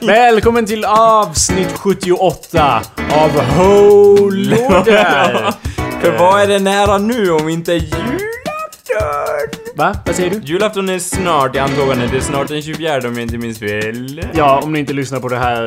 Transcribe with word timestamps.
Välkommen 0.00 0.66
till 0.66 0.84
avsnitt 0.84 1.72
78 1.72 2.82
av 3.10 3.30
Ho, 3.30 4.30
låda! 4.30 5.54
För 6.00 6.18
vad 6.18 6.42
är 6.42 6.46
det 6.46 6.58
nära 6.58 6.98
nu 6.98 7.30
om 7.30 7.48
inte 7.48 7.72
julafton? 7.72 8.11
Va? 9.76 9.94
Vad 10.06 10.14
säger 10.14 10.30
du? 10.30 10.40
Julafton 10.44 10.88
är 10.88 10.98
snart 10.98 11.56
i 11.56 11.58
antagande. 11.58 12.06
Det 12.10 12.16
är 12.16 12.20
snart 12.20 12.48
den 12.48 12.62
24 12.62 12.96
om 12.96 13.02
jag 13.14 13.22
inte 13.22 13.38
minns 13.38 13.58
fel. 13.58 14.24
Ja, 14.34 14.60
om 14.64 14.72
ni 14.72 14.78
inte 14.78 14.92
lyssnar 14.92 15.20
på 15.20 15.28
det 15.28 15.36
här 15.36 15.64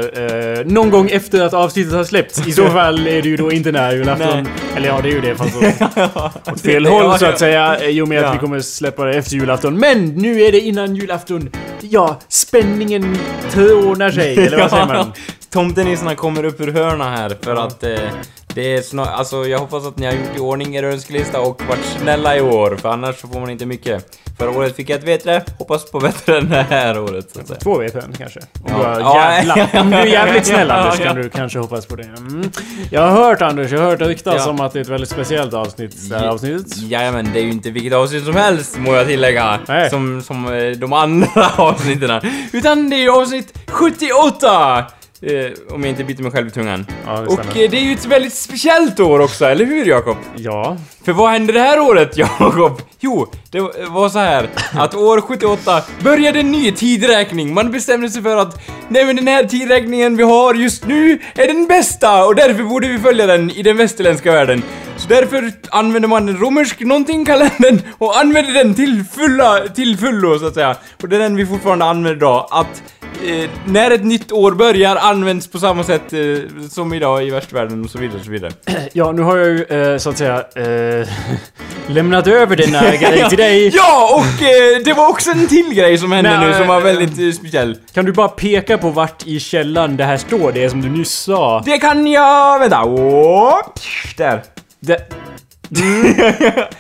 eh, 0.59 0.65
någon 0.65 0.89
gång 0.89 1.09
efter 1.09 1.41
att 1.45 1.53
avsnittet 1.53 1.93
har 1.93 2.03
släppts. 2.03 2.47
I 2.47 2.51
så 2.51 2.69
fall 2.69 3.07
är 3.07 3.21
det 3.21 3.29
ju 3.29 3.37
då 3.37 3.51
inte 3.51 3.71
nära 3.71 3.93
julafton. 3.93 4.43
Nej. 4.43 4.45
Eller 4.75 4.87
ja, 4.87 4.99
det 5.03 5.09
är 5.09 5.13
ju 5.13 5.21
det 5.21 5.35
fast. 5.35 5.55
Åt 6.51 6.61
fel 6.65 6.85
håll 6.85 7.19
så 7.19 7.25
att 7.25 7.39
säga. 7.39 7.83
I 7.89 8.01
och 8.01 8.07
med 8.07 8.23
Ja. 8.23 8.27
att 8.27 8.35
vi 8.35 8.39
kommer 8.39 8.59
släppa 8.59 9.03
det 9.05 9.17
efter 9.17 9.35
julafton. 9.35 9.79
Men 9.79 10.05
nu 10.05 10.41
är 10.41 10.51
det 10.51 10.59
innan 10.59 10.95
julafton. 10.95 11.49
Ja, 11.81 12.19
spänningen 12.29 13.17
trånar 13.51 14.11
sig. 14.11 14.37
Eller 14.37 14.57
vad 14.57 14.69
säger 14.69 14.85
man? 14.85 15.11
Tomtenissarna 15.53 16.15
kommer 16.15 16.43
upp 16.43 16.61
ur 16.61 16.71
hörna 16.71 17.09
här 17.09 17.37
för 17.41 17.55
att 17.55 17.83
eh, 17.83 17.89
det 18.55 18.73
är 18.77 18.81
snart, 18.81 19.07
alltså 19.07 19.45
jag 19.45 19.59
hoppas 19.59 19.85
att 19.85 19.97
ni 19.97 20.05
har 20.05 20.13
gjort 20.13 20.35
i 20.37 20.39
ordning 20.39 20.75
er 20.75 20.83
önskelista 20.83 21.39
och 21.39 21.61
varit 21.69 21.85
snälla 22.01 22.37
i 22.37 22.41
år, 22.41 22.75
för 22.81 22.89
annars 22.89 23.15
så 23.21 23.27
får 23.27 23.39
man 23.39 23.49
inte 23.49 23.65
mycket. 23.65 24.19
Förra 24.37 24.49
året 24.49 24.75
fick 24.75 24.89
jag 24.89 24.99
ett 24.99 25.05
bättre, 25.05 25.41
hoppas 25.59 25.91
på 25.91 25.99
bättre 25.99 26.37
än 26.37 26.49
det 26.49 26.65
här 26.69 26.99
året 26.99 27.31
så 27.33 27.39
att 27.39 27.47
säga. 27.47 27.59
Två 27.59 27.77
VPN 27.77 28.13
kanske. 28.17 28.39
Om, 28.39 28.71
Ja. 28.81 28.99
Ja. 29.55 29.83
du 29.83 29.95
är 29.95 30.05
jävligt 30.05 30.45
snäll 30.47 30.71
Anders 30.71 30.99
kan 30.99 31.15
du 31.15 31.29
kanske 31.29 31.59
hoppas 31.59 31.85
på 31.85 31.95
det. 31.95 32.03
Mm. 32.03 32.49
Jag 32.91 33.01
har 33.01 33.09
hört 33.23 33.41
Anders, 33.41 33.71
jag 33.71 33.79
har 33.79 33.85
hört 33.89 34.01
ryktas 34.01 34.35
Ja. 34.45 34.49
om 34.49 34.59
att 34.61 34.73
det 34.73 34.79
är 34.79 34.81
ett 34.81 34.87
väldigt 34.89 35.09
speciellt 35.09 35.53
avsnitt. 35.53 36.09
Det 36.09 36.17
här 36.17 36.27
avsnittet. 36.27 36.77
Jajamän, 36.77 37.29
det 37.33 37.39
är 37.39 37.43
ju 37.43 37.51
inte 37.51 37.71
vilket 37.71 37.93
avsnitt 37.93 38.25
som 38.25 38.35
helst, 38.35 38.77
må 38.77 38.95
jag 38.95 39.07
tillägga. 39.07 39.59
Nej. 39.67 39.89
Som, 39.89 40.21
som 40.21 40.53
eh, 40.53 40.71
de 40.71 40.93
andra 40.93 41.51
avsnitten. 41.55 42.21
Utan 42.53 42.89
det 42.89 42.95
är 43.05 43.21
avsnitt 43.21 43.53
78! 43.67 44.83
Eh, 45.21 45.51
om 45.69 45.81
jag 45.81 45.89
inte 45.89 46.03
biter 46.03 46.23
mig 46.23 46.31
själv 46.31 46.47
i 46.47 46.51
tungan. 46.51 46.85
Ja, 47.05 47.21
det 47.21 47.27
Och 47.27 47.39
eh, 47.39 47.69
det 47.69 47.77
är 47.77 47.81
ju 47.81 47.93
ett 47.93 48.05
väldigt 48.05 48.33
speciellt 48.33 48.99
år 48.99 49.19
också, 49.19 49.45
eller 49.45 49.65
hur 49.65 49.85
Jakob? 49.85 50.17
Ja. 50.35 50.77
För 51.05 51.13
vad 51.13 51.31
hände 51.31 51.53
det 51.53 51.59
här 51.59 51.79
året, 51.79 52.17
Jakob? 52.17 52.81
Jo, 52.99 53.31
det 53.51 53.59
var 53.89 54.09
så 54.09 54.19
här 54.19 54.49
att 54.73 54.95
år 54.95 55.21
78 55.21 55.81
började 56.03 56.39
en 56.39 56.51
ny 56.51 56.71
tidräkning. 56.71 57.53
Man 57.53 57.71
bestämde 57.71 58.09
sig 58.09 58.21
för 58.21 58.37
att 58.37 58.61
nej 58.87 59.05
men 59.05 59.15
den 59.15 59.27
här 59.27 59.43
tidräkningen 59.43 60.17
vi 60.17 60.23
har 60.23 60.53
just 60.53 60.87
nu 60.87 61.19
är 61.35 61.47
den 61.47 61.67
bästa 61.67 62.25
och 62.25 62.35
därför 62.35 62.63
borde 62.63 62.87
vi 62.87 62.99
följa 62.99 63.25
den 63.25 63.51
i 63.51 63.63
den 63.63 63.77
västerländska 63.77 64.31
världen. 64.31 64.63
Så 64.97 65.07
därför 65.07 65.51
använde 65.69 66.07
man 66.07 66.25
den 66.25 66.37
romersk 66.37 66.79
någonting 66.79 67.25
kalendern 67.25 67.81
och 67.97 68.19
använde 68.19 68.53
den 68.53 68.75
till 68.75 69.03
fulla, 69.15 69.59
till 69.75 69.97
fullo 69.97 70.39
så 70.39 70.47
att 70.47 70.53
säga. 70.53 70.75
Och 71.01 71.09
det 71.09 71.15
är 71.15 71.19
den 71.19 71.35
vi 71.35 71.45
fortfarande 71.45 71.85
använder 71.85 72.15
idag. 72.15 72.47
Att 72.51 72.83
eh, 73.23 73.49
när 73.65 73.91
ett 73.91 74.03
nytt 74.03 74.31
år 74.31 74.51
börjar 74.51 74.95
används 74.95 75.47
på 75.47 75.59
samma 75.59 75.83
sätt 75.83 76.13
eh, 76.13 76.19
som 76.69 76.93
idag 76.93 77.27
i 77.27 77.29
västvärlden 77.29 77.83
och 77.83 77.89
så 77.89 77.97
vidare 77.97 78.19
och 78.19 78.25
så 78.25 78.31
vidare. 78.31 78.51
ja, 78.93 79.11
nu 79.11 79.21
har 79.21 79.37
jag 79.37 79.47
ju 79.47 79.63
eh, 79.63 79.97
så 79.97 80.09
att 80.09 80.17
säga 80.17 80.43
eh, 80.55 81.07
lämnat 81.87 82.27
över 82.27 82.55
denna 82.55 82.81
grej 82.95 83.29
till 83.29 83.37
dig. 83.37 83.71
Ja, 83.75 84.09
och 84.15 84.43
eh, 84.43 84.83
det 84.85 84.93
var 84.93 85.09
också 85.09 85.31
en 85.31 85.47
till 85.47 85.73
grej 85.73 85.97
som 85.97 86.11
hände 86.11 86.37
Nej, 86.37 86.47
nu 86.47 86.53
som 86.53 86.67
var 86.67 86.77
eh, 86.77 86.83
väldigt 86.83 87.35
speciell. 87.35 87.77
Kan 87.93 88.05
du 88.05 88.11
bara 88.11 88.27
peka 88.27 88.77
på 88.77 88.89
vart 88.89 89.27
i 89.27 89.39
källan 89.39 89.97
det 89.97 90.03
här 90.03 90.17
står? 90.17 90.51
Det 90.51 90.69
som 90.69 90.81
du 90.81 90.89
nyss 90.89 91.11
sa. 91.11 91.63
Det 91.65 91.77
kan 91.77 92.07
jag... 92.07 92.59
Vänta. 92.59 92.83
Åh, 92.83 93.57
där. 94.17 94.43
Det, 94.79 95.09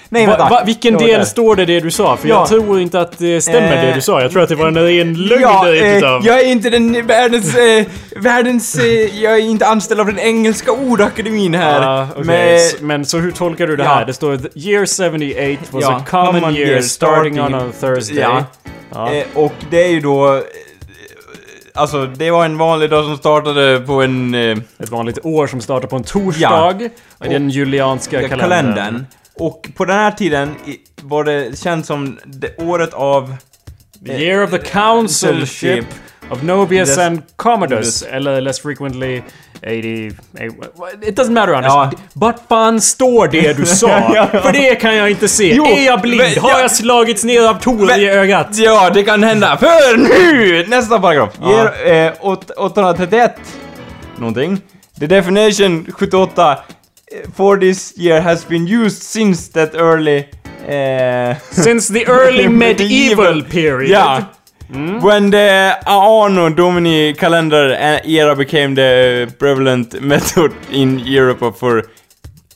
Nej, 0.09 0.25
va, 0.25 0.31
vänta. 0.31 0.49
va, 0.49 0.63
vilken 0.65 0.93
Det 0.97 1.05
del 1.05 1.17
där. 1.19 1.25
står 1.25 1.55
det 1.55 1.65
det 1.65 1.79
du 1.79 1.91
sa? 1.91 2.17
För 2.17 2.27
Ja. 2.27 2.35
jag 2.35 2.47
tror 2.47 2.81
inte 2.81 3.01
att 3.01 3.17
det 3.17 3.41
stämmer 3.41 3.75
Eh, 3.75 3.81
det 3.89 3.93
du 3.95 4.01
sa. 4.01 4.21
Jag 4.21 4.31
tror 4.31 4.43
att 4.43 4.49
det 4.49 4.55
var 4.55 4.67
en 4.67 4.77
ren 4.77 5.13
lögn 5.13 5.41
Ja, 5.41 5.63
det 5.65 5.79
eh, 5.91 5.97
utav. 5.97 6.25
jag 6.25 6.39
är 6.39 6.45
inte 6.47 6.69
den 6.69 7.07
världens... 7.07 7.55
Eh, 7.55 7.85
världens... 8.15 8.75
Eh, 8.75 9.21
jag 9.23 9.33
är 9.33 9.39
inte 9.41 9.65
anställd 9.65 9.99
av 9.99 10.05
den 10.07 10.19
engelska 10.19 10.71
ordakademin 10.71 11.53
här. 11.53 11.81
Ja, 11.81 12.07
okej. 12.11 12.23
Men... 12.25 12.55
S- 12.55 12.75
Men 12.79 13.05
så 13.05 13.17
hur 13.17 13.31
tolkar 13.31 13.67
du 13.67 13.75
det 13.75 13.83
Ja. 13.83 13.89
här? 13.89 14.05
Det 14.05 14.13
står 14.13 14.37
"The 14.37 14.59
year 14.69 14.85
78 14.85 15.61
was 15.71 15.83
Ja, 15.83 15.91
a 15.95 16.03
common, 16.09 16.55
year 16.55 16.81
starting 16.81 17.41
on 17.41 17.53
a 17.53 17.63
Thursday. 17.79 18.17
Ja. 18.19 18.43
Ja. 18.93 19.13
Eh, 19.13 19.23
och 19.33 19.53
det 19.69 19.83
är 19.83 19.89
ju 19.89 19.99
då... 19.99 20.41
Eh, 21.75 21.81
alltså, 21.81 22.05
det 22.05 22.31
var 22.31 22.45
en 22.45 22.57
vanlig 22.57 22.89
dag 22.89 23.05
som 23.05 23.17
startade 23.17 23.79
på 23.79 24.01
en... 24.01 24.35
Eh, 24.35 24.57
Ett 24.79 24.89
vanligt 24.89 25.19
år 25.25 25.47
som 25.47 25.61
startar 25.61 25.87
på 25.87 25.95
en 25.95 26.03
torsdag. 26.03 26.79
I 27.25 27.27
den 27.29 27.49
julianska 27.49 28.21
Ja, 28.21 28.27
kalendern. 28.27 28.73
kalendern. 28.75 29.05
Och 29.39 29.69
på 29.75 29.85
den 29.85 29.95
här 29.95 30.11
tiden 30.11 30.55
var 31.01 31.23
det 31.23 31.59
känt 31.59 31.85
som 31.85 32.19
det 32.25 32.57
året 32.57 32.93
av... 32.93 33.35
The 34.05 34.23
year 34.23 34.43
of 34.43 34.51
the 34.51 34.57
councilship 34.57 35.85
of 36.29 36.43
Nobius 36.43 36.97
and 36.97 37.21
Commodus. 37.35 38.01
Eller 38.03 38.41
less 38.41 38.59
frequently 38.59 39.21
80... 39.57 40.07
eh, 40.39 40.45
It 41.09 41.19
doesn't 41.19 41.31
matter 41.31 41.53
Anders. 41.53 41.71
Ja. 41.73 41.91
Vart 42.13 42.35
fan 42.49 42.81
står 42.81 43.27
det 43.27 43.57
du 43.57 43.65
sa? 43.81 43.87
För 44.43 44.51
det 44.53 44.75
kan 44.75 44.95
jag 44.95 45.09
inte 45.11 45.27
se. 45.27 45.53
Jo, 45.55 45.65
är 45.65 45.85
jag 45.85 46.01
blind? 46.01 46.17
men- 46.17 46.43
Har 46.43 46.49
ja. 46.51 46.59
jag 46.61 46.71
slagits 46.71 47.23
ner 47.23 47.47
av 47.49 47.53
Tor 47.59 47.91
i 47.99 48.09
ögat? 48.09 48.47
Ja, 48.51 48.89
det 48.89 49.03
kan 49.03 49.23
hända. 49.23 49.57
För 49.57 49.97
nu! 49.97 50.65
Nästa 50.67 50.99
paragraf. 50.99 51.29
Ja. 51.41 51.71
Ger, 51.85 51.93
eh, 52.07 52.13
åt- 52.21 52.51
831 52.51 53.35
någonting. 54.17 54.61
The 54.99 55.07
definition 55.07 55.85
78 55.99 56.51
eh, 56.51 56.57
for 57.35 57.57
this 57.57 57.93
year 57.97 58.21
has 58.21 58.47
been 58.47 58.67
used 58.83 59.01
since 59.03 59.51
that 59.53 59.75
early... 59.75 60.23
Eh, 60.67 61.35
Since 61.51 61.93
the 61.93 62.05
early 62.05 62.47
medieval 62.49 63.43
period. 63.43 63.89
Ja. 63.91 64.21
When 64.69 65.29
the 65.29 65.77
Anno 65.85 66.49
Domini 66.49 67.13
calendar 67.13 67.71
eh, 67.71 68.01
era 68.05 68.35
became 68.35 68.75
the 68.75 69.33
prevalent 69.37 70.01
method 70.01 70.53
in 70.71 70.99
Europe 70.99 71.55
for 71.55 71.83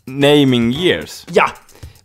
naming 0.07 0.71
years. 0.71 1.25
Ja. 1.31 1.53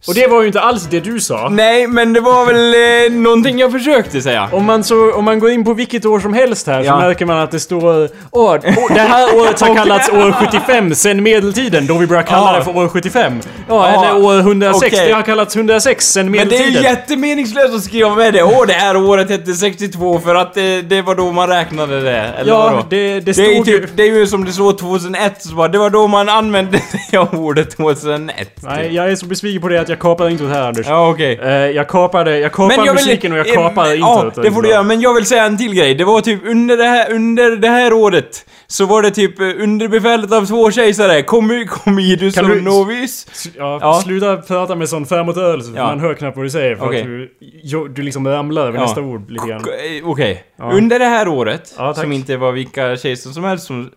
Och 0.08 0.14
det 0.14 0.26
var 0.26 0.40
ju 0.40 0.46
inte 0.46 0.60
alls 0.60 0.86
det 0.90 1.00
du 1.00 1.20
sa. 1.20 1.48
Nej, 1.48 1.86
men 1.86 2.12
det 2.12 2.20
var 2.20 2.46
väl 2.46 2.74
eh, 3.14 3.18
någonting 3.22 3.58
jag 3.58 3.72
försökte 3.72 4.20
säga. 4.22 4.48
Om 4.52 4.64
man, 4.64 4.84
så, 4.84 5.12
om 5.14 5.24
man 5.24 5.38
går 5.38 5.50
in 5.50 5.64
på 5.64 5.74
vilket 5.74 6.06
år 6.06 6.20
som 6.20 6.34
helst 6.34 6.66
här 6.66 6.80
så 6.82 6.86
Ja. 6.86 6.98
märker 7.00 7.26
man 7.26 7.38
att 7.38 7.50
det 7.50 7.60
står 7.60 8.08
Åh, 8.30 8.56
det 8.94 9.00
här 9.00 9.36
året 9.36 9.60
har 9.60 9.74
kallats 9.76 10.08
år 10.08 10.32
75 10.32 10.94
sen 10.94 11.22
medeltiden 11.22 11.86
då 11.86 11.98
vi 11.98 12.06
började 12.06 12.28
kalla 12.28 12.52
Ja. 12.52 12.58
det 12.58 12.64
för 12.64 12.76
år 12.76 12.88
75. 12.88 13.40
Ja, 13.68 13.92
Ja, 13.92 14.04
eller 14.04 14.24
år 14.24 14.38
106. 14.40 14.86
okej. 14.94 15.06
Det 15.08 15.12
har 15.14 15.22
kallats 15.22 15.56
106 15.56 16.06
sen 16.06 16.30
Men 16.30 16.32
det 16.32 16.38
är 16.38 16.44
medeltiden. 16.46 16.82
ju 16.82 16.88
jättemeningslöst 16.88 17.74
att 17.74 17.82
skriva 17.84 18.14
med 18.14 18.32
det. 18.34 18.42
Åh, 18.42 18.66
det 18.66 18.72
här 18.72 18.96
året 18.96 19.30
hette 19.30 19.52
62 19.54 20.20
för 20.20 20.34
att 20.34 20.54
det, 20.54 20.82
det 20.82 21.02
var 21.02 21.14
då 21.14 21.32
man 21.32 21.48
räknade 21.48 22.00
det. 22.00 22.10
Eller 22.38 22.52
Ja, 22.52 22.58
vadå? 22.70 22.86
det, 22.90 23.14
det 23.14 23.20
Det 23.20 23.30
är, 23.30 23.32
stod 23.32 23.66
ju 23.68 23.72
ju... 23.72 23.80
typ, 23.80 23.90
det 23.96 24.02
är 24.02 24.06
ju 24.14 24.26
som 24.26 24.44
det 24.44 24.52
står 24.52 24.72
2001, 24.72 25.42
så 25.42 25.54
bara, 25.54 25.68
det 25.68 25.78
var 25.78 25.90
då 25.90 26.06
man 26.06 26.28
använde 26.28 26.78
det 27.10 27.18
ordet 27.18 27.76
2001. 27.76 28.48
Nej, 28.62 28.94
jag 28.94 29.10
är 29.10 29.16
så 29.16 29.26
besviken 29.26 29.62
på 29.62 29.68
det 29.68 29.80
att 29.80 29.88
jag 29.88 29.93
kapade 30.00 30.30
introt 30.30 30.48
här 30.50 30.68
Anders. 30.68 30.86
Ja, 30.88 31.10
okej. 31.10 31.38
Eh, 31.42 31.50
jag 31.52 31.88
kapade, 31.88 32.38
jag 32.38 32.52
kapade 32.52 32.92
musiken 32.92 33.32
och 33.32 33.38
jag 33.38 33.48
eh, 33.48 33.54
kapade 33.54 33.88
men- 33.88 33.98
introt. 33.98 34.32
Ja, 34.36 34.42
det 34.42 34.52
får 34.52 34.62
du 34.62 34.68
göra, 34.68 34.82
men 34.82 35.00
jag 35.00 35.14
vill 35.14 35.26
säga 35.26 35.44
en 35.44 35.58
till 35.58 35.74
grej. 35.74 35.94
Det 35.94 36.04
var 36.04 36.20
typ 36.20 36.40
under 36.46 36.76
det 36.76 36.84
här, 36.84 37.12
under 37.12 37.56
det 37.56 37.68
här 37.68 37.92
året 37.92 38.46
så 38.66 38.86
var 38.86 39.02
det 39.02 39.10
typ 39.10 39.40
eh, 39.40 39.46
under 39.46 39.88
befälet 39.88 40.32
av 40.32 40.46
två 40.46 40.70
kejsare, 40.70 41.22
Commodus 41.22 42.34
Kan 42.34 42.44
och 42.44 42.50
du- 42.50 42.60
Novis. 42.62 43.26
Ja, 43.58 43.78
Ja. 43.80 44.00
sluta 44.04 44.36
prata 44.36 44.74
med 44.76 44.88
sån 44.88 45.06
förmotörelse 45.06 45.70
för 45.72 45.78
Ja. 45.78 45.84
man 45.86 46.00
hör 46.00 46.14
knappt 46.14 46.36
vad 46.36 46.46
du 46.46 46.50
säger 46.50 46.76
för 46.76 46.86
Okej. 46.86 47.00
att 47.00 47.06
du, 47.06 47.88
du 47.88 48.02
liksom 48.02 48.28
ramlar 48.28 48.62
över 48.66 48.78
Ja. 48.78 48.82
nästa 48.84 49.00
ord 49.00 49.30
lite 49.30 49.46
grann. 49.48 49.60
Eh, 49.60 50.08
Okej. 50.08 50.44
Ja. 50.58 50.72
Under 50.72 50.98
det 50.98 51.04
här 51.04 51.28
året, 51.28 51.74
som 51.94 52.12
inte 52.12 52.36
var 52.36 52.52
vilka 52.52 52.96
kejsare 52.96 53.32
som 53.32 53.44
helst, 53.44 53.66
som, 53.66 53.90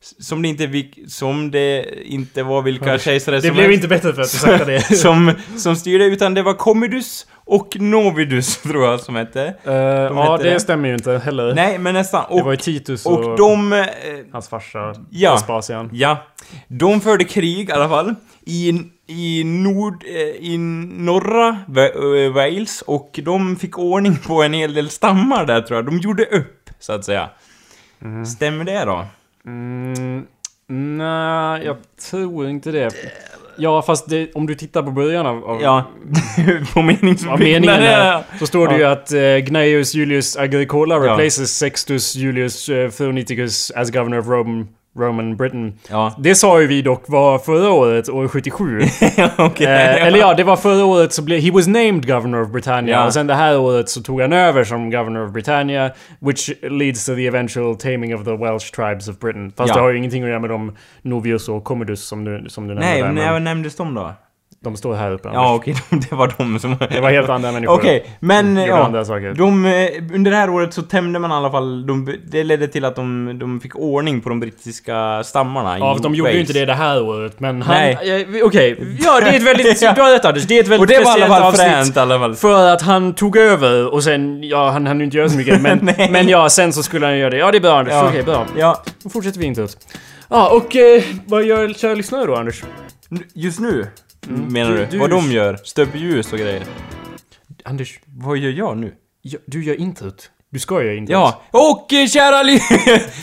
som, 0.00 0.42
det 0.42 0.48
inte, 0.48 0.84
som 1.08 1.50
det 1.50 1.84
inte 2.04 2.42
var 2.42 2.62
vilka 2.62 2.98
kejsare 2.98 3.36
Det 3.36 3.42
som 3.42 3.54
blev 3.54 3.64
helst. 3.70 3.74
inte 3.76 3.88
bättre 3.88 4.14
för 4.14 4.22
att 4.22 4.32
du 4.32 4.38
sagt 4.38 4.66
det. 4.66 4.80
som, 4.96 5.32
som 5.56 5.76
styrde, 5.76 6.04
utan 6.04 6.34
det 6.34 6.42
var 6.42 6.54
Commodus 6.54 7.26
och 7.44 7.76
Novidus, 7.80 8.56
tror 8.62 8.84
jag, 8.84 9.00
som 9.00 9.16
hette. 9.16 9.54
Eh, 9.64 9.74
ja, 9.74 10.32
hette 10.32 10.44
det, 10.44 10.50
det. 10.50 10.60
stämmer 10.60 10.88
ju 10.88 10.94
inte 10.94 11.18
heller. 11.18 11.54
Nej, 11.54 11.78
men 11.78 11.94
nästan. 11.94 12.24
det 12.36 12.42
var 12.42 12.50
ju 12.52 12.56
Och, 12.56 12.62
Titus 12.62 13.06
och, 13.06 13.24
och 13.24 13.36
de... 13.38 13.72
Eh, 13.72 13.86
hans 14.32 14.48
farsa 14.48 14.94
Ja. 15.10 15.32
Vespasian. 15.34 15.90
Ja, 15.92 16.26
de 16.68 17.00
förde 17.00 17.24
krig 17.24 17.68
i 17.68 17.72
alla 17.72 17.88
fall 17.88 18.14
i, 18.46 18.82
i 19.06 19.44
nord, 19.44 20.04
eh, 20.06 20.50
i 20.50 20.58
norra 20.58 21.48
eh, 21.48 22.32
Wales 22.32 22.82
och 22.82 23.20
de 23.22 23.56
fick 23.56 23.78
ordning 23.78 24.16
på 24.16 24.42
en 24.42 24.52
hel 24.52 24.74
del 24.74 24.90
stammar 24.90 25.46
där 25.46 25.60
tror 25.60 25.76
jag. 25.78 25.86
De 25.86 25.98
gjorde 25.98 26.24
upp, 26.24 26.70
så 26.78 26.92
att 26.92 27.04
säga. 27.04 27.28
Stämmer 28.36 28.64
det 28.64 28.84
då? 28.84 29.06
Mm, 29.48 30.26
nej, 30.98 31.62
jag 31.64 31.76
tror 32.10 32.48
inte 32.48 32.70
det. 32.70 32.90
Ja, 33.58 33.82
fast 33.82 34.08
det, 34.08 34.32
om 34.34 34.46
du 34.46 34.54
tittar 34.54 34.82
på 34.82 34.90
början 34.90 35.26
av, 35.26 35.44
av, 35.44 35.62
Ja, 35.62 35.84
på 36.74 36.82
meningsbyggnaden. 36.82 37.84
ja. 37.84 38.24
så 38.38 38.46
står 38.46 38.68
det 38.68 38.76
ju 38.76 38.84
att 38.84 39.12
uh, 39.12 39.36
Gnaeus 39.38 39.94
Julius 39.94 40.36
Agricola 40.36 40.96
replaces 40.98 41.58
Sextus 41.58 42.16
Julius 42.16 42.68
uh, 42.68 42.90
Phoeniticus 42.90 43.70
as 43.70 43.90
governor 43.90 44.18
of 44.18 44.26
Rome 44.26 44.66
Roman 44.98 45.36
Britain. 45.36 45.72
Ja. 45.90 46.14
Det 46.18 46.34
sa 46.34 46.60
ju 46.60 46.66
vi 46.66 46.82
dock 46.82 47.04
var 47.06 47.38
förra 47.38 47.70
året, 47.70 48.08
år 48.08 48.28
77. 48.28 48.80
Okej. 49.38 49.66
Eh, 49.66 50.06
eller 50.06 50.18
ja, 50.18 50.34
det 50.34 50.44
var 50.44 50.56
förra 50.56 50.84
året 50.84 51.12
så 51.12 51.22
blev... 51.22 51.40
He 51.40 51.50
was 51.50 51.66
named 51.66 52.06
Governor 52.06 52.42
of 52.42 52.48
Britannia. 52.48 52.94
Ja. 52.94 53.06
Och 53.06 53.12
sen 53.12 53.26
det 53.26 53.34
här 53.34 53.58
året 53.58 53.88
så 53.88 54.02
tog 54.02 54.20
han 54.20 54.32
över 54.32 54.64
som 54.64 54.90
Governor 54.90 55.24
of 55.26 55.32
Britannia. 55.32 55.90
Which 56.20 56.50
leads 56.62 57.06
to 57.06 57.14
the 57.14 57.26
eventual 57.26 57.76
taming 57.76 58.14
of 58.14 58.24
the 58.24 58.36
Welsh 58.36 58.72
tribes 58.74 59.08
of 59.08 59.18
Britain. 59.18 59.52
Fast 59.56 59.68
Ja. 59.68 59.74
det 59.74 59.80
har 59.80 59.90
ju 59.90 59.98
ingenting 59.98 60.22
att 60.22 60.28
göra 60.28 60.40
med 60.40 60.50
de 60.50 60.76
Novius 61.02 61.48
och 61.48 61.64
Commodus 61.64 62.04
som 62.08 62.24
du, 62.24 62.44
som 62.48 62.68
du 62.68 62.74
nämnde 62.74 62.86
Nej, 62.90 63.02
där. 63.02 63.12
men 63.12 63.32
Men 63.32 63.44
nämndes 63.44 63.76
de 63.76 63.94
då? 63.94 64.12
De 64.64 64.76
står 64.76 64.94
här 64.94 65.10
uppe. 65.12 65.28
Ja, 65.32 65.54
okej, 65.54 65.74
det 65.90 66.12
var 66.12 66.34
de 66.38 66.58
som... 66.58 66.76
Det 66.90 67.00
var 67.00 67.10
helt 67.10 67.28
andra 67.28 67.52
människor. 67.52 67.74
Okej, 67.74 68.16
men 68.20 68.56
Gjorde 68.56 68.68
ja. 68.68 68.84
andra 68.84 69.04
saker. 69.04 69.34
De, 69.34 69.64
eh, 69.66 69.88
under 70.14 70.30
det 70.30 70.36
här 70.36 70.50
året 70.50 70.74
så 70.74 70.82
tämjde 70.82 71.18
man 71.18 71.30
i 71.30 71.34
alla 71.34 71.50
fall, 71.50 71.86
de, 71.86 72.14
det 72.26 72.44
ledde 72.44 72.68
till 72.68 72.84
att 72.84 72.96
de, 72.96 73.38
de 73.38 73.60
fick 73.60 73.76
ordning 73.76 74.20
på 74.20 74.28
de 74.28 74.40
brittiska 74.40 75.22
stammarna 75.24 75.78
Ja, 75.78 75.98
de 76.02 76.14
gjorde 76.14 76.32
ju 76.32 76.40
inte 76.40 76.52
det 76.52 76.64
det 76.64 76.74
här 76.74 77.02
året, 77.02 77.40
men 77.40 77.62
han... 77.62 77.76
Nej. 77.76 78.26
Eh, 78.38 78.44
Okej, 78.46 78.96
ja 79.00 79.20
det 79.20 79.26
är 79.30 79.36
ett 79.36 79.42
väldigt... 79.42 79.82
Ja. 79.88 79.92
Du 79.92 80.02
har 80.02 80.10
rätt 80.10 80.24
Anders, 80.24 80.44
det 80.46 80.54
är 80.58 80.60
ett 80.60 80.68
väldigt 80.68 80.80
Och 80.80 80.86
det 80.86 81.04
var 81.04 81.18
i 81.18 81.22
alla 81.22 81.26
speciellt 81.26 81.32
fall 81.32 81.42
avsnitt. 81.42 81.66
fränt 81.66 81.96
i 81.96 82.00
alla 82.00 82.18
fall. 82.18 82.34
För 82.34 82.68
att 82.68 82.82
han 82.82 83.14
tog 83.14 83.36
över 83.36 83.94
och 83.94 84.04
sen, 84.04 84.42
ja 84.42 84.70
han 84.70 84.86
hann 84.86 84.98
ju 84.98 85.04
inte 85.04 85.16
göra 85.16 85.28
så 85.28 85.36
mycket 85.36 85.62
men, 85.62 85.90
men 86.10 86.28
ja, 86.28 86.48
sen 86.48 86.72
så 86.72 86.82
skulle 86.82 87.06
han 87.06 87.18
göra 87.18 87.30
det. 87.30 87.36
Ja 87.36 87.50
det 87.50 87.58
är 87.58 87.60
bra 87.60 87.78
Anders, 87.78 87.92
Ja. 87.94 88.08
okej 88.08 88.22
bra. 88.22 88.46
Ja, 88.56 88.82
Då 89.02 89.10
fortsätter 89.10 89.38
vi 89.40 89.46
inte 89.46 89.60
ut. 89.60 89.76
Ja 90.28 90.48
och 90.56 90.76
eh, 90.76 91.02
vad 91.26 91.44
gör 91.44 91.68
kära 91.72 91.94
lyssnare 91.94 92.26
då 92.26 92.36
Anders? 92.36 92.62
just 93.34 93.60
nu 93.60 93.86
menar 94.28 94.70
Du- 94.70 94.76
du? 94.76 94.86
du- 94.86 94.98
Vad 94.98 95.10
de 95.10 95.32
gör? 95.32 95.56
Stöper 95.64 95.98
ljus 95.98 96.32
och 96.32 96.38
grejer. 96.38 96.62
Anders, 97.64 98.00
Vad 98.06 98.36
gör 98.38 98.50
jag 98.50 98.78
nu? 98.78 98.92
ja, 99.22 99.38
du 99.46 99.64
gör 99.64 99.80
introt. 99.80 100.30
Du 100.50 100.58
ska 100.58 100.82
göra 100.82 100.94
introt. 100.94 101.12
Ja, 101.12 101.42
och 101.50 101.92
eh, 101.92 102.06
kära 102.06 102.42
ly... 102.42 102.52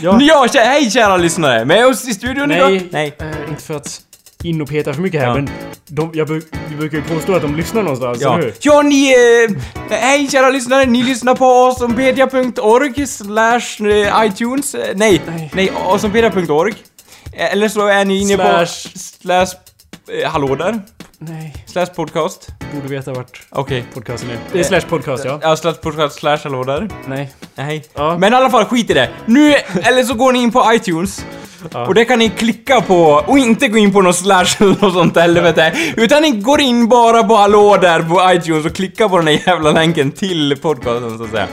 Ja. 0.02 0.18
ja. 0.22 0.46
kä- 0.50 0.64
hej 0.66 0.92
kära 0.92 1.18
lyssnare! 1.18 1.66
Med 1.66 1.86
oss 1.88 2.08
i 2.08 2.14
studion 2.14 2.50
Nej, 2.50 2.58
idag... 2.58 2.88
Nej. 2.92 3.14
eh, 3.20 3.50
inte 3.50 3.64
för 3.64 3.74
att 3.74 4.02
in 4.44 4.62
och 4.62 4.70
peta 4.70 4.94
för 4.94 5.02
mycket 5.02 5.22
här 5.22 5.28
Ja. 5.28 5.36
men 5.36 5.50
de, 5.88 6.12
jag 6.14 6.26
vi 6.70 6.76
brukar 6.78 6.98
ju 6.98 7.04
påstå 7.04 7.36
att 7.36 7.42
de 7.42 7.56
lyssnar 7.56 7.82
någonstans, 7.84 8.18
Ja. 8.22 8.34
eller 8.34 8.44
hur? 8.46 8.54
ja, 8.62 8.82
ni... 8.82 9.14
Eh, 9.90 9.98
hej 9.98 10.28
kära 10.30 10.50
lyssnare, 10.50 10.86
ni 10.86 11.04
lyssnar 11.04 11.36
på 11.36 11.46
awesomepedia.org 11.46 13.08
slash 13.08 13.88
eh, 13.90 14.26
iTunes. 14.26 14.76
Eh, 14.76 14.96
nej, 14.96 15.22
Nej. 15.54 15.70
Eh, 17.34 17.54
Eller 17.54 17.70
så 17.70 17.88
är 17.88 18.06
ni 18.06 18.22
inne 18.22 18.38
på... 18.38 18.44
Slash- 18.44 18.98
Slash... 19.22 19.48
Eh, 20.22 20.30
hallå 20.30 20.56
där? 20.56 20.80
Nej, 21.20 21.56
Slash 21.66 21.86
podcast. 21.96 22.48
borde 22.74 22.88
veta 22.88 23.14
vart 23.14 23.42
Okej. 23.50 23.86
podcasten 23.94 24.30
är. 24.30 24.38
Det 24.52 24.60
är 24.60 24.64
slash 24.64 24.82
podcast 24.90 25.26
ja. 25.26 25.40
Ja, 25.42 25.56
slash 25.56 25.74
podcast 25.74 26.16
slash 26.20 26.38
hallå 26.44 26.64
där. 26.64 26.90
Nej. 27.08 27.32
Nej. 27.56 27.84
Ja. 27.94 28.18
Men 28.18 28.34
i 28.34 28.36
alla 28.36 28.50
fall, 28.50 28.66
skit 28.66 28.90
i 28.90 28.94
det. 28.94 29.10
Nu, 29.26 29.54
eller 29.84 30.04
så 30.04 30.14
går 30.14 30.32
ni 30.32 30.40
in 30.40 30.52
på 30.52 30.64
iTunes. 30.74 31.26
Ja. 31.74 31.88
Och 31.88 31.94
det 31.94 32.06
kan 32.06 32.20
ni 32.20 32.30
klicka 32.30 32.82
på, 32.82 33.04
och 33.28 33.38
inte 33.38 33.68
gå 33.68 33.78
in 33.78 33.94
på 33.94 34.02
någon 34.02 34.14
slash 34.14 34.46
eller 34.60 34.82
något 34.82 34.94
sånt 34.94 35.16
helvete. 35.18 35.74
Utan 35.98 36.22
ni 36.22 36.32
går 36.32 36.62
in 36.62 36.88
bara 36.90 37.24
på 37.24 37.36
hallå 37.36 37.78
där 37.82 38.00
på 38.04 38.34
iTunes 38.34 38.66
och 38.66 38.76
klickar 38.76 39.10
på 39.10 39.18
den 39.18 39.28
här 39.28 39.42
jävla 39.48 39.72
länken 39.72 40.12
till 40.12 40.58
podcasten 40.62 41.18
så 41.18 41.24
att 41.24 41.30
säga. 41.30 41.48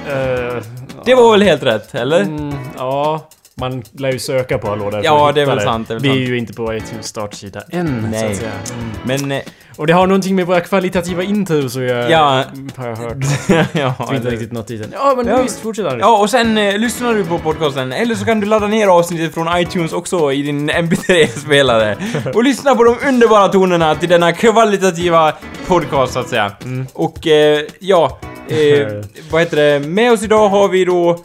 Eh, 0.57 0.63
Det 1.05 1.15
var 1.15 1.31
väl 1.33 1.43
helt 1.43 1.63
rätt, 1.63 1.95
eller? 1.95 2.21
Mm, 2.21 2.55
ja, 2.77 3.29
man 3.57 3.83
lär 3.93 4.13
ju 4.13 4.19
söka 4.19 4.59
på 4.59 4.69
hallå 4.69 4.91
där 4.91 5.01
Ja, 5.05 5.33
det 5.35 5.43
är 5.43 5.47
väl 5.47 5.61
sant, 5.61 5.89
det 5.89 5.95
är 5.95 5.99
väl 5.99 6.03
Vi 6.03 6.09
är 6.09 6.15
sant. 6.15 6.29
ju 6.29 6.39
inte 6.39 6.53
på 6.53 6.75
iTunes 6.75 7.07
startsida 7.07 7.63
än, 7.71 7.87
så 8.03 8.09
Nej. 8.09 8.31
att 8.31 8.37
säga. 8.37 8.51
Mm. 8.75 8.91
Men, 9.05 9.33
eh, 9.33 9.43
Och 9.77 9.87
det 9.87 9.93
har 9.93 10.07
någonting 10.07 10.37
med 10.37 10.47
våra 10.47 10.61
kvalitativa 10.61 11.23
intros 11.23 11.77
att 11.77 11.83
göra, 11.83 12.11
Ja. 12.11 12.45
har 12.77 12.89
jag 12.89 12.97
hört. 12.97 13.17
ja, 13.73 13.95
har 13.99 14.15
inte 14.15 14.17
eller- 14.17 14.31
riktigt 14.31 14.53
nått 14.53 14.67
dit 14.67 14.85
än. 14.85 14.91
Ja, 14.93 15.15
men 15.17 15.27
Ja. 15.27 15.43
visst, 15.43 15.61
fortsätt 15.61 15.87
Anders. 15.87 16.01
Ja, 16.01 16.19
och 16.19 16.31
sen 16.31 16.59
eh, 16.59 16.79
lyssnar 16.79 17.15
du 17.15 17.25
på 17.25 17.39
podcasten, 17.39 17.93
eller 17.93 18.15
så 18.15 18.25
kan 18.25 18.41
du 18.41 18.47
ladda 18.47 18.67
ner 18.67 18.87
avsnittet 18.89 19.35
från 19.35 19.59
iTunes 19.59 19.93
också 19.93 20.33
i 20.33 20.43
din 20.43 20.71
MP3-spelare. 20.71 21.97
och 22.35 22.45
lyssna 22.45 22.75
på 22.75 22.85
de 22.85 22.97
underbara 23.09 23.49
tonerna 23.49 23.95
till 23.95 24.09
denna 24.09 24.33
kvalitativa 24.33 25.33
podcast, 25.67 26.13
så 26.13 26.19
att 26.19 26.29
säga. 26.29 26.53
Och, 26.93 27.27
eh, 27.27 27.61
ja, 27.81 28.19
eh, 28.49 28.89
vad 29.31 29.41
heter 29.41 29.57
det? 29.57 29.81
Med 29.89 30.13
oss 30.13 30.23
idag 30.23 30.49
har 30.49 30.69
vi 30.69 30.85
då 30.85 31.19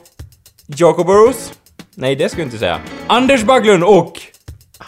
Jacob 0.68 1.06
Burrows. 1.08 1.52
Nej, 2.00 2.16
det 2.16 2.30
ska 2.30 2.42
jag 2.42 2.48
inte 2.48 2.58
säga. 2.58 2.80
Anders 3.08 3.44
Backlund 3.44 3.84
och... 3.84 4.14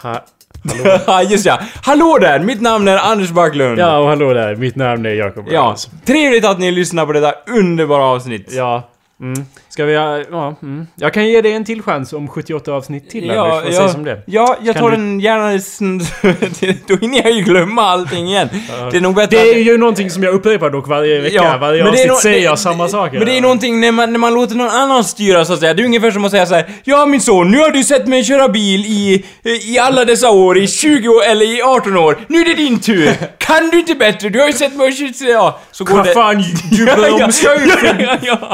Ha, 0.02 0.24
Ja, 1.06 1.22
just 1.22 1.46
ja. 1.46 1.58
Hallå 1.84 2.18
där! 2.20 2.40
Mitt 2.40 2.60
namn 2.60 2.88
är 2.88 2.96
Anders 2.96 3.30
Backlund. 3.30 3.78
ja, 3.78 3.98
och 3.98 4.08
hallå 4.08 4.32
där. 4.32 4.56
Mitt 4.56 4.76
namn 4.76 5.06
är 5.06 5.10
Jakob 5.10 5.46
Ja, 5.50 5.76
trevligt 6.04 6.44
att 6.44 6.58
ni 6.58 6.70
lyssnar 6.70 7.06
på 7.06 7.12
detta 7.12 7.32
underbara 7.46 8.04
avsnitt. 8.04 8.52
Ja. 8.52 8.89
Mm. 9.20 9.44
Ska 9.68 9.84
vi... 9.84 9.94
Ja, 9.94 10.54
mm. 10.62 10.86
Jag 10.96 11.14
kan 11.14 11.28
ge 11.28 11.40
dig 11.40 11.52
en 11.52 11.64
till 11.64 11.82
chans 11.82 12.12
om 12.12 12.28
78 12.28 12.72
avsnitt 12.72 13.10
till 13.10 13.26
Ja, 13.26 13.42
Anders. 13.42 13.64
Vad 13.64 13.72
ja, 13.74 13.78
sägs 13.86 13.94
om 13.94 14.04
det? 14.04 14.22
ja, 14.26 14.56
jag 14.62 14.76
tar 14.76 14.90
du- 14.90 14.96
den 14.96 15.20
gärna... 15.20 15.50
Då 16.86 16.96
hinner 16.96 17.22
jag 17.22 17.32
ju 17.32 17.42
glömma 17.42 17.82
allting 17.82 18.26
igen. 18.28 18.48
Det 18.90 18.96
är 18.96 19.00
nog 19.00 19.14
bättre 19.14 19.36
Det 19.36 19.42
är 19.52 19.60
att- 19.60 19.66
ju 19.66 19.78
någonting 19.78 20.10
som 20.10 20.22
jag 20.22 20.34
upprepar 20.34 20.70
dock 20.70 20.88
varje 20.88 21.20
vecka. 21.20 21.34
Ja, 21.34 21.58
varje 21.60 21.84
men 21.84 21.92
det 21.92 21.98
är 21.98 22.02
avsnitt 22.02 22.08
nå- 22.10 22.16
säger 22.16 22.44
jag 22.44 22.58
samma 22.58 22.88
saker. 22.88 23.18
Men 23.18 23.26
det 23.28 23.36
är 23.36 23.40
någonting 23.40 23.80
när 23.80 23.92
man, 23.92 24.12
när 24.12 24.18
man 24.18 24.34
låter 24.34 24.54
någon 24.54 24.68
annan 24.70 25.04
styra 25.04 25.44
så 25.44 25.52
att 25.52 25.60
säga. 25.60 25.74
Det 25.74 25.82
är 25.82 25.84
ungefär 25.86 26.10
som 26.10 26.24
att 26.24 26.30
säga 26.30 26.46
så 26.46 26.54
här: 26.54 26.64
Ja 26.84 27.06
min 27.06 27.20
son, 27.20 27.50
nu 27.50 27.58
har 27.58 27.70
du 27.70 27.84
sett 27.84 28.06
mig 28.06 28.24
köra 28.24 28.48
bil 28.48 28.80
i, 28.86 29.24
i 29.64 29.78
alla 29.78 30.04
dessa 30.04 30.30
år, 30.30 30.58
i 30.58 30.66
20 30.68 31.08
år 31.08 31.22
eller 31.24 31.58
i 31.58 31.62
18 31.62 31.96
år. 31.96 32.18
Nu 32.28 32.40
är 32.40 32.44
det 32.44 32.54
din 32.54 32.80
tur! 32.80 33.10
Kan 33.38 33.70
du 33.70 33.78
inte 33.80 33.94
bättre? 33.94 34.28
Du 34.28 34.40
har 34.40 34.46
ju 34.46 34.52
sett 34.52 34.76
mig 34.76 34.92
köra... 34.92 35.30
Ja, 35.30 35.60
så 35.70 35.84
går 35.84 35.96
Vad 35.96 36.06
det... 36.06 36.12
fan, 36.12 36.44
du 36.70 36.84
bromsar 36.86 37.50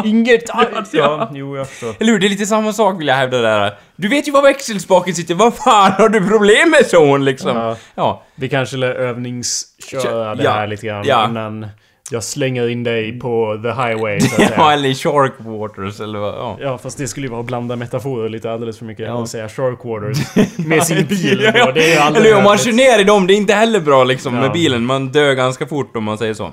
ju 0.04 0.11
inget 0.11 0.50
annat. 0.56 0.88
Ja. 0.92 1.02
Ja, 1.02 1.30
jo 1.34 1.56
jag 1.56 1.68
förstår. 1.68 1.94
Eller 2.00 2.12
hur? 2.12 2.18
Det 2.18 2.26
är 2.26 2.28
lite 2.28 2.46
samma 2.46 2.72
sak 2.72 3.00
vill 3.00 3.06
jag 3.06 3.14
hävda 3.14 3.38
där. 3.40 3.75
Du 3.96 4.08
vet 4.08 4.28
ju 4.28 4.32
var 4.32 4.42
växelspaken 4.42 5.14
sitter, 5.14 5.34
vad 5.34 5.54
fan 5.54 5.92
har 5.92 6.08
du 6.08 6.28
problem 6.28 6.70
med 6.70 6.86
son 6.86 7.25
liksom? 7.25 7.56
Ja. 7.56 7.76
ja. 7.94 8.22
Vi 8.34 8.48
kanske 8.48 8.76
lär 8.76 8.90
övningsköra 8.94 10.34
det 10.34 10.50
här 10.50 10.66
lite 10.66 10.86
grann 10.86 11.04
Ja. 11.06 11.28
innan 11.28 11.66
jag 12.10 12.25
slänger 12.25 12.68
in 12.68 12.84
dig 12.84 13.20
på 13.20 13.60
the 13.62 13.68
highway 13.68 14.20
så 14.20 14.42
att 14.42 14.50
Ja, 14.56 14.72
eller 14.72 14.94
Shark 14.94 15.32
Waters 15.38 16.00
eller 16.00 16.18
vad, 16.18 16.34
ja. 16.34 16.56
Ja, 16.60 16.78
fast 16.78 16.98
det 16.98 17.08
skulle 17.08 17.26
ju 17.26 17.30
vara 17.30 17.40
att 17.40 17.46
blanda 17.46 17.76
metaforer 17.76 18.28
lite 18.28 18.50
alldeles 18.52 18.78
för 18.78 18.84
mycket. 18.84 19.06
Ja. 19.06 19.14
Och 19.14 19.28
säga 19.28 19.48
shark 19.48 19.78
waters 19.84 20.18
med 20.66 20.84
sin 20.84 21.06
bil. 21.06 21.50
Ja, 21.54 21.72
Det 21.72 21.84
är 21.90 21.94
ju 21.94 21.96
aldrig 22.00 22.26
Eller 22.26 22.36
om 22.38 22.44
man 22.44 22.58
kör 22.58 22.72
ner 22.72 22.98
i 22.98 23.04
dem, 23.04 23.26
det 23.26 23.32
är 23.34 23.36
inte 23.36 23.54
heller 23.54 23.80
bra 23.80 24.04
liksom 24.04 24.34
Ja. 24.34 24.40
med 24.40 24.52
bilen. 24.52 24.84
Man 24.86 25.08
dör 25.08 25.32
ganska 25.34 25.66
fort 25.66 25.96
om 25.96 26.04
man 26.04 26.18
säger 26.18 26.34
så. 26.34 26.50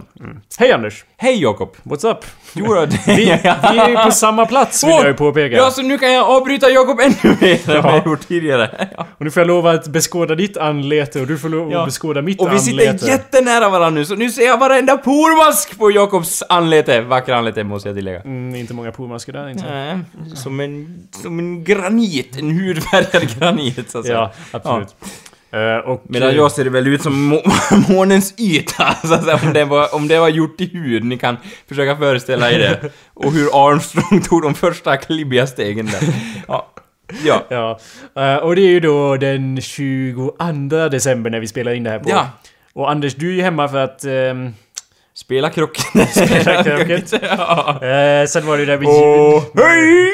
Hej 0.60 0.72
Anders! 0.72 1.05
Hej 1.17 1.41
Jakob! 1.41 1.69
What's 1.83 2.12
up? 2.12 2.17
Jo 2.55 2.86
Vi, 3.07 3.15
vi 3.15 3.29
är 3.29 3.89
ju 3.89 3.95
på 4.05 4.12
samma 4.12 4.45
plats 4.45 4.83
vill 4.83 4.91
Åh! 4.91 4.98
jag 5.00 5.07
ju 5.07 5.13
påpeka. 5.13 5.55
Ja, 5.55 5.72
så 5.72 5.81
nu 5.81 5.98
kan 5.98 6.13
jag 6.13 6.29
avbryta 6.29 6.69
Jakob 6.69 7.00
ännu 7.00 7.36
mer 7.41 7.69
än 7.75 7.83
vad 7.83 7.93
jag 7.95 8.05
gjort 8.05 8.27
tidigare. 8.27 8.88
Ja. 8.98 9.05
Och 9.17 9.25
nu 9.25 9.31
får 9.31 9.41
jag 9.41 9.48
lova 9.48 9.72
att 9.72 9.88
beskåda 9.88 10.36
ditt 10.36 10.57
anlete 10.57 11.19
och 11.22 11.27
du 11.27 11.38
får 11.38 11.50
lov 11.50 11.72
Ja. 11.72 11.79
att 11.79 11.86
beskåda 11.88 12.22
mitt 12.22 12.41
Och 12.41 12.48
vi 12.53 12.57
anlete. 12.57 12.98
sitter 12.98 13.07
jättenära 13.12 13.69
varandra 13.69 13.89
nu, 14.00 14.05
så 14.05 14.15
nu 14.15 14.31
ser 14.31 14.45
jag 14.45 14.57
varenda 14.57 14.98
pormask 15.43 15.77
på 15.77 15.91
Jakobs 15.91 16.43
anlete. 16.50 17.01
Vackra 17.01 17.38
anlete 17.38 17.63
måste 17.63 17.89
jag 17.89 17.95
tillägga. 17.95 18.21
Mm, 18.21 18.55
inte 18.55 18.73
många 18.73 18.91
pormaskar 18.91 19.33
där 19.33 19.50
inte. 19.50 19.63
Nej, 19.69 19.97
som 20.35 20.59
en, 20.59 21.07
som 21.12 21.39
en 21.39 21.63
granit, 21.63 22.39
en 22.39 22.51
hudfärgad 22.51 23.39
granit 23.39 23.89
så 23.89 24.00
att 24.00 24.05
säga. 24.05 24.17
Ja, 24.17 24.31
absolut. 24.51 24.95
Eh, 25.51 25.89
och, 25.89 26.03
Medan 26.07 26.35
jag 26.35 26.51
ser 26.51 26.63
det 26.63 26.69
väl 26.69 26.88
ut 26.88 27.01
som 27.01 27.21
må 27.21 27.41
månens 27.89 28.33
yta, 28.39 28.95
så 29.03 29.13
att 29.13 29.23
säga, 29.23 29.39
om 29.43 29.53
det, 29.53 29.65
var, 29.65 29.95
om 29.95 30.07
det 30.07 30.19
var 30.19 30.29
gjort 30.29 30.62
i 30.62 30.65
hud. 30.65 31.03
Ni 31.03 31.17
kan 31.17 31.38
försöka 31.67 31.97
föreställa 31.97 32.51
er 32.51 32.59
det. 32.59 32.89
Och 33.13 33.31
hur 33.31 33.67
Armstrong 33.67 34.21
tog 34.21 34.41
de 34.41 34.55
första 34.55 34.97
klibbiga 34.97 35.47
stegen 35.47 35.85
där. 35.85 36.01
Ja. 36.47 36.69
Ja. 37.25 37.43
Ja, 37.50 37.79
eh, 38.15 38.38
och 38.38 38.55
det 38.55 38.62
är 38.62 38.69
ju 38.69 38.79
då 38.79 39.17
den 39.17 39.62
22 39.62 40.31
december 40.91 41.29
när 41.29 41.39
vi 41.39 41.47
spelar 41.47 41.73
in 41.73 41.83
det 41.83 41.89
här 41.89 42.00
på. 42.00 42.09
Ja. 42.09 42.27
Och 42.73 42.91
Anders, 42.91 43.15
du 43.15 43.29
är 43.29 43.33
ju 43.33 43.41
hemma 43.41 43.67
för 43.67 43.77
att... 43.77 44.05
ehm, 44.05 44.53
Spela 45.34 45.50
krocket. 45.50 45.86
Spela 46.12 46.63
krocket. 46.63 47.13
ja. 47.22 47.80
eh, 47.82 48.25
sen 48.28 48.46
var 48.48 48.58
det 48.58 48.66
där 48.66 48.78
med 48.78 48.88
Och 48.88 49.63
hej! 49.63 50.10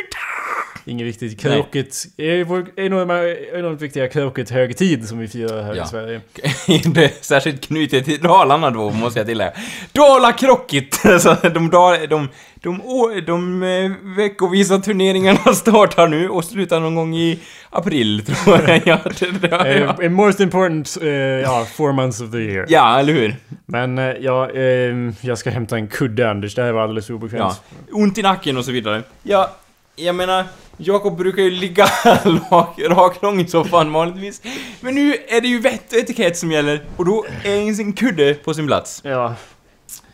Inget 0.89 1.07
viktigt. 1.07 1.39
Kroket 1.41 1.95
är 2.17 2.33
enormt 2.79 3.81
viktiga 3.81 4.07
kroket-högtid 4.07 5.07
som 5.07 5.19
vi 5.19 5.27
firar 5.27 5.63
här 5.63 5.75
Ja. 5.75 5.83
i 5.83 5.87
Sverige. 5.87 6.21
Det 6.93 7.03
är 7.05 7.11
särskilt 7.23 7.67
knutet 7.67 8.05
till 8.05 8.19
Dalarna 8.21 8.69
då, 8.69 8.89
måste 8.89 9.19
jag 9.19 9.27
tillägga. 9.27 9.51
Dala-krocket! 9.91 10.93
Så 11.21 11.35
de, 11.41 11.49
de, 11.49 11.69
de, 12.09 12.27
de, 12.61 12.81
de 13.25 13.63
eh, 13.63 13.91
veckovisa 14.17 14.79
turneringarna 14.79 15.53
startar 15.53 16.07
nu 16.07 16.29
och 16.29 16.43
slutar 16.45 16.79
någon 16.79 16.95
gång 16.95 17.15
i 17.15 17.39
april, 17.69 18.25
tror 18.25 18.59
jag. 18.67 18.81
Ja, 18.87 18.99
det, 19.41 19.47
ja. 19.51 20.03
Eh, 20.03 20.09
most 20.09 20.39
important, 20.39 20.97
eh, 21.01 21.09
ja, 21.09 21.65
four 21.75 21.91
months 21.91 22.21
of 22.21 22.31
the 22.31 22.37
year. 22.37 22.65
ja, 22.69 22.99
eller 22.99 23.13
hur? 23.13 23.35
Men 23.65 23.97
eh, 23.97 24.05
ja, 24.19 24.49
ehm, 24.49 25.13
jag 25.21 25.37
ska 25.37 25.49
hämta 25.49 25.75
en 25.75 25.87
kudde 25.87 26.29
Anders, 26.29 26.55
det 26.55 26.63
här 26.63 26.71
var 26.71 26.81
alldeles 26.81 27.09
obekvämt. 27.09 27.41
Ja. 27.41 27.55
Ont 27.91 28.17
i 28.17 28.21
nacken 28.21 28.57
och 28.57 28.65
så 28.65 28.71
vidare. 28.71 29.03
Ja, 29.23 29.55
jag 29.99 30.15
menar, 30.15 30.45
Jakob 30.77 31.17
brukar 31.17 31.43
ju 31.43 31.51
ligga 31.51 31.85
rak- 32.49 32.87
raklång 32.89 33.41
i 33.41 33.47
soffan 33.47 33.91
vanligtvis. 33.93 34.41
Men 34.81 34.95
nu 34.95 35.15
är 35.27 35.41
det 35.41 35.47
ju 35.47 35.59
vett 35.59 35.93
och 35.93 35.99
etikett 35.99 36.37
som 36.37 36.51
gäller 36.51 36.83
och 36.97 37.05
då 37.05 37.25
är 37.43 37.79
en 37.81 37.93
kudde 37.93 38.33
på 38.33 38.53
sin 38.53 38.67
plats. 38.67 39.01
Ja. 39.03 39.35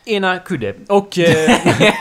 Ena 0.05 0.39
kudde. 0.39 0.75
Och... 0.87 1.19
Eh, 1.19 1.51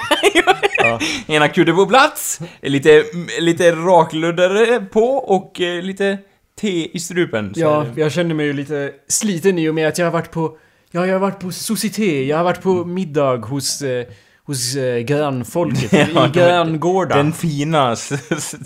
ja. 0.76 1.00
Ena 1.26 1.48
kudde 1.48 1.72
på 1.72 1.86
plats, 1.86 2.40
lite, 2.62 3.04
lite 3.40 3.72
rakluddare 3.72 4.80
på 4.80 5.04
och 5.16 5.60
eh, 5.60 5.82
lite 5.82 6.18
te 6.60 6.96
i 6.96 7.00
strupen. 7.00 7.54
så 7.54 7.60
Ja, 7.60 7.86
jag 7.96 8.12
känner 8.12 8.34
mig 8.34 8.46
ju 8.46 8.52
lite 8.52 8.92
sliten 9.08 9.58
i 9.58 9.68
och 9.68 9.74
med 9.74 9.88
att 9.88 9.98
jag 9.98 10.06
har 10.06 10.12
varit 10.12 10.30
på... 10.30 10.56
Ja, 10.90 11.06
jag 11.06 11.14
har 11.14 11.20
varit 11.20 11.40
på 11.40 11.52
société, 11.52 12.24
jag 12.28 12.36
har 12.36 12.44
varit 12.44 12.62
på 12.62 12.84
middag 12.84 13.36
hos... 13.36 13.82
Eh, 13.82 14.06
hos 14.46 14.76
eh, 14.76 14.98
grannfolket, 14.98 15.92
Ja, 16.14 16.26
i 16.26 16.30
granngården. 16.30 17.16
Den 17.18 17.32
fina, 17.32 17.96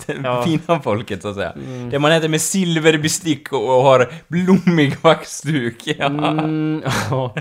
den 0.05 0.21
Ja. 0.23 0.43
fina 0.45 0.79
folket 0.83 1.21
så 1.21 1.27
att 1.27 1.35
säga. 1.35 1.53
Det 1.91 1.99
man 1.99 2.11
äter 2.11 2.27
med 2.27 2.41
silverbestick 2.41 3.53
och, 3.53 3.77
och 3.77 3.83
har 3.83 4.09
blommig 4.27 4.95
vaxduk. 5.01 5.83
Ja. 5.99 6.05
Mm, 6.05 6.81
ja. 7.09 7.35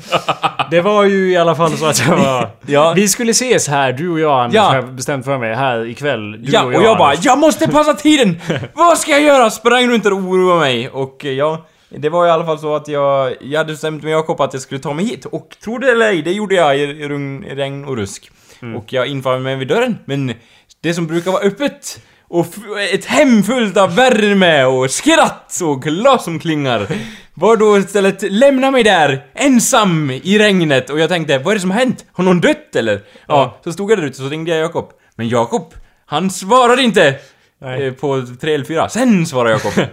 Det 0.70 0.80
var 0.80 1.04
ju 1.04 1.30
i 1.32 1.36
alla 1.36 1.54
fall 1.54 1.76
så 1.76 1.86
att 1.86 2.06
jag 2.08 2.16
var... 2.16 2.50
Ja. 2.66 2.92
Vi 2.96 3.08
skulle 3.08 3.30
ses 3.30 3.68
här, 3.68 3.92
du 3.92 4.08
och 4.10 4.20
jag 4.20 4.40
Anders, 4.40 4.54
Ja. 4.56 4.62
har 4.62 4.74
jag 4.74 4.92
bestämt 4.94 5.24
för 5.24 5.38
mig, 5.38 5.54
här 5.54 5.86
ikväll. 5.86 6.32
Du 6.44 6.52
ja, 6.52 6.62
och 6.64 6.72
jag, 6.72 6.98
bara 6.98 7.08
Anders. 7.10 7.24
jag 7.24 7.38
måste 7.38 7.68
passa 7.68 7.94
tiden! 7.94 8.40
Vad 8.74 8.98
ska 8.98 9.10
jag 9.10 9.22
göra? 9.22 9.50
Sprang 9.50 9.88
runt 9.88 10.06
och 10.06 10.12
oroade 10.12 10.60
mig 10.60 10.88
och 10.88 11.24
eh, 11.24 11.32
ja, 11.32 11.66
det 11.90 12.08
var 12.08 12.26
i 12.26 12.30
alla 12.30 12.46
fall 12.46 12.58
så 12.58 12.74
att 12.74 12.88
jag, 12.88 13.34
jag 13.40 13.58
hade 13.58 13.72
bestämt 13.72 14.02
med 14.02 14.12
Jakob 14.12 14.40
att 14.40 14.52
jag 14.52 14.62
skulle 14.62 14.80
ta 14.80 14.92
mig 14.92 15.04
hit 15.04 15.24
och 15.24 15.56
tro 15.64 15.78
det 15.78 15.90
eller 15.90 16.06
ej, 16.06 16.22
det 16.22 16.32
gjorde 16.32 16.54
jag 16.54 16.78
i, 16.78 16.80
i 16.82 17.08
regn 17.54 17.84
och 17.84 17.96
rusk. 17.96 18.30
Och 18.76 18.92
jag 18.92 19.06
infann 19.06 19.42
mig 19.42 19.56
vid 19.56 19.68
dörren, 19.68 19.98
men 20.04 20.34
det 20.82 20.94
som 20.94 21.06
brukar 21.06 21.30
vara 21.32 21.42
öppet 21.42 22.00
och 22.28 22.46
ett 22.92 23.04
hem 23.04 23.42
fullt 23.42 23.76
av 23.76 23.94
värme 23.94 24.64
och 24.64 24.90
skratt 24.90 25.58
och 25.64 25.82
glas 25.82 26.24
som 26.24 26.38
klingar 26.38 26.86
var 27.34 27.56
då 27.56 27.78
istället 27.78 28.22
lämna 28.32 28.70
mig 28.70 28.82
där 28.82 29.26
ensam 29.34 30.10
i 30.10 30.38
regnet 30.38 30.90
och 30.90 31.00
jag 31.00 31.08
tänkte 31.08 31.38
vad 31.38 31.50
är 31.50 31.54
det 31.54 31.60
som 31.60 31.70
har 31.70 31.78
hänt? 31.78 32.04
Har 32.12 32.24
någon 32.24 32.40
dött 32.40 32.76
eller? 32.76 33.00
Ja, 33.26 33.58
så 33.64 33.72
stod 33.72 33.90
jag 33.90 33.98
där 33.98 34.04
ute 34.06 34.16
så 34.16 34.28
ringde 34.28 34.50
jag 34.50 34.60
Jakob. 34.60 34.90
Men 35.16 35.28
Jakob, 35.28 35.74
han 36.06 36.30
svarade 36.30 36.82
inte! 36.82 37.14
Nej. 37.60 37.86
Eh, 37.86 37.92
På 37.92 38.24
tre 38.40 38.54
eller 38.54 38.64
fyra. 38.64 38.88
Sen 38.88 39.26
svarade 39.26 39.50
Jakob. 39.54 39.72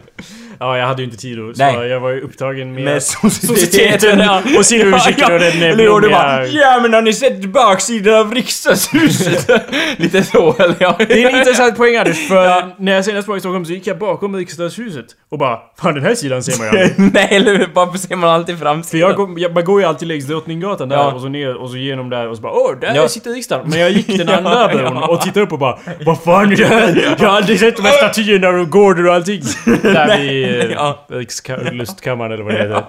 Ja, 0.60 0.78
jag 0.78 0.88
hade 0.88 1.02
ju 1.02 1.06
inte 1.06 1.18
tid 1.18 1.38
då, 1.38 1.54
så 1.54 1.64
Nej. 1.64 1.88
jag 1.88 2.00
var 2.00 2.10
ju 2.10 2.22
upptagen 2.22 2.74
med... 2.74 2.84
Med 2.84 3.04
Societeten 3.04 4.22
och 4.58 4.66
silverursäcken 4.66 5.34
och 5.34 5.40
den, 5.40 5.62
Eller 5.64 5.84
hur? 5.84 6.02
Du 6.02 6.10
bara 6.10 6.38
blommiga- 6.38 6.62
Ja 6.62 6.80
men 6.82 6.94
har 6.94 7.02
ni 7.02 7.14
sett 7.14 7.46
baksidan 7.46 8.14
av 8.20 8.34
riksdagshuset? 8.34 9.50
Lite 9.98 10.24
så 10.24 10.56
eller 10.60 10.76
ja. 10.80 10.96
Det 10.98 11.24
är 11.24 11.30
en 11.30 11.36
intressant 11.38 11.78
poäng 11.78 11.96
Anders, 11.96 12.28
för 12.28 12.66
när 12.84 12.92
jag 12.96 13.06
senast 13.06 13.28
var 13.28 13.38
i 13.38 13.40
Stockholm 13.40 13.66
så 13.66 13.74
gick 13.74 13.88
jag 13.88 13.98
bakom 13.98 14.36
riksdagshuset 14.36 15.06
och 15.32 15.38
bara 15.38 15.60
Fan 15.82 15.94
den 15.94 16.04
här 16.04 16.16
sidan 16.16 16.44
ser 16.44 16.58
man 16.58 16.66
ju 16.74 16.80
aldrig. 16.80 16.94
Nej 17.14 17.28
eller 17.32 17.52
hur? 17.58 17.70
Varför 17.74 17.98
ser 17.98 18.16
man 18.16 18.30
alltid 18.30 18.58
För 18.58 18.66
framsidan? 18.66 19.10
jag, 19.10 19.18
går, 19.18 19.40
jag, 19.40 19.54
man 19.54 19.64
går 19.66 19.82
ju 19.82 19.88
alltid 19.88 20.08
längs 20.08 20.26
Drottninggatan 20.26 20.90
där 20.90 20.96
Ja. 20.96 21.12
och 21.14 21.22
så 21.22 21.28
ner 21.28 21.56
och 21.56 21.70
så 21.70 21.78
genom 21.78 22.10
där 22.10 22.28
och 22.28 22.36
så 22.36 22.42
bara 22.42 22.54
Åh, 22.54 22.80
där 22.82 22.96
Ja. 22.96 23.08
sitter 23.08 23.32
riksdagen. 23.32 23.66
Men 23.70 23.80
jag 23.80 23.92
gick 23.92 24.08
den 24.18 24.30
andra 24.30 24.52
Ja, 24.72 24.78
bron 24.78 24.96
ja. 25.02 25.08
och 25.08 25.22
tittade 25.22 25.42
upp 25.46 25.52
och 25.54 25.60
bara 25.60 25.78
Vad 26.06 26.24
fan 26.24 26.52
är 26.52 26.56
det 26.56 26.66
här? 26.66 27.16
Jag 27.20 27.30
har 27.30 27.38
aldrig 27.38 27.60
sett 27.60 27.76
de 27.76 27.82
här 27.82 27.92
statyerna 27.98 28.50
och 28.50 28.70
gårdar 28.70 29.08
och 29.08 29.14
allting. 29.14 29.42
Där 29.82 30.18
vid 30.18 30.45
eh, 30.62 30.72
Ja. 30.72 31.06
Rikslustkammaren 31.10 32.32
eller 32.32 32.44
vad 32.44 32.54
det 32.54 32.60
heter. 32.60 32.84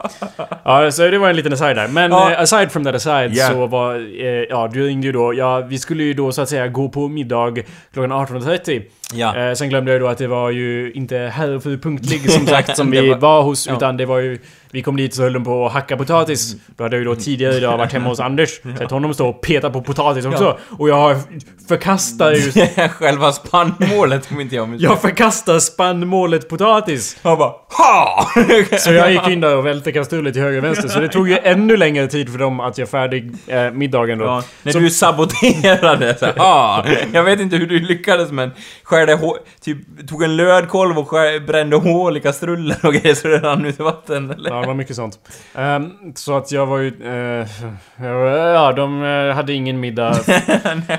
Ja, 0.65 0.91
så 0.91 1.03
det 1.09 1.19
var 1.19 1.29
en 1.29 1.37
liten 1.37 1.53
aside 1.53 1.77
där. 1.77 1.89
Men 1.89 2.11
Ja. 2.11 2.31
eh, 2.33 2.41
aside 2.41 2.73
from 2.73 2.85
that 2.85 2.95
aside 2.95 3.31
Ja. 3.35 3.47
så 3.49 3.67
var... 3.67 3.95
Eh, 3.95 4.27
ja, 4.49 4.71
du 4.73 4.87
ringde 4.87 5.07
ju 5.07 5.13
då. 5.13 5.35
Ja, 5.35 5.61
vi 5.61 5.79
skulle 5.79 6.03
ju 6.05 6.15
då 6.15 6.33
så 6.33 6.43
att 6.43 6.49
säga 6.49 6.69
gå 6.69 6.89
på 6.89 7.09
middag 7.09 7.55
klockan 7.93 8.13
18.30. 8.13 8.83
Ja. 9.15 9.37
Eh, 9.37 9.55
sen 9.55 9.69
glömde 9.69 9.93
jag 9.93 10.01
då 10.01 10.09
att 10.09 10.19
det 10.19 10.27
var 10.27 10.51
ju 10.51 10.93
inte 10.95 11.17
herr 11.19 11.51
och 11.57 11.63
fru 11.63 11.79
punktlig 11.79 12.31
som 12.31 12.47
sagt 12.47 12.77
som 12.77 12.91
vi 12.91 13.09
var- 13.09 13.17
var 13.19 13.43
hos 13.43 13.67
ja. 13.67 13.77
utan 13.77 13.97
det 13.97 14.07
var 14.07 14.19
ju... 14.19 14.39
Vi 14.71 14.83
kom 14.83 14.97
dit 14.97 15.15
så 15.15 15.23
höll 15.23 15.33
de 15.33 15.45
på 15.45 15.67
att 15.67 15.73
hacka 15.73 15.97
potatis. 15.97 16.57
Då 16.77 16.85
hade 16.85 16.97
jag 16.97 16.99
ju 16.99 17.05
då 17.05 17.15
tidigare 17.15 17.55
idag 17.55 17.79
varit 17.79 17.93
hemma 17.93 18.09
hos 18.09 18.21
Anders. 18.21 18.61
Sett 18.79 18.91
honom 18.91 19.15
stå 19.15 19.29
och 19.29 19.41
peta 19.41 19.71
på 19.71 19.83
potatis 19.83 20.25
också. 20.27 20.59
Och 20.79 20.89
jag 20.89 21.17
förkastar 21.69 22.33
ju... 22.33 22.51
Själva 22.89 23.33
spannmålet 23.33 24.29
om 24.33 24.41
inte 24.41 24.57
jag 24.57 24.69
minns 24.69 24.83
Jag 24.83 25.01
förkastar 25.01 25.59
spannmålet 25.59 26.49
potatis. 26.49 27.17
Bara 27.47 27.55
HA! 27.69 28.27
Så 28.79 28.93
jag 28.93 29.13
gick 29.13 29.29
in 29.29 29.41
där 29.41 29.57
och 29.57 29.67
välte 29.67 29.93
kastrullen 29.93 30.33
till 30.33 30.43
höger 30.43 30.59
och 30.59 30.65
vänster. 30.65 30.89
Så 30.89 31.01
det 31.01 31.09
tog 31.09 31.29
ju 31.29 31.39
ännu 31.39 31.77
längre 31.77 32.07
tid 32.07 32.33
för 32.33 32.39
dem 32.39 32.61
att 32.61 32.79
göra 32.79 32.89
färdig 32.89 33.33
eh, 33.47 33.71
middagen 33.71 34.19
då. 34.19 34.25
Ja, 34.25 34.43
när 34.63 34.73
Så- 34.73 34.79
du 34.79 34.91
saboterade 34.91 36.17
så 36.19 36.27
här, 36.27 36.35
ah, 36.37 36.85
Jag 37.13 37.23
vet 37.25 37.41
inte 37.41 37.57
hur 37.57 37.67
du 37.67 37.81
lyckades 37.81 38.31
men 38.31 38.51
skärde 38.83 39.15
hå- 39.15 39.37
typ 39.65 39.79
tog 40.09 40.23
en 40.23 40.37
lödkolv 40.37 40.99
och 40.99 41.09
skär, 41.09 41.41
brände 41.47 41.77
hål 41.77 42.17
i 42.17 42.21
kastrullen 42.21 42.77
och 42.83 42.95
grejer 42.95 43.15
så 43.15 43.29
det 43.29 43.39
rann 43.39 43.65
ut 43.65 43.81
i 43.81 43.83
vatten 43.83 44.31
eller? 44.31 44.51
Ja, 44.51 44.61
det 44.61 44.67
var 44.67 44.75
mycket 44.75 44.97
sånt. 44.97 45.19
Ehm, 45.55 45.91
så 46.15 46.37
att 46.37 46.53
jag 46.53 46.67
var 46.67 46.79
ju... 46.79 46.89
eh, 47.05 47.47
ja, 48.55 48.73
de 48.73 49.05
eh, 49.05 49.35
hade 49.35 49.53
ingen 49.53 49.81
middag. 49.81 50.11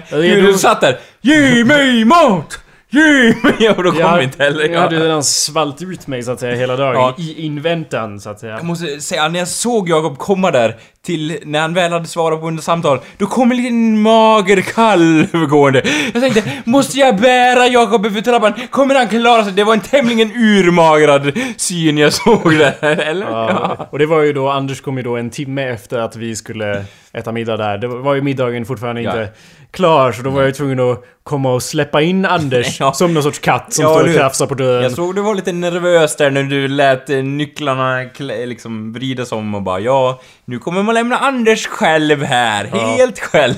Hur 0.09 0.41
du 0.41 0.53
satt 0.53 0.81
där 0.81 0.97
Ge 1.21 1.65
mig 1.65 2.05
mat! 2.05 2.59
Mig! 2.89 3.69
Och 3.77 3.83
då 3.83 3.91
kom 3.91 3.99
jag, 3.99 4.23
inte 4.23 4.43
heller. 4.43 4.69
jag 4.69 4.81
hade 4.81 4.99
redan 4.99 5.23
svalt 5.23 5.81
ut 5.81 6.07
mig 6.07 6.23
så 6.23 6.31
att 6.31 6.39
säga 6.39 6.55
hela 6.55 6.75
dagen. 6.75 6.95
Ja. 6.95 7.15
I 7.17 7.45
inväntan 7.45 8.19
så 8.19 8.29
att 8.29 8.39
säga. 8.39 8.53
Jag 8.55 8.65
måste 8.65 9.01
säga, 9.01 9.27
när 9.27 9.39
jag 9.39 9.47
såg 9.47 9.89
Jakob 9.89 10.17
komma 10.17 10.51
där 10.51 10.77
till 11.07 11.37
när 11.45 11.59
han 11.59 11.73
väl 11.73 11.91
hade 11.91 12.07
svarat 12.07 12.39
på 12.41 12.47
under 12.47 12.63
samtal, 12.63 12.99
då 13.17 13.25
kom 13.25 13.51
en 13.51 13.57
liten 13.57 14.01
mager 14.01 14.61
kalv 14.61 15.45
gående. 15.49 15.81
Jag 16.13 16.21
tänkte, 16.21 16.43
måste 16.63 16.97
jag 16.99 17.15
bära 17.15 17.67
Jakob 17.67 18.05
över 18.05 18.21
trappan? 18.21 18.53
Kommer 18.71 18.95
han 18.95 19.07
klara 19.07 19.43
sig? 19.43 19.53
Det 19.53 19.63
var 19.63 19.73
en 19.73 19.79
tämligen 19.79 20.31
urmagrad 20.31 21.31
syn 21.57 21.97
jag 21.97 22.13
såg 22.13 22.53
där, 22.57 22.99
eller? 22.99 23.25
Ja. 23.31 23.87
Och 23.91 23.99
det 23.99 24.05
var 24.05 24.21
ju 24.21 24.33
då, 24.33 24.49
Anders 24.49 24.81
kom 24.81 24.97
ju 24.97 25.03
då 25.03 25.15
en 25.17 25.29
timme 25.29 25.63
efter 25.69 25.99
att 25.99 26.15
vi 26.15 26.35
skulle 26.35 26.85
äta 27.13 27.31
middag 27.31 27.57
där. 27.57 27.77
Det 27.77 27.87
var 27.87 28.15
ju 28.15 28.21
middagen 28.21 28.65
fortfarande 28.65 29.01
Ja. 29.01 29.09
inte 29.11 29.29
klar 29.71 30.11
så 30.11 30.21
då 30.21 30.29
var 30.29 30.39
jag 30.41 30.47
ju 30.47 30.53
tvungen 30.53 30.79
att 30.79 31.03
komma 31.23 31.53
och 31.53 31.63
släppa 31.63 32.01
in 32.01 32.25
Anders 32.25 32.79
Ja. 32.79 32.93
som 32.93 33.13
någon 33.13 33.23
sorts 33.23 33.39
katt 33.39 33.73
som 33.73 33.83
Ja, 33.83 33.89
står 33.95 34.07
och 34.09 34.15
krafsar 34.15 34.45
på 34.47 34.53
dörren. 34.55 34.83
Jag 34.83 34.91
såg 34.91 35.15
du 35.15 35.21
var 35.21 35.35
lite 35.35 35.51
nervös 35.51 36.15
där 36.15 36.31
när 36.31 36.43
du 36.43 36.67
lät 36.67 37.09
eh, 37.09 37.17
nycklarna 37.23 37.99
liksom 38.45 38.93
vridas 38.93 39.31
om 39.31 39.55
och 39.55 39.61
bara 39.61 39.79
ja, 39.79 40.21
nu 40.45 40.59
kommer 40.59 40.83
man 40.83 40.96
lämna 40.97 41.17
Anders 41.17 41.67
själv 41.67 42.23
här, 42.23 42.65
helt 42.65 43.19
själv. 43.19 43.55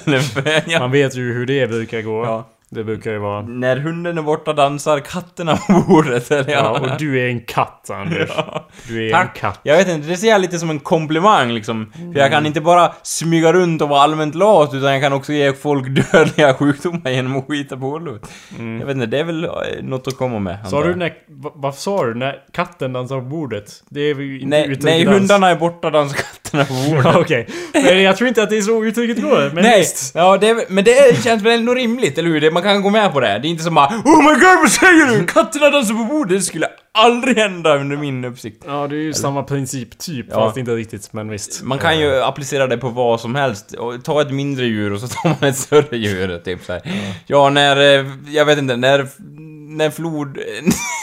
Man 0.80 0.92
vet 0.92 1.16
ju 1.16 1.34
hur 1.34 1.46
det 1.46 1.68
brukar 1.68 2.02
gå. 2.02 2.26
Ja. 2.26 2.48
Det 2.72 2.84
brukar 2.84 3.12
ju 3.12 3.18
vara... 3.18 3.42
När 3.42 3.78
hunden 3.78 4.18
är 4.18 4.22
borta 4.22 4.54
dansar 4.54 5.00
katterna 5.00 5.58
på 5.58 5.84
bordet, 5.88 6.32
eller 6.32 6.52
Ja, 6.52 6.70
och 6.80 7.00
du 7.00 7.20
är 7.22 7.28
en 7.30 7.40
katt 7.40 7.90
Anders. 7.90 8.30
Ja. 8.38 8.68
Du 8.88 9.08
är 9.08 9.12
Tack. 9.12 9.36
en 9.36 9.42
katt. 9.42 9.60
Jag 9.64 9.78
vet 9.78 9.88
inte, 9.88 10.08
det 10.08 10.18
ser 10.18 10.28
jag 10.30 10.42
lite 10.42 10.60
som 10.60 10.70
en 10.70 10.80
komplimang 10.80 11.52
liksom. 11.52 11.92
För 12.14 12.20
jag 12.20 12.32
kan 12.32 12.46
inte 12.46 12.62
bara 12.62 12.92
smyga 13.04 13.54
runt 13.54 13.82
och 13.82 13.90
vara 13.90 14.02
allmänt 14.02 14.36
lat, 14.36 14.74
utan 14.74 14.94
jag 14.94 15.02
kan 15.02 15.14
också 15.14 15.34
ge 15.34 15.54
folk 15.54 15.86
dödliga 16.12 16.54
sjukdomar 16.54 17.12
genom 17.12 17.36
att 17.38 17.48
skita 17.48 17.78
på 17.78 17.90
golvet. 17.90 18.22
Jag 18.80 18.86
vet 18.86 18.96
inte, 18.96 19.06
det 19.06 19.20
är 19.20 19.24
väl 19.24 19.44
eh, 19.46 19.50
något 19.82 20.08
att 20.08 20.18
komma 20.18 20.40
med. 20.40 20.58
Sa 20.70 20.84
du 20.84 20.96
när... 20.96 21.14
va- 21.30 21.52
Vad 21.56 21.76
sa 21.76 22.06
du? 22.06 22.14
När 22.16 22.36
katten 22.54 22.94
dansar 22.94 23.16
på 23.20 23.26
bordet? 23.26 23.84
Det 23.90 24.00
är 24.02 24.16
ju 24.16 24.36
inte 24.40 24.48
Nej, 24.48 24.78
nej 24.82 25.06
hundarna 25.06 25.50
är 25.50 25.56
borta, 25.56 25.90
dansar 25.90 26.18
katterna 26.18 26.66
på 26.66 26.74
bordet. 26.90 27.06
Ja, 27.06 27.20
Okej. 27.20 27.48
Men 27.74 28.04
jag 28.04 28.18
tror 28.18 28.28
inte 28.28 28.44
att 28.44 28.50
det 28.50 28.58
är 28.58 28.62
så 28.62 28.84
uttrycket 28.86 29.24
går. 29.24 29.52
Men 29.54 29.64
Nej, 29.64 29.80
visst. 29.80 30.16
ja, 30.16 30.38
det, 30.38 30.70
men 30.70 30.84
det 30.84 31.24
känns 31.24 31.44
väl 31.44 31.60
ändå 31.60 31.74
rimligt, 31.74 32.18
eller 32.18 32.30
hur? 32.30 32.42
Det, 32.42 32.52
man 32.66 32.74
kan 32.74 32.82
gå 32.82 32.90
med 32.90 33.14
på 33.14 33.20
det. 33.20 33.28
Det 33.40 33.48
är 33.48 33.50
inte 33.50 33.64
som 33.64 33.76
bara 33.76 33.88
Oh 33.88 34.18
my 34.24 34.34
god, 34.34 34.60
vad 34.62 34.72
säger 34.72 35.06
du? 35.20 35.26
Katterna 35.34 35.70
dansar 35.70 35.94
på 35.96 36.04
bordet! 36.04 36.38
Det 36.38 36.42
skulle 36.44 36.68
aldrig 36.94 37.38
hända 37.38 37.78
under 37.78 37.98
min 37.98 38.26
uppsikt. 38.26 38.64
Ja, 38.68 38.88
det 38.88 38.96
är 38.96 39.00
ju 39.00 39.14
samma 39.14 39.44
princip 39.44 39.98
typ. 40.00 40.26
Ja. 40.30 40.36
Fast 40.36 40.58
inte 40.58 40.72
riktigt, 40.76 41.14
men 41.14 41.30
visst. 41.30 41.64
Man 41.64 41.78
kan 41.78 42.00
ju 42.00 42.22
applicera 42.22 42.68
det 42.68 42.78
på 42.78 42.90
vad 42.90 43.20
som 43.20 43.36
helst. 43.36 43.76
Ta 44.04 44.22
ett 44.22 44.32
mindre 44.32 44.66
djur 44.66 44.94
och 44.94 45.00
så 45.00 45.08
tar 45.08 45.30
man 45.40 45.50
ett 45.50 45.58
större 45.58 45.98
djur, 45.98 46.38
typ 46.46 46.66
så 46.66 46.74
här. 46.74 46.82
Ja, 47.28 47.50
när... 47.50 48.00
eh, 48.00 48.06
Jag 48.28 48.46
vet 48.46 48.58
inte, 48.58 48.76
när... 48.76 49.08
När 49.70 49.90
flod... 49.90 50.38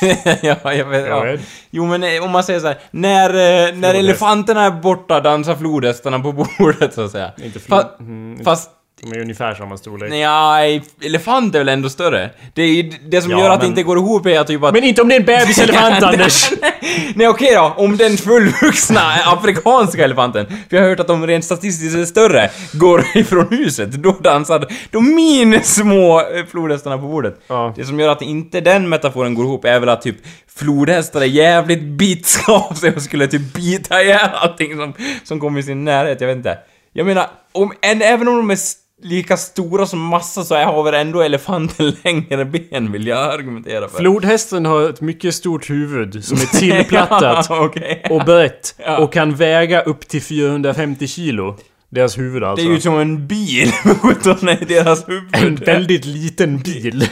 ja, 0.43 0.73
jag 0.75 0.85
vet... 0.85 1.07
Ja. 1.07 1.37
Jo, 1.71 1.87
men 1.87 2.03
eh, 2.05 2.25
om 2.25 2.31
man 2.31 2.45
säger 2.45 2.61
så 2.61 2.67
här, 2.67 2.79
när... 2.91 3.31
eh, 3.69 3.75
När 3.75 3.95
elefanterna 3.95 4.63
är 4.65 4.71
borta 4.71 5.21
dansar 5.21 5.55
flodhästarna 5.55 6.19
på 6.21 6.33
bordet, 6.33 6.95
så 6.95 7.05
att 7.05 7.11
säga. 7.11 7.31
Inte 7.45 7.61
flod. 7.61 7.81
Fa- 7.81 7.87
Mm, 8.01 8.45
Fast... 8.45 8.71
De 9.03 9.13
är 9.13 9.21
ungefär 9.21 9.55
samma 9.55 9.77
storlek. 9.77 10.11
Nej, 10.11 10.83
elefant 11.03 11.55
är 11.55 11.59
väl 11.59 11.69
ändå 11.69 11.89
större? 11.89 12.31
Det 12.55 12.63
är 12.63 12.67
ju 12.67 12.83
det 12.83 13.23
som 13.23 13.31
Ja, 13.31 13.39
gör 13.39 13.51
att 13.51 13.61
det 13.61 13.65
men- 13.65 13.71
inte 13.73 13.83
går 13.83 13.99
ihop 13.99 14.27
är 14.27 14.41
att 14.41 14.47
typ 14.47 14.63
att... 14.63 14.75
Men 14.75 14.85
inte 14.85 15.03
om 15.03 15.09
det 15.09 15.15
är 15.15 15.21
en 15.21 15.27
bebiselefant 15.27 16.03
Anders! 16.03 16.51
Nej 17.15 17.29
okej 17.29 17.55
då, 17.55 17.75
om 17.77 17.97
den 17.97 18.17
fullvuxna 18.17 19.01
afrikanska 19.25 20.05
elefanten, 20.05 20.47
för 20.47 20.77
jag 20.77 20.83
har 20.83 20.89
hört 20.89 21.01
att 21.01 21.07
de 21.07 21.27
rent 21.27 21.45
statistiskt 21.45 21.97
är 21.97 22.05
större, 22.05 22.51
går 22.73 23.05
ifrån 23.15 23.47
huset, 23.51 23.93
då 23.93 24.13
dansar 24.13 24.67
de 24.91 25.15
min 25.15 25.63
små 25.65 26.21
eh, 26.21 26.47
flodhästarna 26.51 26.99
på 26.99 27.07
bordet. 27.09 27.41
Ja. 27.47 27.73
Det 27.77 27.85
som 27.85 28.01
gör 28.01 28.09
att 28.09 28.23
inte 28.23 28.61
den 28.61 28.89
metaforen 28.89 29.35
går 29.35 29.45
ihop 29.45 29.65
är 29.65 29.81
väl 29.81 29.89
att 29.89 30.03
typ 30.03 30.17
flodhästar 30.57 31.21
är 31.21 31.25
jävligt 31.25 31.83
bitska 31.83 32.53
av 32.53 32.75
sig 32.75 32.95
och 32.95 33.03
skulle 33.03 33.27
typ 33.27 33.53
bita 33.55 34.03
ihjäl 34.03 34.31
allting 34.35 34.77
som, 34.77 34.93
som 35.25 35.41
kommer 35.41 35.61
i 35.61 35.63
sin 35.63 35.85
närhet, 35.85 36.21
jag 36.21 36.29
vet 36.29 36.37
inte. 36.37 36.59
Jag 36.93 37.07
menar, 37.07 37.27
om, 37.53 37.73
än, 37.83 38.03
även 38.03 38.29
om 38.29 38.37
de 38.37 38.51
är 38.51 38.59
lika 39.03 39.37
stora 39.37 39.87
som 39.87 40.01
massa 40.01 40.45
så 40.45 40.55
har 40.55 40.83
väl 40.83 40.95
ändå 40.95 41.21
elefanten 41.23 41.97
längre 42.05 42.45
ben 42.45 42.93
vill 42.93 43.07
jag 43.07 43.19
argumentera 43.35 43.89
för. 43.89 43.99
Flodhästen 43.99 44.67
har 44.67 44.91
ett 44.91 45.01
mycket 45.01 45.35
stort 45.35 45.71
huvud 45.71 46.25
som 46.25 46.37
är 46.37 46.47
tillplattat 46.61 47.47
ja, 47.49 47.65
okej. 47.65 48.03
och 48.11 48.25
brett 48.25 48.75
Ja. 48.79 48.99
och 48.99 49.13
kan 49.13 49.35
väga 49.35 49.83
upp 49.83 50.09
till 50.09 50.23
450 50.23 51.07
kilo. 51.07 51.57
Deras 51.89 52.19
huvud 52.19 52.43
Det 52.43 52.49
alltså. 52.49 52.67
är 52.67 52.71
ju 52.71 52.81
som 52.81 52.99
en 52.99 53.27
bil 53.27 53.73
17 54.03 54.49
i 54.49 54.65
deras 54.65 55.09
en 55.09 55.15
huvud. 55.15 55.65
väldigt 55.67 56.05
liten 56.05 56.59
bil. 56.59 57.09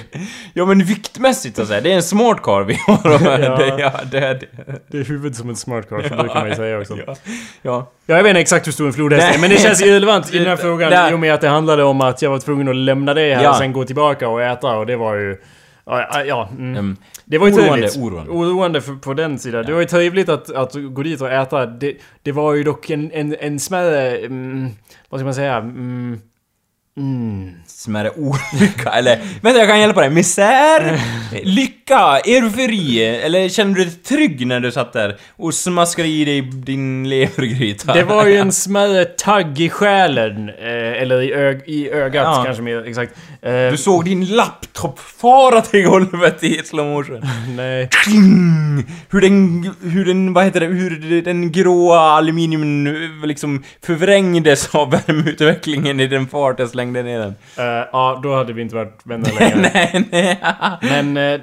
Ja 0.53 0.67
men 0.67 0.85
viktmässigt 0.85 1.57
så 1.57 1.63
att 1.63 1.69
säga, 1.69 1.81
det 1.81 1.91
är 1.93 1.97
en 1.97 2.03
smart 2.03 2.43
car 2.43 2.63
vi 2.65 2.75
har. 2.87 3.01
Ja. 3.43 3.57
det, 3.57 3.81
ja, 3.81 3.93
det, 4.11 4.21
det. 4.21 4.47
Det 4.91 4.99
är 4.99 5.05
huvudet 5.05 5.37
som 5.39 5.49
en 5.49 5.57
smart 5.57 5.89
car, 5.89 6.03
så 6.09 6.15
brukar 6.17 6.35
man 6.41 6.49
ju 6.49 6.55
säga 6.55 6.79
också. 6.81 6.99
Ja. 7.07 7.17
ja. 7.63 7.91
Ja, 8.07 8.17
jag 8.17 8.23
vet 8.23 8.31
inte 8.31 8.41
exakt 8.41 8.67
hur 8.67 8.73
stor 8.73 8.87
en 8.87 8.93
flodhäst 8.93 9.35
är, 9.37 9.41
men 9.41 9.51
det 9.51 9.61
känns 9.61 9.83
irrelevant 9.83 10.35
i 10.35 10.39
den 10.39 10.47
här 10.47 10.57
frågan 10.57 11.11
i 11.11 11.15
och 11.15 11.21
med 11.21 11.35
att 11.35 11.41
det 11.41 11.49
handlade 11.49 11.83
om 11.85 12.01
att 12.01 12.23
jag 12.23 12.31
var 12.31 12.39
tvungen 12.39 12.69
att 12.69 12.77
lämna 12.77 13.15
det 13.15 13.35
här 13.35 13.43
Ja. 13.43 13.51
och 13.51 13.57
sen 13.57 13.73
gå 13.73 13.85
tillbaka 13.85 14.29
och 14.29 14.43
äta 14.43 14.77
och 14.77 14.87
det 14.87 14.97
var 14.97 15.15
ju... 15.15 15.37
Ja, 15.87 16.09
ja, 16.13 16.25
ja 16.25 16.49
mm. 16.53 16.71
Mm. 16.71 16.97
Det 17.25 17.39
var 17.39 17.47
ju 17.47 17.53
Oroande, 17.53 17.73
trevligt. 17.73 17.97
oroande. 17.97 18.33
Oroande 18.33 18.81
för, 18.81 18.95
på 18.95 19.15
den 19.15 19.39
sidan. 19.39 19.65
Det 19.67 19.73
var 19.73 19.81
ju 19.81 19.87
trevligt 19.87 20.29
att, 20.29 20.51
att 20.51 20.75
gå 20.75 21.03
dit 21.03 21.21
och 21.21 21.31
äta. 21.33 21.67
Det, 21.67 21.97
det 22.23 22.33
var 22.33 22.55
ju 22.55 22.65
dock 22.65 22.91
en, 22.91 23.11
en, 23.13 23.37
en 23.41 23.61
smärre... 23.61 24.19
Mm, 24.19 24.69
vad 25.09 25.21
ska 25.21 25.25
man 25.25 25.35
säga? 25.35 25.57
Mm, 25.57 26.21
mm. 26.97 27.51
Smärre 27.67 28.11
olycka, 28.11 28.91
eller 28.95 29.19
vänta 29.41 29.59
jag 29.59 29.69
kan 29.69 29.81
hjälpa 29.81 30.01
dig. 30.01 30.11
Misär, 30.11 31.01
lycka, 31.45 32.19
eufori, 32.25 33.05
eller 33.05 33.49
kände 33.49 33.81
du 33.81 33.85
dig 33.85 33.95
trygg 33.95 34.47
när 34.47 34.61
du 34.61 34.73
satt 34.73 34.93
där 34.93 35.17
och 35.37 35.55
smaskade 35.55 36.09
i 36.09 36.25
dig 36.25 36.41
din 36.41 37.09
levergryta? 37.09 37.93
Det 37.95 38.03
var 38.05 38.27
ju 38.27 38.37
en 38.37 38.53
smärre 38.65 39.05
tagg 39.05 39.61
i 39.61 39.69
själen. 39.71 40.49
Eh, 40.49 41.03
eller 41.03 41.23
i, 41.23 41.33
ög, 41.33 41.63
i 41.67 41.91
ögat 41.91 42.25
Ja. 42.25 42.43
kanske 42.45 42.63
mer 42.63 42.85
exakt. 42.89 43.13
Eh, 43.43 43.71
Du 43.71 43.77
såg 43.77 44.05
din 44.05 44.27
laptop 44.27 44.99
fara 44.99 45.61
till 45.61 45.83
golvet 45.85 46.45
i 46.45 46.59
slow 46.65 46.87
motion. 46.87 47.23
Nej. 47.57 47.89
Hur 49.11 49.21
den, 49.21 49.71
hur 49.83 50.05
den, 50.05 50.33
vad 50.33 50.45
heter 50.45 50.61
det, 50.61 50.67
hur 50.67 51.23
den 51.23 51.53
gråa 51.53 52.01
aluminiumen 52.01 52.85
liksom 53.25 53.65
förvrängdes 53.87 54.75
av 54.75 54.91
värmeutvecklingen 54.91 56.01
i 56.01 56.07
den 56.07 56.27
fart 56.27 56.59
jag 56.59 56.71
slängde 56.93 57.03
ner 57.03 57.19
den. 57.19 57.35
Eh, 57.59 57.87
ja, 57.93 58.21
då 58.23 58.35
hade 58.35 58.53
vi 58.53 58.63
inte 58.63 58.75
varit 58.75 59.01
vänner 59.05 59.31
längre. 59.41 59.71
nej, 59.75 60.05
nej. 60.13 60.39
Men 60.81 61.17
eh, 61.17 61.41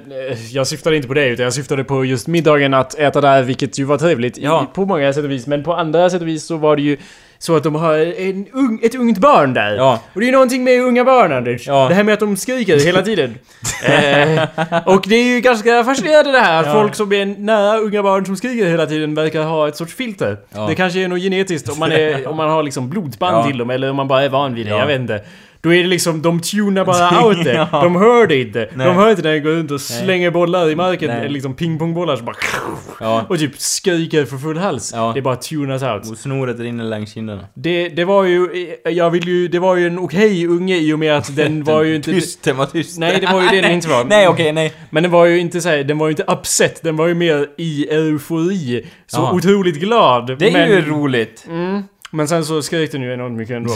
jag 0.52 0.66
syftade 0.66 0.96
inte 0.96 1.08
på 1.08 1.14
det 1.14 1.26
utan 1.28 1.44
jag 1.44 1.52
syftade 1.52 1.84
på 1.84 2.04
just 2.04 2.26
middagen 2.28 2.74
att 2.74 2.98
äta 2.98 3.20
där 3.20 3.42
vilket 3.42 3.78
ju 3.78 3.84
var 3.84 3.98
trevligt 3.98 4.38
i- 4.38 4.42
Ja. 4.44 4.66
på 4.74 4.84
många 4.86 5.12
sätt 5.12 5.24
och 5.24 5.30
vis. 5.30 5.46
Men 5.46 5.62
på 5.62 5.74
andra 5.74 6.10
sätt 6.10 6.22
och 6.22 6.28
vis 6.28 6.44
så 6.46 6.56
var 6.56 6.76
det 6.76 6.82
ju 6.82 6.96
så 7.42 7.56
att 7.56 7.62
de 7.62 7.74
har 7.74 7.94
en 8.20 8.46
ung, 8.52 8.80
ett 8.82 8.94
ungt 8.94 9.18
barn 9.18 9.54
där. 9.54 9.74
Ja. 9.76 10.00
Och 10.14 10.20
det 10.20 10.24
är 10.24 10.26
ju 10.26 10.32
någonting 10.32 10.64
med 10.64 10.80
unga 10.82 11.04
barn 11.04 11.32
Anders. 11.32 11.66
Ja. 11.66 11.88
Det 11.88 11.94
här 11.94 12.02
med 12.04 12.12
att 12.14 12.20
de 12.20 12.36
skriker 12.36 12.78
hela 12.84 13.02
tiden. 13.10 13.34
eh, 13.84 14.42
och 14.86 15.04
det 15.08 15.14
är 15.16 15.24
ju 15.34 15.40
ganska 15.40 15.84
fascinerande 15.84 16.32
det 16.32 16.38
här 16.40 16.60
att 16.60 16.66
Ja. 16.66 16.72
folk 16.72 16.94
som 16.94 17.12
är 17.12 17.26
nära 17.26 17.78
unga 17.78 18.02
barn 18.02 18.26
som 18.26 18.36
skriker 18.36 18.66
hela 18.66 18.86
tiden 18.86 19.14
verkar 19.14 19.42
ha 19.42 19.68
ett 19.68 19.76
sorts 19.76 19.94
filter. 19.94 20.36
Ja. 20.54 20.66
Det 20.68 20.74
kanske 20.74 21.00
är 21.00 21.08
något 21.08 21.20
genetiskt 21.20 21.68
om 21.68 21.78
man, 21.78 21.92
är, 21.92 22.28
om 22.28 22.36
man 22.36 22.50
har 22.50 22.62
liksom 22.62 22.88
blodsband 22.90 23.36
Ja. 23.36 23.46
till 23.46 23.58
dem 23.58 23.70
eller 23.70 23.90
om 23.90 23.96
man 23.96 24.08
bara 24.08 24.22
är 24.22 24.28
van 24.28 24.54
vid 24.54 24.66
det. 24.66 24.70
Ja. 24.70 24.78
Jag 24.78 24.86
vet 24.86 25.00
inte. 25.00 25.20
Då 25.62 25.74
är 25.74 25.82
det 25.82 25.88
liksom, 25.88 26.22
de 26.22 26.40
tunar 26.40 26.84
bara 26.84 27.24
out 27.26 27.44
det. 27.44 27.52
Ja. 27.72 27.82
De 27.82 27.96
hör 27.96 28.26
det 28.26 28.40
inte. 28.40 28.68
Nej. 28.74 28.86
De 28.86 28.96
hör 28.96 29.10
inte 29.10 29.22
när 29.22 29.30
jag 29.30 29.42
går 29.42 29.50
runt 29.50 29.70
och 29.70 29.80
slänger 29.80 30.30
bollar 30.30 30.70
i 30.70 30.76
marken, 30.76 31.08
Nej. 31.08 31.18
eller 31.20 31.28
liksom 31.28 31.54
pingpongbollar 31.54 32.16
som 32.16 32.26
bara... 32.26 32.36
Ja. 33.00 33.26
Och 33.28 33.38
typ 33.38 33.58
skriker 33.60 34.24
för 34.24 34.36
full 34.36 34.58
hals. 34.58 34.92
Ja. 34.94 35.12
Det 35.14 35.22
bara 35.22 35.36
tunas 35.36 35.82
out. 35.82 36.10
Och 36.10 36.18
snoret 36.18 36.60
rinner 36.60 36.84
längs 36.84 37.14
kinderna. 37.14 37.44
Det, 37.54 37.88
det 37.88 38.04
var 38.04 38.24
ju... 38.24 38.48
Jag 38.84 39.10
vill 39.10 39.28
ju... 39.28 39.48
Det 39.48 39.58
var 39.58 39.76
ju 39.76 39.86
en 39.86 39.98
okej 39.98 40.46
unge 40.46 40.76
i 40.76 40.92
och 40.92 40.98
med 40.98 41.16
att 41.16 41.36
den 41.36 41.64
var 41.72 41.82
ju 41.82 41.96
inte... 41.96 42.10
Tyst, 42.12 42.42
den 42.42 42.56
var 42.56 42.66
tyst. 42.66 42.98
Nej, 42.98 43.20
det 43.20 43.32
var 43.32 43.42
ju 43.42 43.48
det 43.48 43.60
den 43.62 43.72
inte 43.72 43.88
var. 43.88 44.04
Nej, 44.04 44.28
okej, 44.28 44.52
nej. 44.52 44.72
Men 44.90 45.02
den 45.02 45.12
var 45.12 45.26
ju 45.26 45.38
inte 45.38 45.60
såhär, 45.60 45.84
den 45.84 45.98
var 45.98 46.06
ju 46.06 46.10
inte 46.10 46.24
upset, 46.32 46.82
den 46.82 46.96
var 46.96 47.06
ju 47.06 47.14
mer 47.14 47.48
i 47.58 47.88
eufori. 47.90 48.86
Så 49.06 49.16
Ja. 49.20 49.32
otroligt 49.32 49.80
glad. 49.80 50.38
Det 50.38 50.48
är 50.48 50.52
men, 50.52 50.70
ju 50.70 50.80
roligt. 50.90 51.44
Mm, 51.48 51.82
men 52.12 52.28
sen 52.28 52.44
så 52.44 52.62
skrek 52.62 52.92
den 52.92 53.02
ju 53.02 53.12
enormt 53.14 53.36
mycket 53.38 53.56
ändå. 53.56 53.72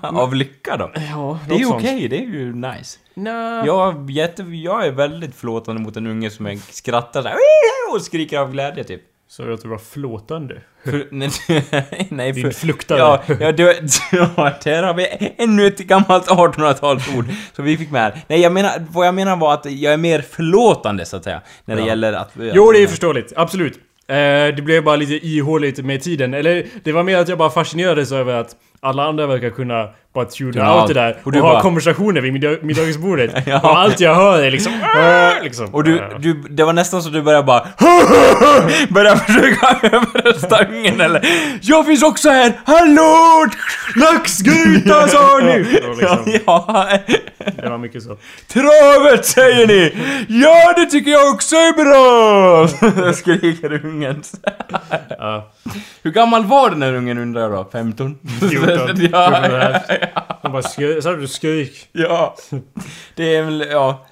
Av 0.20 0.34
lycka 0.34 0.76
då. 0.76 0.90
Ja, 1.10 1.38
Det 1.48 1.54
är 1.54 1.58
ju 1.58 1.66
okej, 1.66 2.08
det 2.08 2.16
är 2.18 2.26
ju 2.26 2.52
nice. 2.54 2.98
Nja. 3.14 3.62
Jag, 3.66 4.10
jätte, 4.10 4.42
jag 4.42 4.86
är 4.86 4.90
väldigt 4.90 5.34
förlåtande 5.34 5.82
mot 5.82 5.96
en 5.96 6.06
unge 6.06 6.30
som 6.30 6.46
är, 6.46 6.56
skrattar 6.72 7.22
såhär 7.22 7.36
och 7.94 8.02
skriker 8.02 8.38
av 8.38 8.52
glädje 8.52 8.84
typ. 8.84 9.02
Så 9.30 9.52
att 9.52 9.62
du 9.62 9.68
var 9.68 9.78
flåtande. 9.78 10.60
För, 10.84 11.06
nej, 11.10 11.30
nej, 12.10 12.32
Din 12.32 12.44
för, 12.44 12.50
fluktare. 12.50 12.98
Ja, 12.98 13.22
ja, 13.40 13.52
du, 13.52 13.62
ja, 14.12 14.52
där 14.64 14.82
har 14.82 14.94
vi 14.94 15.32
ännu 15.38 15.66
ett 15.66 15.78
gammalt 15.78 16.26
1800-talsord 16.28 17.24
som 17.56 17.64
vi 17.64 17.76
fick 17.76 17.90
med 17.90 18.00
här. 18.02 18.20
Nej, 18.28 18.40
jag 18.40 18.52
menar, 18.52 18.86
vad 18.90 19.06
jag 19.06 19.14
menar 19.14 19.36
var 19.36 19.54
att 19.54 19.66
jag 19.70 19.92
är 19.92 19.96
mer 19.96 20.20
förlåtande 20.20 21.04
så 21.06 21.16
att 21.16 21.24
säga, 21.24 21.40
när 21.64 21.76
det 21.76 21.82
Ja. 21.82 21.88
gäller 21.88 22.12
att... 22.12 22.30
Jo, 22.36 22.72
det 22.72 22.82
är 22.82 22.86
förståeligt. 22.86 23.32
Absolut. 23.36 23.78
Eh, 24.10 24.54
det 24.54 24.62
blev 24.64 24.84
bara 24.84 24.96
lite 24.96 25.26
ihåligt 25.26 25.84
med 25.84 26.02
tiden. 26.02 26.34
Eller, 26.34 26.66
det 26.82 26.92
var 26.92 27.02
mer 27.02 27.16
att 27.16 27.28
jag 27.28 27.38
bara 27.38 27.50
fascinerades 27.50 28.12
över 28.12 28.34
att 28.34 28.56
alla 28.80 29.04
andra 29.08 29.26
verkar 29.26 29.50
kunna 29.50 29.88
bara 30.14 30.24
tuna 30.24 30.52
Tuna 30.52 30.80
out 30.80 30.88
det 30.88 30.94
där. 30.94 31.16
Och, 31.22 31.26
Och 31.26 31.34
ha 31.34 31.40
bara- 31.52 31.60
konversationer 31.62 32.20
vid 32.20 32.32
middag 32.32 32.56
middagsbordet. 32.62 33.34
Ja. 33.46 33.60
Och 33.60 33.78
allt 33.78 34.00
jag 34.00 34.14
hör 34.14 34.42
är 34.42 34.50
liksom... 34.50 34.72
"Äh", 34.72 34.78
liksom. 35.42 35.74
Och 35.74 35.84
du, 35.84 35.98
Eh, 35.98 36.08
du, 36.18 36.32
det 36.34 36.64
var 36.64 36.72
nästan 36.72 37.02
så 37.02 37.10
du 37.10 37.22
började 37.22 37.44
bara 37.44 37.66
Började 38.88 39.20
försöka 39.20 39.78
överrösta 39.82 40.64
ungen 40.64 41.00
eller 41.00 41.26
Jag 41.62 41.86
finns 41.86 42.02
också 42.02 42.30
här! 42.30 42.52
Hallå! 42.64 43.46
Laxgryta 43.96 45.08
sa 45.08 45.38
ni! 45.42 45.58
Liksom, 45.58 46.40
Ja, 46.46 46.88
det 47.62 47.68
var 47.70 47.78
mycket 47.78 48.02
så. 48.02 48.16
travet 48.52 49.26
säger 49.26 49.66
ni! 49.66 49.92
Ja, 50.28 50.72
det 50.76 50.86
tycker 50.86 51.10
jag 51.10 51.34
också 51.34 51.56
är 51.56 51.72
bra! 51.84 53.12
Skriker 53.12 53.84
ungen. 53.86 54.22
Ja. 55.18 55.50
Hur 56.02 56.10
gammal 56.10 56.44
var 56.44 56.70
den 56.70 56.82
här 56.82 56.94
ungen 56.94 57.18
undrar 57.18 57.42
jag 57.42 57.50
då? 57.52 57.68
15? 57.72 58.18
14. 58.76 58.88
ja, 58.88 58.94
14 58.96 59.50
och 59.52 59.58
ja, 59.58 59.62
ett. 59.70 60.10
De 60.42 60.52
bara 60.52 60.62
skri- 60.62 61.02
sa 61.02 61.12
du 61.12 61.28
skrik? 61.28 61.88
ja. 61.92 62.36
Det 63.14 63.36
är 63.36 63.42
väl, 63.42 63.66
ja. 63.70 64.06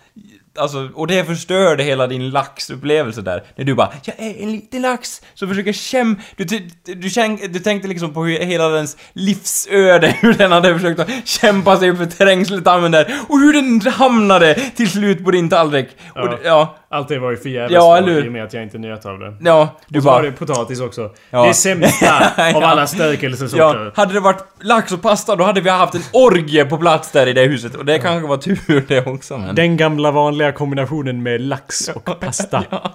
Alltså, 0.58 0.88
och 0.94 1.06
det 1.06 1.24
förstörde 1.24 1.82
hela 1.82 2.06
din 2.06 2.30
laxupplevelse 2.30 3.22
där. 3.22 3.42
När 3.56 3.64
du 3.64 3.74
bara 3.74 3.88
'Jag 4.04 4.16
är 4.18 4.42
en 4.42 4.52
liten 4.52 4.82
lax' 4.84 5.22
så 5.34 5.46
försöker 5.48 5.72
käm... 5.72 6.18
Du, 6.36 6.44
du, 6.44 6.58
du, 6.84 7.48
du 7.48 7.58
tänkte 7.60 7.88
liksom 7.88 8.14
på 8.14 8.24
hur 8.24 8.38
hela 8.38 8.68
dens 8.68 8.96
livsöde, 9.12 10.16
hur 10.20 10.34
den 10.34 10.52
hade 10.52 10.74
försökt 10.74 11.00
att 11.00 11.08
kämpa 11.24 11.76
sig 11.76 11.90
upp 11.90 11.98
för 11.98 12.06
trängseltammen 12.06 12.90
där. 12.92 13.14
Och 13.28 13.38
hur 13.38 13.52
den 13.52 13.92
hamnade 13.92 14.54
till 14.54 14.90
slut 14.90 15.24
på 15.24 15.30
din 15.30 15.48
tallrik. 15.48 15.88
Och 16.14 16.20
Ja. 16.20 16.26
det- 16.26 16.38
ja. 16.48 16.76
Allt 16.88 17.08
det 17.08 17.18
var 17.18 17.30
ju 17.30 17.36
förgäves 17.36 17.72
Ja, 17.72 17.96
eller 17.96 18.24
i 18.24 18.28
och 18.28 18.32
med 18.32 18.44
att 18.44 18.52
jag 18.52 18.62
inte 18.62 18.78
njöt 18.78 19.06
av 19.06 19.18
det. 19.18 19.36
Ja, 19.40 19.76
du 19.88 19.98
Och 19.98 20.02
så 20.02 20.08
var 20.10 20.16
bara... 20.16 20.22
det 20.30 20.32
potatis 20.32 20.80
också. 20.80 21.10
Ja. 21.30 21.46
Det 21.46 21.54
sämsta 21.54 22.32
av 22.54 22.64
alla 22.64 22.86
stärkelsesorter. 22.86 23.84
Ja, 23.84 23.90
hade 23.94 24.12
det 24.14 24.20
varit 24.20 24.44
lax 24.60 24.92
och 24.92 25.02
pasta 25.02 25.36
då 25.36 25.44
hade 25.44 25.60
vi 25.60 25.70
haft 25.70 25.94
en 25.94 26.02
orgie 26.12 26.64
på 26.64 26.78
plats 26.78 27.10
där 27.10 27.26
i 27.26 27.32
det 27.32 27.42
huset 27.42 27.74
och 27.74 27.84
det 27.84 27.98
kanske 27.98 28.28
var 28.28 28.36
tur 28.36 28.84
det 28.88 29.06
också 29.06 29.38
men... 29.38 29.54
Den 29.54 29.76
gamla 29.76 30.10
vanliga 30.10 30.45
kombinationen 30.52 31.22
med 31.22 31.40
lax 31.40 31.88
och 31.88 32.20
pasta. 32.20 32.64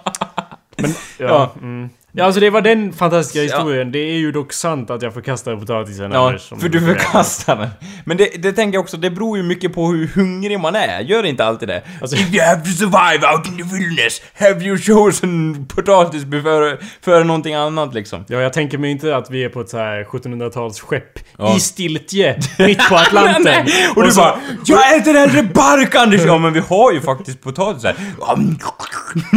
Men, 0.76 0.94
ja. 1.18 1.52
Mm. 1.60 1.90
Ja, 2.14 2.24
alltså 2.24 2.40
det 2.40 2.50
var 2.50 2.60
den 2.60 2.92
fantastiska 2.92 3.40
historien. 3.42 3.92
Det 3.92 3.98
är 3.98 4.16
ju 4.16 4.32
dock 4.32 4.52
sant 4.52 4.90
att 4.90 5.02
jag 5.02 5.14
förkastade 5.14 5.56
potatisen 5.56 6.12
Ja, 6.12 6.34
för 6.60 6.68
du 6.68 6.80
förkastar 6.80 7.56
den. 7.56 7.68
Men 8.04 8.16
det, 8.16 8.42
det 8.42 8.52
tänker 8.52 8.76
jag 8.76 8.82
också, 8.82 8.96
det 8.96 9.10
beror 9.10 9.36
ju 9.36 9.42
mycket 9.42 9.74
på 9.74 9.86
hur 9.86 10.06
hungrig 10.14 10.60
man 10.60 10.74
är. 10.76 11.00
Gör 11.00 11.22
inte 11.26 11.44
alltid 11.44 11.68
det? 11.68 11.82
Alltså- 12.00 12.16
If 12.16 12.34
you 12.34 12.44
have 12.44 12.60
to 12.60 12.70
survive 12.70 13.26
out 13.34 13.46
in 13.46 13.56
the 13.56 13.62
wilderness, 13.76 14.22
have 14.38 14.64
you 14.64 14.78
chosen 14.78 15.66
potatis 15.74 16.22
före, 16.42 16.76
före 17.02 17.24
någonting 17.24 17.54
annat 17.54 17.94
liksom? 17.94 18.24
Ja, 18.28 18.38
jag 18.40 18.52
tänker 18.52 18.78
mig 18.78 18.90
inte 18.90 19.16
att 19.16 19.30
vi 19.30 19.44
är 19.44 19.48
på 19.48 19.60
ett 19.60 19.68
så 19.68 19.78
här 19.78 20.04
1700-talsskepp 20.04 21.18
Ja. 21.38 21.56
i 21.56 21.60
stiltje, 21.60 22.38
mitt 22.58 22.88
på 22.88 22.94
Atlanten. 22.96 23.42
Nej, 23.44 23.88
och, 23.96 24.02
du 24.04 24.10
så- 24.10 24.20
bara 24.20 24.38
'Jag 24.64 24.96
äter 24.96 25.14
hellre 25.14 25.42
bark 25.42 25.94
Anders!' 25.94 26.24
Ja 26.26 26.38
men 26.38 26.52
vi 26.52 26.60
har 26.68 26.92
ju 26.92 27.00
faktiskt 27.00 27.40
potatisar. 27.42 27.94
Jag 28.20 28.38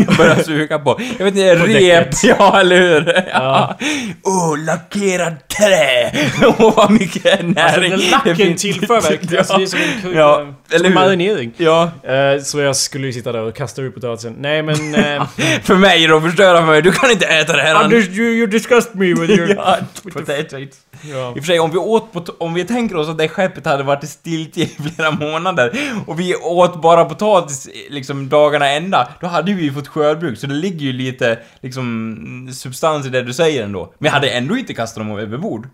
börjar 0.18 0.44
suga 0.44 0.80
på, 0.80 1.00
jag 1.18 1.26
vet 1.26 1.36
inte, 1.36 1.56
rep, 1.56 2.08
ja 2.24 2.62
eller 2.66 2.82
hur? 2.82 3.24
Ja. 3.28 3.78
Åh, 4.24 4.50
oh, 4.52 4.66
lackerad 4.66 5.45
trä! 5.58 6.12
Åh 6.60 6.76
vad 6.76 6.92
mycket 6.92 7.40
Alltså 7.40 7.48
näring 7.48 7.92
det 7.92 8.12
lacken 8.12 8.56
tillför 8.56 9.02
verkligen... 9.02 9.36
Alltså 9.46 9.58
det 9.58 9.64
är 9.64 9.68
som 9.68 9.80
en 9.80 10.02
kul... 10.02 10.16
Ja, 10.16 10.38
som 10.38 10.56
eller 10.76 10.90
marinering. 10.90 11.52
Ja, 11.58 11.92
Eh, 12.04 12.42
så 12.42 12.60
jag 12.60 12.76
skulle 12.76 13.08
ju 13.08 13.14
sitta 13.14 13.32
där 13.32 13.42
och 13.42 13.56
kasta 13.56 13.82
ut 13.82 13.96
potatisen. 13.96 14.36
Nej 14.40 14.64
men... 14.64 14.96
eh, 14.96 15.26
för 15.64 15.76
mig 15.76 16.08
då, 16.08 16.22
förstöra 16.22 16.58
för 16.58 16.66
mig. 16.66 16.82
Du 16.82 16.92
kan 16.92 17.12
inte 17.12 17.26
äta 17.26 17.54
det 17.54 17.62
här 17.62 17.76
Anders, 17.76 18.08
you, 18.08 18.28
you 18.28 18.48
disgust 18.48 18.94
me 18.94 19.06
with 19.06 19.32
your... 19.32 19.56
Ja, 19.56 19.78
potatoes. 20.14 20.70
Ja. 21.02 21.30
I 21.30 21.32
och 21.32 21.36
för 21.36 21.44
sig, 21.44 21.60
om 21.60 21.72
vi 21.72 21.78
åt 21.78 22.30
om 22.40 22.54
vi 22.54 22.66
tänker 22.66 22.96
oss 22.96 23.10
att 23.10 23.18
det 23.18 23.28
skeppet 23.28 23.66
hade 23.66 23.84
varit 23.84 24.04
i 24.04 24.08
stiltje 24.08 24.64
i 24.64 24.68
flera 24.68 25.12
månader 25.12 25.72
och 26.08 26.20
vi 26.20 26.36
åt 26.36 26.82
bara 26.82 27.06
potatis 27.06 27.70
liksom 27.90 28.30
dagarna 28.30 28.70
ända, 28.70 29.08
då 29.22 29.28
hade 29.28 29.54
vi 29.54 29.64
ju 29.64 29.74
fått 29.74 29.88
skördbruk, 29.88 30.40
så 30.40 30.48
det 30.48 30.54
ligger 30.54 30.80
ju 30.80 30.94
lite 30.94 31.40
liksom 31.62 32.50
substans 32.54 33.06
i 33.06 33.10
det 33.10 33.22
du 33.22 33.34
säger 33.34 33.64
ändå. 33.64 33.94
Men 33.98 34.06
jag 34.06 34.14
hade 34.14 34.30
ändå 34.30 34.58
inte 34.58 34.74
kastat 34.74 35.04
dem 35.08 35.20
över 35.20 35.38
bord. 35.50 35.68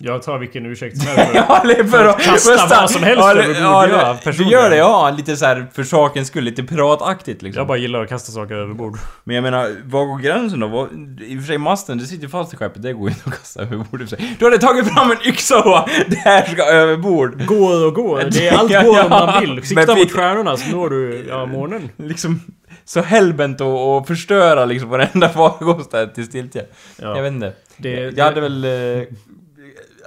Jag 0.00 0.22
tar 0.22 0.38
vilken 0.38 0.66
ursäkt 0.66 0.98
som 0.98 1.06
helst. 1.06 1.32
Ja, 1.48 1.60
är 1.72 1.84
för 1.84 2.04
att... 2.04 2.20
Kasta 2.22 2.56
för 2.58 2.80
vad 2.80 2.90
som 2.90 3.02
helst 3.02 3.18
ja, 3.22 3.30
över 3.30 3.42
det- 3.42 3.48
bord, 3.48 3.56
ja, 3.62 4.16
det- 4.24 4.30
Du 4.32 4.44
gör 4.44 4.70
det, 4.70 4.76
ja. 4.76 5.10
Lite 5.16 5.36
så 5.36 5.44
här 5.46 5.66
för 5.72 5.84
sakens 5.84 6.28
skull, 6.28 6.44
lite 6.44 6.62
pirataktigt 6.62 7.42
liksom. 7.42 7.60
Jag 7.60 7.66
bara 7.66 7.78
gillar 7.78 8.02
att 8.02 8.08
kasta 8.08 8.32
saker 8.32 8.54
över 8.54 8.74
bord. 8.74 8.98
Men 9.24 9.36
jag 9.36 9.42
menar, 9.42 9.76
var 9.84 10.04
går 10.04 10.18
gränsen 10.18 10.60
då? 10.60 10.88
I 11.20 11.36
och 11.36 11.40
för 11.40 11.46
sig 11.46 11.58
masten, 11.58 11.98
det 11.98 12.04
sitter 12.04 12.28
fast 12.28 12.54
i 12.54 12.56
skeppet, 12.56 12.82
det 12.82 12.92
går 12.92 13.08
inte 13.08 13.22
att 13.24 13.38
kasta 13.38 13.62
över 13.62 13.76
bord 13.76 14.00
i 14.00 14.04
och 14.04 14.08
för 14.08 14.16
sig. 14.16 14.36
Du 14.38 14.44
hade 14.44 14.58
tagit 14.58 14.94
fram 14.94 15.10
en 15.10 15.18
yxa 15.26 15.58
och 15.62 15.88
det 16.08 16.16
här 16.16 16.46
ska 16.52 16.62
över 16.64 16.96
bord. 16.96 17.46
Går 17.46 17.86
och 17.86 17.94
går. 17.94 18.24
Det 18.30 18.48
är 18.48 18.56
allt 18.58 18.70
Ja, 18.70 18.82
går 18.82 18.96
ja. 18.96 19.04
om 19.04 19.10
man 19.10 19.40
vill. 19.40 19.66
Sikta 19.66 19.94
mot 19.94 20.12
stjärnorna 20.12 20.56
så 20.56 20.70
når 20.76 20.90
du 20.90 21.26
ja, 21.28 21.46
månen. 21.46 21.88
Liksom, 21.96 22.40
så 22.84 23.00
hellbent 23.00 23.60
och, 23.60 23.96
och 23.96 24.06
förstöra 24.06 24.64
liksom 24.64 24.88
varenda 24.88 25.28
farkost 25.38 25.90
där 25.90 26.06
till 26.06 26.24
stiltje. 26.26 26.64
Ja. 27.02 27.16
Jag 27.16 27.22
vet 27.22 27.32
inte. 27.32 27.52
Det- 27.78 28.16
jag 28.16 28.24
hade 28.24 28.40
väl... 28.40 28.64
Eh, 28.64 29.02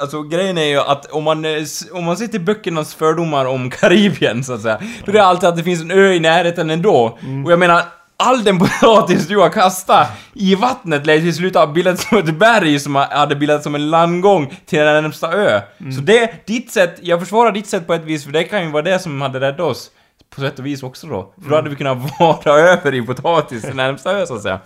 alltså 0.02 0.22
grejen 0.24 0.58
är 0.58 0.66
ju 0.66 0.78
att 0.80 1.06
om 1.12 1.24
man, 1.24 1.46
eh, 1.46 1.64
om 1.92 2.04
man 2.04 2.18
ser 2.18 2.28
till 2.28 2.42
böckernas 2.42 2.96
fördomar 2.96 3.46
om 3.46 3.70
Karibien 3.80 4.44
så 4.44 4.54
att 4.54 4.62
säga, 4.62 4.82
då 5.06 5.12
är 5.12 5.14
det 5.14 5.24
alltid 5.24 5.50
att 5.50 5.58
det 5.58 5.64
finns 5.64 5.82
en 5.82 5.92
ö 5.92 6.12
i 6.14 6.20
närheten 6.20 6.70
ändå. 6.70 7.18
Mm. 7.22 7.46
Och 7.46 7.52
jag 7.52 7.60
menar, 7.60 7.84
all 8.18 8.44
den 8.44 8.60
potatis 8.60 9.28
du 9.28 9.38
har 9.38 9.50
kastat 9.50 10.08
i 10.34 10.56
vattnet 10.56 11.06
lär 11.06 11.20
till 11.20 11.36
slut 11.36 11.56
ha 11.56 11.68
bildats 11.68 12.10
som 12.10 12.18
ett 12.18 12.36
berg 12.40 12.80
som 12.80 12.96
ha- 12.96 13.18
hade 13.18 13.36
bildats 13.36 13.64
som 13.64 13.76
en 13.76 13.90
landgång 13.90 14.54
till 14.66 14.80
den 14.80 15.04
närmsta 15.04 15.34
ö. 15.34 15.62
Mm. 15.80 15.92
Så 15.92 16.02
det, 16.02 16.48
ditt 16.48 16.72
sätt, 16.72 17.00
jag 17.02 17.20
försvarar 17.20 17.52
ditt 17.52 17.68
sätt 17.68 17.88
på 17.88 17.94
ett 17.94 18.04
vis 18.04 18.24
för 18.26 18.32
det 18.32 18.44
kan 18.44 18.64
ju 18.64 18.72
vara 18.72 18.84
det 18.84 19.00
som 19.00 19.22
hade 19.22 19.40
räddat 19.40 19.60
oss. 19.60 19.92
På 20.36 20.41
sätt 20.41 20.60
och 20.60 20.65
vis 20.65 20.84
också 20.84 21.08
då. 21.08 21.34
För 21.44 21.50
då 21.50 21.56
hade 21.56 21.70
vi 21.70 21.76
kunnat 21.76 21.98
vara 22.20 22.60
över 22.60 22.94
i 22.94 23.02
potatis 23.02 23.65
i 23.65 23.74
närmsta 23.74 24.12
ö 24.17 24.26
så 24.26 24.36
att 24.36 24.41
säga. 24.41 24.60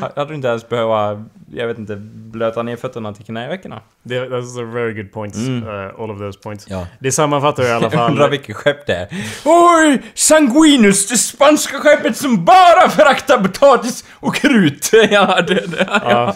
Ha- 0.00 0.10
Hade 0.16 0.30
du 0.30 0.34
inte 0.34 0.48
ens 0.48 0.68
behöva, 0.68 1.24
jag 1.52 1.66
vet 1.66 1.78
inte, 1.78 1.96
blöta 2.14 2.62
ner 2.62 2.76
fötterna 2.76 3.12
till 3.12 3.24
knävecken. 3.24 3.74
That's 4.04 4.62
a 4.62 4.70
very 4.74 4.92
good 4.94 5.12
points. 5.12 5.38
Mm. 5.38 5.68
Uh, 5.68 6.00
all 6.00 6.10
of 6.10 6.18
those 6.18 6.38
points. 6.38 6.66
Ja. 6.68 6.86
Det 6.98 7.12
sammanfattar 7.12 7.62
i 7.62 7.70
alla 7.70 7.88
Jag 7.92 8.10
undrar 8.10 8.22
fall... 8.22 8.30
vilket 8.30 8.56
skepp 8.56 8.86
det 8.86 8.94
är. 8.94 9.08
Oj! 9.44 10.02
Sanguinus, 10.14 11.08
det 11.08 11.16
spanska 11.16 11.78
skeppet 11.78 12.16
som 12.16 12.44
bara 12.44 12.88
föraktar 12.90 13.38
potatis 13.38 14.04
och 14.12 14.34
krut. 14.34 14.90
ja, 15.10 15.40
det, 15.42 15.54
det, 15.54 15.86
Ja. 16.04 16.34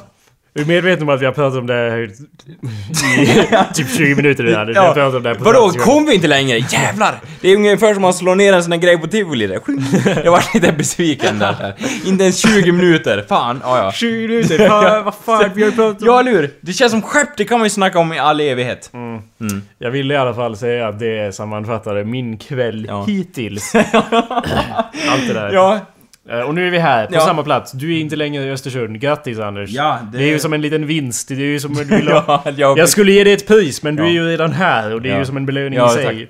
Du 0.58 0.62
är 0.62 0.66
medveten 0.66 1.02
om 1.02 1.08
att 1.14 1.20
vi 1.20 1.24
har 1.26 1.32
pratat 1.32 1.58
om 1.58 1.66
det 1.66 1.74
här 1.74 1.98
i 1.98 2.08
typ 3.74 3.90
20 3.96 4.14
minuter 4.14 4.44
redan? 4.44 4.66
Vi 4.66 4.74
har 4.74 4.84
Ja, 4.86 4.94
pratat 4.94 5.14
om 5.14 5.22
det 5.22 5.28
här 5.28 5.36
på 5.36 5.44
vadå, 5.44 5.68
kom 5.70 6.06
vi 6.06 6.14
inte 6.14 6.26
längre? 6.28 6.58
Jävlar! 6.58 7.20
Det 7.40 7.48
är 7.52 7.56
ungefär 7.56 7.94
som 7.94 8.04
att 8.04 8.14
slå 8.16 8.34
ner 8.34 8.52
en 8.52 8.62
sån 8.62 8.72
här 8.72 8.78
grej 8.78 8.98
på 8.98 9.06
tivoli 9.06 9.46
där. 9.46 9.60
Jag 10.24 10.32
var 10.32 10.44
lite 10.54 10.72
besviken 10.72 11.38
där. 11.38 11.74
Inte 12.06 12.24
ens 12.24 12.38
20 12.54 12.72
minuter. 12.72 13.24
Fan, 13.28 13.60
ja 13.64 13.78
ja. 13.84 13.92
20 13.92 14.28
minuter? 14.28 14.68
Fan, 14.68 15.04
vad 15.04 15.14
fan, 15.14 15.50
vi 15.54 15.64
har 15.64 15.70
pratat 15.70 16.02
om... 16.02 16.06
Ja, 16.08 16.20
eller 16.20 16.32
hur? 16.32 16.50
Det 16.60 16.72
känns 16.72 16.92
som 16.92 17.02
skepp, 17.02 17.36
det 17.36 17.44
kan 17.44 17.58
man 17.58 17.66
ju 17.66 17.70
snacka 17.70 17.98
om 17.98 18.12
i 18.12 18.18
all 18.18 18.40
evighet. 18.40 18.90
Mm. 18.94 19.22
Mm. 19.40 19.62
Jag 19.78 19.90
ville 19.90 20.14
i 20.14 20.16
alla 20.16 20.34
fall 20.34 20.56
säga 20.56 20.88
att 20.88 20.98
det 20.98 21.34
sammanfattade 21.34 22.04
min 22.04 22.36
kväll 22.38 22.86
Ja. 22.88 23.04
hittills. 23.04 23.74
Allt 25.10 25.26
det 25.28 25.32
där. 25.34 25.50
Ja, 25.52 25.80
Och 26.46 26.54
nu 26.54 26.66
är 26.66 26.70
vi 26.70 26.78
här, 26.78 27.06
på 27.06 27.14
Ja. 27.14 27.20
samma 27.20 27.42
plats. 27.42 27.72
Du 27.72 27.94
är 27.96 28.00
inte 28.00 28.16
längre 28.16 28.44
i 28.44 28.50
Östersund. 28.50 29.00
Grattis 29.00 29.38
Anders. 29.38 29.70
Ja, 29.70 29.98
det... 30.12 30.18
det- 30.18 30.24
är 30.24 30.28
ju 30.28 30.38
som 30.38 30.52
en 30.52 30.60
liten 30.60 30.86
vinst. 30.86 31.28
Det 31.28 31.34
är 31.34 31.38
ju 31.38 31.60
som 31.60 31.70
om 31.70 31.76
du 31.88 31.96
vill 31.96 32.08
ha... 32.08 32.42
ja, 32.56 32.74
jag... 32.78 32.88
Skulle 32.88 33.12
ge 33.12 33.24
dig 33.24 33.32
ett 33.32 33.46
pris, 33.48 33.82
men 33.82 33.96
du 33.96 34.02
är 34.02 34.10
ju 34.10 34.26
redan 34.28 34.52
här 34.52 34.94
och 34.94 35.02
det 35.02 35.10
är 35.10 35.18
ju 35.18 35.24
som 35.24 35.36
en 35.36 35.46
belöning 35.46 35.78
i 35.86 35.88
sig. 35.88 36.28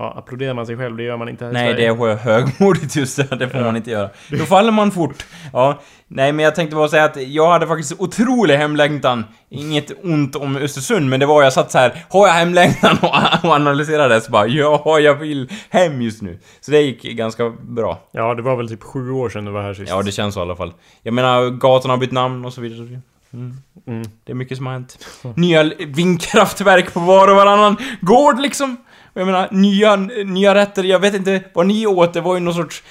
Ja, 0.00 0.14
applåderar 0.18 0.54
man 0.54 0.66
sig 0.66 0.76
själv, 0.76 0.96
det 0.96 1.02
gör 1.02 1.16
man 1.16 1.28
inte 1.28 1.44
här 1.44 1.52
Nej, 1.52 1.74
det 1.74 1.86
är 1.86 1.94
hö- 1.94 2.14
högmodigt 2.14 2.96
just 2.96 3.16
det. 3.16 3.36
Det 3.36 3.48
får 3.48 3.60
Ja. 3.60 3.66
man 3.66 3.76
inte 3.76 3.90
göra. 3.90 4.10
Då 4.30 4.44
faller 4.44 4.72
man 4.72 4.90
fort. 4.90 5.24
Ja. 5.52 5.80
Nej, 6.08 6.32
men 6.32 6.44
jag 6.44 6.54
tänkte 6.54 6.76
bara 6.76 6.88
säga 6.88 7.04
att 7.04 7.16
jag 7.22 7.50
hade 7.50 7.66
faktiskt 7.66 8.00
otrolig 8.00 8.56
hemlängtan. 8.56 9.24
Inget 9.48 10.04
ont 10.04 10.36
om 10.36 10.56
Östersund, 10.56 11.08
men 11.10 11.20
det 11.20 11.26
var 11.26 11.42
jag 11.42 11.52
satt 11.52 11.70
så 11.70 11.78
här. 11.78 12.04
Har 12.08 12.26
jag 12.26 12.34
hemlängtan 12.34 12.98
och, 13.02 13.14
analyserade 13.54 14.14
det 14.14 14.20
så 14.20 14.30
bara 14.30 14.46
ja, 14.46 14.98
jag 14.98 15.14
vill 15.14 15.48
hem 15.70 16.02
just 16.02 16.22
nu. 16.22 16.38
Så 16.60 16.70
det 16.70 16.80
gick 16.80 17.02
ganska 17.02 17.50
bra. 17.50 17.98
Ja, 18.12 18.34
det 18.34 18.42
var 18.42 18.56
väl 18.56 18.68
typ 18.68 18.82
sju 18.82 19.10
år 19.10 19.28
sedan 19.28 19.44
du 19.44 19.50
var 19.50 19.62
här 19.62 19.74
sist. 19.74 19.90
Ja, 19.92 20.02
det 20.02 20.12
känns 20.12 20.34
så 20.34 20.40
i 20.40 20.42
alla 20.42 20.56
fall. 20.56 20.72
Jag 21.02 21.14
menar, 21.14 21.50
gatorna 21.50 21.94
har 21.94 21.98
bytt 21.98 22.12
namn 22.12 22.44
och 22.44 22.52
så 22.52 22.60
vidare. 22.60 23.00
Mm. 23.32 23.54
Mm. 23.86 24.02
Det 24.24 24.32
är 24.32 24.36
mycket 24.36 24.56
som 24.56 24.66
har 24.66 24.72
hänt. 24.72 24.98
Nya 25.36 25.62
vindkraftverk 25.86 26.92
på 26.94 27.00
var 27.00 27.28
och 27.28 27.36
varannan 27.36 27.76
gård 28.00 28.40
liksom. 28.40 28.76
Och 29.12 29.20
jag 29.20 29.26
menar, 29.26 29.48
nya, 29.50 29.96
nya 30.24 30.54
rätter, 30.54 30.84
jag 30.84 30.98
vet 30.98 31.14
inte 31.14 31.42
vad 31.52 31.66
ni 31.66 31.86
åt, 31.86 32.12
det 32.12 32.20
var 32.20 32.34
ju 32.34 32.40
någon 32.40 32.54
sorts, 32.54 32.82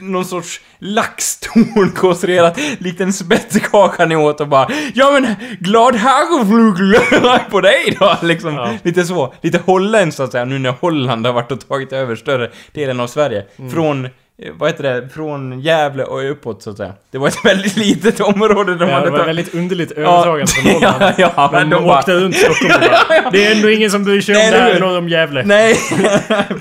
någon 0.00 0.24
sorts 0.24 0.60
laxtorn 0.78 1.90
konstruerat, 1.96 2.58
likt 2.78 3.00
en 3.00 3.12
spettekaka 3.12 4.06
ni 4.06 4.16
åt 4.16 4.40
och 4.40 4.48
bara 4.48 4.68
Ja 4.94 5.10
men, 5.10 5.34
glad 5.60 5.94
hagelflugel 5.94 7.00
på 7.50 7.60
dig 7.60 7.96
då 7.98 8.16
liksom. 8.22 8.54
Ja. 8.54 8.74
Lite 8.82 9.04
så, 9.04 9.34
lite 9.40 9.58
holländskt 9.58 10.16
så 10.16 10.22
att 10.22 10.32
säga, 10.32 10.44
nu 10.44 10.58
när 10.58 10.74
Holland 10.80 11.26
har 11.26 11.32
varit 11.32 11.52
och 11.52 11.68
tagit 11.68 11.92
över 11.92 12.16
större 12.16 12.50
delen 12.72 13.00
av 13.00 13.06
Sverige. 13.06 13.44
Från, 13.72 14.04
eh, 14.04 14.10
vad 14.58 14.70
heter 14.70 14.82
det, 14.82 15.08
från 15.08 15.60
Gävle 15.60 16.04
och 16.04 16.30
uppåt 16.30 16.62
så 16.62 16.70
att 16.70 16.76
säga. 16.76 16.92
Det 17.10 17.18
var 17.18 17.28
ett 17.28 17.38
väldigt 17.44 17.76
litet 17.76 18.20
område 18.20 18.74
de 18.74 18.88
Ja, 18.88 18.94
hade 18.94 19.06
det 19.06 19.10
var 19.10 19.18
tagit- 19.18 19.28
väldigt 19.28 19.54
underligt 19.54 19.92
övertagande 19.92 20.46
från 20.46 20.72
ja, 20.82 20.90
Holland. 20.90 21.14
ja, 21.18 21.48
Men 21.52 21.70
de 21.70 21.76
de 21.76 21.84
bara... 21.86 21.98
åkte 21.98 22.12
runt 22.14 22.36
Stockholm 22.36 22.72
och 22.84 22.90
bara, 23.22 23.30
Det 23.30 23.46
är 23.46 23.56
ändå 23.56 23.70
ingen 23.70 23.90
som 23.90 24.04
bryr 24.04 24.20
sig 24.20 24.34
om 24.34 24.40
det 24.50 24.58
här 24.58 24.80
norr 24.80 24.98
om 24.98 25.08
Gävle. 25.08 25.42
Nej, 25.42 25.74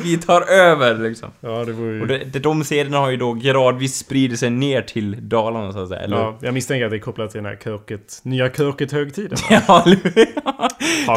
vi 0.04 0.18
tar 0.18 0.42
över 0.42 0.96
liksom. 1.10 1.30
Ja, 1.39 1.50
det 1.65 1.72
vore 1.72 2.02
Och 2.02 2.08
ju... 2.10 2.18
det, 2.18 2.24
det, 2.26 2.39
de 2.39 2.63
serierna 2.63 2.98
har 2.98 3.10
ju 3.10 3.18
då 3.18 3.34
gradvis 3.34 3.96
spridit 3.98 4.39
sig 4.39 4.50
ner 4.50 4.82
till 4.82 5.30
Dalarna 5.30 5.74
så 5.74 5.80
att 5.80 5.89
säga, 5.89 6.02
eller 6.02 6.18
Ja, 6.18 6.38
jag 6.42 6.54
misstänker 6.54 6.86
att 6.86 6.92
det 6.92 6.98
är 6.98 7.02
kopplat 7.02 7.32
till 7.32 7.38
den 7.44 7.46
här 7.52 7.60
körket, 7.63 8.20
nya 8.24 8.50
körket-högtiden. 8.50 9.38
Ja? 9.50 9.86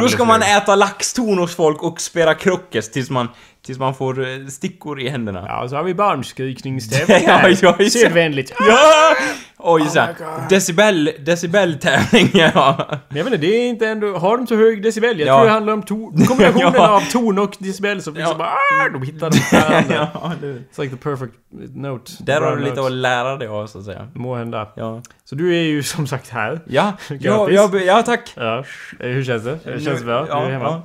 Då 0.01 0.09
ska 0.09 0.25
man 0.25 0.42
äta 0.42 0.75
laxtorn 0.77 1.38
hos 1.38 1.57
folk 1.57 1.83
och 1.83 2.01
spela 2.01 2.35
krockes 2.35 2.90
tills 2.90 3.11
man, 3.11 3.29
tills 3.66 3.79
man 3.79 3.94
får 3.94 4.29
eh, 4.29 4.46
stickor 4.46 5.01
i 5.01 5.09
händerna. 5.09 5.44
Ja, 5.48 5.68
så 5.68 5.77
har 5.77 5.83
vi 5.83 5.94
barnskrikningstävling 5.94 7.16
Ja, 7.27 7.33
här. 7.33 7.59
ja, 7.62 7.75
det. 7.79 7.90
Sedvänligt. 7.90 8.53
Ja! 8.59 9.16
Oj, 9.64 9.83
Oh 9.83 9.88
här, 9.94 10.07
my 10.09 10.25
God. 10.25 10.48
decibel, 10.51 11.11
decibeltävling, 11.18 12.31
ja. 12.35 12.77
Men 13.09 13.16
jag 13.18 13.25
vet 13.25 13.33
inte, 13.35 13.46
det 13.46 13.55
är 13.57 13.68
inte 13.68 13.88
ändå... 13.88 14.18
Har 14.18 14.37
de 14.37 14.46
så 14.46 14.57
hög 14.57 14.83
decibel? 14.83 15.18
Jag 15.20 15.29
Ja. 15.29 15.37
tror 15.38 15.46
det 15.46 15.53
handlar 15.53 15.72
om 15.72 15.83
to- 15.83 16.27
kombinationen 16.27 16.72
Ja. 16.77 16.88
av 16.96 17.01
ton 17.01 17.38
och 17.38 17.55
decibel 17.59 18.03
som 18.03 18.14
liksom 18.14 18.33
Ja. 18.33 18.38
bara... 18.38 18.48
Ah, 18.48 18.88
de 18.92 19.03
hittar 19.03 19.31
de 19.51 19.57
varandra. 19.68 20.09
ja 20.14 20.33
det, 20.40 20.46
It's 20.46 20.81
like 20.83 20.96
the 20.96 21.03
perfect 21.03 21.33
note. 21.75 22.12
där 22.20 22.40
har 22.40 22.57
du 22.57 22.62
lite 22.62 22.75
note. 22.77 22.87
att 22.87 22.92
lära 22.92 23.37
dig 23.37 23.48
av, 23.48 23.66
så 23.66 23.79
att 23.79 23.85
säga. 23.85 24.09
Må 24.14 24.35
hända. 24.37 24.68
Ja. 24.77 25.03
Så 25.25 25.35
du 25.35 25.55
är 25.59 25.62
ju 25.62 25.83
som 25.83 26.07
sagt 26.07 26.29
här. 26.31 26.61
Ja, 26.66 26.92
ja, 27.20 27.48
ja, 27.87 28.03
tack. 28.03 28.33
Ja. 28.37 28.64
Hur 28.98 29.25
känns 29.25 29.44
det? 29.44 29.59
Det 29.64 29.81
känns 29.81 30.05
bra? 30.05 30.27
Ja, 30.29 30.40
du 30.40 30.46
är 30.46 30.51
hemma? 30.51 30.83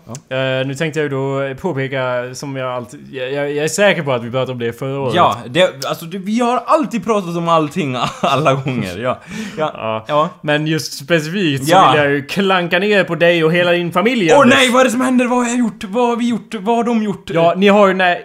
Eh, 0.62 0.68
nu 0.68 0.76
tänkte 0.76 1.00
jag 1.00 1.04
ju 1.04 1.10
då 1.10 1.56
påpeka, 1.62 2.36
som 2.36 2.56
jag 2.56 2.72
alltid... 2.72 3.00
Jag, 3.14 3.32
jag, 3.34 3.52
jag 3.52 3.64
är 3.64 3.68
säker 3.68 4.04
på 4.04 4.12
att 4.12 4.24
vi 4.24 4.32
pratade 4.32 4.52
om 4.52 4.60
det 4.60 4.74
förra 4.74 5.00
året. 5.00 5.16
Ja, 5.16 5.38
det, 5.48 5.86
alltså 5.86 6.06
det, 6.06 6.18
vi 6.18 6.40
har 6.40 6.58
alltid 6.66 7.06
pratat 7.06 7.38
om 7.38 7.50
allting 7.50 7.96
alla 8.22 8.54
gånger, 8.54 8.67
ja. 8.68 8.94
Ja. 9.02 9.22
Ja. 9.58 10.06
ja. 10.08 10.30
Men 10.42 10.68
just 10.68 10.94
specifikt 10.94 11.68
så 11.68 11.90
vill 11.92 12.02
jag 12.02 12.12
ju 12.12 12.26
klanka 12.26 12.80
ner 12.80 13.04
på 13.04 13.16
dig 13.16 13.44
och 13.44 13.54
hela 13.54 13.72
din 13.72 13.92
familj 13.92 14.32
Åh 14.34 14.40
Anders. 14.42 14.58
nej, 14.58 14.70
vad 14.70 14.82
är 14.82 14.86
det 14.86 14.92
som 14.92 15.02
händer? 15.02 15.26
Vad 15.26 15.38
har 15.38 15.48
jag 15.48 15.58
gjort? 15.58 15.84
Vad 15.84 16.08
har 16.10 16.16
vi 16.16 16.30
gjort? 16.30 16.56
Vad 16.60 16.76
har 16.76 16.84
de 16.84 17.04
gjort? 17.04 17.30
Ja, 17.30 17.54
ni 17.58 17.68
har 17.68 17.88
ju 17.88 17.94
den 17.94 18.02
här... 18.02 18.20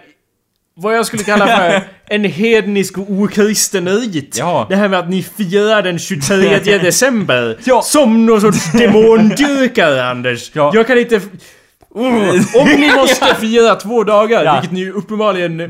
Vad 0.75 0.95
jag 0.95 1.05
skulle 1.05 1.23
kalla 1.23 1.47
för 1.47 1.81
en 2.15 2.23
hednisk 2.23 2.97
och 2.97 3.11
okristen 3.11 3.89
rit. 3.89 4.35
Ja. 4.39 4.65
Det 4.69 4.75
här 4.75 4.89
med 4.89 4.99
att 4.99 5.09
ni 5.09 5.23
firar 5.23 5.81
den 5.81 5.99
23 5.99 6.77
december. 6.77 7.57
Ja. 7.63 7.81
Som 7.81 8.25
någon 8.25 8.41
sorts 8.41 8.71
demondyrkare 8.71 10.05
Anders. 10.05 10.51
Ja. 10.53 10.71
Jag 10.73 10.87
kan 10.87 10.97
inte... 10.97 11.21
Uh, 11.95 12.01
om 12.61 12.67
ni 12.79 12.91
måste 12.95 13.35
fira 13.41 13.75
två 13.75 14.03
dagar, 14.03 14.43
Ja. 14.45 14.53
vilket 14.53 14.71
ni 14.71 14.89
uppenbarligen 14.89 15.57
måste, 15.57 15.67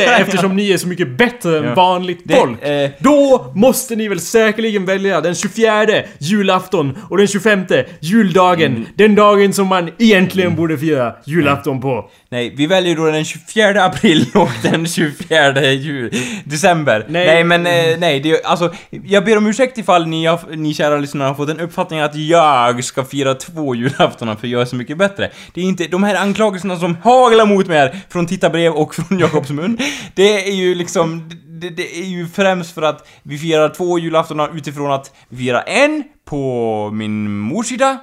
Måste, 0.00 0.04
eftersom 0.04 0.56
ni 0.56 0.70
är 0.72 0.76
så 0.76 0.88
mycket 0.88 1.18
bättre 1.18 1.58
än 1.58 1.64
Ja. 1.64 1.74
vanligt 1.74 2.20
Det, 2.24 2.34
folk. 2.34 2.62
eh, 2.62 2.90
Då 2.98 3.52
måste 3.54 3.96
ni 3.96 4.08
väl 4.08 4.20
säkerligen 4.20 4.84
välja 4.84 5.20
den 5.20 5.34
24 5.34 5.86
julafton 6.18 6.98
och 7.10 7.18
den 7.18 7.26
25 7.26 7.64
juldagen. 8.00 8.72
Mm. 8.72 8.86
Den 8.94 9.14
dagen 9.14 9.52
som 9.52 9.66
man 9.66 9.90
egentligen 9.98 10.56
borde 10.56 10.78
fira 10.78 11.12
julafton 11.26 11.80
på. 11.80 12.10
Nej, 12.32 12.52
vi 12.56 12.66
väljer 12.66 12.96
då 12.96 13.06
den 13.06 13.24
24 13.24 13.84
april 13.84 14.26
och 14.34 14.48
den 14.62 14.86
24 14.86 15.72
jul, 15.72 16.10
december. 16.44 17.06
Nej. 17.08 17.26
Nej, 17.26 17.44
men 17.44 17.66
eh, 17.66 17.98
nej, 17.98 18.20
det, 18.20 18.44
alltså, 18.44 18.74
jag 18.90 19.24
ber 19.24 19.36
om 19.36 19.46
ursäkt 19.46 19.78
ifall 19.78 20.06
ni, 20.06 20.26
har, 20.26 20.56
ni 20.56 20.74
kära 20.74 20.96
lyssnare 20.96 21.28
har 21.28 21.34
fått 21.34 21.48
en 21.48 21.60
uppfattning 21.60 22.00
att 22.00 22.14
jag 22.14 22.84
ska 22.84 23.04
fira 23.04 23.34
två 23.34 23.74
julaftonar 23.74 24.36
för 24.36 24.46
jag 24.46 24.60
är 24.60 24.64
så 24.64 24.76
mycket 24.76 24.98
bättre. 24.98 25.30
Det 25.54 25.60
är 25.60 25.64
inte, 25.64 25.86
de 25.86 26.02
här 26.02 26.14
anklagelserna 26.14 26.78
som 26.78 26.96
haglar 27.02 27.46
mot 27.46 27.66
mig 27.66 27.78
här 27.78 28.00
från 28.08 28.26
tittarbrev 28.26 28.72
och 28.72 28.94
från 28.94 29.18
Jakobs 29.18 29.50
mun, 29.50 29.78
det 30.14 30.48
är 30.48 30.54
ju 30.54 30.74
liksom, 30.74 31.30
det, 31.46 31.70
det 31.70 31.98
är 31.98 32.06
ju 32.06 32.26
främst 32.26 32.74
för 32.74 32.82
att 32.82 33.08
vi 33.22 33.38
firar 33.38 33.68
två 33.68 33.98
julaftonar 33.98 34.56
utifrån 34.56 34.92
att 34.92 35.14
vi 35.28 35.44
firar 35.44 35.64
en 35.66 36.04
på 36.24 36.90
min 36.92 37.28
mors 37.38 37.66
sida 37.66 37.98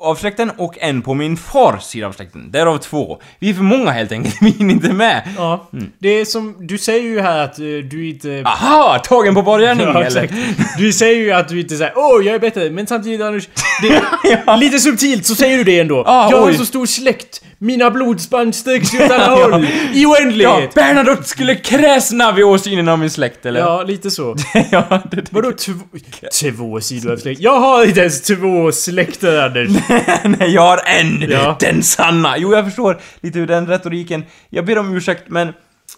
av 0.00 0.14
släkten 0.14 0.50
och 0.56 0.78
en 0.80 1.02
på 1.02 1.14
min 1.14 1.36
fars 1.36 1.82
sida 1.82 2.06
av 2.06 2.12
släkten. 2.12 2.50
Därav 2.50 2.78
två. 2.78 3.20
Vi 3.38 3.50
är 3.50 3.54
för 3.54 3.62
många 3.62 3.90
helt 3.90 4.12
enkelt, 4.12 4.36
vi 4.40 4.50
hinner 4.50 4.74
inte 4.74 4.92
med. 4.92 5.28
Ja. 5.36 5.68
Det 5.98 6.08
är 6.08 6.24
som... 6.24 6.56
Du 6.58 6.78
säger 6.78 7.02
ju 7.02 7.20
här 7.20 7.38
att 7.38 7.58
eh, 7.58 7.64
du 7.64 8.08
inte... 8.08 8.42
Aha! 8.46 8.98
Tagen 8.98 9.34
på 9.34 9.42
bar 9.42 9.60
gärning 9.60 9.86
Ja, 9.86 10.02
eller? 10.02 10.30
Du 10.78 10.92
säger 10.92 11.16
ju 11.16 11.32
att 11.32 11.48
du 11.48 11.60
inte 11.60 11.76
säger 11.76 11.92
åh 11.96 12.26
jag 12.26 12.34
är 12.34 12.38
bättre, 12.38 12.70
men 12.70 12.86
samtidigt 12.86 13.20
Anders, 13.20 13.48
det, 13.82 14.56
lite 14.56 14.78
subtilt 14.78 15.26
så 15.26 15.34
säger 15.34 15.58
du 15.58 15.64
det 15.64 15.80
ändå. 15.80 16.04
Ah, 16.06 16.30
jag 16.30 16.38
har 16.38 16.46
oj. 16.46 16.54
så 16.54 16.66
stor 16.66 16.86
släkt, 16.86 17.42
mina 17.62 17.90
blodsband 17.90 18.54
sträcks 18.54 18.94
åt 18.94 19.00
alla 19.10 19.28
håll, 19.50 19.64
i 19.64 20.02
Ja, 20.02 20.08
oändlighet. 20.08 20.74
Bernadotte 20.74 21.24
skulle 21.24 21.54
kräsna 21.54 22.32
vid 22.32 22.44
åsynen 22.44 22.88
av 22.88 22.98
min 22.98 23.10
släkt 23.10 23.46
eller? 23.46 23.60
Ja, 23.60 23.82
lite 23.82 24.10
så. 24.10 24.36
ja 24.70 25.02
det, 25.10 25.32
Vadå 25.32 25.52
två, 25.52 25.72
två 26.40 26.80
sidor 26.80 27.12
av 27.12 27.16
släkt? 27.16 27.40
Jag 27.40 27.60
har 27.60 27.84
inte 27.86 28.00
ens 28.00 28.20
två 28.22 28.72
släkter 28.72 29.42
Anders. 29.42 29.68
Nej, 30.38 30.50
jag 30.50 30.62
har 30.62 30.80
en! 30.86 31.30
Ja. 31.30 31.56
Den 31.60 31.82
sanna! 31.82 32.38
Jo, 32.38 32.54
jag 32.54 32.64
förstår 32.64 33.00
lite 33.20 33.38
hur 33.38 33.46
den 33.46 33.66
retoriken... 33.66 34.24
Jag 34.50 34.66
ber 34.66 34.78
om 34.78 34.96
ursäkt, 34.96 35.24
men... 35.26 35.52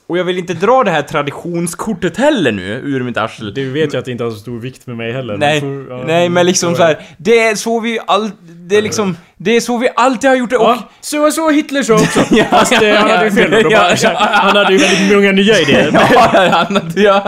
Och 0.07 0.19
jag 0.19 0.25
vill 0.25 0.39
inte 0.39 0.55
dra 0.55 0.85
det 0.85 0.91
här 0.91 1.03
traditionskortet 1.03 2.17
heller 2.17 2.53
nu, 2.53 2.63
ur 2.85 3.03
mitt 3.03 3.17
arsle. 3.17 3.51
Du 3.51 3.71
vet 3.71 3.95
ju 3.95 3.99
att 3.99 4.05
det 4.05 4.11
inte 4.11 4.25
har 4.25 4.31
så 4.31 4.37
stor 4.37 4.59
vikt 4.61 4.87
med 4.87 4.97
mig 4.97 5.13
heller. 5.13 5.37
Nej, 5.37 5.63
Men 5.63 5.87
får- 5.87 5.99
ja, 5.99 6.05
nej 6.07 6.29
men 6.29 6.47
liksom 6.47 6.71
så 6.71 6.77
så 6.77 6.83
är 6.83 6.87
här. 6.87 7.03
Det 7.19 7.39
är 7.39 7.55
så 7.55 7.81
vi 7.81 7.99
all... 8.07 8.31
Det 8.43 8.77
är 8.77 8.83
liksom... 8.83 9.17
Det 9.37 9.57
är 9.57 9.61
så 9.61 9.79
vi 9.79 9.89
alltid 9.97 10.31
har 10.31 10.37
gjort 10.37 10.51
det 10.51 10.57
och... 10.57 10.65
Ja, 10.71 10.89
så 11.01 11.31
så 11.31 11.51
Hitler 11.51 11.83
så 11.83 11.95
också. 11.95 12.21
Ja, 12.31 12.45
Fast 12.51 12.73
eh, 12.73 12.95
han 12.95 13.11
hade 13.11 13.25
ju 13.25 13.31
fel 13.31 13.53
ja, 13.53 13.79
Bara, 13.79 13.95
ja. 14.03 14.11
Han 14.19 14.57
hade 14.57 14.73
ju 14.73 14.79
väldigt 14.79 15.15
många 15.17 15.33
nya 15.33 15.59
idéer. 15.61 15.91
Ja, 16.15 16.49
han, 16.51 16.93
ja. 16.97 17.23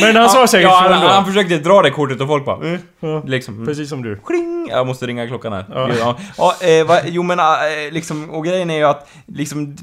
Men 0.00 0.16
han 0.16 0.28
sa 0.28 0.46
säkert 0.46 0.62
ja, 0.70 0.86
han, 0.88 0.92
han 0.92 1.26
försökte 1.26 1.58
dra 1.58 1.82
det 1.82 1.90
kortet 1.90 2.20
och 2.20 2.26
folk 2.28 2.44
bara... 2.44 2.66
Mm. 2.66 2.78
Ja, 3.00 3.22
Liksom... 3.26 3.54
Mm. 3.54 3.66
Precis 3.66 3.88
som 3.88 4.02
du. 4.02 4.20
Kling! 4.26 4.68
Jag 4.70 4.86
måste 4.86 5.06
ringa 5.06 5.26
klockan 5.26 5.52
här. 5.52 5.64
Ja. 5.74 5.90
Ja. 5.98 6.18
Ja, 6.38 6.66
eh, 6.68 6.86
va, 6.86 6.98
jo 7.06 7.22
men 7.22 7.38
eh, 7.38 7.44
liksom, 7.90 8.30
och 8.30 8.44
grejen 8.44 8.70
är 8.70 8.76
ju 8.76 8.84
att 8.84 9.10
liksom 9.26 9.76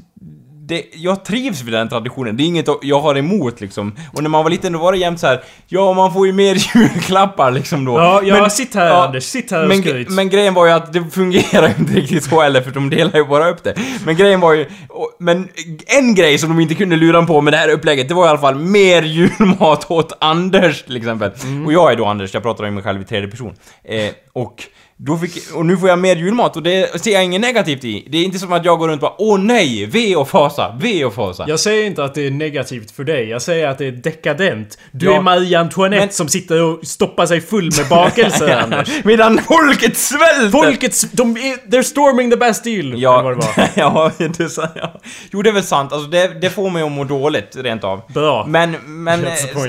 det, 0.70 0.84
jag 0.94 1.24
trivs 1.24 1.62
med 1.64 1.72
den 1.72 1.88
traditionen, 1.88 2.36
det 2.36 2.42
är 2.42 2.44
inget 2.44 2.66
jag 2.82 3.00
har 3.00 3.14
emot 3.18 3.60
liksom. 3.60 3.96
Och 4.12 4.22
när 4.22 4.30
man 4.30 4.42
var 4.44 4.50
liten 4.50 4.72
då 4.72 4.78
var 4.78 4.92
det 4.92 4.98
jämt 4.98 5.20
så 5.20 5.26
här. 5.26 5.42
ja 5.68 5.92
man 5.92 6.12
får 6.12 6.26
ju 6.26 6.32
mer 6.32 6.54
julklappar 6.76 7.50
liksom 7.50 7.84
då. 7.84 7.92
Ja, 7.98 8.20
ja 8.24 8.40
Men- 8.40 8.50
sitt 8.50 8.74
här 8.74 8.86
ja, 8.86 9.04
Anders, 9.06 9.24
sitt 9.24 9.50
här 9.50 9.62
och 9.62 9.68
men, 9.68 9.82
skryt. 9.82 10.10
men 10.10 10.28
grejen 10.28 10.54
var 10.54 10.66
ju 10.66 10.72
att 10.72 10.92
det 10.92 11.04
fungerar 11.12 11.74
inte 11.78 11.92
riktigt 11.94 12.24
så 12.24 12.40
heller 12.42 12.60
för 12.60 12.70
de 12.70 12.90
delar 12.90 13.16
ju 13.18 13.24
bara 13.24 13.48
upp 13.50 13.64
det. 13.64 13.74
Men 14.04 14.16
grejen 14.16 14.40
var 14.40 14.52
ju, 14.52 14.66
och- 14.88 15.16
men 15.18 15.48
en 15.86 16.14
grej 16.14 16.38
som 16.38 16.48
de 16.48 16.60
inte 16.60 16.74
kunde 16.74 16.96
lura 16.96 17.22
på 17.26 17.40
med 17.40 17.52
det 17.52 17.56
här 17.56 17.68
upplägget, 17.68 18.08
det 18.08 18.14
var 18.14 18.26
i 18.26 18.28
alla 18.28 18.38
fall 18.38 18.54
mer 18.54 19.02
julmat 19.38 19.90
åt 19.90 20.12
Anders 20.20 20.82
till 20.82 20.96
exempel. 20.96 21.30
Mm. 21.44 21.66
Och 21.66 21.72
jag 21.72 21.92
är 21.92 21.96
då 21.96 22.04
Anders, 22.06 22.34
jag 22.34 22.42
pratar 22.42 22.64
om 22.64 22.74
mig 22.74 22.82
själv 22.84 23.02
i 23.02 23.04
tredje 23.04 23.28
person. 23.28 23.54
Eh, 23.84 24.10
och 24.32 24.62
då 25.02 25.16
fick, 25.18 25.50
och 25.54 25.66
nu 25.66 25.76
får 25.76 25.88
jag 25.88 25.98
mer 25.98 26.16
julmat 26.16 26.56
och 26.56 26.62
det 26.62 27.02
ser 27.02 27.10
jag 27.12 27.24
inget 27.24 27.40
negativt 27.40 27.84
i. 27.84 28.08
Det 28.10 28.18
är 28.18 28.24
inte 28.24 28.38
som 28.38 28.52
att 28.52 28.64
jag 28.64 28.78
går 28.78 28.88
runt 28.88 29.02
och 29.02 29.08
bara 29.10 29.14
åh 29.22 29.38
nej, 29.40 29.86
ve 29.86 30.16
och 30.16 30.28
fasa, 30.28 30.76
ve 30.80 31.04
och 31.04 31.14
fasa. 31.14 31.44
Jag 31.48 31.60
säger 31.60 31.84
inte 31.86 32.04
att 32.04 32.14
det 32.14 32.26
är 32.26 32.30
negativt 32.30 32.90
för 32.90 33.04
dig, 33.04 33.28
jag 33.28 33.42
säger 33.42 33.68
att 33.68 33.78
det 33.78 33.86
är 33.86 33.92
dekadent. 33.92 34.78
Du 34.92 35.06
Ja. 35.06 35.16
är 35.16 35.20
Marie 35.20 35.58
Antoinette 35.60 36.00
Men- 36.06 36.12
som 36.12 36.28
sitter 36.28 36.62
och 36.62 36.86
stoppar 36.86 37.26
sig 37.26 37.40
full 37.40 37.70
med 37.78 37.88
bakelser 37.88 38.56
Anders. 38.62 38.88
Medan 39.04 39.38
folket 39.48 39.96
svälter! 39.96 40.50
Folkets... 40.50 41.00
De 41.12 41.36
är... 41.36 41.70
They're 41.70 41.82
storming 41.82 42.30
the 42.30 42.36
Bastille! 42.36 42.96
Ja, 42.96 43.22
vad 43.22 43.32
det 43.32 43.36
var. 43.56 43.68
ja, 43.74 44.10
det 44.18 44.40
är 44.40 44.48
så, 44.48 44.66
ja. 44.74 45.00
Jo, 45.32 45.42
det 45.42 45.50
är 45.50 45.54
väl 45.54 45.62
sant. 45.64 45.92
Alltså, 45.92 46.10
det, 46.10 46.40
det 46.40 46.50
får 46.50 46.70
mig 46.70 46.82
att 46.82 46.92
må 46.92 47.04
dåligt, 47.04 47.56
rent 47.56 47.84
av. 47.84 48.02
Bra. 48.14 48.46
Men, 48.48 48.76
men, 48.86 49.24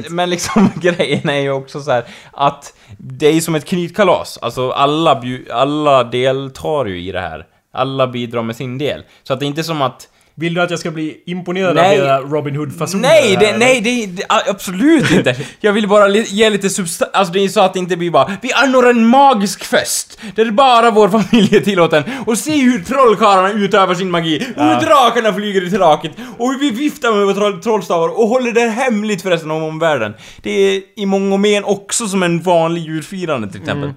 men 0.10 0.30
liksom 0.30 0.70
grejen 0.82 1.30
är 1.30 1.40
ju 1.40 1.52
också 1.52 1.82
så 1.82 1.92
här 1.92 2.04
att 2.32 2.74
det 2.98 3.28
är 3.28 3.42
som 3.42 3.56
ett 3.56 3.66
knytkalas. 3.66 4.40
Alltså 4.42 4.72
alla, 4.72 5.21
alla 5.52 6.04
deltar 6.04 6.86
ju 6.86 7.02
i 7.02 7.12
det 7.12 7.22
här. 7.22 7.46
Alla 7.74 8.08
bidrar 8.08 8.44
med 8.44 8.56
sin 8.56 8.78
del. 8.78 9.04
Så 9.24 9.34
att 9.34 9.40
det 9.40 9.46
är 9.46 9.48
inte 9.48 9.64
som 9.64 9.82
att 9.82 10.08
Vill 10.36 10.54
du 10.54 10.62
att 10.62 10.70
jag 10.70 10.80
ska 10.80 10.92
bli 10.92 11.24
imponerad 11.26 11.76
Nej. 11.76 12.02
av 12.02 12.06
era 12.06 12.20
Robin 12.20 12.56
Hood-fasoner? 12.56 13.02
Nej, 13.02 13.38
det, 13.40 13.58
nej, 13.58 13.82
det, 13.82 14.06
det, 14.06 14.26
absolut 14.30 15.12
inte. 15.12 15.36
Jag 15.60 15.74
vill 15.74 15.88
bara 15.88 16.08
li, 16.08 16.24
ge 16.24 16.50
lite 16.50 16.70
substans, 16.70 17.12
alltså 17.14 17.34
det 17.34 17.40
är 17.40 17.48
så 17.48 17.62
att 17.62 17.74
det 17.74 17.80
inte 17.80 17.98
blir 17.98 18.12
bara 18.12 18.32
Vi 18.42 18.54
anordnar 18.54 18.90
en 18.90 19.08
magisk 19.08 19.64
fest, 19.64 20.20
där 20.36 20.52
bara 20.52 20.92
vår 20.92 21.10
familj 21.10 21.56
är 21.56 21.60
tillåten, 21.60 22.04
och 22.26 22.38
se 22.38 22.62
hur 22.62 22.84
trollkarlarna 22.84 23.52
utövar 23.52 23.96
sin 23.96 24.12
magi, 24.12 24.48
och 24.58 24.64
hur 24.64 24.76
drakarna 24.76 25.34
flyger 25.34 25.68
i 25.68 25.72
taket, 25.72 26.12
och 26.38 26.52
hur 26.52 26.60
vi 26.60 26.70
viftar 26.70 27.12
med 27.12 27.26
våra 27.26 27.34
troll, 27.34 27.62
trollstavar 27.62 28.10
och 28.10 28.28
håller 28.28 28.52
det 28.52 28.70
hemligt 28.70 29.22
förresten 29.22 29.52
om 29.52 29.64
omvärlden. 29.64 30.14
Det 30.42 30.52
är 30.52 30.82
i 30.96 31.06
många 31.06 31.34
och 31.34 31.40
men 31.40 31.64
också 31.64 32.08
som 32.08 32.24
en 32.24 32.42
vanlig 32.42 32.82
julfirande 32.82 33.52
till 33.52 33.62
exempel. 33.62 33.94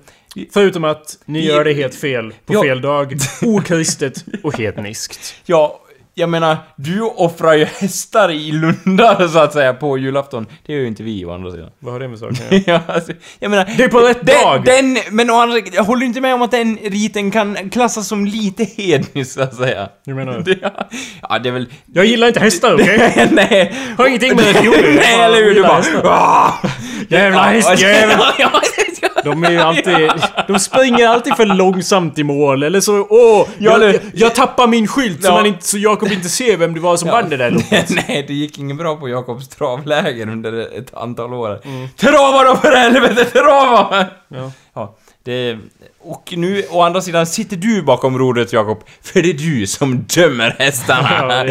Förutom 0.55 0.85
att 0.85 1.19
ni 1.25 1.41
Vi- 1.41 1.47
gör 1.47 1.65
det 1.65 1.73
helt 1.73 1.95
fel, 1.95 2.35
på 2.47 2.55
Ja. 2.55 2.63
fel 2.63 2.81
dag, 2.81 3.15
okristet 3.43 4.25
och 4.43 4.59
hedniskt. 4.59 5.35
Ja, 5.47 5.81
jag 6.17 6.29
menar, 6.29 6.57
du 6.77 7.01
offrar 7.03 7.53
ju 7.55 7.65
hästar 7.65 8.31
i 8.31 8.53
lundar 8.53 9.29
så 9.33 9.39
att 9.39 9.53
säga 9.53 9.75
på 9.75 9.99
julafton. 9.99 10.47
Det 10.67 10.73
gör 10.73 10.81
ju 10.81 10.87
inte 10.87 11.03
vi 11.03 11.25
å 11.25 11.33
andra 11.33 11.51
sidan. 11.51 11.71
Vad 11.79 11.93
har 11.93 12.01
det 12.01 12.09
med 12.09 12.19
saken 12.19 12.37
att 12.51 12.53
göra? 12.69 12.83
ja, 12.87 12.95
alltså, 12.95 13.13
jag 13.39 13.51
menar... 13.51 13.69
Det 13.77 13.85
är 13.85 13.89
på 13.89 13.99
rätt 14.01 14.19
den, 14.27 14.43
dag! 14.43 14.65
Den, 14.65 14.99
men 15.11 15.31
å 15.31 15.35
andra 15.35 15.59
jag 15.73 15.85
håller 15.85 16.07
inte 16.07 16.21
med 16.21 16.35
om 16.35 16.43
att 16.43 16.51
den 16.51 16.77
riten 16.83 17.31
kan 17.31 17.71
klassas 17.71 18.09
som 18.09 18.27
lite 18.27 18.65
hednisk 18.65 19.33
så 19.33 19.43
att 19.43 19.55
säga. 19.55 19.89
Hur 20.07 20.15
menar 20.15 20.39
du? 20.39 20.55
Det, 20.55 20.73
ja, 21.23 21.39
det 21.39 21.49
är 21.49 21.53
väl... 21.53 21.67
Jag 21.95 22.05
gillar 22.05 22.27
inte 22.29 22.41
hästar, 22.41 22.75
okej? 22.75 23.29
Nej. 23.33 23.75
Har 23.99 24.07
ingenting 24.07 24.37
med 24.37 24.45
religion 24.45 24.75
att 24.75 24.81
göra. 24.85 24.95
Nej, 24.95 25.21
eller 25.21 25.45
hur? 25.45 25.55
Du 25.55 25.63
bara... 25.63 26.55
Jävla 27.09 27.43
häst, 27.43 27.69
Ja, 27.71 27.89
jävla... 27.89 28.35
ja, 28.39 28.51
ja. 29.03 29.09
De 29.25 29.45
är 29.45 29.51
ju 29.51 29.59
alltid... 29.59 30.11
De 30.49 30.59
springer 30.59 31.09
alltid 31.09 31.37
för 31.37 31.47
långsamt 31.47 32.19
i 32.19 32.25
mål, 32.25 32.63
eller 32.63 32.81
så... 32.81 33.07
Åh! 33.11 33.47
Jag, 33.59 33.95
jag 34.15 34.35
tappar 34.35 34.67
min 34.67 34.87
skylt 34.89 35.23
så, 35.23 35.29
Ja. 35.29 35.35
man 35.35 35.47
inte, 35.47 35.67
så 35.67 35.79
Jakob 35.79 36.13
inte 36.13 36.29
ser 36.29 36.57
vem 36.57 36.75
det 36.75 36.81
var 36.81 36.97
som 36.97 37.09
vann 37.09 37.29
det 37.31 37.37
där 37.37 37.51
loppet. 37.51 37.91
Nej, 38.09 38.25
det 38.29 38.35
gick 38.35 38.59
inget 38.59 38.77
bra 38.77 38.97
på 38.97 39.09
Jakobs 39.09 39.49
travläger 39.49 40.29
under 40.29 40.79
ett 40.79 40.95
antal 40.95 41.35
år. 41.35 41.61
Mm. 41.65 41.89
Trava 41.97 42.45
då 42.45 42.57
för 42.57 42.77
helvete, 42.77 43.25
trava! 43.25 44.07
Ja. 44.29 44.53
Ja, 44.75 44.97
det... 45.25 45.59
Och 46.07 46.35
nu, 46.37 46.63
å 46.71 46.83
andra 46.83 47.01
sidan, 47.01 47.27
sitter 47.27 47.57
du 47.57 47.83
bakom 47.83 48.19
rodret 48.19 48.53
Jakob, 48.53 48.79
för 49.03 49.23
det 49.23 49.31
är 49.31 49.35
du 49.61 49.67
som 49.67 49.99
dömer 50.15 50.57
hästarna. 50.59 51.45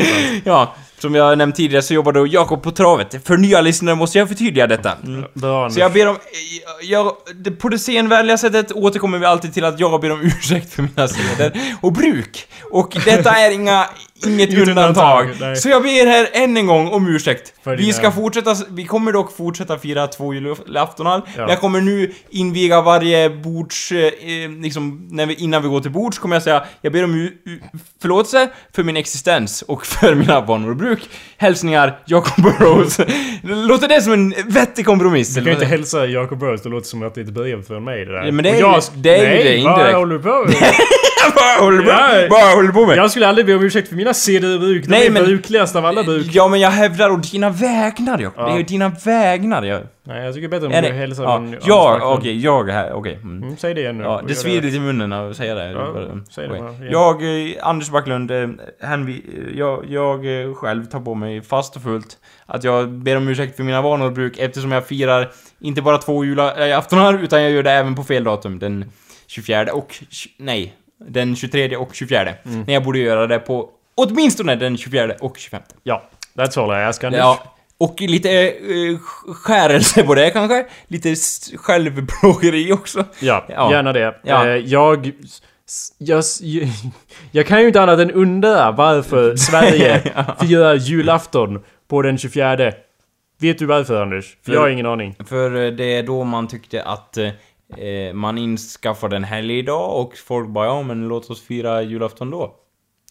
Ja, 0.44 0.76
som 1.04 1.16
jag 1.16 1.38
nämnt 1.38 1.56
tidigare 1.56 1.82
så 1.84 1.94
jobbar 1.94 2.12
då 2.12 2.28
Jakob 2.28 2.64
på 2.64 2.72
travet. 2.72 3.28
För 3.28 3.38
nya 3.38 3.62
lyssnare 3.62 3.96
måste 3.96 4.18
jag 4.18 4.28
förtydliga 4.28 4.68
detta. 4.68 4.98
Bra 5.34 5.70
Så 5.70 5.80
jag 5.80 5.94
ber 5.94 6.08
om... 6.08 6.18
Jag, 6.82 7.12
det- 7.36 7.52
på 7.52 7.70
det 7.70 7.80
senvänliga 7.80 8.38
sättet 8.38 8.72
återkommer 8.72 9.18
vi 9.20 9.26
alltid 9.26 9.54
till 9.54 9.66
att 9.66 9.80
jag 9.80 10.02
ber 10.02 10.12
om 10.12 10.22
ursäkt 10.22 10.74
för 10.74 10.82
mina 10.82 11.08
seder 11.08 11.52
och 11.82 11.92
bruk. 11.94 12.48
Och 12.72 12.98
detta 13.06 13.32
är 13.32 13.52
inga, 13.52 13.86
inget 14.28 14.68
undantag. 14.68 15.30
Så 15.58 15.70
jag 15.70 15.82
ber 15.84 16.06
här 16.08 16.28
än 16.34 16.58
en 16.58 16.66
gång 16.68 16.88
om 16.88 17.08
ursäkt. 17.08 17.54
För 17.64 17.78
Vi 17.78 17.94
ska 17.94 18.12
fortsätta, 18.12 18.56
vi 18.70 18.86
kommer 18.86 19.12
dock 19.12 19.38
fortsätta 19.38 19.78
fira 19.80 20.08
två 20.08 20.34
julaftonar. 20.34 21.22
Ja. 21.38 21.46
Jag 21.50 21.60
kommer 21.60 21.82
nu 21.82 22.12
inviga 22.30 22.82
varje 22.82 23.30
bords, 23.30 23.92
eh, 23.92 23.98
eh, 24.00 24.12
liksom, 24.62 25.08
när 25.12 25.26
vi, 25.26 25.34
innan 25.34 25.62
vi 25.64 25.68
går 25.70 25.80
till 25.82 25.92
bords 25.92 26.20
kommer 26.20 26.36
jag 26.36 26.44
säga 26.44 26.64
jag 26.82 26.94
ber 26.94 27.04
om 27.04 27.14
u- 27.16 27.32
u- 27.46 27.60
förlåtelse 28.02 28.50
för 28.76 28.84
min 28.84 28.98
existens 28.98 29.62
och 29.62 29.86
för 29.86 30.16
mina 30.16 30.42
vanor 30.42 30.70
och 30.70 30.76
bruk. 30.76 31.10
Hälsningar 31.38 32.00
Jacob 32.06 32.44
Burrows. 32.44 33.00
Låter 33.44 33.88
det 33.88 34.02
som 34.02 34.14
en 34.14 34.34
vettig 34.48 34.86
kompromiss? 34.86 35.30
Du 35.30 35.36
kan 35.36 35.46
ju 35.46 35.54
inte 35.54 35.66
hälsa 35.66 36.06
Jacob 36.06 36.40
Burrows, 36.40 36.62
det 36.62 36.70
låter 36.70 36.88
som 36.88 37.04
att 37.04 37.16
det 37.16 37.22
är 37.22 37.26
ett 37.26 37.30
brev 37.34 37.64
från 37.68 37.84
mig 37.84 38.06
det 38.06 38.12
där. 38.12 38.26
Ja, 38.26 38.32
men 38.32 38.44
det 38.44 38.50
är 38.50 38.54
ju- 38.54 38.60
jag, 38.60 38.84
det 38.96 39.16
är 39.16 39.22
ju 39.22 39.28
nej, 39.28 39.44
det, 39.44 39.56
indirekt. 39.58 39.94
vad 39.94 39.96
håller 39.96 40.16
du 40.16 41.84
på 41.84 41.90
med? 41.90 42.28
Vad 42.30 42.56
håller 42.56 42.68
du 42.68 42.74
på 42.74 42.86
med? 42.86 42.98
Jag 42.98 43.12
skulle 43.12 43.28
aldrig 43.28 43.46
be 43.46 43.56
om 43.56 43.64
ursäkt 43.64 43.88
för 43.90 43.96
mina 43.96 44.13
seder 44.14 44.54
och 44.54 44.60
bruk. 44.60 44.84
De 44.84 44.90
Nej, 44.90 45.10
men- 45.10 45.24
brukligast 45.24 45.76
av 45.76 45.86
alla 45.86 46.04
bruk. 46.04 46.28
Ja 46.32 46.48
men 46.48 46.60
jag 46.60 46.70
hävdar 46.70 47.10
å 47.10 47.16
dina 47.16 47.50
vägnar 47.50 48.20
Jakob. 48.20 48.48
Ja. 48.48 48.54
Det 48.54 48.60
är 48.60 48.64
dina 48.64 48.90
vägnar 48.90 49.64
jag... 49.64 49.82
Nej, 50.04 50.26
jag 50.26 50.34
tycker 50.34 50.48
bättre 50.48 50.66
om 50.66 50.72
du 50.72 50.94
hälsar 50.94 51.24
Ja, 51.24 51.38
från 51.38 51.58
ja 51.66 51.96
okej, 51.96 52.16
Backlund. 52.16 52.40
jag 52.42 52.70
här, 52.70 52.94
okej. 52.94 53.14
Mm. 53.24 53.44
Mm, 53.44 53.58
säg 53.58 53.74
det 53.74 53.82
igen 53.82 53.98
nu. 53.98 54.04
Ja, 54.04 54.22
det 54.28 54.36
svider 54.36 54.62
lite 54.62 54.78
i 54.78 54.80
munnen 54.80 55.14
att 55.14 55.38
säga 55.38 55.56
det. 55.56 55.72
Ja, 55.72 56.06
säg 56.30 56.48
det 56.48 56.56
igen. 56.56 56.88
Jag, 56.92 57.48
eh, 57.50 57.56
Anders 57.68 57.90
Backlund, 57.90 58.32
eh, 58.32 58.48
hänvi, 58.82 59.14
eh, 59.14 59.58
jag, 59.60 59.86
jag 59.90 60.42
eh, 60.42 60.54
själv 60.54 60.86
tar 60.86 61.00
på 61.00 61.16
mig 61.16 61.42
fast 61.42 61.76
och 61.76 61.82
fullt 61.82 62.18
att 62.46 62.64
jag 62.64 62.90
ber 62.90 63.18
om 63.18 63.28
ursäkt 63.28 63.56
för 63.56 63.64
mina 63.64 63.82
vanor 63.82 64.06
och 64.06 64.14
bruk 64.14 64.38
eftersom 64.38 64.72
jag 64.72 64.88
firar 64.88 65.32
inte 65.62 65.82
bara 65.82 65.98
två 65.98 66.26
julaftonar 66.26 67.24
utan 67.24 67.42
jag 67.42 67.52
gör 67.52 67.64
det 67.64 67.72
även 67.72 67.96
på 67.96 68.04
fel 68.04 68.24
datum. 68.24 68.60
Den 68.60 68.86
24 69.28 69.74
och... 69.74 69.96
Nej. 70.38 70.74
Den 71.08 71.36
23 71.36 71.76
och 71.78 71.90
24. 71.96 72.22
Mm. 72.22 72.64
När 72.68 72.74
jag 72.74 72.84
borde 72.84 73.00
göra 73.00 73.28
det 73.28 73.40
på 73.40 73.70
åtminstone 73.96 74.56
den 74.56 74.78
24 74.78 75.14
och 75.22 75.38
25. 75.38 75.62
Ja, 75.84 76.04
that's 76.36 76.64
all 76.64 76.72
I 76.82 76.84
ask 76.84 77.04
Anders. 77.04 77.20
Ja. 77.20 77.44
Och 77.78 78.02
lite 78.02 78.32
eh, 78.50 78.98
skärelse 79.34 80.04
på 80.04 80.16
det 80.16 80.30
kanske. 80.30 80.66
Lite 80.88 81.16
självplågeri 81.58 82.72
också. 82.74 83.06
Ja, 83.20 83.46
Ja. 83.50 83.72
gärna 83.72 83.94
det. 83.94 84.16
Ja. 84.24 84.48
Eh, 84.48 84.56
jag, 84.56 85.12
jag... 85.98 86.24
Jag 87.32 87.48
kan 87.48 87.62
ju 87.62 87.68
inte 87.68 87.82
annat 87.82 88.00
än 88.00 88.12
undra 88.12 88.72
varför 88.72 89.36
Sverige 89.36 90.02
firar 90.42 90.76
julafton 90.76 91.64
på 91.88 92.02
den 92.02 92.18
24. 92.18 92.72
Vet 93.40 93.60
du 93.60 93.66
varför 93.66 94.02
Anders? 94.02 94.38
För 94.46 94.54
jag 94.54 94.60
har 94.62 94.70
ingen 94.70 94.86
aning. 94.86 95.16
För 95.26 95.66
eh, 95.66 95.72
det 95.72 95.84
är 95.98 96.04
då 96.04 96.24
man 96.24 96.48
tyckte 96.48 96.84
att 96.84 97.18
eh, 97.18 97.28
eh, 97.78 98.14
man 98.14 98.38
inskaffade 98.38 99.16
en 99.16 99.24
helgdag 99.24 99.88
och 99.88 100.14
folk 100.18 100.50
bara 100.50 100.66
ja 100.66 100.82
men 100.84 101.08
låt 101.08 101.30
oss 101.30 101.42
fira 101.44 101.82
julafton 101.82 102.30
då. 102.30 102.56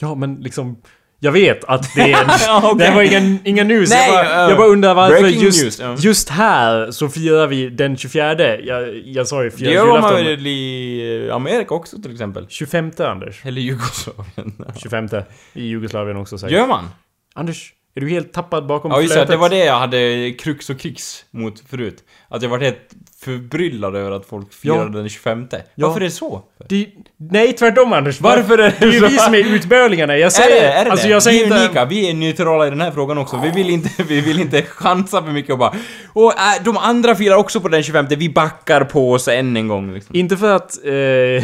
Ja, 0.02 0.14
men 0.14 0.34
liksom... 0.34 0.76
Jag 1.20 1.32
vet 1.32 1.64
att 1.64 1.94
det 1.94 2.12
är... 2.12 2.26
Ja, 2.46 2.60
okej. 2.64 2.86
Det 2.86 2.94
var 2.94 3.02
ingen, 3.02 3.38
ingen 3.44 3.68
news. 3.68 3.90
Nej, 3.90 4.12
jag, 4.12 4.24
bara, 4.24 4.44
uh, 4.44 4.50
jag 4.50 4.58
bara 4.58 4.68
undrar 4.68 4.94
varför 4.94 5.28
just, 5.28 5.62
news, 5.62 5.80
ja. 5.80 5.96
just 5.98 6.28
här 6.28 6.90
så 6.90 7.08
firar 7.08 7.46
vi 7.46 7.68
den 7.68 7.96
24. 7.96 8.58
Jag, 8.58 8.96
jag 9.04 9.28
sa 9.28 9.42
ju 9.42 9.50
Det 9.50 9.56
firar 9.56 9.72
gör 9.72 10.00
man 10.00 10.14
väl 10.14 10.46
i 10.46 11.30
Amerika 11.32 11.74
också 11.74 12.02
till 12.02 12.12
exempel? 12.12 12.46
25 12.48 12.92
Anders. 12.98 13.40
Eller 13.44 13.60
Jugoslavien. 13.60 14.64
25 14.76 15.08
i 15.52 15.66
Jugoslavien 15.66 16.16
också 16.16 16.38
säkert. 16.38 16.56
Gör 16.56 16.66
man? 16.66 16.88
Anders, 17.34 17.72
är 17.94 18.00
du 18.00 18.08
helt 18.08 18.32
tappad 18.32 18.66
bakom 18.66 18.90
Ja 18.90 19.00
just 19.00 19.14
det, 19.14 19.14
flötet? 19.14 19.30
det 19.30 19.36
var 19.36 19.48
det 19.48 19.64
jag 19.64 19.78
hade 19.78 20.32
krux 20.38 20.70
och 20.70 20.78
krix 20.78 21.24
mot 21.30 21.60
förut. 21.60 22.04
Att 22.28 22.42
jag 22.42 22.48
var 22.48 22.58
helt 22.58 22.88
förbryllad 23.24 23.96
över 23.96 24.10
att 24.10 24.26
folk 24.26 24.52
firade 24.52 24.80
Ja. 24.80 24.88
den 24.88 25.08
25. 25.08 25.46
Ja. 25.50 25.58
Varför 25.86 26.00
är 26.00 26.04
det 26.04 26.10
så? 26.10 26.42
Det, 26.68 26.88
nej, 27.16 27.52
tvärtom 27.52 27.92
Anders. 27.92 28.20
Varför 28.20 28.58
är 28.58 28.62
det 28.62 28.74
Det 28.80 28.86
är 28.86 28.92
ju 28.92 29.00
vi 29.00 29.18
som 29.18 29.34
är 29.34 29.54
utbörlingarna. 29.54 30.16
Jag 30.16 30.26
Är 30.26 30.30
säger... 30.30 30.60
det, 30.60 30.72
är 30.72 30.84
det 30.84 30.90
alltså 30.90 31.08
jag 31.08 31.22
säger 31.22 31.38
vi 31.46 31.52
är 31.52 31.56
inte... 31.56 31.66
unika, 31.66 31.84
vi 31.84 32.10
är 32.10 32.14
neutrala 32.14 32.66
i 32.66 32.70
den 32.70 32.80
här 32.80 32.90
frågan 32.90 33.18
också. 33.18 33.40
Vi 33.42 33.50
vill 33.50 33.70
inte, 33.70 34.02
vi 34.02 34.20
vill 34.20 34.40
inte 34.40 34.62
chansa 34.62 35.22
för 35.22 35.30
mycket 35.30 35.52
och 35.52 35.58
bara 35.58 35.74
Och 36.12 36.32
äh, 36.32 36.64
de 36.64 36.76
andra 36.76 37.14
firar 37.14 37.36
också 37.36 37.60
på 37.60 37.68
den 37.68 37.82
25, 37.82 38.06
vi 38.08 38.28
backar 38.28 38.84
på 38.84 39.12
oss 39.12 39.28
än 39.28 39.56
en 39.56 39.68
gång 39.68 39.94
liksom. 39.94 40.16
Inte 40.16 40.36
för 40.36 40.56
att... 40.56 40.84
Eh, 40.84 40.92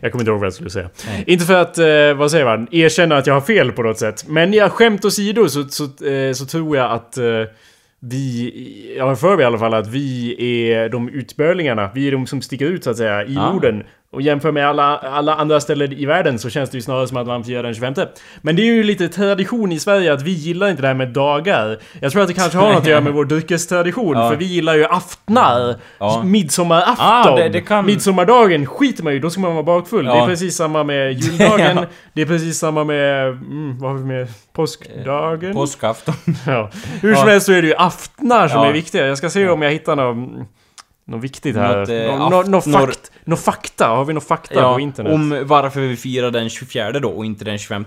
jag 0.00 0.12
kommer 0.12 0.20
inte 0.22 0.30
ihåg 0.30 0.38
vad 0.38 0.46
jag 0.46 0.52
skulle 0.52 0.70
säga. 0.70 0.90
Inte 1.26 1.44
för 1.44 1.54
att, 1.54 1.78
eh, 1.78 2.14
vad 2.18 2.30
säger 2.30 2.44
man, 2.44 2.68
erkänna 2.70 3.16
att 3.16 3.26
jag 3.26 3.34
har 3.34 3.40
fel 3.40 3.72
på 3.72 3.82
något 3.82 3.98
sätt. 3.98 4.24
Men 4.28 4.52
jag 4.52 4.72
skämt 4.72 5.04
åsido 5.04 5.48
så, 5.48 5.68
så, 5.68 5.84
eh, 6.06 6.32
så 6.32 6.46
tror 6.46 6.76
jag 6.76 6.90
att 6.92 7.16
eh, 7.16 7.24
vi, 8.00 8.94
jag 8.98 9.06
har 9.06 9.14
för 9.14 9.36
mig 9.36 9.42
i 9.42 9.46
alla 9.46 9.58
fall 9.58 9.74
att 9.74 9.88
vi 9.88 10.36
är 10.70 10.88
de 10.88 11.08
utbörlingarna. 11.08 11.90
Vi 11.94 12.08
är 12.08 12.12
de 12.12 12.26
som 12.26 12.42
sticker 12.42 12.66
ut 12.66 12.84
så 12.84 12.90
att 12.90 12.96
säga 12.96 13.24
i 13.24 13.36
Ah. 13.36 13.52
Norden. 13.52 13.82
Och 14.12 14.22
jämför 14.22 14.52
med 14.52 14.68
alla, 14.68 14.98
alla 14.98 15.34
andra 15.34 15.60
ställen 15.60 15.92
i 15.92 16.06
världen 16.06 16.38
så 16.38 16.50
känns 16.50 16.70
det 16.70 16.76
ju 16.78 16.82
snarare 16.82 17.06
som 17.08 17.16
att 17.16 17.26
man 17.26 17.44
firar 17.44 17.62
den 17.62 17.74
25. 17.74 17.94
Men 18.40 18.56
det 18.56 18.62
är 18.62 18.66
ju 18.66 18.82
lite 18.82 19.08
tradition 19.08 19.72
i 19.72 19.78
Sverige 19.78 20.12
att 20.12 20.22
vi 20.22 20.30
gillar 20.30 20.68
inte 20.70 20.82
det 20.82 20.88
här 20.88 20.94
med 20.94 21.08
dagar. 21.08 21.78
Jag 22.00 22.12
tror 22.12 22.22
att 22.22 22.28
det 22.28 22.34
kanske 22.34 22.58
har 22.58 22.68
något 22.72 22.80
att 22.82 22.86
göra 22.86 23.00
med 23.00 23.12
vår 23.12 23.24
dryckestradition. 23.24 24.16
Ja. 24.16 24.28
För 24.30 24.36
vi 24.36 24.44
gillar 24.44 24.74
ju 24.74 24.84
aftnar. 24.84 25.74
Ja. 25.98 26.22
Midsommarafton. 26.24 26.96
Ah, 27.06 27.36
det- 27.36 27.48
det 27.48 27.60
kan- 27.60 27.86
Midsommardagen 27.86 28.66
skiter 28.66 29.02
man 29.04 29.12
ju 29.12 29.18
då 29.20 29.30
ska 29.30 29.40
man 29.40 29.52
vara 29.54 29.62
bakfull. 29.62 30.06
Ja. 30.06 30.14
Det 30.14 30.18
är 30.20 30.26
precis 30.26 30.56
samma 30.56 30.84
med 30.84 31.12
juldagen. 31.12 31.76
Ja. 31.76 31.84
Det 32.12 32.22
är 32.22 32.26
precis 32.26 32.58
samma 32.58 32.84
med... 32.84 33.26
Mm, 33.28 33.78
vad 33.78 33.90
har 33.90 33.98
vi 33.98 34.04
med? 34.04 34.28
Påskdagen? 34.52 35.52
Påskafton. 35.54 36.14
ja. 36.46 36.70
Hur 37.02 37.14
som 37.14 37.28
helst 37.28 37.46
så 37.46 37.52
är 37.52 37.62
det 37.62 37.68
ju 37.68 37.74
aftnar 37.74 38.48
som 38.48 38.62
är 38.62 38.72
viktiga. 38.72 39.06
Jag 39.06 39.18
ska 39.18 39.30
se 39.30 39.48
om 39.48 39.62
jag 39.62 39.70
hittar 39.70 39.96
något... 39.96 40.46
Något 41.10 41.24
viktigt 41.24 41.56
här. 41.56 41.78
Något, 41.80 41.88
eh, 41.88 42.18
Nå- 42.18 42.28
nå- 42.28 42.42
nå 42.42 42.60
fakt, 42.60 43.12
nå 43.24 43.36
fakta. 43.36 43.86
Har 43.86 44.04
vi 44.04 44.12
något 44.12 44.26
fakta 44.26 44.54
Ja, 44.54 44.74
på 44.74 44.80
internet? 44.80 45.12
om 45.12 45.42
varför 45.46 45.80
vi 45.80 45.96
firar 45.96 46.30
den 46.30 46.50
24 46.50 47.00
då 47.00 47.08
och 47.10 47.24
inte 47.24 47.44
den 47.44 47.58
25. 47.58 47.84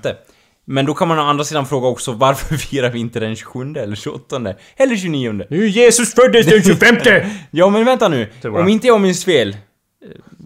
Men 0.65 0.85
då 0.85 0.93
kan 0.93 1.07
man 1.07 1.19
å 1.19 1.21
andra 1.21 1.43
sidan 1.43 1.65
fråga 1.65 1.87
också 1.87 2.11
varför 2.11 2.55
firar 2.57 2.89
vi 2.89 2.99
inte 2.99 3.19
den 3.19 3.35
27 3.35 3.73
eller 3.75 3.95
28 3.95 4.53
eller 4.77 4.95
29? 4.95 5.45
Nu 5.49 5.67
Jesus 5.67 6.13
föddes 6.13 6.45
den 6.47 6.63
25! 6.63 6.95
Ja 7.51 7.69
men 7.69 7.85
vänta 7.85 8.07
nu, 8.07 8.29
om 8.43 8.67
inte 8.67 8.87
jag 8.87 9.01
minns 9.01 9.25
fel, 9.25 9.49
eh, 9.49 9.55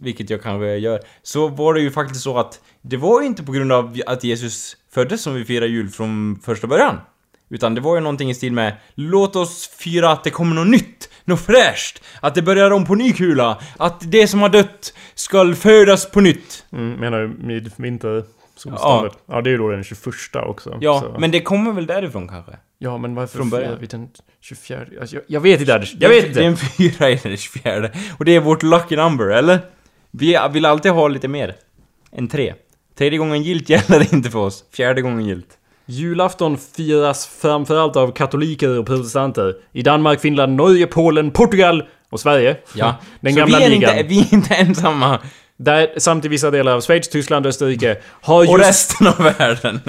vilket 0.01 0.29
jag 0.29 0.43
kanske 0.43 0.75
gör, 0.75 0.99
så 1.23 1.47
var 1.47 1.73
det 1.73 1.81
ju 1.81 1.91
faktiskt 1.91 2.21
så 2.23 2.37
att 2.37 2.59
det 2.81 2.97
var 2.97 3.21
ju 3.21 3.27
inte 3.27 3.43
på 3.43 3.51
grund 3.51 3.71
av 3.71 3.97
att 4.05 4.23
Jesus 4.23 4.77
föddes 4.93 5.21
som 5.21 5.33
vi 5.33 5.45
firar 5.45 5.65
jul 5.65 5.89
från 5.89 6.39
första 6.45 6.67
början. 6.67 6.95
Utan 7.49 7.75
det 7.75 7.81
var 7.81 7.95
ju 7.95 8.01
någonting 8.01 8.29
i 8.29 8.33
stil 8.33 8.53
med 8.53 8.75
Låt 8.95 9.35
oss 9.35 9.67
fira 9.67 10.11
att 10.11 10.23
det 10.23 10.29
kommer 10.29 10.55
något 10.55 10.67
nytt, 10.67 11.09
något 11.25 11.41
fräscht, 11.41 12.03
att 12.21 12.35
det 12.35 12.41
börjar 12.41 12.71
om 12.71 12.85
på 12.85 12.95
ny 12.95 13.13
kula, 13.13 13.57
att 13.77 14.11
det 14.11 14.27
som 14.27 14.41
har 14.41 14.49
dött 14.49 14.93
ska 15.15 15.55
födas 15.55 16.11
på 16.11 16.21
nytt. 16.21 16.65
Mm, 16.71 16.93
menar 16.93 17.19
du 17.21 17.27
midvinter? 17.27 18.23
Solståndet? 18.55 19.13
Ja. 19.27 19.35
ja, 19.35 19.41
det 19.41 19.49
är 19.49 19.51
ju 19.51 19.57
då 19.57 19.69
den 19.69 19.83
21 19.83 20.05
också. 20.33 20.77
Ja, 20.81 21.01
så. 21.01 21.19
men 21.19 21.31
det 21.31 21.41
kommer 21.41 21.71
väl 21.71 21.85
därifrån 21.85 22.27
kanske? 22.27 22.51
Ja, 22.79 22.97
men 22.97 23.15
varför 23.15 23.37
Från 23.37 23.49
början. 23.49 23.77
den 23.89 24.09
24? 24.41 24.85
Alltså, 25.01 25.15
jag, 25.15 25.23
jag 25.27 25.41
vet 25.41 25.59
inte 25.59 25.73
Anders. 25.75 25.95
Jag 25.99 26.09
vet 26.09 26.33
Det 26.33 26.43
är 26.43 26.49
inte. 26.49 26.63
en 26.65 26.69
fyra 26.91 27.09
i 27.09 27.19
den 27.23 27.37
24. 27.37 27.89
Och 28.17 28.25
det 28.25 28.35
är 28.35 28.39
vårt 28.39 28.63
lucky 28.63 28.95
number, 28.95 29.25
eller? 29.25 29.59
Vi 30.11 30.37
vill 30.51 30.65
alltid 30.65 30.91
ha 30.91 31.07
lite 31.07 31.27
mer. 31.27 31.55
Än 32.11 32.27
tre. 32.27 32.53
Tredje 32.97 33.19
gången 33.19 33.43
gilt 33.43 33.69
gäller 33.69 34.13
inte 34.13 34.29
för 34.31 34.39
oss. 34.39 34.63
Fjärde 34.73 35.01
gången 35.01 35.25
gilt. 35.25 35.56
Julafton 35.89 36.57
firas 36.75 37.27
framförallt 37.41 37.95
av 37.95 38.11
katoliker 38.11 38.79
och 38.79 38.85
protestanter. 38.85 39.53
I 39.73 39.81
Danmark, 39.81 40.19
Finland, 40.21 40.55
Norge, 40.55 40.87
Polen, 40.87 41.31
Portugal 41.31 41.83
och 42.09 42.19
Sverige. 42.19 42.57
Ja. 42.73 42.95
Den 43.21 43.33
Så 43.33 43.39
gamla 43.39 43.57
vi 43.57 43.63
är, 43.63 43.69
ligan. 43.69 43.97
inte, 43.97 44.09
vi 44.09 44.19
är 44.19 44.33
inte 44.33 44.55
ensamma. 44.55 45.19
Där 45.59 45.89
samt 45.97 46.25
i 46.25 46.27
vissa 46.27 46.51
delar 46.51 46.71
av 46.71 46.81
Schweiz, 46.81 47.09
Tyskland, 47.09 47.45
Österrike 47.45 47.97
har 48.21 48.39
Och 48.39 48.45
just... 48.45 48.69
resten 48.69 49.07
av 49.07 49.17
världen. 49.17 49.81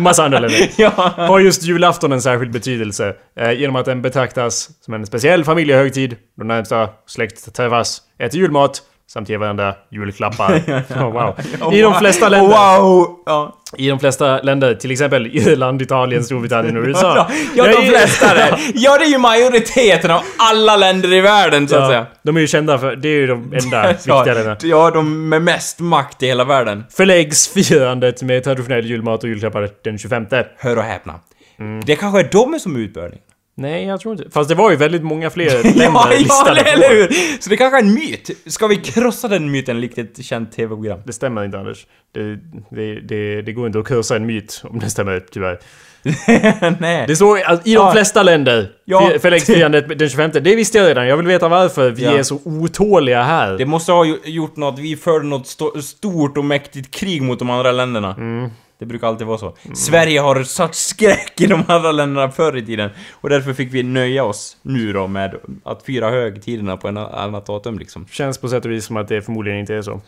massa 0.02 0.24
andra 0.24 0.38
länder. 0.38 0.70
ja. 0.78 1.12
Har 1.16 1.40
just 1.40 1.62
julafton 1.62 2.12
en 2.12 2.22
särskild 2.22 2.52
betydelse. 2.52 3.14
Eh, 3.40 3.52
genom 3.52 3.76
att 3.76 3.84
den 3.84 4.02
betraktas 4.02 4.70
som 4.84 4.94
en 4.94 5.06
speciell 5.06 5.44
familjehögtid. 5.44 6.16
De 6.36 6.48
närmsta 6.48 6.88
släkt 7.06 7.54
träffas, 7.54 8.02
äter 8.18 8.40
julmat 8.40 8.82
samt 9.08 9.28
ger 9.28 9.38
varandra 9.38 9.74
julklappar. 9.90 10.52
oh, 10.90 11.12
wow. 11.12 11.34
I 11.74 11.80
de 11.82 11.94
flesta 11.94 12.28
länder. 12.28 12.48
Wow! 12.78 13.22
Ja. 13.26 13.54
I 13.76 13.88
de 13.88 13.98
flesta 14.00 14.38
länder, 14.42 14.74
till 14.74 14.90
exempel 14.90 15.26
Irland, 15.26 15.82
Italien, 15.82 16.24
Storbritannien 16.24 16.76
och 16.76 16.84
USA. 16.84 17.28
Ja, 17.56 17.64
de 17.66 17.86
flesta 17.86 18.34
där. 18.34 18.58
Ja, 18.74 18.98
det 18.98 19.04
är 19.04 19.08
ju 19.08 19.18
majoriteten 19.18 20.10
av 20.10 20.20
alla 20.38 20.76
länder 20.76 21.12
i 21.12 21.20
världen, 21.20 21.68
så 21.68 21.76
att 21.76 21.82
Ja, 21.82 21.88
säga. 21.88 22.06
de 22.22 22.36
är 22.36 22.40
ju 22.40 22.46
kända 22.46 22.78
för... 22.78 22.96
Det 22.96 23.08
är 23.08 23.12
ju 23.12 23.26
de 23.26 23.52
enda 23.64 23.88
viktiga 23.92 24.14
Ja, 24.16 24.24
länderna. 24.24 24.56
ja, 24.62 24.90
de 24.90 25.28
med 25.28 25.42
mest 25.42 25.80
makt 25.80 26.22
i 26.22 26.26
hela 26.26 26.44
världen. 26.44 26.84
Förläggs 26.90 27.48
firandet 27.48 28.22
med 28.22 28.44
traditionell 28.44 28.86
julmat 28.86 29.22
och 29.22 29.28
julklappar 29.28 29.68
den 29.84 29.98
25. 29.98 30.26
Hör 30.58 30.76
och 30.76 30.82
häpna. 30.82 31.14
Mm. 31.58 31.80
Det 31.84 31.96
kanske 31.96 32.20
är 32.20 32.28
de 32.32 32.60
som 32.60 32.76
är 32.76 32.80
utbörning. 32.80 33.18
Nej, 33.58 33.84
jag 33.86 34.00
tror 34.00 34.14
inte. 34.14 34.30
Fast 34.30 34.48
det 34.48 34.54
var 34.54 34.70
ju 34.70 34.76
väldigt 34.76 35.02
många 35.02 35.30
fler 35.30 35.62
länder 35.64 35.84
Ja, 35.84 36.08
ja, 36.12 36.18
listade 36.18 36.62
på. 36.62 36.68
eller 36.68 36.88
hur? 36.90 37.08
Så 37.42 37.50
det 37.50 37.56
kanske 37.56 37.78
är 37.78 37.82
en 37.82 37.94
myt. 37.94 38.30
Ska 38.46 38.66
vi 38.66 38.76
krossa 38.76 39.28
den 39.28 39.50
myten 39.50 39.80
likt 39.80 39.98
ett 39.98 40.24
känt 40.24 40.52
TV-program? 40.52 41.00
Det 41.04 41.12
stämmer 41.12 41.44
inte 41.44 41.58
Anders. 41.58 41.86
Det, 42.14 42.36
det, 42.70 43.00
det, 43.00 43.42
det 43.42 43.52
går 43.52 43.66
inte 43.66 43.78
att 43.78 43.84
kursa 43.86 44.16
en 44.16 44.26
myt 44.26 44.62
om 44.64 44.78
det 44.78 44.90
stämmer 44.90 45.20
tyvärr. 45.32 45.58
Nej. 46.80 47.04
Det 47.08 47.16
står 47.16 47.38
att 47.46 47.66
i 47.66 47.74
de 47.74 47.80
Ja. 47.86 47.92
flesta 47.92 48.22
länder 48.22 48.70
Ja. 48.84 49.10
ja. 49.22 49.38
firandet 49.38 49.98
den 49.98 50.08
25. 50.08 50.30
Det 50.34 50.56
visste 50.56 50.78
jag 50.78 50.88
redan. 50.88 51.06
Jag 51.06 51.16
vill 51.16 51.26
veta 51.26 51.48
varför 51.48 51.90
vi 51.90 52.04
Ja. 52.04 52.10
är 52.18 52.22
så 52.22 52.40
otåliga 52.44 53.22
här. 53.22 53.58
Det 53.58 53.66
måste 53.66 53.92
ha 53.92 54.04
gjort 54.24 54.56
något, 54.56 54.78
vi 54.78 54.96
förde 54.96 55.26
något 55.26 55.44
sto- 55.46 55.80
stort 55.80 56.38
och 56.38 56.44
mäktigt 56.44 56.90
krig 56.94 57.22
mot 57.22 57.38
de 57.38 57.50
andra 57.50 57.72
länderna. 57.72 58.14
Mm. 58.18 58.50
Det 58.78 58.86
brukar 58.86 59.06
alltid 59.06 59.26
vara 59.26 59.38
så. 59.38 59.54
Sverige 59.74 60.20
har 60.20 60.42
satt 60.42 60.74
skräck 60.74 61.40
i 61.40 61.46
de 61.46 61.62
andra 61.68 61.92
länderna 61.92 62.30
förr 62.30 62.56
i 62.56 62.66
tiden. 62.66 62.90
Och 63.12 63.28
därför 63.28 63.52
fick 63.52 63.74
vi 63.74 63.82
nöja 63.82 64.24
oss 64.24 64.56
nu 64.62 64.92
då 64.92 65.06
med 65.06 65.34
att 65.64 65.82
fira 65.82 66.10
högtiderna 66.10 66.76
på 66.76 66.88
en 66.88 66.96
annat 66.96 67.46
datum 67.46 67.78
liksom. 67.78 68.06
Känns 68.10 68.38
på 68.38 68.48
sätt 68.48 68.64
och 68.64 68.70
vis 68.70 68.84
som 68.84 68.96
att 68.96 69.08
det 69.08 69.22
förmodligen 69.22 69.58
inte 69.60 69.74
är 69.74 69.82
så. 69.82 70.00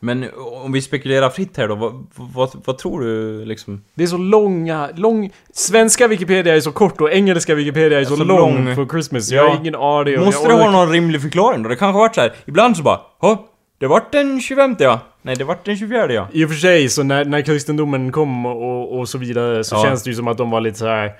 Men 0.00 0.24
om 0.64 0.72
vi 0.72 0.82
spekulerar 0.82 1.30
fritt 1.30 1.56
här 1.56 1.68
då, 1.68 1.74
vad, 1.74 2.06
vad, 2.34 2.50
vad 2.64 2.78
tror 2.78 3.00
du 3.00 3.44
liksom? 3.44 3.82
Det 3.94 4.02
är 4.02 4.06
så 4.06 4.16
långa, 4.16 4.88
lång... 4.94 5.30
Svenska 5.52 6.08
Wikipedia 6.08 6.56
är 6.56 6.60
så 6.60 6.72
kort 6.72 7.00
och 7.00 7.12
engelska 7.12 7.54
Wikipedia 7.54 8.00
är 8.00 8.04
så, 8.04 8.16
Så 8.16 8.24
lång, 8.24 8.64
lång. 8.64 8.74
för 8.74 8.86
Christmas. 8.86 9.30
Ja. 9.30 9.36
Jag 9.42 9.48
har 9.50 9.56
ingen 9.60 9.74
aning. 9.74 10.20
Måste 10.24 10.48
det 10.48 10.54
ha 10.54 10.70
någon 10.70 10.90
rimlig 10.92 11.22
förklaring 11.22 11.62
då? 11.62 11.68
Det 11.68 11.76
kanske 11.76 11.98
varit 11.98 12.14
så 12.14 12.20
här. 12.20 12.32
ibland 12.46 12.76
så 12.76 12.82
bara 12.82 13.00
"Ja, 13.22 13.46
det 13.78 13.86
vart 13.86 14.12
den 14.12 14.40
25 14.40 14.76
ja. 14.78 15.00
Nej, 15.22 15.36
det 15.36 15.44
vart 15.44 15.64
den 15.64 15.76
24 15.76 16.12
ja. 16.12 16.28
I 16.32 16.44
och 16.44 16.48
för 16.48 16.56
sig, 16.56 16.88
så 16.88 17.02
när, 17.02 17.24
när 17.24 17.42
kristendomen 17.42 18.12
kom 18.12 18.46
och, 18.46 18.98
och 18.98 19.08
så 19.08 19.18
vidare 19.18 19.64
så 19.64 19.74
Ja. 19.76 19.82
känns 19.84 20.02
det 20.02 20.10
ju 20.10 20.16
som 20.16 20.28
att 20.28 20.38
de 20.38 20.50
var 20.50 20.60
lite 20.60 20.78
så 20.78 20.86
här. 20.86 21.12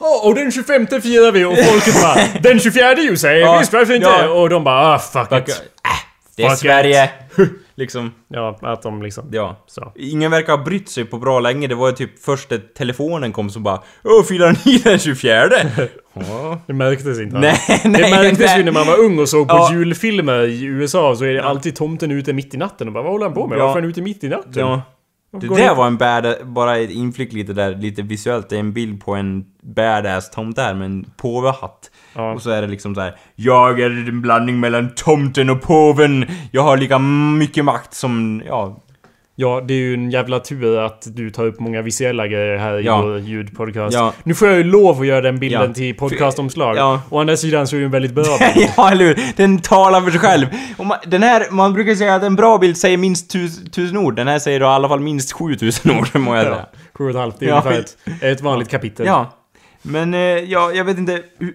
Ja, 0.00 0.20
och 0.24 0.34
den 0.34 0.52
25 0.52 0.86
firar 0.86 1.32
vi 1.32 1.44
och 1.44 1.58
folket 1.58 2.02
bara 2.02 2.14
Den 2.42 2.60
24 2.60 2.94
ju 2.94 3.16
säger 3.16 3.40
Ja, 3.40 3.58
visst 3.58 3.72
varför 3.72 3.94
inte? 3.94 4.08
ja. 4.08 4.28
Och 4.28 4.50
de 4.50 4.64
bara 4.64 4.94
ah 4.94 4.98
fuck 4.98 5.28
Fuck, 5.28 5.48
it. 5.48 5.54
äh, 5.84 5.90
det 6.36 6.42
är 6.42 6.48
Fuck 6.50 6.58
Sverige. 6.58 7.10
liksom, 7.78 8.12
Ja, 8.28 8.58
att 8.62 8.82
de 8.82 9.02
liksom... 9.02 9.24
ja. 9.32 9.56
Så. 9.66 9.92
Ingen 9.96 10.30
verkar 10.30 10.56
ha 10.56 10.64
brytt 10.64 10.88
sig 10.88 11.04
på 11.04 11.18
bra 11.18 11.40
länge. 11.40 11.66
Det 11.66 11.74
var 11.74 11.88
ju 11.88 11.94
typ 11.94 12.18
först 12.24 12.50
när 12.50 12.58
telefonen 12.58 13.32
kom 13.32 13.50
som 13.50 13.62
bara 13.62 13.82
Åh, 14.04 14.24
firar 14.24 14.56
ni 14.66 14.78
den 14.78 14.98
24? 14.98 15.42
Ja. 16.14 16.58
Det 16.66 16.72
märktes 16.72 17.18
inte. 17.20 17.38
nej, 17.38 17.58
nej, 17.68 17.80
det 18.02 18.10
märktes 18.10 18.46
nej. 18.46 18.58
ju 18.58 18.64
när 18.64 18.72
man 18.72 18.86
var 18.86 18.98
ung 19.00 19.18
och 19.18 19.28
såg 19.28 19.48
på 19.48 19.54
Ja. 19.54 19.72
julfilmer 19.72 20.42
i 20.46 20.64
USA 20.64 21.16
så 21.16 21.24
är 21.24 21.34
det 21.34 21.44
alltid 21.44 21.76
tomten 21.76 22.10
ute 22.10 22.32
mitt 22.32 22.54
i 22.54 22.56
natten 22.56 22.86
och 22.88 22.94
bara 22.94 23.02
vad 23.02 23.12
håller 23.12 23.26
han 23.26 23.34
på 23.34 23.46
med? 23.46 23.58
Ja. 23.58 23.66
Varför 23.66 23.78
är 23.78 23.82
han 23.82 23.90
ute 23.90 24.02
mitt 24.02 24.24
i 24.24 24.28
natten? 24.28 24.52
Ja. 24.54 24.82
Det 25.30 25.48
där 25.48 25.74
var 25.74 25.86
en 25.86 25.96
bad, 25.96 26.34
bara 26.44 26.76
ett 26.78 26.90
inflick 26.90 27.32
lite 27.32 27.52
där, 27.52 27.76
lite 27.76 28.02
visuellt. 28.02 28.48
Det 28.48 28.56
är 28.56 28.60
en 28.60 28.72
bild 28.72 29.04
på 29.04 29.14
en 29.14 29.44
badass 29.62 30.30
tomte 30.30 30.62
här 30.62 30.74
med 30.74 30.86
en 30.86 31.10
påvehatt. 31.16 31.90
Ja. 32.14 32.32
Och 32.32 32.42
så 32.42 32.50
är 32.50 32.62
det 32.62 32.68
liksom 32.68 32.94
så 32.94 33.00
här. 33.00 33.16
Jag 33.34 33.80
är 33.80 33.90
en 33.90 34.22
blandning 34.22 34.60
mellan 34.60 34.94
tomten 34.94 35.50
och 35.50 35.62
påven. 35.62 36.26
Jag 36.50 36.62
har 36.62 36.76
lika 36.76 36.98
mycket 36.98 37.64
makt 37.64 37.94
som, 37.94 38.42
ja, 38.46 38.82
Ja, 39.40 39.60
det 39.68 39.74
är 39.74 39.78
ju 39.78 39.94
en 39.94 40.10
jävla 40.10 40.40
tur 40.40 40.78
att 40.78 41.02
du 41.06 41.30
tar 41.30 41.46
upp 41.46 41.60
många 41.60 41.82
visuella 41.82 42.26
grejer 42.26 42.56
här 42.56 42.78
i 42.80 42.84
Ja. 42.84 43.02
vår 43.02 43.18
ljudpodcast. 43.18 43.94
Ja. 43.94 44.12
Nu 44.22 44.34
får 44.34 44.48
jag 44.48 44.56
ju 44.56 44.64
lov 44.64 45.00
att 45.00 45.06
göra 45.06 45.20
den 45.20 45.38
bilden 45.38 45.62
Ja. 45.68 45.74
till 45.74 45.94
podcastomslag. 45.96 46.76
Ja. 46.76 47.02
Å 47.10 47.20
andra 47.20 47.36
sidan 47.36 47.66
så 47.66 47.76
är 47.76 47.80
det 47.80 47.84
en 47.86 47.90
väldigt 47.90 48.12
bra 48.12 48.24
bild. 48.54 48.68
ja, 48.76 48.90
eller 48.90 49.04
hur? 49.04 49.18
Den 49.36 49.58
talar 49.58 50.00
för 50.00 50.10
sig 50.10 50.20
själv. 50.20 50.46
Man, 50.78 50.98
den 51.06 51.22
här, 51.22 51.46
man 51.50 51.72
brukar 51.72 51.94
säga 51.94 52.14
att 52.14 52.22
en 52.22 52.36
bra 52.36 52.58
bild 52.58 52.76
säger 52.76 52.96
minst 52.96 53.30
tus, 53.30 53.70
tusen 53.70 53.96
ord. 53.96 54.16
Den 54.16 54.28
här 54.28 54.38
säger 54.38 54.60
då 54.60 54.66
i 54.66 54.68
alla 54.68 54.88
fall 54.88 55.00
minst 55.00 55.32
7000 55.32 55.90
ord, 55.98 56.08
må 56.14 56.34
jag 56.36 56.44
säga. 56.44 56.56
Ja. 56.72 56.78
Sju 56.94 57.04
och 57.04 57.10
ett 57.10 57.16
halvt, 57.16 57.36
det 57.40 57.46
är 57.46 57.50
ungefär 57.50 57.78
ett, 57.80 57.96
ett 58.22 58.40
vanligt 58.40 58.68
kapitel. 58.68 59.06
Ja. 59.06 59.32
Men, 59.82 60.14
eh, 60.14 60.20
ja, 60.20 60.72
jag 60.72 60.84
vet 60.84 60.98
inte 60.98 61.22
hur- 61.38 61.54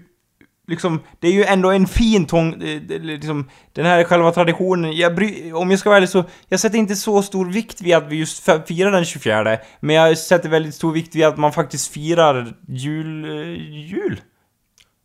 Liksom, 0.68 1.00
det 1.20 1.28
är 1.28 1.32
ju 1.32 1.44
ändå 1.44 1.72
en 1.72 1.88
fin 1.88 2.26
tång, 2.26 2.54
eh, 2.64 2.82
liksom, 3.02 3.50
den 3.74 3.86
här 3.86 4.04
själva 4.04 4.32
traditionen, 4.32 4.96
jag 4.98 5.16
bry, 5.16 5.52
om 5.54 5.70
jag 5.72 5.80
ska 5.80 5.90
vara 5.90 5.98
ärlig 5.98 6.10
så, 6.10 6.24
jag 6.50 6.60
sätter 6.60 6.78
inte 6.78 6.96
så 6.96 7.22
stor 7.22 7.46
vikt 7.46 7.82
vid 7.82 7.96
att 7.96 8.08
vi 8.08 8.16
just 8.16 8.50
firar 8.68 8.92
den 8.92 9.06
24 9.06 9.58
men 9.80 9.96
jag 9.96 10.18
sätter 10.18 10.50
väldigt 10.50 10.76
stor 10.76 10.92
vikt 10.92 11.16
vid 11.16 11.24
att 11.26 11.38
man 11.38 11.52
faktiskt 11.54 11.94
firar 11.94 12.54
jul, 12.68 13.26
eh, 13.26 13.64
jul. 13.90 14.22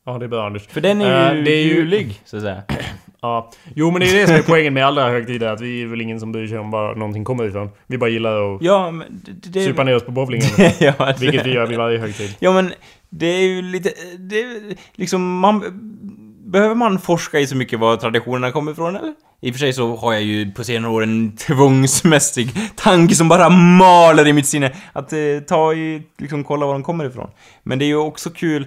Ja, 0.07 0.19
det 0.19 0.25
är 0.25 0.29
bra 0.29 0.47
Anders. 0.47 0.67
För 0.67 0.81
den 0.81 1.01
är 1.01 1.33
ju, 1.33 1.39
Eh, 1.39 1.45
det 1.45 1.51
är 1.53 1.63
ju 1.65 1.75
julig, 1.75 2.21
så 2.25 2.37
att 2.37 2.43
säga. 2.43 2.63
Ja. 3.21 3.51
Jo 3.75 3.91
men 3.91 4.01
det 4.01 4.11
är 4.11 4.21
det 4.21 4.27
som 4.27 4.37
är 4.37 4.43
poängen 4.43 4.75
med 4.75 4.87
alla 4.87 5.11
högtider, 5.11 5.47
att 5.53 5.61
vi 5.61 5.83
är 5.83 5.87
väl 5.87 6.01
ingen 6.01 6.21
som 6.21 6.33
bryr 6.33 6.47
sig 6.47 6.59
om 6.59 6.71
var 6.71 6.95
någonting 6.95 7.25
kommer 7.25 7.45
ifrån. 7.45 7.71
Vi 7.87 7.99
bara 7.99 8.11
gillar 8.11 8.55
att 8.55 8.63
Ja, 8.63 8.91
men 8.91 9.07
det... 9.25 9.49
det 9.51 9.65
supa 9.65 9.85
ner 9.85 9.97
oss 9.97 10.05
på 10.05 10.11
bowlingen. 10.11 10.49
ja, 10.79 10.93
det- 10.99 11.17
Vilket 11.21 11.47
vi 11.47 11.53
gör 11.53 11.67
vid 11.67 11.79
varje 11.79 11.99
högtid. 11.99 12.37
Ja 12.39 12.53
men, 12.53 12.73
det 13.11 13.27
är 13.27 13.47
ju 13.47 13.63
lite, 13.63 13.93
det 14.19 14.43
är 14.43 14.77
liksom, 14.95 15.39
man... 15.39 15.85
Behöver 16.45 16.75
man 16.75 16.99
forska 16.99 17.41
i 17.41 17.47
så 17.47 17.57
mycket 17.57 17.79
var 17.79 17.97
traditionerna 17.97 18.53
kommer 18.53 18.73
ifrån 18.73 18.97
eller? 18.97 19.15
I 19.41 19.51
och 19.51 19.55
för 19.55 19.59
sig 19.59 19.73
så 19.73 19.97
har 19.97 20.13
jag 20.13 20.23
ju 20.23 20.53
på 20.53 20.65
senare 20.65 20.93
år 20.93 21.03
en 21.03 21.37
tvångsmässig 21.37 22.51
tanke 22.77 23.15
som 23.15 23.29
bara 23.29 23.49
maler 23.49 24.27
i 24.27 24.33
mitt 24.33 24.47
sinne. 24.47 24.73
Att 24.93 25.13
eh, 25.13 25.19
ta 25.47 25.75
i, 25.75 26.03
liksom 26.19 26.45
kolla 26.45 26.67
var 26.67 26.73
de 26.73 26.83
kommer 26.83 27.05
ifrån. 27.05 27.31
Men 27.63 27.79
det 27.79 27.85
är 27.85 27.87
ju 27.87 27.97
också 27.97 28.31
kul, 28.31 28.67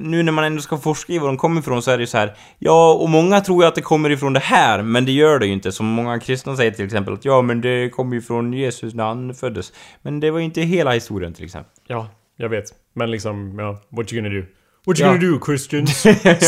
nu 0.00 0.22
när 0.22 0.32
man 0.32 0.44
ändå 0.44 0.62
ska 0.62 0.78
forska 0.78 1.12
i 1.12 1.18
var 1.18 1.26
de 1.26 1.36
kommer 1.36 1.60
ifrån 1.60 1.82
så 1.82 1.90
är 1.90 1.96
det 1.96 2.02
ju 2.02 2.06
så 2.06 2.18
här. 2.18 2.36
Ja, 2.58 2.94
och 2.94 3.08
många 3.08 3.40
tror 3.40 3.62
ju 3.62 3.68
att 3.68 3.74
det 3.74 3.82
kommer 3.82 4.10
ifrån 4.10 4.32
det 4.32 4.40
här, 4.40 4.82
men 4.82 5.04
det 5.04 5.12
gör 5.12 5.38
det 5.38 5.46
ju 5.46 5.52
inte. 5.52 5.72
Som 5.72 5.86
många 5.86 6.20
kristna 6.20 6.56
säger 6.56 6.70
till 6.70 6.84
exempel 6.84 7.14
att 7.14 7.24
ja, 7.24 7.42
men 7.42 7.60
det 7.60 7.90
kommer 7.90 8.14
ju 8.14 8.22
från 8.22 8.52
Jesus 8.52 8.94
när 8.94 9.04
han 9.04 9.34
föddes. 9.34 9.72
Men 10.02 10.20
det 10.20 10.30
var 10.30 10.38
ju 10.38 10.44
inte 10.44 10.60
hela 10.60 10.92
historien 10.92 11.34
till 11.34 11.44
exempel. 11.44 11.72
Ja, 11.86 12.08
jag 12.40 12.48
vet. 12.48 12.64
Men 12.94 13.10
liksom, 13.10 13.58
ja, 13.58 13.80
what 13.96 14.12
you 14.12 14.22
gonna 14.22 14.34
do? 14.34 14.44
What 14.86 14.98
Ja. 14.98 15.06
you 15.06 15.18
gonna 15.18 15.32
do 15.38 15.44
Christians? 15.46 16.00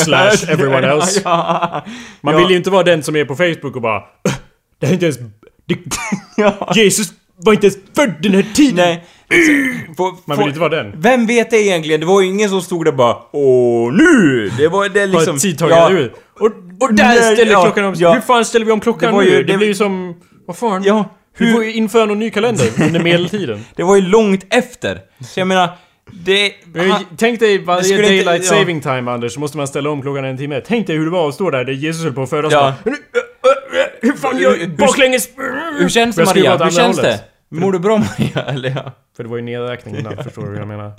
Slash 0.04 0.48
everyone 0.52 0.86
else. 0.86 1.20
Ja. 1.24 1.84
Man 2.20 2.34
Ja. 2.34 2.40
vill 2.40 2.50
ju 2.50 2.56
inte 2.56 2.70
vara 2.70 2.82
den 2.82 3.02
som 3.02 3.16
är 3.16 3.24
på 3.24 3.36
Facebook 3.36 3.76
och 3.76 3.82
bara 3.82 3.98
"Ugh, 3.98 4.34
Det 4.78 4.86
här 4.86 4.90
är 4.92 4.94
inte 4.94 5.04
ens... 5.06 5.18
Det, 5.66 5.76
Ja. 6.36 6.72
Jesus 6.74 7.12
var 7.36 7.52
inte 7.52 7.66
ens 7.66 7.78
född 7.96 8.12
den 8.22 8.32
här 8.32 8.46
tiden! 8.54 8.76
Nej. 8.76 9.04
Få- 9.96 10.18
Man 10.24 10.38
vill 10.38 10.48
inte 10.48 10.60
vara 10.60 10.82
den. 10.82 10.92
Vem 11.00 11.26
vet 11.26 11.50
det 11.50 11.56
egentligen? 11.56 12.00
Det 12.00 12.06
var 12.06 12.20
ju 12.20 12.26
ingen 12.28 12.48
som 12.50 12.62
stod 12.62 12.84
där 12.84 12.92
bara 12.92 13.16
Åh, 13.32 13.92
nu! 13.92 14.50
Det 14.56 14.68
var 14.68 14.88
det 14.88 15.06
Liksom, 15.06 15.38
tagit 15.58 15.98
ut. 16.00 16.12
Och, 16.40 16.46
och 16.80 16.94
där 16.94 17.04
Nej, 17.04 17.34
ställer 17.36 17.52
ja, 17.52 17.62
klockan 17.62 17.84
om 17.84 17.94
ja. 17.98 18.12
Hur 18.14 18.20
fan 18.20 18.44
ställer 18.44 18.66
vi 18.66 18.72
om 18.72 18.80
klockan 18.80 19.08
Det 19.10 19.16
var 19.16 19.22
nu? 19.22 19.30
ju- 19.30 19.36
det, 19.42 19.52
det- 19.52 19.58
blir 19.58 19.68
ju 19.68 19.74
som... 19.74 20.14
Vad 20.46 20.56
fan? 20.56 20.82
Ja, 20.84 21.10
Vi 21.38 21.46
hur- 21.46 21.52
får 21.52 21.64
ju 21.64 21.72
införa 21.72 22.04
någon 22.06 22.18
ny 22.18 22.30
kalender 22.30 22.66
under 22.80 23.00
medeltiden. 23.04 23.64
Det 23.76 23.82
var 23.82 23.96
ju 23.96 24.02
långt 24.02 24.46
efter. 24.50 25.00
Så 25.20 25.40
jag 25.40 25.46
menar, 25.48 25.68
det... 26.10 26.52
Han- 26.90 27.04
Tänk 27.16 27.40
dig 27.40 27.58
varje 27.64 27.84
skulle 27.84 27.98
inte- 28.02 28.08
daylight 28.30 28.44
ja. 28.44 28.58
saving 28.58 28.80
time 28.80 29.10
Anders, 29.10 29.32
så 29.34 29.40
måste 29.40 29.56
man 29.56 29.66
ställa 29.68 29.90
om 29.90 30.02
klockan 30.02 30.24
en 30.24 30.36
timme. 30.38 30.60
Tänk 30.66 30.86
dig 30.86 30.96
hur 30.96 31.04
det 31.04 31.10
var 31.10 31.28
att 31.28 31.34
stå 31.34 31.50
där, 31.50 31.64
där 31.64 31.72
Jesus 31.72 32.04
höll 32.04 32.12
på 32.12 32.22
att 32.22 32.30
födas 32.30 32.52
Ja. 32.52 32.60
bara, 32.60 32.74
"Men 32.84 32.92
nu, 32.92 32.98
ö, 33.20 33.22
ö, 33.48 33.78
ö, 33.82 33.86
Hur 34.00 34.12
fan 34.12 34.38
gör 34.38 34.56
jag? 34.56 34.76
Baklänges! 34.76 35.28
Hur 35.78 35.88
känns 35.88 36.16
det 36.16 36.24
Maria? 36.24 36.64
Hur 36.64 36.70
känns 36.70 36.96
det? 36.96 37.20
Mår 37.48 37.72
du 37.72 37.78
bra 37.78 37.96
Maria? 37.98 38.42
Eller 38.48 38.70
ja? 38.70 38.92
För 39.16 39.22
det 39.22 39.28
var 39.28 39.36
ju 39.36 39.42
nedräkning 39.42 39.96
innan, 39.98 40.16
förstår 40.24 40.42
du 40.42 40.48
hur 40.48 40.58
jag 40.58 40.68
menar? 40.68 40.92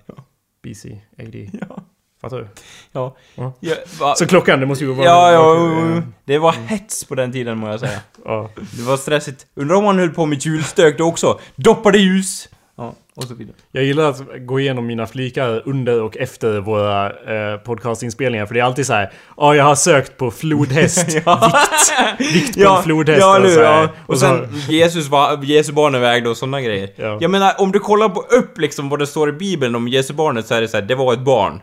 BC, 0.64 0.86
AD. 1.20 1.49
Ja. 1.70 1.84
Fattar 2.22 2.38
du? 2.38 2.47
Ja. 2.91 3.16
Ja. 3.36 3.54
ja 3.60 3.76
va- 3.99 4.16
Så 4.16 4.26
klockan, 4.28 4.60
det 4.60 4.66
måste 4.66 4.84
ju 4.86 4.93
vara... 4.93 5.06
Ja, 5.08 5.32
ja, 5.32 5.56
jo. 5.95 6.01
Det 6.26 6.38
var 6.38 6.51
hets 6.51 7.04
på 7.06 7.16
den 7.16 7.32
tiden 7.32 7.58
må 7.58 7.70
jag 7.70 7.80
säga. 7.80 7.99
ja. 8.26 8.49
Det 8.78 8.82
var 8.84 8.97
stressigt. 8.97 9.45
Undrar 9.56 9.76
om 9.76 9.86
han 9.86 9.99
höll 9.99 10.10
på 10.10 10.26
med 10.26 10.45
julstök 10.45 10.97
då 10.97 11.04
också? 11.04 11.39
Doppade 11.56 11.97
ljus! 11.97 12.49
Ja, 12.78 12.94
och 13.16 13.24
så 13.24 13.36
vidare. 13.36 13.56
Jag 13.72 13.84
gillar 13.84 14.10
att 14.10 14.22
gå 14.40 14.60
igenom 14.60 14.86
mina 14.86 15.08
flikar 15.08 15.62
under 15.66 16.02
och 16.02 16.18
efter 16.18 16.60
våra 16.60 17.06
eh, 17.10 17.58
podcastinspelningar. 17.58 18.46
För 18.46 18.54
det 18.54 18.60
är 18.60 18.64
alltid 18.64 18.86
så 18.86 18.94
här. 18.94 19.12
Ja, 19.38 19.56
jag 19.56 19.64
har 19.64 19.76
sökt 19.76 20.18
på 20.18 20.32
flodhäst. 20.32 21.08
Vikt. 22.20 22.34
Vikt 22.36 22.64
på 22.64 22.70
en 22.70 22.84
flodhäst. 22.84 23.22
Ja, 23.22 23.36
eller 23.36 23.46
och, 23.48 23.52
så. 23.54 23.60
Ja. 23.60 23.88
Och 24.06 24.20
sen 24.20 24.48
Jesus, 24.70 25.10
var, 25.10 25.44
Jesu 25.44 25.74
barn 25.74 25.96
är 25.96 26.00
vägda 26.00 26.30
och 26.30 26.38
sådana 26.38 26.62
grejer. 26.62 26.90
Ja. 26.96 27.18
Jag 27.22 27.32
menar, 27.32 27.54
om 27.58 27.72
du 27.72 27.80
kollar 27.80 28.10
på 28.10 28.22
upp 28.22 28.58
liksom 28.58 28.90
vad 28.90 29.00
det 29.00 29.08
står 29.08 29.30
i 29.30 29.32
Bibeln 29.32 29.76
om 29.76 29.88
Jesu 29.88 30.14
barnet 30.14 30.48
så 30.48 30.54
är 30.56 30.62
det 30.62 30.68
så 30.68 30.78
här, 30.78 30.82
det 30.86 30.96
var 30.96 31.14
ett 31.14 31.20
barn. 31.26 31.62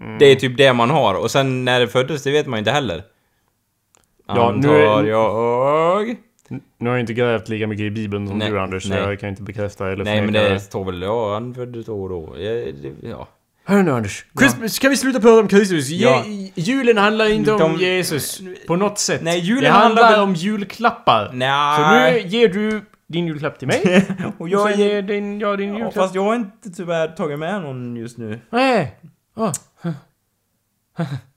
Mm. 0.00 0.18
Det 0.18 0.26
är 0.26 0.34
typ 0.36 0.56
det 0.56 0.72
man 0.72 0.90
har. 0.90 1.14
Och 1.14 1.30
sen 1.30 1.64
när 1.64 1.80
det 1.80 1.88
föddes, 1.88 2.22
det 2.22 2.30
vet 2.30 2.46
man 2.46 2.58
inte 2.58 2.70
heller. 2.70 3.02
Ja, 4.28 4.52
nu 4.56 4.68
är- 4.68 4.86
Antar 4.86 5.04
jag... 5.04 6.16
Nu 6.78 6.88
har 6.88 6.96
jag 6.96 7.00
inte 7.00 7.14
grävt 7.14 7.48
lika 7.48 7.66
mycket 7.66 7.82
i 7.84 7.90
Bibeln 7.90 8.28
som 8.28 8.38
Nej, 8.38 8.50
du 8.50 8.60
Anders, 8.60 8.82
så 8.82 8.88
nej. 8.88 8.98
jag 8.98 9.20
kan 9.20 9.28
inte 9.28 9.42
bekräfta 9.42 9.92
eller 9.92 10.04
Nej 10.04 10.22
men 10.22 10.32
det 10.32 10.60
står 10.60 10.84
väl, 10.84 11.02
ja 11.02 11.34
han 11.34 11.54
föddes 11.54 11.86
då 11.86 12.02
och 12.02 12.08
då. 12.08 12.34
Ja, 12.38 12.50
det, 12.52 12.92
ja. 13.08 13.28
Hör 13.64 13.82
nu 13.82 13.90
Anders. 13.90 14.24
Christmas, 14.38 14.72
Ska 14.72 14.88
vi 14.88 14.96
sluta 14.96 15.20
prata 15.20 15.40
om 15.40 15.48
Kristus? 15.48 15.88
Ja. 15.88 16.24
Julen 16.54 16.96
handlar 16.98 17.28
inte 17.30 17.52
om 17.52 17.58
De- 17.78 17.84
Jesus 17.84 18.40
på 18.66 18.76
något 18.76 18.98
sätt. 18.98 19.22
Nej, 19.22 19.38
julen 19.38 19.62
det 19.64 19.70
handlar 19.70 20.10
väl- 20.10 20.20
om 20.20 20.34
julklappar. 20.34 21.30
Nej. 21.32 21.76
Så 21.76 22.22
nu 22.22 22.28
ger 22.28 22.48
du 22.48 22.80
din 23.06 23.26
julklapp 23.26 23.58
till 23.58 23.68
mig. 23.68 24.06
och 24.26 24.32
och 24.40 24.48
jag 24.48 24.72
är... 24.72 24.76
ger 24.76 25.02
din, 25.02 25.40
jag 25.40 25.58
din 25.58 25.68
Ja, 25.68 25.74
julklapp. 25.74 25.94
fast 25.94 26.14
jag 26.14 26.22
har 26.24 26.34
inte 26.34 26.70
tyvärr 26.70 27.08
tagit 27.08 27.38
med 27.38 27.62
någon 27.62 27.96
just 27.96 28.18
nu. 28.18 28.40
Nej. 28.50 28.96
Ah. 29.36 29.52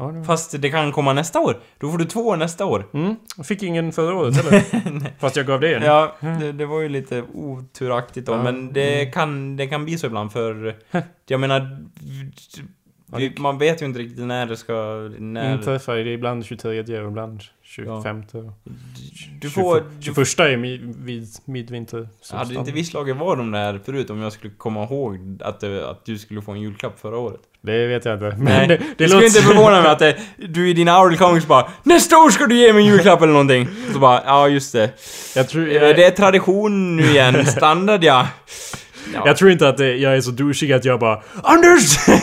Ja, 0.00 0.06
det- 0.12 0.24
Fast 0.24 0.62
det 0.62 0.70
kan 0.70 0.92
komma 0.92 1.12
nästa 1.12 1.40
år. 1.40 1.56
Då 1.78 1.90
får 1.90 1.98
du 1.98 2.04
två 2.04 2.36
nästa 2.36 2.64
år. 2.66 2.86
Mm, 2.94 3.14
jag 3.36 3.46
fick 3.46 3.62
ingen 3.62 3.92
förra 3.92 4.14
året 4.16 4.36
heller. 4.36 4.62
Fast 5.20 5.36
jag 5.36 5.46
gav 5.46 5.60
det 5.60 5.74
en. 5.74 5.82
Ja, 5.82 6.16
det, 6.20 6.52
det 6.52 6.66
var 6.66 6.80
ju 6.80 6.88
lite 6.88 7.24
oturaktigt 7.34 8.26
då, 8.26 8.32
Ja, 8.32 8.42
men 8.42 8.72
det 8.72 9.06
kan, 9.06 9.56
det 9.56 9.66
kan 9.66 9.84
bli 9.84 9.98
så 9.98 10.06
ibland 10.06 10.32
för... 10.32 10.76
Jag 11.26 11.40
menar... 11.40 11.78
Vi, 13.16 13.32
man 13.38 13.58
vet 13.58 13.82
ju 13.82 13.86
inte 13.86 13.98
riktigt 13.98 14.26
när 14.26 14.46
det 14.46 14.56
ska... 14.56 14.72
När, 15.18 15.54
Inträffar 15.54 15.94
det 15.94 16.00
är 16.00 16.06
ibland 16.06 16.44
23 16.44 16.80
och 16.80 17.08
ibland 17.10 17.42
25. 17.62 18.22
du 19.40 19.50
får... 19.50 19.84
Du, 19.98 20.04
21 20.04 20.18
är 20.38 20.56
mi- 20.56 20.94
vid 21.04 21.28
midvinter. 21.44 22.08
hade 22.30 22.54
inte 22.54 22.72
vi 22.72 22.84
slagit 22.84 23.16
vad 23.16 23.40
om 23.40 23.50
det 23.50 23.58
här 23.58 23.80
förut 23.84 24.10
om 24.10 24.20
jag 24.22 24.32
skulle 24.32 24.52
komma 24.54 24.84
ihåg 24.84 25.38
att, 25.44 25.60
det, 25.60 25.90
att 25.90 26.04
du 26.04 26.18
skulle 26.18 26.42
få 26.42 26.52
en 26.52 26.60
julklapp 26.60 27.00
förra 27.00 27.18
året? 27.18 27.40
Det 27.62 27.86
vet 27.86 28.04
jag 28.04 28.14
inte. 28.14 28.36
Men 28.38 28.44
Nej, 28.44 28.68
det, 28.68 28.76
det, 28.76 28.84
det 28.98 29.08
skulle 29.08 29.26
inte 29.26 29.42
förvåna 29.42 29.82
mig 29.82 29.90
att 29.90 29.98
det, 29.98 30.16
du 30.36 30.68
i 30.70 30.72
dina 30.72 31.16
Comics 31.16 31.46
bara 31.46 31.68
Nästa 31.82 32.16
år 32.18 32.30
ska 32.30 32.46
du 32.46 32.58
ge 32.58 32.72
mig 32.72 32.82
en 32.82 32.88
julklapp 32.88 33.22
eller 33.22 33.32
någonting! 33.32 33.68
Så 33.92 33.98
bara, 33.98 34.22
ja 34.26 34.48
just 34.48 34.72
det. 34.72 34.90
jag, 35.36 35.48
tror, 35.48 35.68
jag, 35.68 35.96
Det 35.96 36.04
är 36.04 36.10
tradition 36.10 36.96
nu 36.96 37.02
igen, 37.02 37.46
standard 37.46 38.04
ja. 38.04 38.28
Ja. 39.14 39.22
jag 39.26 39.36
tror 39.36 39.50
inte 39.50 39.68
att 39.68 39.76
det, 39.76 39.96
jag 39.96 40.16
är 40.16 40.20
så 40.20 40.30
douchig 40.30 40.72
att 40.72 40.84
jag 40.84 41.00
bara 41.00 41.20
Anders! 41.42 42.06
Du 42.06 42.12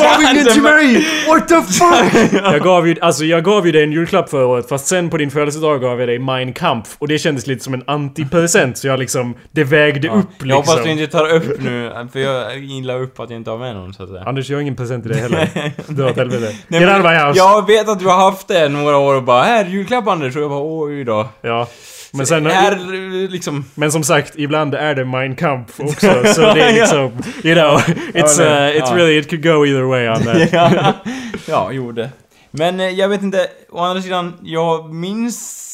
gav 0.00 0.22
ingen 0.32 0.46
till 0.46 0.62
mig! 0.62 1.06
What 1.28 1.48
the 1.48 1.62
fuck? 1.62 2.32
jag 2.44 2.60
gav 2.62 2.88
ju, 2.88 2.96
alltså 3.00 3.24
jag 3.24 3.44
gav 3.44 3.66
ju 3.66 3.72
dig 3.72 3.82
en 3.82 3.92
julklapp 3.92 4.30
förra 4.30 4.46
året 4.46 4.68
fast 4.68 4.86
sen 4.86 5.10
på 5.10 5.16
din 5.16 5.30
födelsedag 5.30 5.80
gav 5.80 6.00
jag 6.00 6.08
dig 6.08 6.18
Mein 6.18 6.52
Kampf 6.52 6.96
och 6.98 7.08
det 7.08 7.18
kändes 7.18 7.46
lite 7.46 7.64
som 7.64 7.74
en 7.74 7.82
antipresent 7.86 8.78
så 8.78 8.86
jag 8.86 8.98
liksom, 8.98 9.34
det 9.50 9.64
vägde 9.64 10.06
Ja. 10.06 10.12
upp 10.14 10.26
liksom. 10.30 10.48
Jag 10.48 10.56
hoppas 10.56 10.82
du 10.84 10.90
inte 10.90 11.06
tar 11.06 11.28
upp 11.34 11.60
nu, 11.60 11.92
för 12.12 12.20
jag 12.20 12.58
gillar 12.58 13.00
upp 13.02 13.20
att 13.20 13.30
jag 13.30 13.36
inte 13.36 13.50
har 13.50 13.58
med 13.58 13.74
någon 13.74 13.94
så 13.94 14.02
att 14.02 14.08
säga. 14.08 14.22
Anders, 14.26 14.50
jag 14.50 14.56
har 14.56 14.62
ingen 14.62 14.76
present 14.76 15.04
till 15.04 15.12
dig 15.12 15.20
heller. 15.20 15.48
Dra 15.92 16.06
åt 16.10 16.16
helvete. 16.16 16.54
Nej, 16.68 16.80
Get 16.80 16.90
out 16.90 16.98
of 17.04 17.10
my 17.10 17.16
house! 17.16 17.38
Jag 17.38 17.66
vet 17.66 17.88
att 17.88 17.98
du 17.98 18.06
har 18.06 18.30
haft 18.30 18.48
det 18.48 18.68
några 18.68 18.96
år 18.96 19.14
och 19.14 19.22
bara 19.22 19.42
här, 19.42 19.64
julklapp 19.64 20.08
Anders, 20.08 20.36
och 20.36 20.42
jag 20.42 20.50
bara 20.50 20.62
oj 20.84 21.04
då. 21.04 21.28
Ja. 21.42 21.68
Men 22.12 22.26
sen... 22.26 22.46
Här, 22.46 23.28
liksom... 23.28 23.64
Men 23.74 23.92
som 23.92 24.04
sagt, 24.04 24.32
ibland 24.36 24.74
är 24.74 24.94
det 24.94 25.04
Mein 25.04 25.36
Kampf 25.36 25.80
också, 25.80 26.24
så 26.34 26.40
det 26.40 26.62
är 26.62 26.72
liksom... 26.72 27.12
You 27.44 27.54
know, 27.54 27.80
it's, 28.14 28.40
uh, 28.40 28.80
it's 28.80 28.94
really, 28.94 29.18
it 29.18 29.30
could 29.30 29.42
go 29.42 29.66
either 29.66 29.82
way 29.82 30.08
on 30.08 30.22
that. 30.22 30.52
ja, 30.52 30.94
ja, 31.46 31.72
jo 31.72 31.92
det. 31.92 32.10
Men 32.50 32.80
eh, 32.80 32.88
jag 32.88 33.08
vet 33.08 33.22
inte, 33.22 33.46
å 33.70 33.78
andra 33.78 34.02
sidan, 34.02 34.34
jag 34.42 34.94
minns... 34.94 35.66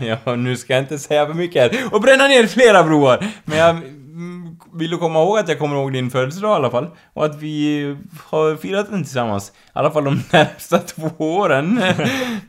ja, 0.24 0.36
nu 0.36 0.56
ska 0.56 0.72
jag 0.72 0.82
inte 0.82 0.98
säga 0.98 1.26
för 1.26 1.34
mycket 1.34 1.62
här. 1.62 1.94
Och 1.94 2.00
bränna 2.00 2.28
ner 2.28 2.46
flera 2.46 2.84
broar! 2.84 3.26
Men 3.44 3.58
jag 3.58 3.70
mm, 3.70 4.56
vill 4.74 4.90
du 4.90 4.98
komma 4.98 5.18
ihåg 5.22 5.38
att 5.38 5.48
jag 5.48 5.58
kommer 5.58 5.76
ihåg 5.76 5.92
din 5.92 6.10
födelsedag 6.10 6.50
i 6.50 6.54
alla 6.54 6.70
fall. 6.70 6.86
Och 7.12 7.24
att 7.24 7.38
vi 7.42 7.96
har 8.26 8.56
firat 8.56 8.90
den 8.90 9.04
tillsammans. 9.04 9.48
I 9.48 9.52
alla 9.72 9.90
fall 9.90 10.04
de 10.04 10.22
närmsta 10.30 10.78
två 10.78 11.10
åren. 11.18 11.82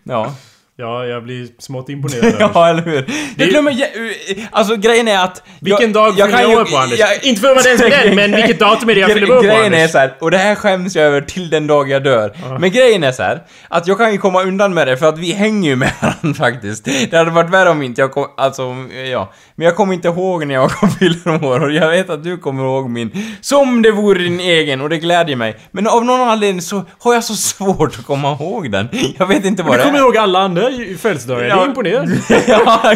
ja. 0.03 0.35
Ja, 0.81 1.05
jag 1.05 1.23
blir 1.23 1.47
smått 1.59 1.89
imponerad. 1.89 2.33
Ja, 2.53 2.67
eller 2.69 2.81
hur? 2.81 3.05
Jag 3.37 3.49
glömmer... 3.49 3.71
jä- 3.71 4.47
Alltså 4.51 4.75
grejen 4.75 5.07
är 5.07 5.23
att... 5.23 5.43
Vilken 5.59 5.81
jag, 5.91 5.93
dag 5.93 6.13
jag 6.17 6.29
fyller 6.31 6.49
ju- 6.49 6.55
år 6.55 6.65
på 6.65 6.77
Anders? 6.77 6.99
jag- 6.99 7.23
Inte 7.25 7.41
för 7.41 7.47
att 7.49 7.55
vara 7.55 7.63
den 7.63 7.77
som 7.77 7.87
är 7.87 8.05
den, 8.05 8.15
men 8.21 8.31
vilket 8.35 8.59
datum 8.59 8.89
är 8.89 8.95
det 8.95 9.01
jag 9.01 9.11
fyller 9.11 9.31
år 9.31 9.35
på 9.35 9.41
Grejen 9.41 9.73
är 9.73 9.77
Anders? 9.77 9.91
så 9.91 9.97
här, 9.97 10.13
och 10.19 10.31
det 10.31 10.37
här 10.37 10.55
skäms 10.55 10.95
jag 10.95 11.05
över 11.05 11.21
till 11.21 11.49
den 11.49 11.67
dag 11.67 11.89
jag 11.89 12.03
dör. 12.03 12.33
Men 12.59 12.71
grejen 12.71 13.03
är 13.03 13.11
så 13.11 13.23
här, 13.23 13.41
att 13.69 13.87
jag 13.87 13.97
kan 13.97 14.11
ju 14.11 14.17
komma 14.17 14.43
undan 14.43 14.73
med 14.73 14.87
det 14.87 14.97
för 14.97 15.09
att 15.09 15.17
vi 15.19 15.31
hänger 15.31 15.69
ju 15.69 15.75
med 15.75 15.91
varandra 16.01 16.33
faktiskt. 16.37 16.85
Det 17.11 17.17
hade 17.17 17.31
varit 17.31 17.49
värre 17.49 17.69
om 17.69 17.81
inte 17.81 18.01
jag 18.01 18.11
kom, 18.11 18.25
alltså, 18.37 18.63
ja. 19.11 19.31
Men 19.55 19.65
jag 19.65 19.75
kommer 19.75 19.93
inte 19.93 20.07
ihåg 20.07 20.45
när 20.47 20.55
jag 20.55 20.71
kom 20.71 20.89
fyller 20.91 21.45
år 21.45 21.63
och 21.63 21.71
jag 21.71 21.89
vet 21.89 22.09
att 22.09 22.23
du 22.23 22.37
kommer 22.37 22.63
ihåg 22.63 22.89
min 22.89 23.11
som 23.41 23.81
det 23.81 23.91
vore 23.91 24.19
din 24.23 24.39
egen 24.39 24.81
och 24.81 24.89
det 24.89 24.97
glädjer 24.97 25.35
mig. 25.35 25.55
Men 25.71 25.87
av 25.87 26.05
någon 26.05 26.21
anledning 26.21 26.61
så 26.61 26.83
har 26.99 27.13
jag 27.13 27.23
så 27.23 27.33
svårt 27.35 27.99
att 27.99 28.05
komma 28.05 28.31
ihåg 28.31 28.71
den. 28.71 28.87
Jag 29.19 29.27
vet 29.27 29.45
inte 29.45 29.63
vad 29.63 29.73
Du 29.73 29.77
det 29.77 29.83
kommer 29.83 29.97
är. 29.99 30.03
ihåg 30.03 30.17
alla 30.17 30.39
andra 30.39 30.69
födelsedagar, 31.01 31.41
det 31.43 31.47
Ja. 31.49 31.61
är 31.63 31.65
imponerande. 31.67 32.17
ja, 32.47 32.93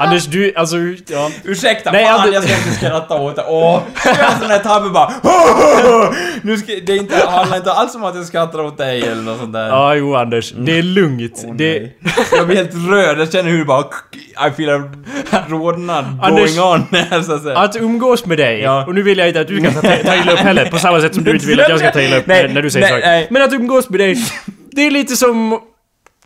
Anders, 0.00 0.26
du, 0.26 0.52
alltså, 0.56 0.76
ja. 1.08 1.30
Ursäkta, 1.44 1.92
Nej, 1.92 2.04
fan 2.04 2.32
jag 2.32 2.42
ska 2.44 2.52
inte 2.56 2.70
skratta 2.70 3.14
åt 3.14 3.36
det. 3.36 3.44
Åh! 3.48 3.80
En 4.04 4.40
sån 4.40 4.50
här 4.50 4.58
tabbe 4.58 4.90
bara 4.90 5.12
nu 6.42 6.56
ska, 6.56 6.72
Det 6.86 6.92
är 6.92 6.96
inte, 6.96 7.16
handlar 7.28 7.56
inte 7.56 7.72
alls 7.72 7.94
om 7.94 8.04
att 8.04 8.14
jag 8.16 8.24
skrattar 8.24 8.60
åt 8.60 8.78
dig 8.78 9.02
eller 9.02 9.22
något 9.22 9.38
sånt 9.38 9.52
där. 9.52 9.68
Ja, 9.68 9.94
jo 9.94 10.14
Anders. 10.16 10.52
Det 10.56 10.78
är 10.78 10.82
lugnt. 10.82 11.44
Åh, 11.46 11.54
det. 11.54 11.88
Jag 12.36 12.46
blir 12.46 12.56
helt 12.56 12.74
röd, 12.90 13.18
jag 13.20 13.32
känner 13.32 13.50
hur 13.50 13.58
det 13.58 13.64
bara... 13.64 13.84
I 14.48 14.50
feel 14.56 14.70
a 14.70 14.82
rodnad 15.48 16.04
going 16.30 16.60
on 16.60 16.86
så 17.24 17.32
att 17.32 17.42
säga. 17.42 17.58
att 17.58 17.76
umgås 17.76 18.26
med 18.26 18.38
dig, 18.38 18.60
Ja. 18.60 18.84
och 18.86 18.94
nu 18.94 19.02
vill 19.02 19.18
jag 19.18 19.28
inte 19.28 19.40
att 19.40 19.48
du 19.48 19.60
ska 19.60 19.70
ta, 19.70 19.80
ta 19.80 20.14
illa 20.16 20.32
upp 20.32 20.38
heller, 20.38 20.64
på 20.70 20.78
samma 20.78 21.00
sätt 21.00 21.14
som 21.14 21.24
du 21.24 21.30
inte 21.30 21.46
vill 21.46 21.60
att 21.60 21.68
jag 21.68 21.78
ska 21.78 21.90
ta 21.90 22.00
illa 22.00 22.16
upp 22.16 22.26
Nej, 22.26 22.48
när, 22.48 22.62
du 22.62 22.70
säger 22.70 22.86
nej, 22.90 23.22
saker. 23.22 23.32
Men 23.32 23.42
att 23.42 23.52
umgås 23.52 23.90
med 23.90 24.00
dig, 24.00 24.16
det 24.78 24.86
är 24.86 24.90
lite 24.90 25.16
som... 25.16 25.60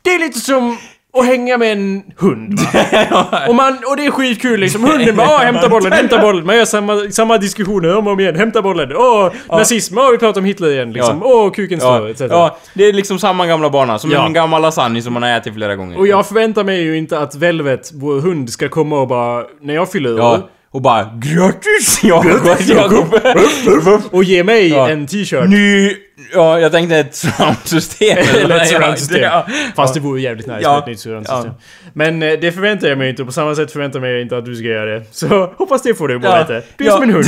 Det 0.03 0.14
är 0.14 0.18
lite 0.18 0.40
som 0.40 0.76
att 1.18 1.26
hänga 1.26 1.59
med 1.59 1.72
en 1.72 2.03
hund 2.18 2.61
va? 2.74 3.26
och, 3.48 3.55
man, 3.55 3.78
och 3.86 3.96
det 3.96 4.07
är 4.07 4.11
skitkul 4.11 4.61
liksom. 4.61 4.84
Hunden 4.84 5.16
bara 5.16 5.28
"Åh, 5.28 5.38
hämta 5.44 5.68
bollen, 5.68 5.92
hämta 5.92 6.18
bollen. 6.22 6.46
Man 6.46 6.57
gör 6.57 6.64
samma, 6.64 7.11
samma 7.11 7.38
diskussioner 7.38 7.96
om 7.96 8.07
och 8.07 8.12
om 8.12 8.20
igen. 8.20 8.36
Hämta 8.36 8.62
bollen. 8.62 8.96
Åh, 8.96 9.28
nazism. 9.48 9.98
Åh, 9.98 10.11
vi 10.11 10.18
pratar 10.18 10.40
om 10.40 10.44
Hitler 10.44 10.68
igen 10.70 10.92
liksom. 10.92 11.18
Ja. 11.22 11.26
Åh, 11.28 11.50
kuken 11.53 11.80
står, 11.80 12.14
Ja, 12.30 12.57
det 12.74 12.84
är 12.84 12.92
liksom 12.92 13.18
samma 13.18 13.46
gamla 13.46 13.70
bana, 13.70 13.98
som 13.98 14.11
Ja. 14.11 14.26
en 14.26 14.32
gammal 14.32 14.62
lasagne 14.62 15.03
som 15.03 15.12
man 15.12 15.22
har 15.22 15.30
ätit 15.30 15.55
flera 15.55 15.76
gånger. 15.76 15.98
Och 15.98 16.07
jag 16.07 16.26
förväntar 16.26 16.64
mig 16.64 16.82
ju 16.82 16.96
inte 16.98 17.18
att 17.18 17.34
Velvet, 17.34 17.90
vår 17.94 18.20
hund, 18.20 18.50
ska 18.50 18.68
komma 18.68 19.00
och 19.00 19.09
bara... 19.09 19.44
När 19.61 19.74
jag 19.74 19.90
fyller 19.92 20.20
år. 20.20 20.38
Ja, 20.72 20.76
och 20.76 20.82
bara 20.82 21.12
grattis 21.18 22.00
Jakob! 22.04 22.48
Jakob! 22.60 23.14
Och 24.10 24.24
ge 24.24 24.44
mig 24.44 24.68
Ja. 24.68 24.90
en 24.90 25.06
t-shirt. 25.06 25.48
Ny... 25.48 25.96
Ja, 26.34 26.60
jag 26.60 26.72
tänkte 26.72 26.96
ett 26.96 27.14
surround-system 27.14 28.18
Eller 28.34 28.56
ett 28.56 28.70
Ja, 28.72 28.78
surround-system. 28.78 29.22
ja. 29.22 29.46
Fast 29.76 29.94
det 29.94 30.00
vore 30.00 30.20
jävligt 30.20 30.46
nice 30.46 30.58
Ja. 30.62 30.70
med 30.72 30.78
ett 30.78 30.86
nytt 30.86 31.00
surround-system. 31.00 31.52
Men 31.94 32.22
eh, 32.22 32.32
det 32.40 32.52
förväntar 32.52 32.88
jag 32.88 32.98
mig 32.98 33.10
inte 33.10 33.22
och 33.22 33.28
på 33.28 33.32
samma 33.32 33.54
sätt 33.54 33.72
förväntar 33.72 33.98
jag 34.00 34.02
mig 34.12 34.22
inte 34.22 34.36
att 34.36 34.44
du 34.44 34.54
ska 34.56 34.64
göra 34.66 34.98
det. 34.98 35.04
Så 35.10 35.54
hoppas 35.58 35.82
det 35.82 35.94
får 35.94 36.08
dig 36.08 36.16
att 36.16 36.22
må 36.22 36.28
Ja. 36.28 36.38
bättre. 36.38 36.62
Du 36.76 36.84
är 36.84 36.88
Ja. 36.88 36.94
som 36.94 37.02
en 37.02 37.10
hund. 37.10 37.24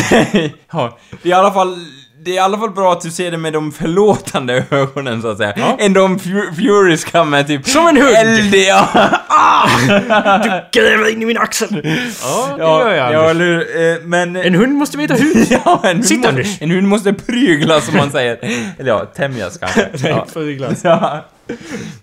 ja, 0.72 0.98
det 1.22 1.28
är 1.28 1.30
i 1.30 1.32
alla 1.32 1.52
fall... 1.52 1.76
Det 2.24 2.30
är 2.30 2.34
i 2.34 2.38
alla 2.38 2.58
fall 2.58 2.70
bra 2.70 2.92
att 2.92 3.00
du 3.00 3.10
ser 3.10 3.30
det 3.30 3.36
med 3.36 3.52
de 3.52 3.72
förlåtande 3.72 4.64
ögonen 4.70 5.22
så 5.22 5.28
att 5.28 5.36
säga. 5.38 5.52
Ja. 5.56 5.76
Än 5.80 5.92
de 5.92 6.18
fu- 6.18 6.54
furiska 6.54 7.24
med 7.24 7.46
typ... 7.46 7.68
Som 7.68 7.86
en 7.88 7.96
hund! 7.96 8.16
Eld, 8.16 8.54
ja. 8.54 8.88
Gräver 10.72 11.12
in 11.12 11.22
i 11.22 11.26
min 11.26 11.38
axel! 11.38 11.80
Ja, 12.22 12.54
det 12.56 12.62
gör 12.62 12.94
jag 12.94 13.12
ja, 13.12 13.30
eller? 13.30 13.58
Eh, 13.92 13.96
Men... 14.04 14.36
En 14.36 14.54
hund 14.54 14.74
måste 14.74 14.98
veta 14.98 15.14
hur. 15.14 15.34
Ja, 15.64 15.80
en 15.84 15.96
hund, 15.96 16.04
Sitt, 16.06 16.16
måste, 16.18 16.28
Anders. 16.28 16.62
en 16.62 16.70
hund 16.70 16.88
måste 16.88 17.12
pryglas 17.12 17.84
som 17.86 17.96
man 17.96 18.10
säger. 18.10 18.38
Eller 18.78 18.90
ja, 18.90 19.04
tämjas 19.16 19.58
kanske. 19.58 19.88
Nej, 20.02 20.24
Ja. 20.34 20.40
glass. 20.40 20.80
Ja. 20.84 21.24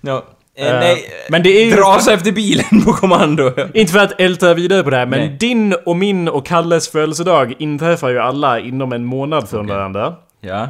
ja. 0.02 0.24
Eh, 0.58 0.68
Eh, 0.68 0.80
nej, 0.80 1.06
men 1.30 1.44
det 1.44 1.50
är 1.50 1.66
ju... 1.66 1.72
dras 1.72 2.08
efter 2.08 2.32
bilen 2.32 2.84
på 2.86 2.94
kommando. 2.94 3.54
Inte 3.74 3.92
för 3.94 4.00
att 4.00 4.22
älta 4.22 4.54
vidare 4.54 4.84
på 4.84 4.90
det 4.90 4.98
här, 4.98 5.06
men 5.06 5.20
Nej. 5.20 5.38
din 5.40 5.76
och 5.86 5.96
min 5.96 6.28
och 6.28 6.46
Kalles 6.46 6.90
födelsedag 6.90 7.54
inträffar 7.60 8.10
ju 8.10 8.20
alla 8.20 8.60
inom 8.60 8.94
en 8.94 9.06
månad 9.06 9.50
från 9.50 9.66
Okej. 9.66 9.76
varandra. 9.76 10.16
Ja. 10.42 10.70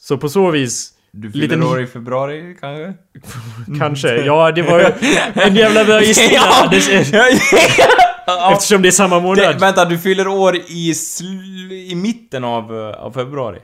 Så 0.00 0.16
på 0.18 0.28
så 0.28 0.50
vis, 0.50 0.90
Du 1.12 1.30
fyller 1.32 1.46
Liten- 1.48 1.62
år 1.62 1.82
i 1.82 1.86
februari 1.86 2.56
kanske? 2.60 2.94
kanske. 3.78 4.16
Ja, 4.16 4.52
det 4.52 4.62
var 4.62 4.78
ju 4.80 4.86
en 5.34 5.56
jävla 5.56 5.84
bra 5.84 6.00
gissning 6.02 6.28
Ja. 8.26 8.52
Eftersom 8.52 8.82
det 8.82 8.88
är 8.88 8.90
samma 8.90 9.16
Det, 9.16 9.22
månad. 9.22 9.60
vänta, 9.60 9.84
du 9.84 9.98
fyller 9.98 10.28
år 10.28 10.56
i, 10.56 10.92
sl- 10.92 11.72
i 11.72 11.94
mitten 11.94 12.44
av, 12.44 12.78
eh, 12.78 13.04
av 13.04 13.10
februari? 13.12 13.58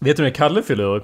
Vet 0.00 0.16
du 0.16 0.22
när 0.22 0.30
Kalle 0.30 0.62
fyller 0.62 0.86
år? 0.86 1.02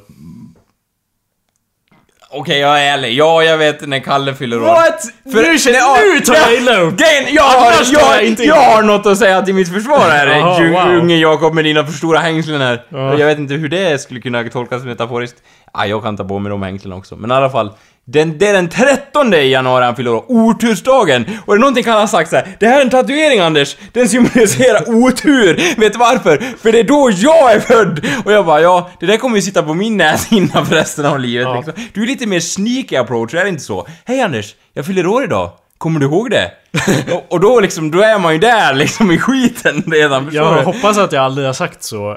Okej, 2.32 2.58
jag 2.58 2.80
är 2.84 2.92
ärlig. 2.92 3.14
Ja, 3.14 3.42
jag 3.42 3.58
vet 3.58 3.88
när 3.88 3.98
Kalle 3.98 4.34
fyller 4.34 4.56
år. 4.62 4.66
What? 4.66 5.02
För- 5.32 5.42
nu, 5.42 5.58
känner, 5.58 6.14
nu 6.14 6.20
tar 6.20 6.34
jag 6.34 6.54
illa 6.56 6.80
upp! 6.80 6.96
Grejen, 6.98 7.34
jag, 7.34 7.42
har, 7.42 7.72
jag 7.92 8.24
jag, 8.24 8.46
jag 8.46 8.54
har 8.54 8.82
något 8.82 9.06
att 9.06 9.18
säga 9.18 9.42
till 9.42 9.54
mitt 9.54 9.72
försvar 9.72 10.10
här, 10.10 10.26
Jaha, 10.26 10.62
ju- 10.62 10.70
wow. 10.70 10.88
unge 10.94 11.16
Jakob 11.16 11.54
med 11.54 11.64
dina 11.64 11.84
för 11.86 11.92
stora 11.92 12.18
hängslen 12.18 12.60
här. 12.60 12.84
Ja. 12.88 13.18
Jag 13.18 13.26
vet 13.26 13.38
inte 13.38 13.54
hur 13.54 13.68
det 13.68 14.00
skulle 14.00 14.20
kunna 14.20 14.44
tolkas 14.44 14.84
metaforiskt. 14.84 15.36
Ja, 15.74 15.86
jag 15.86 16.02
kan 16.02 16.16
ta 16.16 16.24
på 16.24 16.38
mig 16.38 16.50
de 16.50 16.62
hängslena 16.62 16.96
också. 16.96 17.16
Men 17.16 17.30
i 17.30 17.34
alla 17.34 17.50
fall, 17.50 17.72
den, 18.12 18.38
det 18.38 18.46
är 18.46 18.52
den 18.52 18.68
13 18.68 19.32
januari 19.32 19.84
han 19.84 19.96
fyller 19.96 20.14
år, 20.14 20.24
otursdagen. 20.28 21.24
Och 21.46 21.54
det 21.54 21.58
är 21.58 21.60
någonting 21.60 21.84
han 21.86 22.00
har 22.00 22.06
sagt 22.06 22.30
så 22.30 22.36
här. 22.36 22.56
Det 22.60 22.66
här 22.66 22.76
är 22.78 22.84
en 22.84 22.90
tatuering 22.90 23.40
Anders, 23.40 23.76
den 23.92 24.08
symboliserar 24.08 24.82
otur. 24.94 25.80
Vet 25.80 25.92
du 25.92 25.98
varför? 25.98 26.42
För 26.62 26.72
det 26.72 26.78
är 26.78 26.84
då 26.84 27.10
jag 27.16 27.52
är 27.52 27.60
född! 27.60 28.06
Och 28.24 28.32
jag 28.32 28.46
bara, 28.46 28.60
ja, 28.60 28.90
det 29.00 29.06
där 29.06 29.16
kommer 29.16 29.36
ju 29.36 29.42
sitta 29.42 29.62
på 29.62 29.74
min 29.74 29.96
näthinna 29.96 30.64
för 30.64 30.74
resten 30.74 31.06
av 31.06 31.20
livet 31.20 31.44
Ja. 31.46 31.54
liksom. 31.56 31.72
Du 31.94 32.02
är 32.02 32.06
lite 32.06 32.26
mer 32.26 32.40
sneaky 32.40 32.96
approach, 32.96 33.34
är 33.34 33.42
det 33.42 33.48
inte 33.48 33.62
så? 33.62 33.86
Hej 34.04 34.20
Anders, 34.20 34.54
jag 34.74 34.86
fyller 34.86 35.06
år 35.06 35.24
idag. 35.24 35.50
Kommer 35.78 36.00
du 36.00 36.06
ihåg 36.06 36.30
det? 36.30 36.50
och, 37.14 37.26
och 37.32 37.40
då 37.40 37.60
liksom, 37.60 37.90
då 37.90 38.00
är 38.00 38.18
man 38.18 38.32
ju 38.32 38.38
där 38.38 38.74
liksom 38.74 39.10
i 39.10 39.18
skiten 39.18 39.82
redan, 39.86 40.28
Jag 40.32 40.56
du? 40.58 40.62
hoppas 40.62 40.98
att 40.98 41.12
jag 41.12 41.24
aldrig 41.24 41.46
har 41.46 41.52
sagt 41.54 41.82
så. 41.82 42.16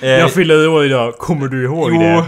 Eh, 0.00 0.08
jag 0.10 0.30
fyller 0.32 0.68
år 0.68 0.84
idag, 0.84 1.18
kommer 1.18 1.48
du 1.48 1.64
ihåg 1.64 1.90
Jo, 1.94 2.00
det? 2.00 2.24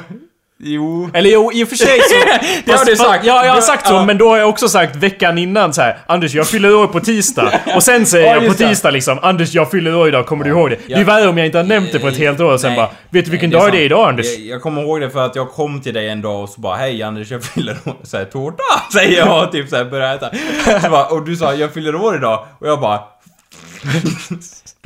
Jo. 0.59 1.11
Eller 1.14 1.30
jo, 1.30 1.52
i 1.52 1.64
och 1.64 1.68
för 1.68 1.76
sig 1.76 2.00
så... 2.00 2.14
Det 2.64 2.72
har 2.72 2.84
du 2.84 2.96
sagt. 2.96 3.24
Ja, 3.24 3.46
jag 3.46 3.52
har 3.52 3.61
sagt 3.61 3.86
så, 3.86 3.94
ja. 3.94 4.04
men 4.04 4.18
då 4.18 4.28
har 4.28 4.38
jag 4.38 4.48
också 4.48 4.68
sagt 4.68 4.96
veckan 4.96 5.38
innan 5.38 5.72
så 5.72 5.82
här. 5.82 5.98
Anders, 6.06 6.34
jag 6.34 6.46
fyller 6.48 6.74
år 6.74 6.86
på 6.86 7.00
tisdag. 7.00 7.52
Och 7.76 7.82
sen 7.82 8.06
säger 8.06 8.26
Ja, 8.26 8.32
jag 8.34 8.46
på 8.46 8.52
det. 8.62 8.68
tisdag 8.68 8.90
liksom, 8.90 9.18
Anders, 9.22 9.54
jag 9.54 9.70
fyller 9.70 9.94
år 9.96 10.09
idag, 10.09 10.26
kommer 10.26 10.44
du 10.44 10.50
ihåg 10.50 10.70
det? 10.70 10.78
Det 10.86 10.92
är 10.94 10.98
Ja. 10.98 11.04
värre 11.04 11.28
om 11.28 11.38
jag 11.38 11.46
inte 11.46 11.59
har 11.59 11.64
nämnt 11.64 11.92
det 11.92 11.98
på 11.98 12.09
ett 12.09 12.18
helt 12.18 12.40
år 12.40 12.52
och 12.52 12.61
sen 12.61 12.70
Nej. 12.70 12.76
bara, 12.76 12.90
vet 13.11 13.24
du 13.24 13.30
vilken 13.30 13.50
Nej, 13.50 13.61
dag 13.61 13.72
det 13.72 13.78
är 13.78 13.82
idag 13.84 14.09
Anders? 14.09 14.26
Jag, 14.38 14.46
jag 14.46 14.62
kommer 14.62 14.82
ihåg 14.82 15.00
det 15.00 15.11
för 15.11 15.26
att 15.26 15.36
jag 15.36 15.50
kom 15.50 15.80
till 15.80 15.94
dig 15.94 16.09
en 16.09 16.22
dag 16.22 16.42
och 16.42 16.48
så 16.48 16.61
bara 16.61 16.76
Hej 16.76 17.02
Anders, 17.02 17.30
jag 17.30 17.44
fyller 17.44 17.76
år. 17.84 17.96
Såhär, 18.02 18.24
tårta? 18.24 18.62
Säger 18.92 19.18
jag 19.18 19.52
typ 19.52 19.68
såhär 19.68 19.84
börjar 19.84 20.14
äta. 20.14 20.30
Så 20.82 20.90
bara, 20.90 21.06
och 21.06 21.24
du 21.24 21.36
sa 21.36 21.54
jag 21.54 21.74
fyller 21.74 21.94
år 21.94 22.16
idag. 22.16 22.46
Och 22.61 22.68
jag 22.68 22.80
bara... 22.80 23.00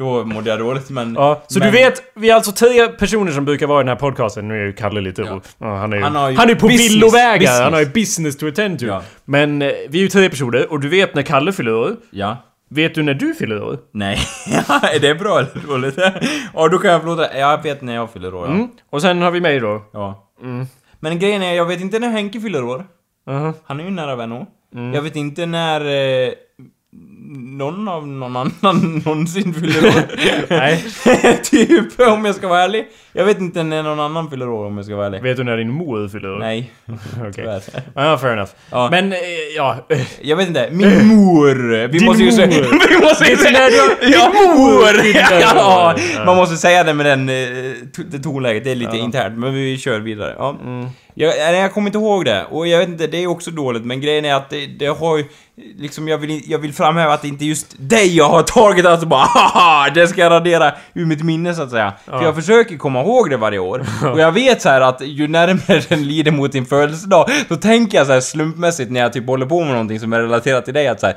Då 0.02 0.24
mådde 0.24 0.50
jag 0.50 0.58
dåligt 0.58 0.90
men... 0.90 1.14
Ja, 1.14 1.42
så 1.46 1.58
men, 1.58 1.72
du 1.72 1.78
vet, 1.78 2.02
vi 2.14 2.30
är 2.30 2.34
alltså 2.34 2.52
tre 2.52 2.88
personer 2.88 3.32
som 3.32 3.44
brukar 3.44 3.66
vara 3.66 3.80
i 3.80 3.84
den 3.84 3.88
här 3.88 3.96
podcasten. 3.96 4.48
Nu 4.48 4.60
är 4.62 4.66
ju 4.66 4.72
Kalle 4.72 5.00
lite... 5.00 5.40
Ja. 5.58 5.76
han 5.76 5.92
är 5.92 5.96
ju, 5.96 6.02
Han 6.02 6.16
han, 6.16 6.36
har 6.36 6.46
ju 6.46 6.52
är 6.52 6.54
på 6.54 6.68
villovägar, 6.68 7.62
han 7.62 7.72
har 7.72 7.80
ju 7.80 7.86
business 7.86 8.36
to 8.36 8.48
attend 8.48 8.78
to. 8.78 8.84
Ja. 8.84 9.02
Men 9.24 9.62
eh, 9.62 9.68
vi 9.88 9.98
är 9.98 10.02
ju 10.02 10.08
tre 10.08 10.30
personer 10.30 10.72
och 10.72 10.80
du 10.80 10.88
vet 10.88 11.14
när 11.14 11.22
Kalle 11.22 11.52
fyller 11.52 11.74
år. 11.74 11.96
Ja. 12.10 12.36
Vet 12.70 12.94
du 12.94 13.02
när 13.02 13.14
du 13.14 13.34
fyller 13.34 13.62
år? 13.62 13.78
Nej. 13.92 14.18
är 14.94 15.00
det 15.00 15.14
bra 15.14 15.38
eller 15.38 15.66
dåligt? 15.66 15.98
Ja, 16.54 16.68
då 16.68 16.78
kan 16.78 16.90
jag 16.90 17.00
förlåta. 17.00 17.38
Jag 17.38 17.62
vet 17.62 17.82
när 17.82 17.94
jag 17.94 18.10
fyller 18.10 18.34
år, 18.34 18.46
ja. 18.46 18.54
Mm. 18.54 18.68
Och 18.90 19.02
sen 19.02 19.22
har 19.22 19.30
vi 19.30 19.40
mig 19.40 19.60
då. 19.60 19.82
ja. 19.92 20.28
Men 21.00 21.18
grejen 21.18 21.42
är, 21.42 21.52
jag 21.52 21.66
vet 21.66 21.80
inte 21.80 21.98
när 21.98 22.08
Henke 22.08 22.40
fyller 22.40 22.64
år. 22.64 22.84
Uh-huh. 23.26 23.54
Han 23.64 23.80
är 23.80 23.84
ju 23.84 23.90
nära 23.90 24.16
vän 24.16 24.32
också. 24.32 24.46
Jag 24.94 25.02
vet 25.02 25.16
inte 25.16 25.46
när 25.46 25.80
eh, 25.80 26.32
någon 27.34 27.88
av 27.88 28.08
någon 28.08 28.36
annan 28.36 29.02
någonsin 29.04 29.54
fyller 29.54 29.86
år. 29.88 30.02
Nej. 30.48 30.84
typ, 31.44 32.00
om 32.00 32.24
jag 32.24 32.34
ska 32.34 32.48
vara 32.48 32.60
ärlig. 32.62 32.86
Jag 33.12 33.24
vet 33.24 33.40
inte 33.40 33.62
när 33.62 33.82
någon 33.82 34.00
annan 34.00 34.30
fyller 34.30 34.48
år 34.48 34.66
om 34.66 34.76
jag 34.76 34.86
ska 34.86 34.96
vara 34.96 35.06
ärlig. 35.06 35.22
Vet 35.22 35.36
du 35.36 35.44
när 35.44 35.56
din 35.56 35.70
mor 35.70 36.08
fyller 36.08 36.32
år? 36.34 36.38
Nej, 36.38 36.72
Okej. 37.20 37.32
tyvärr. 37.34 37.62
Ja, 37.94 38.18
fair 38.18 38.32
enough. 38.32 38.50
Ja. 38.70 38.88
Men, 38.90 39.12
eh, 39.12 39.18
ja. 39.56 39.76
Jag 40.22 40.36
vet 40.36 40.48
inte, 40.48 40.68
min 40.70 41.06
mor! 41.06 41.86
Vi 41.88 41.98
Din 41.98 42.06
måste 42.08 42.22
ju 42.22 42.32
säga... 42.32 42.46
Vi 42.88 42.98
måste 43.02 43.24
ju 43.30 43.36
säga... 43.36 43.58
du- 43.68 44.08
Ja, 44.10 44.32
din 44.32 44.56
mor! 44.56 44.90
Ja, 45.40 45.94
man 46.26 46.36
måste 46.36 46.56
säga 46.56 46.84
det 46.84 46.94
med 46.94 47.06
den, 47.06 47.28
eh, 47.28 47.34
det 48.10 48.18
tonläget, 48.18 48.64
det 48.64 48.70
är 48.70 48.74
lite 48.74 48.96
Ja. 48.96 49.04
internt, 49.04 49.38
men 49.38 49.54
vi 49.54 49.78
kör 49.78 50.00
vidare. 50.00 50.34
Ja. 50.38 50.56
Mm. 50.64 50.86
Jag, 51.14 51.34
nej, 51.38 51.60
jag 51.60 51.72
kommer 51.72 51.88
inte 51.88 51.98
ihåg 51.98 52.24
det, 52.24 52.44
och 52.50 52.66
jag 52.66 52.78
vet 52.78 52.88
inte, 52.88 53.06
det 53.06 53.22
är 53.22 53.26
också 53.26 53.50
dåligt, 53.50 53.84
men 53.84 54.00
grejen 54.00 54.24
är 54.24 54.34
att 54.34 54.50
det, 54.50 54.66
det 54.66 54.86
har 54.86 55.16
ju... 55.18 55.24
Liksom, 55.78 56.08
jag 56.08 56.18
vill, 56.18 56.42
jag 56.50 56.58
vill 56.58 56.72
framhäva 56.72 57.12
att 57.14 57.22
det 57.22 57.28
inte 57.28 57.44
är 57.44 57.46
just 57.46 57.74
dig 57.78 58.16
jag 58.16 58.28
har 58.28 58.42
tagit, 58.42 58.86
alltså 58.86 59.06
bara 59.06 59.24
haha, 59.24 59.90
det 59.90 60.06
ska 60.08 60.20
jag 60.20 60.30
radera 60.30 60.72
ur 60.94 61.06
mitt 61.06 61.22
minne 61.24 61.54
så 61.54 61.62
att 61.62 61.70
säga. 61.70 61.92
För 62.04 62.12
Ja. 62.12 62.22
jag 62.24 62.34
försöker 62.34 62.76
komma 62.76 63.00
ihåg 63.00 63.30
det 63.30 63.36
varje 63.36 63.58
år, 63.58 63.86
och 64.12 64.20
jag 64.20 64.32
vet 64.32 64.62
så 64.62 64.68
här 64.68 64.80
att 64.80 65.00
ju 65.00 65.28
närmare 65.28 65.82
den 65.88 66.08
lider 66.08 66.30
mot 66.32 66.52
din 66.52 66.66
födelsedag, 66.66 67.26
så 67.48 67.56
tänker 67.56 67.98
jag 67.98 68.06
så 68.06 68.12
här 68.12 68.20
slumpmässigt 68.20 68.90
när 68.90 69.00
jag 69.00 69.12
typ 69.12 69.26
håller 69.26 69.46
på 69.46 69.60
med 69.60 69.70
någonting 69.72 70.00
som 70.00 70.12
är 70.12 70.20
relaterat 70.20 70.64
till 70.64 70.74
dig 70.74 70.88
att 70.88 71.00
så 71.00 71.06
här, 71.06 71.16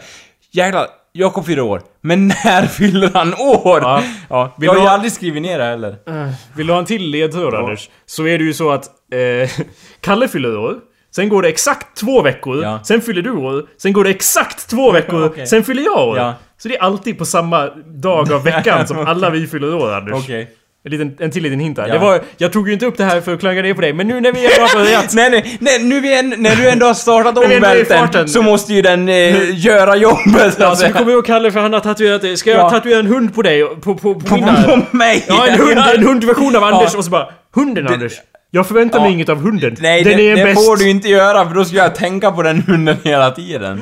jäklar, 0.51 0.87
Jakob 1.17 1.45
fyller 1.45 1.61
år, 1.61 1.81
men 2.01 2.27
när 2.27 2.65
fyller 2.67 3.11
han 3.13 3.33
år? 3.33 3.79
Ja. 3.81 4.03
Ja, 4.29 4.55
Vill 4.57 4.65
jag 4.67 4.73
har 4.73 4.79
ju 4.79 4.85
ha- 4.87 4.93
aldrig 4.93 5.11
skrivit 5.11 5.41
ner 5.41 5.57
det 5.59 5.63
heller. 5.65 5.89
Eh, 6.07 6.29
Vill 6.55 6.67
du 6.67 6.73
ha 6.73 6.79
en 6.79 6.85
till 6.85 7.09
ledtråd 7.11 7.53
Ja. 7.53 7.57
Anders? 7.59 7.89
Så 8.05 8.27
är 8.27 8.37
det 8.37 8.43
ju 8.43 8.53
så 8.53 8.71
att 8.71 8.85
eh, 9.13 9.49
Kalle 10.01 10.27
fyller 10.27 10.57
år. 10.57 10.75
Sen 11.15 11.29
går 11.29 11.41
det 11.41 11.49
exakt 11.49 11.97
två 11.97 12.21
veckor. 12.21 12.63
Ja. 12.63 12.79
Sen 12.83 13.01
fyller 13.01 13.21
du 13.21 13.31
år. 13.31 13.65
Sen 13.77 13.93
går 13.93 14.03
det 14.03 14.09
exakt 14.09 14.69
två 14.69 14.91
veckor. 14.91 15.25
Okej. 15.25 15.47
Sen 15.47 15.63
fyller 15.63 15.83
jag 15.83 16.07
år. 16.07 16.33
Så 16.57 16.67
det 16.67 16.77
är 16.77 16.81
alltid 16.81 17.17
på 17.17 17.25
samma 17.25 17.67
dag 17.85 18.31
av 18.33 18.43
veckan 18.43 18.87
som 18.87 18.97
alla 19.07 19.29
vi 19.29 19.47
fyller 19.47 19.75
år, 19.75 19.93
Anders. 19.93 20.13
Okej. 20.23 20.51
En, 20.85 20.91
liten, 20.91 21.15
en 21.19 21.31
till 21.31 21.43
liten 21.43 21.59
hint 21.59 21.77
här. 21.77 21.87
Ja. 21.87 21.93
Det 21.93 21.99
var, 21.99 22.21
jag 22.37 22.53
tog 22.53 22.67
ju 22.67 22.73
inte 22.73 22.85
upp 22.85 22.97
det 22.97 23.03
här 23.03 23.21
för 23.21 23.33
att 23.33 23.39
klanka 23.39 23.61
ner 23.61 23.73
på 23.73 23.81
dig, 23.81 23.93
men 23.93 24.07
nu 24.07 24.21
när 24.21 24.31
vi 24.31 24.45
har 24.45 24.75
börjat... 24.83 25.13
Nej, 25.13 25.29
nej, 25.29 25.57
nej, 25.59 25.83
nu 25.83 25.99
vi 25.99 26.19
en, 26.19 26.29
när 26.37 26.55
du 26.55 26.69
ändå 26.69 26.85
har 26.85 26.93
startat 26.93 27.37
är 27.43 27.55
omvälten 27.57 28.27
så 28.27 28.41
måste 28.41 28.73
ju 28.73 28.81
den 28.81 29.09
eh, 29.09 29.59
göra 29.65 29.95
jobbet 29.95 30.53
så 30.53 30.63
att 30.63 30.69
Alltså, 30.69 30.89
kommer 30.89 31.11
ihåg 31.11 31.25
Kalle 31.25 31.51
för 31.51 31.59
han 31.59 31.73
har 31.73 31.79
tatuerat 31.79 32.21
dig. 32.21 32.37
Ska 32.37 32.49
jag 32.49 32.59
Ja. 32.59 32.69
tatuera 32.69 32.99
en 32.99 33.07
hund 33.07 33.35
på 33.35 33.41
dig? 33.41 33.65
På, 33.65 33.75
på, 33.75 33.95
på, 33.95 34.19
På, 34.19 34.35
arm? 34.35 34.81
på 34.91 34.97
mig! 34.97 35.25
Ja, 35.27 35.47
en 35.47 35.59
hund, 35.59 35.77
en 35.95 36.03
hundversion 36.03 36.55
av 36.55 36.63
Anders 36.63 36.89
Ja. 36.93 36.97
och 36.97 37.05
så 37.05 37.11
bara 37.11 37.29
Hunden 37.55 37.87
Anders! 37.87 38.13
Jag 38.51 38.67
förväntar 38.67 38.99
mig 38.99 39.07
Ja. 39.09 39.13
inget 39.13 39.29
av 39.29 39.37
hunden. 39.37 39.75
Nej, 39.79 40.03
Den 40.03 40.17
det, 40.17 40.31
är 40.31 40.35
det 40.35 40.43
bäst. 40.43 40.65
får 40.65 40.77
du 40.77 40.89
inte 40.89 41.09
göra 41.09 41.47
för 41.47 41.55
då 41.55 41.65
skulle 41.65 41.81
jag 41.81 41.95
tänka 41.95 42.31
på 42.31 42.41
den 42.43 42.61
hunden 42.67 42.95
hela 43.03 43.31
tiden. 43.31 43.81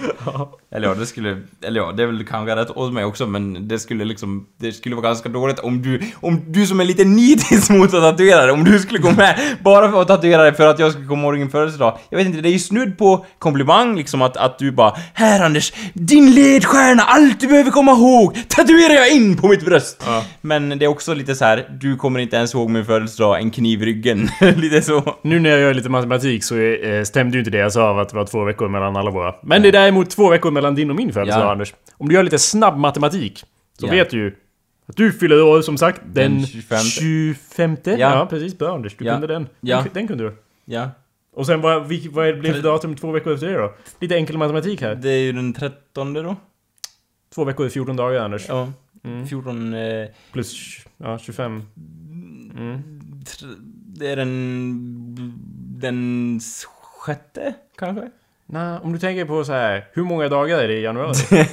Eller 0.76 0.88
ja, 0.88 0.94
det 0.94 1.06
skulle... 1.06 1.38
Eller 1.64 1.82
ja, 1.82 1.92
det 1.92 2.04
är 2.04 2.08
väl 2.08 2.26
kanske 2.26 2.56
rätt 2.56 2.70
åt 2.70 2.94
mig 2.94 3.06
också 3.06 3.28
men 3.28 3.68
det 3.68 3.80
skulle 3.80 4.06
liksom... 4.06 4.46
Det 4.60 4.72
skulle 4.72 4.96
vara 4.96 5.06
ganska 5.06 5.30
dåligt 5.30 5.60
om 5.60 5.82
du... 5.82 6.02
Om 6.22 6.42
du 6.48 6.66
som 6.68 6.80
är 6.80 6.86
lite 6.86 7.04
nitisk 7.04 7.70
mot 7.78 7.94
att 7.94 8.02
tatuera 8.02 8.42
dig, 8.42 8.52
om 8.52 8.64
du 8.64 8.80
skulle 8.80 9.00
gå 9.00 9.12
med 9.12 9.40
bara 9.64 9.92
för 9.92 10.02
att 10.02 10.08
tatuera 10.08 10.44
dig 10.44 10.54
för 10.54 10.68
att 10.68 10.80
jag 10.80 10.92
skulle 10.92 11.08
komma 11.08 11.24
ihåg 11.24 11.36
din 11.36 11.50
födelsedag. 11.50 11.98
Jag 12.10 12.18
vet 12.18 12.28
inte, 12.28 12.42
det 12.42 12.50
är 12.50 12.54
ju 12.54 12.60
snudd 12.60 12.98
på 12.98 13.26
komplimang 13.40 13.96
liksom 13.96 14.22
att, 14.22 14.38
att 14.38 14.60
du 14.60 14.72
bara 14.72 14.96
Här 15.14 15.46
Anders, 15.46 15.74
din 15.94 16.32
ledstjärna, 16.32 17.04
allt 17.04 17.40
du 17.40 17.48
behöver 17.48 17.72
komma 17.72 17.92
ihåg, 17.92 18.38
tatuerar 18.48 18.94
jag 18.94 19.12
in 19.12 19.38
på 19.38 19.48
mitt 19.48 19.66
bröst! 19.66 20.04
Ja. 20.06 20.24
Men 20.42 20.80
det 20.80 20.86
är 20.86 20.90
också 20.90 21.14
lite 21.14 21.36
så 21.36 21.46
här, 21.46 21.78
du 21.82 21.96
kommer 21.96 22.20
inte 22.20 22.36
ens 22.36 22.54
ihåg 22.54 22.70
min 22.70 22.86
födelsedag, 22.86 23.40
en 23.40 23.52
kniv 23.52 23.84
i 23.84 23.86
ryggen. 23.86 24.30
lite 24.56 24.82
så. 24.82 25.16
Nu 25.22 25.40
när 25.40 25.50
jag 25.50 25.60
gör 25.60 25.74
lite 25.74 25.90
matematik 25.90 26.44
så 26.44 26.58
eh, 26.58 27.04
stämde 27.04 27.38
ju 27.38 27.40
inte 27.40 27.52
det 27.52 27.58
jag 27.58 27.74
sa 27.74 27.90
av 27.90 28.00
att 28.00 28.10
det 28.10 28.16
var 28.16 28.26
två 28.26 28.44
veckor 28.44 28.68
mellan 28.68 28.96
alla 28.96 29.12
våra. 29.12 29.36
Men 29.44 29.62
det 29.62 29.68
är 29.68 29.72
däremot 29.72 30.10
två 30.10 30.30
veckor 30.30 30.52
mellan 30.52 30.63
din 30.72 30.90
och 30.90 30.96
min 30.96 31.14
födelsedag 31.14 31.46
Ja. 31.46 31.52
Anders. 31.52 31.74
Om 31.98 32.10
du 32.10 32.16
gör 32.16 32.24
lite 32.24 32.40
snabb 32.40 32.78
matematik 32.78 33.46
så 33.80 33.86
Ja. 33.86 33.92
vet 33.92 34.10
du 34.10 34.18
ju 34.18 34.36
att 34.86 34.98
du 34.98 35.12
fyller 35.12 35.44
år 35.44 35.62
som 35.62 35.78
sagt 35.78 36.02
den, 36.06 36.38
Den 36.38 36.48
25. 36.48 36.80
25. 36.80 37.78
Ja. 37.84 37.94
Ja. 37.98 38.28
precis, 38.30 38.58
bra 38.58 38.76
Anders. 38.76 38.96
Du 38.98 39.06
kunde 39.06 39.28
den. 39.28 39.48
Ja. 39.62 39.78
Den, 39.78 39.90
den 39.94 40.08
kunde 40.08 40.24
du. 40.24 40.36
Ja. 40.66 40.90
Och 41.36 41.46
sen 41.46 41.62
vad, 41.62 41.82
vad 42.12 42.40
blev 42.40 42.54
för 42.54 42.62
datum 42.62 42.96
två 42.96 43.12
veckor 43.12 43.34
efter 43.34 43.48
det 43.48 43.58
då? 43.58 43.74
Lite 44.00 44.16
enkel 44.16 44.38
matematik 44.38 44.82
här. 44.82 44.96
Det 44.96 45.10
är 45.10 45.20
ju 45.20 45.32
den 45.32 45.54
13 45.54 46.14
då. 46.14 46.36
Två 47.36 47.44
veckor 47.44 47.66
är 47.66 47.70
14 47.70 47.96
dagar 47.96 48.20
Anders. 48.20 48.46
Ja. 48.48 48.72
Mm. 49.04 49.28
14... 49.28 49.74
Eh, 49.74 50.08
Plus 50.32 50.80
ja, 50.98 51.18
25. 51.20 51.64
Mm. 52.58 52.82
det 53.88 54.08
är 54.08 54.16
den... 54.16 55.40
Den 55.80 56.40
sjätte, 57.00 57.54
kanske? 57.78 58.10
Nej, 58.54 58.80
om 58.84 58.94
du 58.94 59.00
tänker 59.00 59.26
på 59.26 59.44
så 59.46 59.54
här, 59.54 59.86
hur 59.94 60.04
många 60.04 60.30
dagar 60.30 60.60
är 60.60 60.68
det 60.68 60.74
i 60.74 60.82
januari? 60.82 61.14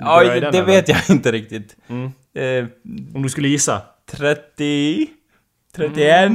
Ja, 0.00 0.24
det, 0.24 0.40
den, 0.40 0.52
det 0.52 0.62
vet 0.62 0.88
jag 0.88 0.98
inte 1.10 1.32
riktigt. 1.32 1.76
Mm. 1.88 2.12
Eh, 2.34 2.68
Om 3.14 3.22
du 3.22 3.28
skulle 3.28 3.48
gissa? 3.48 3.82
30... 4.10 5.06
31... 5.76 6.30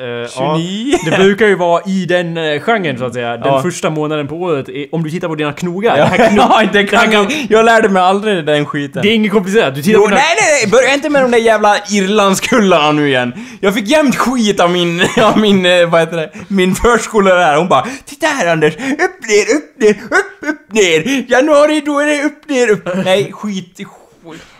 Eh, 0.00 0.02
ja, 0.02 0.26
29... 0.58 0.96
det 1.10 1.16
brukar 1.16 1.46
ju 1.46 1.54
vara 1.54 1.82
i 1.86 2.04
den 2.06 2.36
eh, 2.36 2.60
genren 2.60 2.98
så 2.98 3.04
att 3.04 3.14
säga. 3.14 3.36
Den 3.36 3.52
Ja. 3.52 3.62
första 3.62 3.90
månaden 3.90 4.28
på 4.28 4.34
året. 4.36 4.68
Är, 4.68 4.86
om 4.94 5.02
du 5.02 5.10
tittar 5.10 5.28
på 5.28 5.34
dina 5.34 5.52
knogar. 5.52 5.96
Ja, 5.98 6.04
det, 6.04 6.10
här 6.10 6.30
kno- 6.30 6.36
ja, 6.62 6.62
det 6.72 6.84
kan, 6.84 7.10
kan- 7.10 7.26
jag 7.48 7.64
lärde 7.64 7.88
mig 7.88 8.02
aldrig 8.02 8.46
den 8.46 8.66
skiten. 8.66 9.02
det 9.02 9.08
är 9.08 9.14
inget 9.14 9.32
komplicerat. 9.32 9.74
Du 9.74 9.82
tittar 9.82 9.98
Jo, 9.98 10.02
på 10.04 10.08
dina... 10.08 10.16
nej, 10.20 10.36
nej, 10.40 10.60
nej! 10.62 10.70
Börja 10.70 10.94
inte 10.94 11.10
med 11.10 11.22
de 11.22 11.30
där 11.30 11.38
jävla 11.38 11.76
Irlandskullarna 11.90 12.92
nu 12.92 13.08
igen. 13.08 13.32
Jag 13.60 13.74
fick 13.74 13.88
jämt 13.88 14.16
skit 14.16 14.60
av 14.60 14.70
min, 14.70 15.02
av 15.22 15.38
min, 15.38 15.66
eh, 15.66 15.90
vad 15.90 16.00
heter 16.00 16.16
det, 16.16 16.30
min 16.48 16.74
förskollärare. 16.74 17.56
Hon 17.58 17.68
bara 17.68 17.86
Titta 18.04 18.26
här 18.26 18.46
Anders! 18.46 18.74
Upp, 18.76 18.80
ner, 19.28 19.56
upp, 19.56 19.80
ner, 19.80 19.90
upp, 19.90 20.48
upp, 20.48 20.72
ner! 20.72 21.24
Januari, 21.30 21.82
då 21.86 21.98
är 22.00 22.06
det 22.06 22.22
upp, 22.22 22.48
ner, 22.48 22.70
upp. 22.70 22.88
Nej, 23.04 23.32
skit, 23.32 23.76
skit. 23.76 23.88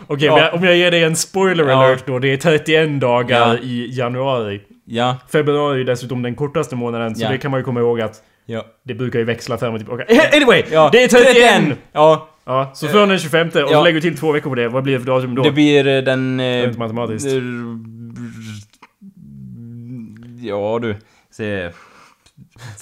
Okej, 0.07 0.25
Ja. 0.27 0.35
men 0.35 0.43
jag- 0.43 0.53
om 0.53 0.63
jag 0.63 0.75
ger 0.77 0.91
dig 0.91 1.03
en 1.03 1.15
spoiler 1.15 1.67
Ja. 1.67 1.73
alert 1.85 2.03
då. 2.07 2.19
Det 2.19 2.27
är 2.33 2.37
31 2.37 2.99
dagar 2.99 3.47
Ja. 3.47 3.57
i 3.57 3.89
januari. 3.91 4.61
Ja, 4.85 5.17
Februari 5.31 5.81
är 5.81 5.85
dessutom 5.85 6.21
den 6.21 6.35
kortaste 6.35 6.75
månaden, 6.75 7.15
så 7.15 7.23
Ja. 7.23 7.29
det 7.31 7.37
kan 7.37 7.51
man 7.51 7.59
ju 7.59 7.63
komma 7.63 7.79
ihåg 7.79 8.01
att 8.01 8.23
ja. 8.45 8.65
det 8.83 8.93
brukar 8.93 9.19
ju 9.19 9.25
växla 9.25 9.57
fram 9.57 9.73
och 9.73 9.79
tillbaka. 9.79 10.05
Anyway! 10.33 10.63
ja. 10.71 10.89
Det 10.91 11.03
är 11.03 11.07
31! 11.07 11.77
Ja, 11.91 12.25
Ja, 12.45 12.71
så 12.73 12.87
från 12.87 13.09
den 13.09 13.19
25 13.19 13.47
och 13.47 13.53
så 13.53 13.59
Ja. 13.59 13.83
lägger 13.83 14.01
du 14.01 14.09
till 14.09 14.17
två 14.19 14.31
veckor 14.31 14.49
på 14.49 14.55
det. 14.55 14.67
Vad 14.67 14.83
blir 14.83 14.93
det 14.93 14.99
för 14.99 15.07
datum 15.07 15.35
då? 15.35 15.43
det 15.43 15.51
blir 15.51 15.87
eh, 15.87 16.01
den... 16.03 16.37
Det 16.37 16.43
är 16.43 16.61
Eh, 16.61 16.67
inte 16.67 16.79
matematiskt. 16.79 17.27
Ja 20.41 20.79
du, 20.81 20.95
se... 21.31 21.69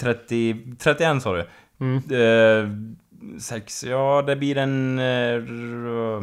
30... 0.00 0.56
31 0.78 1.22
sa 1.22 1.36
du? 1.36 1.44
Mm. 1.80 1.96
Eh, 2.10 2.70
sex, 3.40 3.84
ja 3.84 4.24
det 4.26 4.36
blir 4.36 4.56
en... 4.58 4.98
Eh, 4.98 6.22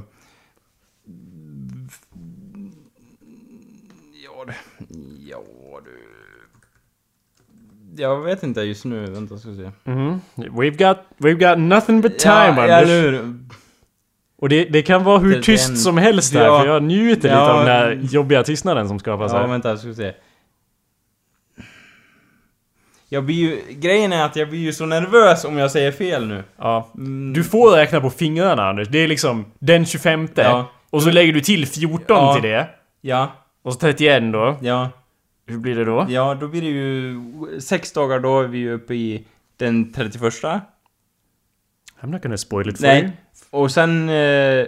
r- 4.47 4.55
ja, 5.29 5.41
du, 5.85 5.91
ja. 7.95 8.09
Jag 8.09 8.21
vet 8.21 8.43
inte 8.43 8.61
just 8.61 8.85
nu, 8.85 9.05
vänta 9.05 9.37
ska 9.37 9.49
vi 9.49 9.57
se. 9.57 9.71
Mhm. 9.83 10.21
We've 10.35 10.77
got, 10.87 10.97
we've 11.17 11.49
got 11.49 11.59
nothing 11.59 12.01
but 12.01 12.19
time, 12.19 12.33
ja, 12.33 12.67
ja, 12.67 12.75
Anders. 12.77 12.89
nu, 12.89 13.39
Och 14.37 14.49
det, 14.49 14.65
det 14.65 14.81
kan 14.81 15.03
vara 15.03 15.19
hur 15.19 15.35
Det- 15.35 15.41
tyst 15.43 15.67
den- 15.67 15.77
som 15.77 15.97
helst 15.97 16.33
där, 16.33 16.45
Ja. 16.45 16.59
för 16.61 16.67
jag 16.67 16.83
njuter 16.83 17.15
lite 17.15 17.27
Ja. 17.27 17.51
av 17.51 17.57
den 17.65 17.67
här 17.67 17.91
jobbiga 18.11 18.43
tystnaden 18.43 18.87
som 18.87 18.99
skapas 18.99 19.31
Ja, 19.33 19.37
här. 19.39 19.47
vänta, 19.47 19.77
ska 19.77 19.87
vi 19.87 19.95
se. 19.95 20.13
Jag 23.09 23.23
blir 23.23 23.35
ju... 23.35 23.61
Grejen 23.73 24.13
är 24.13 24.25
att 24.25 24.35
jag 24.35 24.49
blir 24.49 24.59
ju 24.59 24.73
så 24.73 24.85
nervös 24.85 25.45
om 25.45 25.57
jag 25.57 25.71
säger 25.71 25.91
fel 25.91 26.27
nu. 26.27 26.43
Ja. 26.57 26.89
Mm, 26.97 27.33
Du 27.33 27.43
får 27.43 27.71
räkna 27.71 28.01
på 28.01 28.09
fingrarna 28.09 28.69
Anders. 28.69 28.87
Det 28.87 28.97
är 28.99 29.07
liksom 29.07 29.45
den 29.59 29.85
25 29.85 30.27
Ja. 30.35 30.71
Och 30.89 31.03
så 31.03 31.11
lägger 31.11 31.33
du 31.33 31.41
till 31.41 31.67
14 31.67 32.17
Ja. 32.17 32.33
till 32.33 32.43
det. 32.49 32.69
Ja, 33.01 33.31
Och 33.65 33.73
så 33.73 33.79
31 33.79 34.33
då. 34.33 34.57
ja, 34.61 34.89
Hur 35.45 35.57
blir 35.57 35.75
det 35.75 35.85
då? 35.85 36.05
ja, 36.09 36.35
då 36.35 36.47
blir 36.47 36.61
det 36.61 36.67
ju... 36.67 37.61
Sex 37.61 37.91
dagar, 37.91 38.19
då 38.19 38.41
är 38.41 38.47
vi 38.47 38.57
ju 38.57 38.71
uppe 38.73 38.95
i 38.95 39.25
den 39.57 39.93
31. 39.93 40.33
I'm 40.33 40.61
not 41.99 42.21
gonna 42.21 42.37
spoil 42.37 42.69
it 42.69 42.77
for 42.77 42.85
you. 42.85 42.93
Nej. 43.03 43.17
Och 43.49 43.71
sen... 43.71 44.09
Eh, 44.09 44.67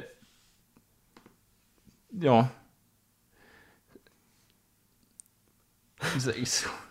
ja. 2.09 2.47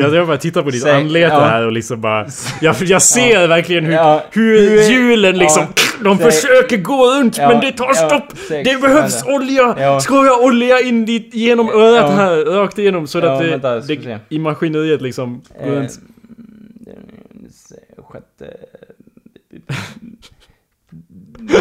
Jag 0.00 0.14
jag 0.14 0.26
bara 0.26 0.36
tittar 0.36 0.62
på 0.62 0.70
ditt 0.70 0.82
Säg- 0.82 0.92
anlete 0.96 1.34
ja. 1.34 1.40
här 1.40 1.66
och 1.66 1.72
liksom 1.72 2.00
bara... 2.00 2.26
Jag, 2.60 2.76
jag 2.82 3.02
ser 3.02 3.46
verkligen 3.48 3.84
hur, 3.84 3.92
Ja. 3.92 4.24
hur 4.30 4.90
hjulen 4.90 5.38
liksom... 5.38 5.62
ja. 5.76 6.04
De 6.04 6.18
Säg- 6.18 6.30
försöker 6.30 6.76
gå 6.76 7.06
runt 7.18 7.36
Ja, 7.38 7.48
men 7.48 7.60
det 7.60 7.72
tar 7.72 7.86
ja, 7.86 7.94
stopp! 7.94 8.38
sex. 8.48 8.70
Det 8.70 8.80
behövs 8.80 9.14
Vänta. 9.16 9.32
olja! 9.34 9.74
Ja. 9.78 10.00
Ska 10.00 10.24
jag 10.26 10.40
olja 10.42 10.80
in 10.80 11.04
dit 11.06 11.34
genom 11.34 11.68
örat 11.68 12.04
Ja. 12.10 12.10
här? 12.10 12.36
Rakt 12.44 12.78
igenom 12.78 13.06
så 13.06 13.18
Ja, 13.18 13.32
att 13.32 13.40
det, 13.42 13.50
vänta, 13.50 13.80
det 13.80 14.18
i 14.28 14.38
maskineriet 14.38 15.02
liksom 15.02 15.42
går 15.64 15.66
Eh, 15.66 15.72
runt. 15.72 16.00
sjätte... 17.98 18.56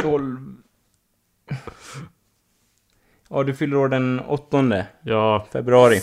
Tolv... 0.02 0.38
Ja, 3.30 3.44
du 3.44 3.54
fyller 3.54 3.78
år 3.78 3.88
den 3.90 4.20
åttonde 4.20 4.86
Ja, 5.04 5.46
februari. 5.54 6.02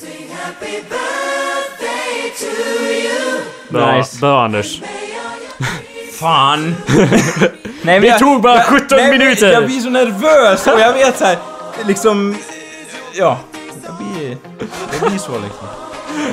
Bra, 3.68 3.97
Nice. 3.97 4.18
bra 4.20 4.45
Anders. 4.45 4.80
Fan! 6.20 6.74
Nej, 7.82 8.01
Det 8.01 8.18
tog 8.18 8.43
bara 8.43 8.62
17 8.62 8.87
nej, 8.99 9.11
minuter. 9.18 9.53
Jag 9.53 9.66
blir 9.66 9.80
så 9.80 9.91
nervös 9.91 10.66
och 10.66 10.80
jag 10.80 10.93
vet 10.93 11.18
så 11.18 11.24
här, 11.24 11.37
liksom... 11.87 12.37
Ja, 13.12 13.39
jag 13.84 13.95
blir... 13.97 14.37
Det 14.93 15.07
blir 15.09 15.18
så 15.18 15.32
liksom. 15.32 15.66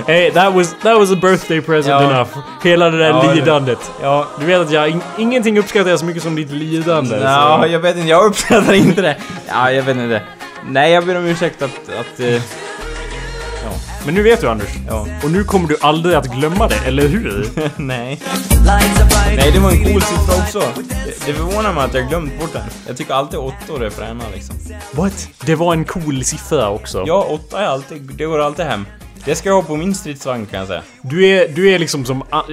Hey, 0.08 0.32
that 0.32 0.54
was, 0.54 0.76
that 0.84 0.97
was 0.99 1.12
a 1.12 1.16
birthday 1.22 1.62
present 1.62 1.88
Ja. 2.01 2.12
enough. 2.12 2.30
Hela 2.64 2.89
det 2.89 2.97
där 2.97 3.10
Ja, 3.10 3.24
det- 3.28 3.36
lidandet. 3.36 3.91
Ja, 4.01 4.28
Du 4.39 4.45
vet 4.45 4.62
att 4.62 4.72
jag, 4.72 4.89
in, 4.89 5.01
ingenting 5.18 5.60
uppskattar 5.60 5.89
jag 5.89 5.99
så 5.99 6.06
mycket 6.06 6.24
som 6.24 6.36
ditt 6.36 6.51
lidande. 6.51 7.16
Ja, 7.24 7.60
så. 7.64 7.68
jag 7.72 7.80
vet 7.80 7.95
inte, 7.97 8.10
jag 8.10 8.26
uppskattar 8.26 8.74
inte 8.74 9.01
det. 9.01 9.16
Ja, 9.47 9.72
jag 9.72 9.84
vet 9.84 9.97
inte. 9.97 10.22
Nej, 10.70 10.91
jag 10.91 11.06
ber 11.06 11.18
om 11.18 11.26
ursäkt 11.26 11.62
att... 11.62 11.72
att 11.99 12.20
eh, 12.20 12.41
Men 14.06 14.14
nu 14.14 14.22
vet 14.24 14.41
du 14.41 14.47
Anders. 14.49 14.70
ja. 14.88 15.08
Och 15.24 15.32
nu 15.32 15.43
kommer 15.43 15.68
du 15.68 15.78
aldrig 15.82 16.16
att 16.16 16.28
glömma 16.36 16.68
det, 16.68 16.76
eller 16.88 17.08
hur? 17.08 17.47
Nej. 17.78 18.20
Nej, 19.38 19.51
det 19.54 19.60
var 19.60 19.72
en 19.72 19.84
cool 19.86 20.01
siffra 20.01 20.36
också. 20.43 20.60
Det, 20.89 21.26
det 21.26 21.34
förvånar 21.34 21.74
mig 21.74 21.84
att 21.84 21.93
jag 21.93 22.10
glömt 22.10 22.39
bort 22.39 22.54
den. 22.54 22.62
Jag 22.88 22.97
tycker 22.97 23.14
alltid 23.14 23.39
åttor 23.39 23.84
är 23.84 23.89
fräna 23.89 24.24
liksom. 24.34 24.56
What? 24.91 25.28
Det 25.45 25.56
var 25.56 25.74
en 25.74 25.86
cool 25.86 26.24
siffra 26.24 26.70
också. 26.70 27.04
Ja, 27.08 27.28
åtta 27.30 27.62
är 27.62 27.66
alltid... 27.66 28.01
Det 28.18 28.26
går 28.26 28.39
alltid 28.39 28.66
hem. 28.66 28.86
Det 29.26 29.36
ska 29.36 29.49
jag 29.49 29.56
ha 29.56 29.62
på 29.64 29.76
min 29.76 29.95
stridsvagn 29.95 30.45
kan 30.45 30.60
jag 30.60 30.68
säga. 30.68 30.82
Du 31.01 31.26
är, 31.28 31.47
du 31.47 31.70
är 31.70 31.80
liksom 31.80 32.06
som... 32.06 32.24
a- 32.30 32.43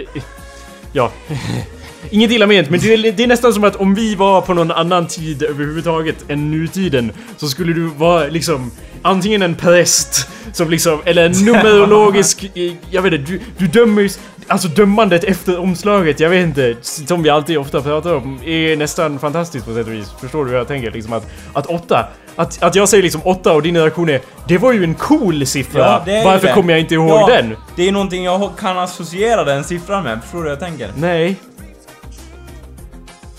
Ja. 0.92 1.11
Inget 2.11 2.30
illa 2.30 2.46
ment, 2.46 2.70
men 2.70 2.80
det 2.80 2.94
är, 2.94 3.12
det 3.12 3.22
är 3.22 3.26
nästan 3.26 3.55
som 3.55 3.64
att 3.64 3.76
om 3.76 3.94
vi 3.94 4.14
var 4.14 4.40
på 4.40 4.55
någon 4.55 4.70
annan 4.70 5.07
tid 5.07 5.42
överhuvudtaget 5.42 6.16
än 6.28 6.51
nutiden 6.51 7.12
så 7.36 7.48
skulle 7.48 7.72
du 7.72 7.86
vara 7.86 8.24
liksom 8.26 8.70
antingen 9.03 9.42
en 9.42 9.55
präst 9.55 10.28
som 10.53 10.70
liksom, 10.70 11.01
eller 11.05 11.26
en 11.26 11.32
numerologisk, 11.32 12.51
jag 12.90 13.03
vet 13.03 13.12
inte, 13.12 13.32
du, 13.32 13.40
du 13.59 13.66
dömer 13.66 14.03
ju... 14.03 14.09
Alltså 14.46 14.68
dömandet 14.68 15.24
efter 15.24 15.61
omslaget, 15.61 16.20
jag 16.20 16.30
vet 16.30 16.42
inte, 16.42 16.76
som 16.82 17.22
vi 17.22 17.30
alltid 17.30 17.59
ofta 17.59 17.82
pratar 17.82 18.14
om, 18.14 18.40
är 18.44 18.76
nästan 18.76 19.18
fantastiskt 19.18 19.66
på 19.66 19.74
sätt 19.74 19.86
och 19.86 19.92
vis. 19.92 20.09
Förstår 20.20 20.44
du 20.44 20.51
hur 20.51 20.59
jag 20.59 20.68
tänker? 20.68 20.90
Liksom 20.90 21.12
att, 21.12 21.26
att 21.53 21.66
åtta, 21.66 22.07
att, 22.36 22.62
att 22.62 22.74
jag 22.74 22.88
säger 22.88 23.03
liksom 23.03 23.20
åtta 23.24 23.53
och 23.53 23.62
din 23.62 23.76
reaktion 23.76 24.09
är 24.09 24.20
Det 24.48 24.59
var 24.59 24.72
ju 24.72 24.84
en 24.84 24.94
cool 24.94 25.46
siffra! 25.46 26.03
Ja, 26.07 26.22
Varför 26.24 26.53
kommer 26.55 26.72
jag 26.72 26.80
inte 26.80 26.94
ihåg 26.94 27.11
Ja, 27.11 27.26
den? 27.26 27.57
Det 27.76 27.88
är 27.88 27.92
någonting 27.92 28.24
jag 28.24 28.51
kan 28.59 28.78
associera 28.78 29.44
den 29.44 29.64
siffran 29.64 30.05
med, 30.05 30.22
förstår 30.22 30.38
du 30.38 30.44
hur 30.44 30.51
jag 30.51 30.61
tänker? 30.61 30.90
Nej. 30.96 31.36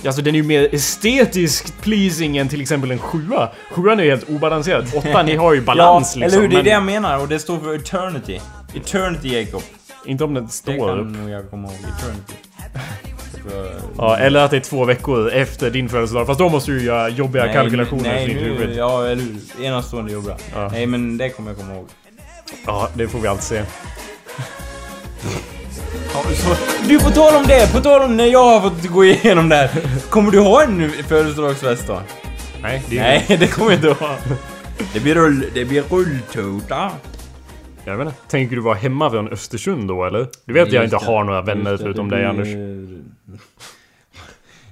Alltså 0.05 0.21
den 0.21 0.35
är 0.35 0.39
ju 0.39 0.43
mer 0.43 0.75
estetiskt 0.75 1.81
pleasing 1.81 2.37
än 2.37 2.49
till 2.49 2.61
exempel 2.61 2.91
en 2.91 2.99
sjua. 2.99 3.49
Sjuan 3.71 3.99
är 3.99 4.03
ju 4.03 4.09
helt 4.09 4.29
obalanserad. 4.29 4.87
Åttan 4.95 5.25
ni 5.25 5.35
har 5.35 5.53
ju 5.53 5.61
balans 5.61 6.13
ja, 6.15 6.19
liksom. 6.19 6.41
eller 6.41 6.47
hur? 6.47 6.49
Det 6.49 6.55
är 6.55 6.57
men 6.57 6.65
det 6.65 6.71
jag 6.71 6.83
menar 6.83 7.19
och 7.21 7.27
det 7.27 7.39
står 7.39 7.59
för 7.59 7.75
eternity. 7.75 8.39
Eternity 8.75 9.45
kan 9.45 9.61
Inte 10.05 10.23
om 10.23 10.33
den 10.33 10.45
Det 10.45 10.51
står 10.51 10.87
kan 10.87 10.99
upp. 10.99 11.17
nog 11.17 11.29
jag 11.29 11.49
komma 11.49 11.67
ihåg. 11.67 11.77
Eternity. 11.99 12.33
Ja, 13.97 14.17
eller 14.17 14.39
att 14.39 14.51
det 14.51 14.57
är 14.57 14.61
två 14.61 14.85
veckor 14.85 15.31
efter 15.31 15.71
din 15.71 15.89
födelsedag. 15.89 16.27
Fast 16.27 16.39
då 16.39 16.49
måste 16.49 16.71
du 16.71 16.83
göra 16.83 17.09
jobbiga 17.09 17.45
Nej, 17.45 17.53
kalkylationer 17.53 18.03
nej, 18.03 18.27
för 18.27 18.33
ditt 18.33 18.43
huvud. 18.43 18.77
Ja, 18.77 19.05
eller 19.07 19.23
hur? 19.23 19.65
Enastående 19.65 20.13
jobbiga. 20.13 20.37
Ja. 20.53 20.69
Nej, 20.71 20.85
men 20.85 21.17
det 21.17 21.29
kommer 21.29 21.51
jag 21.51 21.57
komma 21.57 21.73
ihåg. 21.73 21.87
Ja, 22.65 22.89
det 22.93 23.07
får 23.07 23.19
vi 23.19 23.27
alltid 23.27 23.43
se. 23.43 23.63
Ja, 26.13 26.23
så, 26.33 26.55
du, 26.87 26.99
på 26.99 27.09
tal 27.09 27.35
om 27.35 27.43
det, 27.47 27.73
på 27.73 27.79
tal 27.79 28.01
om 28.01 28.17
när 28.17 28.25
jag 28.25 28.43
har 28.43 28.69
fått 28.69 28.87
gå 28.87 29.05
igenom 29.05 29.49
det 29.49 29.55
här. 29.55 29.69
Kommer 30.09 30.31
du 30.31 30.39
ha 30.39 30.63
en 30.63 30.91
födelsedagsfest 30.91 31.87
då? 31.87 32.01
Nej, 32.61 32.83
det 32.89 32.97
är 32.97 33.01
Nej, 33.01 33.37
det 33.39 33.47
kommer 33.47 33.71
jag 33.71 33.77
inte 33.77 34.03
ha. 34.03 34.17
Det 34.93 34.99
blir 34.99 35.15
rull... 35.15 35.45
Det 35.53 35.65
blir 35.65 35.83
rulltårta. 35.89 36.91
Jag 37.85 37.97
vet 37.97 38.07
inte. 38.07 38.19
Tänker 38.27 38.55
du 38.55 38.61
vara 38.61 38.75
hemma 38.75 39.09
från 39.09 39.27
Östersund 39.27 39.87
då 39.87 40.05
eller? 40.05 40.27
Du 40.45 40.53
vet 40.53 40.67
att 40.67 40.73
jag 40.73 40.83
inte 40.83 40.95
har 40.95 41.23
några 41.23 41.41
vänner 41.41 41.77
förutom 41.77 42.09
dig 42.09 42.25
Anders. 42.25 42.47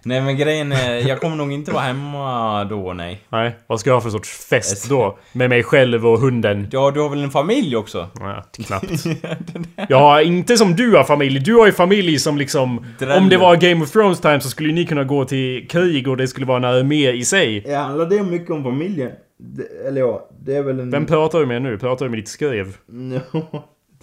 Nej 0.10 0.22
men 0.22 0.38
grejen 0.38 0.72
är, 0.72 1.08
jag 1.08 1.20
kommer 1.20 1.36
nog 1.36 1.52
inte 1.52 1.72
vara 1.72 1.84
hemma 1.84 2.64
då, 2.64 2.94
nej. 2.94 3.22
Nej, 3.30 3.56
vad 3.68 3.80
ska 3.80 3.90
jag 3.90 3.96
ha 3.96 4.02
för 4.02 4.10
sorts 4.10 4.48
fest 4.50 4.90
då? 4.90 5.18
Med 5.34 5.50
mig 5.50 5.64
själv 5.64 6.08
och 6.08 6.20
hunden? 6.20 6.68
Ja, 6.72 6.92
du 6.92 7.00
har 7.00 7.10
väl 7.10 7.24
en 7.24 7.32
familj 7.32 7.76
också? 7.76 8.08
Ja, 8.20 8.44
knappt. 8.66 9.06
Jag 9.90 10.00
har 10.00 10.22
inte 10.22 10.58
som 10.58 10.76
du 10.76 10.96
har 10.96 11.04
familj. 11.04 11.40
Du 11.40 11.56
har 11.56 11.66
ju 11.66 11.72
familj 11.72 12.20
som 12.20 12.38
liksom... 12.38 12.86
Dräller. 13.00 13.18
Om 13.18 13.30
det 13.30 13.38
var 13.38 13.56
Game 13.56 13.84
of 13.84 13.92
Thrones 13.92 14.20
time 14.22 14.40
så 14.42 14.50
skulle 14.50 14.74
ni 14.74 14.86
kunna 14.86 15.04
gå 15.04 15.26
till 15.26 15.68
krig 15.68 16.08
och 16.08 16.18
det 16.18 16.28
skulle 16.28 16.46
vara 16.46 16.58
en 16.58 16.66
armé 16.66 17.12
i 17.12 17.26
sig. 17.26 17.64
Ja, 17.68 17.80
handlar 17.80 18.06
det 18.06 18.24
mycket 18.24 18.50
om 18.50 18.64
familjen? 18.64 19.12
Det, 19.40 19.88
eller 19.88 20.02
ja, 20.02 20.30
det 20.40 20.56
är 20.56 20.64
väl 20.64 20.80
en... 20.80 20.92
Vem 20.92 21.06
pratar 21.06 21.40
du 21.40 21.46
med 21.46 21.62
nu? 21.62 21.78
Pratar 21.78 22.06
du 22.06 22.10
med 22.10 22.20
ditt 22.20 22.28
skrev? 22.28 22.78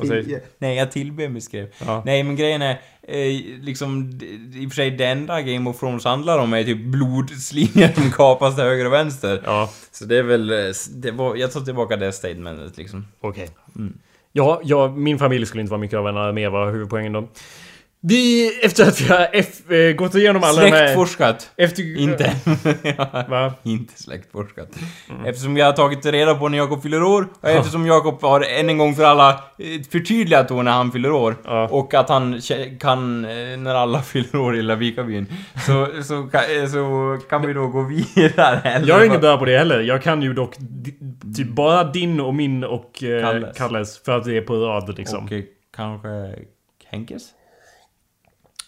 Säger- 0.04 0.22
tio. 0.22 0.40
Nej, 0.58 0.76
jag 0.76 0.92
tillber 0.92 1.28
mig 1.28 1.40
skrev. 1.40 1.68
Ja. 1.86 2.02
Nej, 2.06 2.22
men 2.22 2.36
grejen 2.36 2.62
är, 2.62 2.80
eh, 3.08 3.60
liksom, 3.60 4.20
i 4.54 4.66
och 4.66 4.70
för 4.70 4.74
sig 4.76 4.90
det 4.90 5.06
enda 5.06 5.42
Game 5.42 5.70
of 5.70 5.78
Thrones 5.80 6.04
handlar 6.04 6.38
om 6.38 6.52
är 6.52 6.64
typ 6.64 6.84
blodslinjer 6.84 7.92
som 7.94 8.10
kapas 8.10 8.54
till 8.54 8.64
höger 8.64 8.86
och 8.86 8.92
vänster. 8.92 9.42
Ja, 9.44 9.70
Så 9.90 10.04
det 10.04 10.16
är 10.18 10.22
väl, 10.22 10.50
eh, 10.50 10.56
det 10.94 11.10
var, 11.10 11.36
jag 11.36 11.52
tar 11.52 11.60
tillbaka 11.60 11.96
det 11.96 12.12
statementet 12.12 12.76
liksom. 12.76 13.06
okej. 13.20 13.48
Ja, 14.32 14.60
ja, 14.64 14.88
min 14.88 15.18
familj 15.18 15.46
skulle 15.46 15.60
inte 15.60 15.70
vara 15.70 15.80
mycket 15.80 15.98
av 15.98 16.08
en 16.08 16.16
armé 16.16 16.48
var 16.48 16.72
huvudpoängen 16.72 17.12
då. 17.12 17.28
Vi, 18.08 18.50
efter 18.64 18.88
att 18.88 19.00
vi 19.00 19.08
har 19.08 19.28
F, 19.32 19.70
eh, 19.70 19.92
gått 19.96 20.14
igenom 20.14 20.42
alla 20.44 20.62
de 20.62 20.70
här... 20.70 20.78
Släktforskat. 20.86 21.50
Efter... 21.56 21.98
Inte. 21.98 22.32
Va? 23.28 23.52
Inte 23.62 24.02
släktforskat. 24.02 24.68
Eftersom 25.26 25.54
vi 25.54 25.60
har 25.60 25.72
tagit 25.72 26.06
reda 26.06 26.34
på 26.34 26.48
när 26.48 26.58
Jakob 26.58 26.82
fyller 26.82 27.02
år, 27.02 27.28
och 27.40 27.48
eftersom 27.48 27.86
Jakob 27.86 28.22
har 28.22 28.40
än 28.60 28.68
en 28.68 28.78
gång 28.78 28.94
för 28.94 29.04
alla 29.04 29.30
eh, 29.30 29.82
förtydligat 29.90 30.48
då 30.48 30.62
när 30.62 30.72
han 30.72 30.92
fyller 30.92 31.12
år, 31.12 31.36
Ja. 31.44 31.68
och 31.68 31.94
att 31.94 32.08
han 32.08 32.40
kan, 32.80 33.24
eh, 33.24 33.30
när 33.58 33.74
alla 33.74 34.02
fyller 34.12 34.36
år 34.40 34.56
i 34.56 34.62
Lavikabyn, 34.62 35.26
så, 35.66 35.86
så, 36.04 36.14
ka- 36.14 36.62
eh, 36.62 36.66
så 36.68 37.18
kan 37.28 37.46
vi 37.46 37.52
då 37.52 37.66
gå 37.66 37.82
vidare. 37.82 38.60
eller 38.64 38.88
Jag 38.88 39.00
är 39.02 39.04
ingen 39.06 39.20
bra 39.20 39.36
på 39.38 39.44
det 39.44 39.58
heller. 39.58 39.80
Jag 39.80 40.02
kan 40.02 40.22
ju 40.22 40.32
dock 40.34 40.54
typ 41.36 41.48
bara 41.48 41.84
din 41.84 42.20
och 42.20 42.34
min 42.34 42.64
och 42.64 43.02
eh, 43.02 43.20
Kalles. 43.22 43.56
Kalles. 43.58 44.02
För 44.04 44.16
att 44.16 44.24
det 44.24 44.36
är 44.36 44.40
på 44.42 44.54
rad 44.56 44.94
liksom. 44.98 45.24
Och 45.24 45.30
kanske 45.76 46.08
Henkes? 46.90 47.22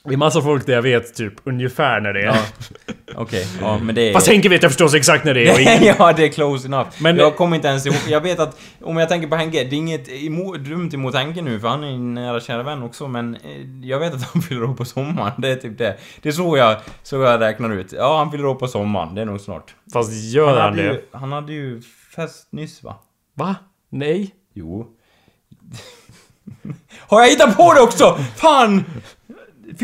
Det 0.09 0.15
är 0.15 0.17
massa 0.17 0.43
folk 0.43 0.67
där 0.67 0.73
jag 0.75 0.83
vet 0.83 1.15
typ 1.15 1.35
ungefär 1.45 2.01
när 2.01 2.13
det 2.13 2.21
är. 2.21 2.25
Ja. 2.27 2.37
Okej, 3.17 3.47
ja 3.61 3.79
men 3.79 3.95
det 3.95 4.09
är... 4.09 4.13
Fast 4.13 4.29
Henke 4.29 4.49
vet 4.49 4.63
jag 4.63 4.71
förstås 4.73 4.95
exakt 4.95 5.25
när 5.25 5.35
det 5.35 5.49
är. 5.49 5.85
ja, 5.99 6.13
det 6.13 6.25
är 6.25 6.29
close 6.29 6.67
enough. 6.69 6.89
Men- 7.01 7.17
jag 7.17 7.37
kommer 7.37 7.57
inte 7.57 7.69
ens 7.69 7.87
ihåg. 7.87 7.97
Jag 8.09 8.21
vet 8.21 8.39
att 8.41 8.61
om 8.83 8.97
jag 8.97 9.09
tänker 9.09 9.29
på 9.29 9.37
Henke, 9.37 9.65
det 9.65 9.77
är 9.77 9.79
inget 9.79 10.09
emo- 10.09 10.57
dumt 10.59 10.91
emot 10.95 11.15
Henke 11.15 11.43
nu 11.43 11.61
för 11.61 11.69
han 11.69 11.85
är 11.85 11.89
en 11.89 12.15
nära 12.15 12.41
kära 12.41 12.63
vän 12.63 12.83
också 12.83 13.09
men 13.09 13.35
eh, 13.35 13.41
jag 13.89 13.99
vet 13.99 14.15
att 14.15 14.23
han 14.23 14.43
fyller 14.49 14.65
år 14.65 14.75
på 14.75 14.85
sommaren. 14.85 15.33
Det 15.39 15.49
är 15.49 15.57
typ 15.57 15.79
det. 15.79 15.97
Det 16.23 16.29
är 16.29 16.33
så 16.33 16.57
jag, 16.57 16.77
så 17.03 17.17
jag 17.17 17.41
räknar 17.41 17.71
ut. 17.73 17.93
Ja, 17.93 18.19
han 18.19 18.31
fyller 18.31 18.47
år 18.47 18.55
på 18.55 18.69
sommaren. 18.69 19.15
Det 19.15 19.21
är 19.21 19.27
nog 19.27 19.41
snart. 19.41 19.75
Fast 19.93 20.13
gör 20.13 20.47
Han 20.49 20.59
han, 20.59 20.77
det? 20.77 20.83
ju, 20.83 21.01
han 21.13 21.33
hade 21.33 21.53
ju 21.53 21.83
fest 22.17 22.47
nyss 22.51 22.83
va? 22.83 22.97
Va? 23.35 23.57
Nej? 23.91 24.31
Jo. 24.55 24.87
Har 27.09 27.21
jag 27.21 27.29
hittat 27.29 27.57
på 27.57 27.75
det 27.75 27.81
också? 27.81 28.19
Fan! 28.37 28.85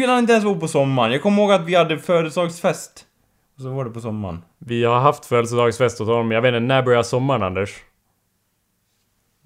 Han 0.09 0.19
inte 0.19 0.33
ens 0.33 0.45
år 0.45 0.55
på 0.55 0.69
sommaren? 0.69 1.13
Jag 1.13 1.23
kommer 1.23 1.43
ihåg 1.43 1.53
att 1.53 1.65
vi 1.65 1.75
hade 1.75 1.99
födelsedagsfest. 1.99 3.05
Och 3.57 3.63
så 3.63 3.69
var 3.69 3.85
det 3.85 3.91
på 3.91 4.01
sommaren. 4.01 4.43
Vi 4.59 4.85
har 4.85 5.01
haft 5.01 5.27
födelsedagsfest 5.27 5.99
hos 5.99 6.09
honom. 6.09 6.31
Jag 6.31 6.43
vet 6.43 6.49
inte, 6.49 6.61
när 6.61 6.83
börjar 6.83 7.03
sommaren 7.03 7.43
Anders? 7.43 7.71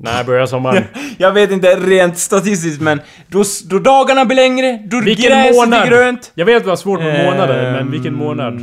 När 0.01 0.25
börjar 0.25 0.47
sommaren? 0.47 0.85
Jag 1.19 1.33
vet 1.33 1.51
inte 1.51 1.75
rent 1.77 2.19
statistiskt 2.19 2.81
men 2.81 3.01
då, 3.29 3.43
då 3.71 3.79
dagarna 3.79 4.25
blir 4.25 4.37
längre, 4.37 4.83
då 4.91 5.01
Vilken 5.01 5.25
gräset 5.31 5.57
månad? 5.57 5.83
blir 5.89 5.91
grönt. 5.99 6.33
Jag 6.35 6.47
vet 6.47 6.57
att 6.57 6.63
du 6.63 6.69
har 6.69 6.77
svårt 6.77 7.01
med 7.01 7.25
månader, 7.25 7.73
men 7.73 7.91
vilken 7.91 8.13
Ehm, 8.15 8.19
månad? 8.19 8.55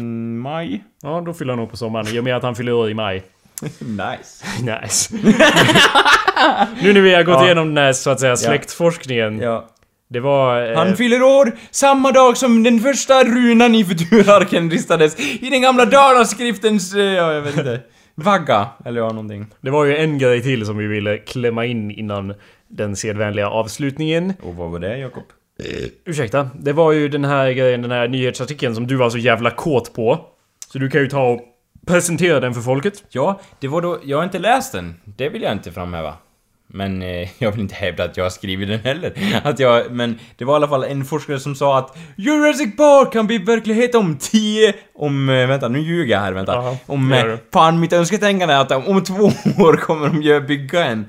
Maj. 0.51 0.83
Ja, 1.03 1.23
då 1.25 1.33
fyller 1.33 1.51
han 1.53 1.59
nog 1.59 1.71
på 1.71 1.77
sommaren. 1.77 2.07
I 2.07 2.19
och 2.19 2.23
med 2.23 2.35
att 2.35 2.43
han 2.43 2.55
fyller 2.55 2.73
år 2.73 2.89
i 2.89 2.93
maj. 2.93 3.23
Nice. 3.79 4.45
Nice. 4.81 5.15
nu 6.81 6.93
när 6.93 7.01
vi 7.01 7.13
har 7.15 7.23
gått 7.23 7.35
Ja. 7.35 7.45
igenom 7.45 7.75
den 7.75 7.83
här 7.85 7.93
så 7.93 8.09
att 8.09 8.19
säga 8.19 8.37
släktforskningen. 8.37 9.39
Ja. 9.39 9.65
Det 10.07 10.19
var... 10.19 10.71
Eh, 10.71 10.77
Han 10.77 10.95
fyller 10.95 11.21
år 11.23 11.51
samma 11.71 12.11
dag 12.11 12.37
som 12.37 12.63
den 12.63 12.79
första 12.79 13.23
runan 13.23 13.75
i 13.75 13.85
futurarken 13.85 14.71
ristades 14.71 15.19
i 15.19 15.49
den 15.49 15.61
gamla 15.61 15.85
dalaskriftens, 15.85 16.95
eh, 16.95 17.01
ja 17.01 17.33
jag 17.33 17.41
vet 17.41 17.57
inte, 17.57 17.79
vagga. 18.15 18.67
Eller 18.85 19.01
ja, 19.01 19.07
någonting. 19.07 19.45
det 19.61 19.69
var 19.69 19.85
ju 19.85 19.97
en 19.97 20.17
grej 20.17 20.41
till 20.41 20.65
som 20.65 20.77
vi 20.77 20.87
ville 20.87 21.17
klämma 21.17 21.65
in 21.65 21.91
innan 21.91 22.33
den 22.67 22.95
sedvänliga 22.95 23.49
avslutningen. 23.49 24.33
Och 24.41 24.55
vad 24.55 24.71
var 24.71 24.79
det 24.79 24.97
Jakob? 24.97 25.23
Ursäkta. 26.05 26.49
Det 26.59 26.73
var 26.73 26.91
ju 26.91 27.09
den 27.09 27.25
här 27.25 27.51
grejen, 27.51 27.81
den 27.81 27.91
här 27.91 28.07
nyhetsartikeln 28.07 28.75
som 28.75 28.87
du 28.87 28.95
var 28.95 29.09
så 29.09 29.17
jävla 29.17 29.49
kåt 29.51 29.93
på. 29.93 30.19
Så 30.71 30.77
du 30.79 30.89
kan 30.89 31.01
ju 31.01 31.07
ta 31.07 31.27
och 31.27 31.41
presentera 31.87 32.39
den 32.39 32.53
för 32.53 32.61
folket. 32.61 33.03
Ja, 33.09 33.39
det 33.59 33.67
var 33.67 33.81
då, 33.81 33.99
jag 34.03 34.17
har 34.17 34.23
inte 34.23 34.39
läst 34.39 34.71
den. 34.71 34.95
Det 35.05 35.29
vill 35.29 35.41
jag 35.41 35.51
inte 35.51 35.71
framhäva. 35.71 36.13
Men 36.67 37.01
eh, 37.01 37.29
jag 37.37 37.51
vill 37.51 37.61
inte 37.61 37.75
hävda 37.75 38.03
att 38.03 38.17
jag 38.17 38.25
har 38.25 38.29
skrivit 38.29 38.67
den 38.67 38.79
heller. 38.79 39.13
Att 39.43 39.59
jag, 39.59 39.91
men 39.91 40.19
det 40.35 40.45
var 40.45 40.53
i 40.53 40.55
alla 40.55 40.67
fall 40.67 40.83
en 40.83 41.05
forskare 41.05 41.39
som 41.39 41.55
sa 41.55 41.77
att 41.77 41.97
Jurassic 42.15 42.75
Park 42.77 43.13
kan 43.13 43.27
bli 43.27 43.37
verklighet 43.37 43.95
om 43.95 44.17
10... 44.17 44.73
Om... 44.95 45.29
Eh, 45.29 45.47
vänta, 45.47 45.67
nu 45.67 45.79
ljuger 45.79 46.13
jag 46.13 46.21
här, 46.21 46.33
vänta. 46.33 46.53
Jaha, 46.53 46.77
om... 46.85 47.11
Eh, 47.11 47.35
fan, 47.53 47.79
mitt 47.79 47.93
önsketänkande 47.93 48.53
är 48.53 48.59
att 48.59 48.71
om, 48.71 48.87
om 48.87 49.03
två 49.03 49.23
år 49.63 49.77
kommer 49.77 50.09
de 50.09 50.39
bygga 50.39 50.85
en... 50.85 51.05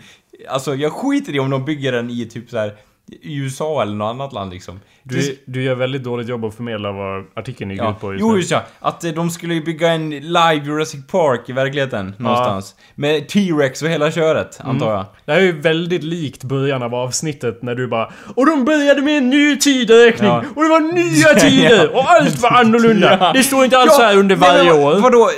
Alltså, 0.48 0.74
jag 0.74 0.92
skiter 0.92 1.34
i 1.34 1.40
om 1.40 1.50
de 1.50 1.64
bygger 1.64 1.92
den 1.92 2.10
i 2.10 2.24
typ 2.24 2.50
så 2.50 2.58
här 2.58 2.74
USA 3.22 3.82
eller 3.82 3.94
något 3.94 4.10
annat 4.14 4.32
land 4.32 4.52
liksom. 4.52 4.80
Du, 5.08 5.38
du 5.46 5.62
gör 5.62 5.74
väldigt 5.74 6.04
dåligt 6.04 6.28
jobb 6.28 6.44
att 6.44 6.54
förmedla 6.54 6.92
vad 6.92 7.24
artikeln 7.34 7.70
gick 7.70 7.80
Ja. 7.80 7.90
ut 7.90 8.00
på 8.00 8.12
just 8.12 8.20
Jo, 8.20 8.36
just 8.36 8.50
ja. 8.50 8.62
Att 8.80 9.04
eh, 9.04 9.10
de 9.12 9.30
skulle 9.30 9.60
bygga 9.60 9.88
en 9.88 10.10
live 10.10 10.60
Jurassic 10.64 11.06
Park 11.06 11.48
i 11.48 11.52
verkligheten, 11.52 12.14
någonstans. 12.18 12.74
Med 12.94 13.28
T-Rex 13.28 13.82
och 13.82 13.88
hela 13.88 14.10
köret, 14.10 14.60
Mm. 14.60 14.70
antar 14.70 14.92
jag. 14.92 15.04
Det 15.24 15.32
här 15.32 15.38
är 15.38 15.42
ju 15.44 15.60
väldigt 15.60 16.02
likt 16.02 16.44
början 16.44 16.82
av 16.82 16.94
avsnittet 16.94 17.62
när 17.62 17.74
du 17.74 17.86
bara 17.86 18.12
Och 18.34 18.46
de 18.46 18.64
började 18.64 19.02
med 19.02 19.18
en 19.18 19.30
ny 19.30 19.56
tideräkning! 19.56 20.28
Ja. 20.30 20.44
Och 20.54 20.62
det 20.62 20.68
var 20.68 20.80
nya 20.80 21.34
tider! 21.50 21.94
Och 21.96 22.10
allt 22.10 22.42
var 22.42 22.50
annorlunda! 22.50 23.16
Ja. 23.20 23.32
Det 23.32 23.42
står 23.42 23.64
inte 23.64 23.78
alls 23.78 23.96
så 23.96 24.02
här 24.02 24.16
under 24.18 24.36
varje 24.36 24.72
men 24.72 24.82
år. 24.82 25.00
Vadå? 25.00 25.30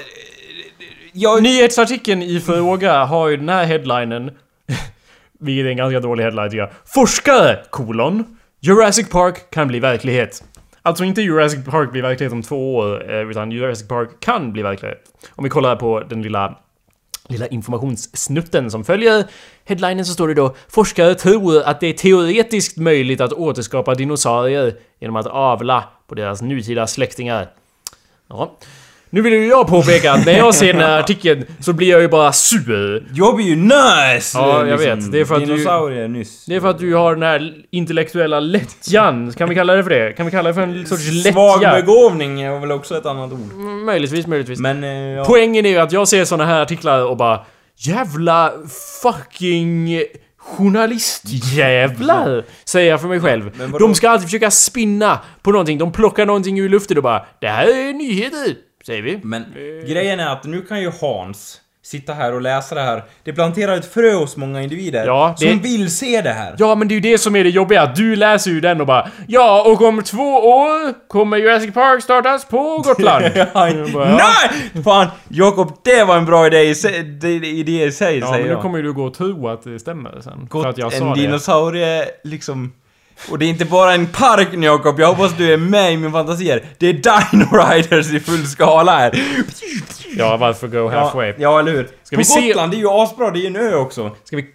Jag... 1.13 1.43
Nyhetsartikeln 1.43 2.23
i 2.23 2.41
fråga 2.41 3.05
har 3.05 3.29
ju 3.29 3.37
den 3.37 3.49
här 3.49 3.65
headlinen 3.65 4.31
Vilket 5.41 5.67
är 5.67 5.71
en 5.71 5.77
ganska 5.77 6.01
dålig 6.01 6.25
headline 6.25 6.51
tycker 6.51 6.61
jag. 6.63 6.71
Forskare, 6.95 7.59
kolon. 7.71 8.38
Jurassic 8.61 9.09
Park 9.09 9.51
kan 9.51 9.69
bli 9.69 9.81
verklighet. 9.81 10.45
Alltså 10.83 11.05
inte 11.05 11.23
Jurassic 11.23 11.65
Park 11.65 11.93
blir 11.93 12.03
verklighet 12.03 12.33
om 12.33 12.43
två 12.43 12.77
år, 12.77 13.11
eh, 13.11 13.31
utan 13.31 13.53
Jurassic 13.53 13.89
Park 13.89 14.21
kan 14.21 14.53
bli 14.53 14.63
verklighet. 14.63 14.99
Om 15.31 15.45
vi 15.45 15.51
kollar 15.51 15.77
på 15.77 16.01
den 16.01 16.23
lilla 16.23 16.59
lilla 17.29 17.47
informationssnutten 17.47 18.71
som 18.71 18.85
följer 18.85 19.25
headlinen 19.65 20.05
så 20.05 20.13
står 20.13 20.29
det 20.29 20.35
då 20.35 20.55
Forskare 20.69 21.15
tror 21.15 21.63
att 21.63 21.81
det 21.81 21.87
är 21.87 21.93
teoretiskt 21.93 22.77
möjligt 22.77 23.21
att 23.21 23.33
återskapa 23.33 23.95
dinosaurier 23.95 24.75
genom 25.01 25.17
att 25.17 25.27
avla 25.27 25.85
på 26.07 26.15
deras 26.15 26.43
nutida 26.43 26.87
släktingar. 26.87 27.51
Ja. 28.29 28.59
Nu 29.11 29.21
vill 29.21 29.33
ju 29.33 29.47
jag 29.47 29.67
påpeka 29.67 30.13
att 30.13 30.27
när 30.27 30.39
jag 30.39 30.55
ser 30.55 30.73
den 30.73 30.83
här 30.83 30.99
artikeln 31.01 31.45
så 31.61 31.73
blir 31.73 31.91
jag 31.91 32.01
ju 32.01 32.09
bara 32.09 32.33
sur. 32.33 33.07
Jag 33.15 33.37
blir 33.37 33.47
ju 33.47 33.57
nice! 33.57 34.39
Ja, 34.39 34.67
jag 34.67 34.79
vet. 34.79 35.13
Det 35.13 35.21
är 35.21 35.25
för 35.25 35.35
att 35.35 35.47
du- 35.47 36.09
nyss. 36.09 36.45
Det 36.47 36.55
är 36.55 36.61
för 36.61 36.69
att 36.69 36.79
du 36.79 36.95
har 36.95 37.15
den 37.15 37.23
här 37.23 37.53
intellektuella 37.71 38.41
lättjan. 38.41 39.33
Kan 39.33 39.49
vi 39.49 39.55
kalla 39.55 39.75
det 39.75 39.83
för 39.83 39.91
det? 39.91 40.13
Kan 40.13 40.27
vi 40.27 40.33
kalla 40.33 40.49
det 40.49 40.55
för 40.55 40.63
en 40.63 40.87
sorts 40.87 41.23
Svag 41.33 41.63
lättja? 41.63 41.77
begåvning 41.81 42.41
är 42.41 42.59
väl 42.61 42.73
också 42.73 42.97
ett 42.97 43.07
annat 43.07 43.33
ord. 43.33 43.53
Mm, 43.53 43.85
Möjligtvis, 43.85 44.27
möjligtvis. 44.27 44.59
Men, 44.59 44.85
eh, 44.85 44.91
ja. 44.91 45.25
Poängen 45.25 45.67
är 45.67 45.71
ju 45.71 45.79
att 45.79 45.93
jag 45.93 46.09
ser 46.09 46.25
såna 46.25 46.47
här 46.47 46.61
artiklar 46.63 47.05
och 47.05 47.17
bara 47.17 47.41
Jävla 47.81 48.53
fucking 49.03 50.03
journalistjävlar! 50.39 52.45
Säger 52.65 52.91
jag 52.91 53.01
för 53.01 53.09
mig 53.09 53.21
själv. 53.21 53.51
De 53.81 53.95
ska 53.95 54.11
alltid 54.11 54.27
försöka 54.29 54.51
spinna 54.51 55.19
på 55.43 55.51
någonting. 55.53 55.79
De 55.79 55.93
plockar 55.93 56.27
någonting 56.27 56.59
ur 56.61 56.69
luften 56.69 56.97
och 56.97 57.03
bara 57.03 57.27
Det 57.41 57.49
här 57.49 57.67
är 57.67 57.93
nyheter! 57.93 58.55
Säger 58.89 59.03
vi. 59.03 59.21
Men 59.23 59.45
grejen 59.89 60.21
är 60.21 60.27
att 60.33 60.45
nu 60.45 60.63
kan 60.63 60.81
ju 60.81 60.91
Hans 61.01 61.61
sitta 61.83 62.13
här 62.13 62.35
och 62.35 62.41
läsa 62.43 62.75
det 62.75 62.81
här. 62.81 63.03
Det 63.25 63.33
planterar 63.33 63.77
ett 63.77 63.93
frö 63.93 64.13
hos 64.15 64.37
många 64.37 64.63
individer 64.63 65.07
Ja, 65.07 65.35
det- 65.41 65.49
som 65.51 65.59
vill 65.61 65.97
se 65.97 66.21
det 66.23 66.31
här. 66.33 66.55
Ja, 66.59 66.75
men 66.75 66.89
det 66.89 66.93
är 66.93 66.97
ju 66.97 67.01
det 67.01 67.19
som 67.19 67.37
är 67.37 67.45
det 67.45 67.51
jobbiga. 67.51 67.87
Du 67.97 68.17
läser 68.17 68.51
ju 68.51 68.61
den 68.61 68.81
och 68.81 68.87
bara 68.87 69.09
Ja, 69.29 69.63
och 69.73 69.83
om 69.83 70.03
två 70.03 70.23
år 70.37 71.09
kommer 71.09 71.37
Jurassic 71.37 71.75
Park 71.75 72.03
startas 72.03 72.45
på 72.45 72.79
Gotland. 72.85 73.25
Jag 73.37 73.49
bara, 73.93 74.11
ja. 74.11 74.19
Nej! 74.75 74.83
Fan, 74.85 75.07
Jakob, 75.29 75.73
det 75.85 76.05
var 76.05 76.17
en 76.17 76.27
bra 76.27 76.47
idé 76.47 76.63
i 76.63 76.71
idé 77.61 77.85
i 77.85 77.93
sig, 77.93 78.19
Ja, 78.19 78.27
säger 78.27 78.39
men 78.39 78.43
nu 78.43 78.49
jag. 78.49 78.63
kommer 78.63 78.79
ju 78.79 78.85
du 78.85 78.93
gå 78.93 79.05
och 79.05 79.15
tro 79.15 79.49
att 79.49 79.63
det 79.65 79.79
stämmer 79.79 80.21
sen. 80.21 80.47
Gott, 80.51 80.63
för 80.63 80.71
att 80.71 80.79
jag 80.79 80.93
en 80.93 80.99
sa 80.99 81.15
det. 81.15 81.21
dinosaurie, 81.21 82.05
liksom... 82.25 82.73
Och 83.31 83.39
det 83.39 83.45
är 83.45 83.49
inte 83.49 83.65
bara 83.65 83.95
en 83.95 84.07
park 84.07 84.49
nu 84.53 84.67
Jakob, 84.67 85.01
jag 85.01 85.09
hoppas 85.09 85.37
du 85.37 85.53
är 85.53 85.57
med 85.57 85.93
i 85.93 85.97
min 85.97 86.13
fantasier. 86.13 86.63
Det 86.79 86.87
är 86.87 86.93
Dino 86.93 87.45
Riders 87.57 88.13
i 88.13 88.21
full 88.21 88.47
skala 88.47 88.99
här. 88.99 89.13
Ja, 90.17 90.37
varför 90.37 90.69
go 90.69 90.89
halfway? 90.89 91.29
Ja, 91.29 91.35
ja 91.39 91.59
eller 91.59 91.73
hur? 91.73 91.89
Ska 92.03 92.17
På 92.17 92.19
vi 92.19 92.25
se- 92.25 92.49
Gotland, 92.49 92.73
det 92.73 92.77
är 92.77 92.79
ju 92.79 92.89
asbra, 92.89 93.31
det 93.31 93.39
är 93.39 93.41
ju 93.41 93.47
en 93.47 93.57
ö 93.57 93.75
också. 93.75 94.11
Ska 94.25 94.37
vi... 94.37 94.47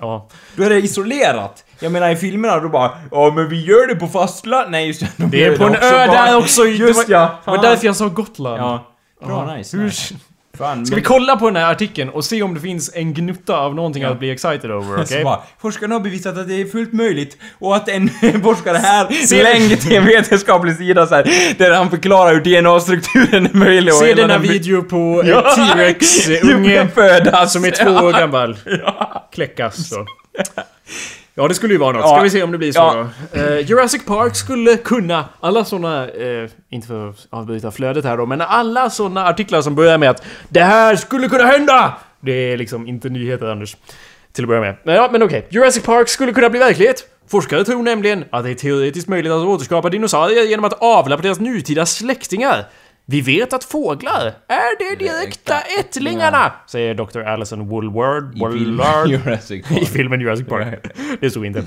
Ja. 0.00 0.28
Då 0.56 0.62
är 0.62 0.70
det 0.70 0.76
isolerat. 0.76 1.64
Jag 1.80 1.92
menar 1.92 2.10
i 2.10 2.16
filmerna 2.16 2.58
då 2.58 2.68
bara 2.68 2.90
Ja 3.10 3.32
men 3.34 3.48
vi 3.48 3.64
gör 3.64 3.86
det 3.86 3.94
på 3.94 4.06
fastland. 4.08 4.70
Nej 4.70 4.86
just 4.86 5.00
det. 5.00 5.08
de 5.16 5.30
Det 5.30 5.44
är 5.44 5.56
på 5.56 5.64
en 5.64 5.74
ö 5.74 6.06
där 6.06 6.36
också. 6.36 6.66
Just 6.66 7.08
ja. 7.08 7.38
Det 7.44 7.50
var 7.50 7.62
därför 7.62 7.86
jag 7.86 7.96
sa 7.96 8.08
Gotland. 8.08 8.60
Ja. 8.60 8.94
Bra, 9.26 9.54
nice. 9.56 9.76
Hur, 9.76 9.84
nice. 9.84 10.14
Fan, 10.58 10.86
Ska 10.86 10.96
vi 10.96 11.02
kolla 11.02 11.36
på 11.36 11.46
den 11.46 11.56
här 11.56 11.72
artikeln 11.72 12.08
och 12.10 12.24
se 12.24 12.42
om 12.42 12.54
det 12.54 12.60
finns 12.60 12.90
en 12.94 13.14
gnutta 13.14 13.56
av 13.56 13.74
någonting 13.74 14.02
Ja. 14.02 14.08
att 14.10 14.18
bli 14.18 14.30
excited 14.30 14.70
over, 14.70 14.94
okej? 15.02 15.06
Så 15.18 15.24
bara, 15.24 15.40
forskarna 15.60 15.94
har 15.94 16.00
bevisat 16.00 16.38
att 16.38 16.48
det 16.48 16.54
är 16.60 16.64
fullt 16.66 16.92
möjligt 16.92 17.36
och 17.58 17.76
att 17.76 17.88
en 17.88 18.08
forskare 18.42 18.76
här 18.76 19.06
länkar 19.44 19.76
till 19.76 19.96
en 19.96 20.04
vetenskaplig 20.16 20.76
sida 20.76 21.06
så 21.06 21.14
här, 21.14 21.54
där 21.58 21.70
han 21.70 21.90
förklarar 21.90 22.34
hur 22.34 22.40
DNA-strukturen 22.40 23.46
är 23.46 23.54
möjlig 23.54 23.94
och 23.94 24.00
Se 24.00 24.14
denna 24.14 24.28
den- 24.32 24.42
video 24.42 24.82
på 24.82 25.22
Ja. 25.24 25.42
ja. 25.46 25.54
T-Rex-unge 25.74 26.88
som 27.48 27.64
är 27.64 27.70
två 27.84 27.90
år 28.06 28.12
gammal. 28.12 28.56
Kläckas 29.34 29.90
då. 29.90 30.06
Ja, 31.38 31.48
det 31.48 31.54
skulle 31.54 31.74
ju 31.74 31.78
vara 31.78 31.92
något. 31.92 32.06
Ska 32.08 32.16
Ja. 32.16 32.22
vi 32.22 32.30
se 32.30 32.42
om 32.42 32.52
det 32.52 32.58
blir 32.58 32.72
så 32.72 32.78
Ja. 32.78 33.06
då. 33.32 33.40
Eh, 33.40 33.58
Jurassic 33.58 34.04
Park 34.04 34.36
skulle 34.36 34.76
kunna, 34.76 35.24
alla 35.40 35.64
såna, 35.64 36.08
eh, 36.08 36.48
inte 36.70 36.86
för 36.88 37.08
att 37.08 37.26
avbryta 37.30 37.70
flödet 37.70 38.04
här 38.04 38.16
då, 38.16 38.26
men 38.26 38.40
alla 38.40 38.90
såna 38.90 39.26
artiklar 39.26 39.62
som 39.62 39.74
börjar 39.74 39.98
med 39.98 40.10
att 40.10 40.22
Det 40.48 40.60
här 40.60 40.96
skulle 40.96 41.28
kunna 41.28 41.44
hända! 41.44 41.94
Det 42.20 42.32
är 42.52 42.56
liksom 42.56 42.86
inte 42.88 43.08
nyheter 43.08 43.46
Anders. 43.46 43.76
Till 44.32 44.44
att 44.44 44.48
börja 44.48 44.60
med. 44.60 44.76
Men 44.84 44.94
ja, 44.94 45.08
men 45.12 45.22
okej. 45.22 45.46
Jurassic 45.50 45.82
Park 45.82 46.08
skulle 46.08 46.32
kunna 46.32 46.50
bli 46.50 46.58
verklighet. 46.60 47.04
Forskare 47.30 47.64
tror 47.64 47.82
nämligen 47.82 48.24
att 48.30 48.44
det 48.44 48.50
är 48.50 48.54
teoretiskt 48.54 49.08
möjligt 49.08 49.32
att 49.32 49.38
återskapa 49.46 49.88
dinosaurier 49.90 50.44
genom 50.44 50.64
att 50.64 50.72
avla 50.82 51.16
på 51.16 51.22
deras 51.22 51.40
nutida 51.40 51.86
släktingar. 51.86 52.64
Vi 53.10 53.20
vet 53.20 53.52
att 53.52 53.64
fåglar 53.64 54.32
är 54.48 54.78
de 54.78 55.04
direkta 55.04 55.54
ättlingarna, 55.80 56.52
säger 56.66 56.94
Dr. 56.94 57.20
Alison 57.20 57.68
Woolward. 57.68 58.36
I 58.36 58.58
filmen. 58.58 59.10
Jurassic 59.10 59.50
I 59.70 59.74
Park. 59.74 59.88
filmen 59.88 60.20
Jurassic 60.20 60.46
Park. 60.46 60.86
Det 61.20 61.30
stod 61.30 61.46
inte. 61.46 61.64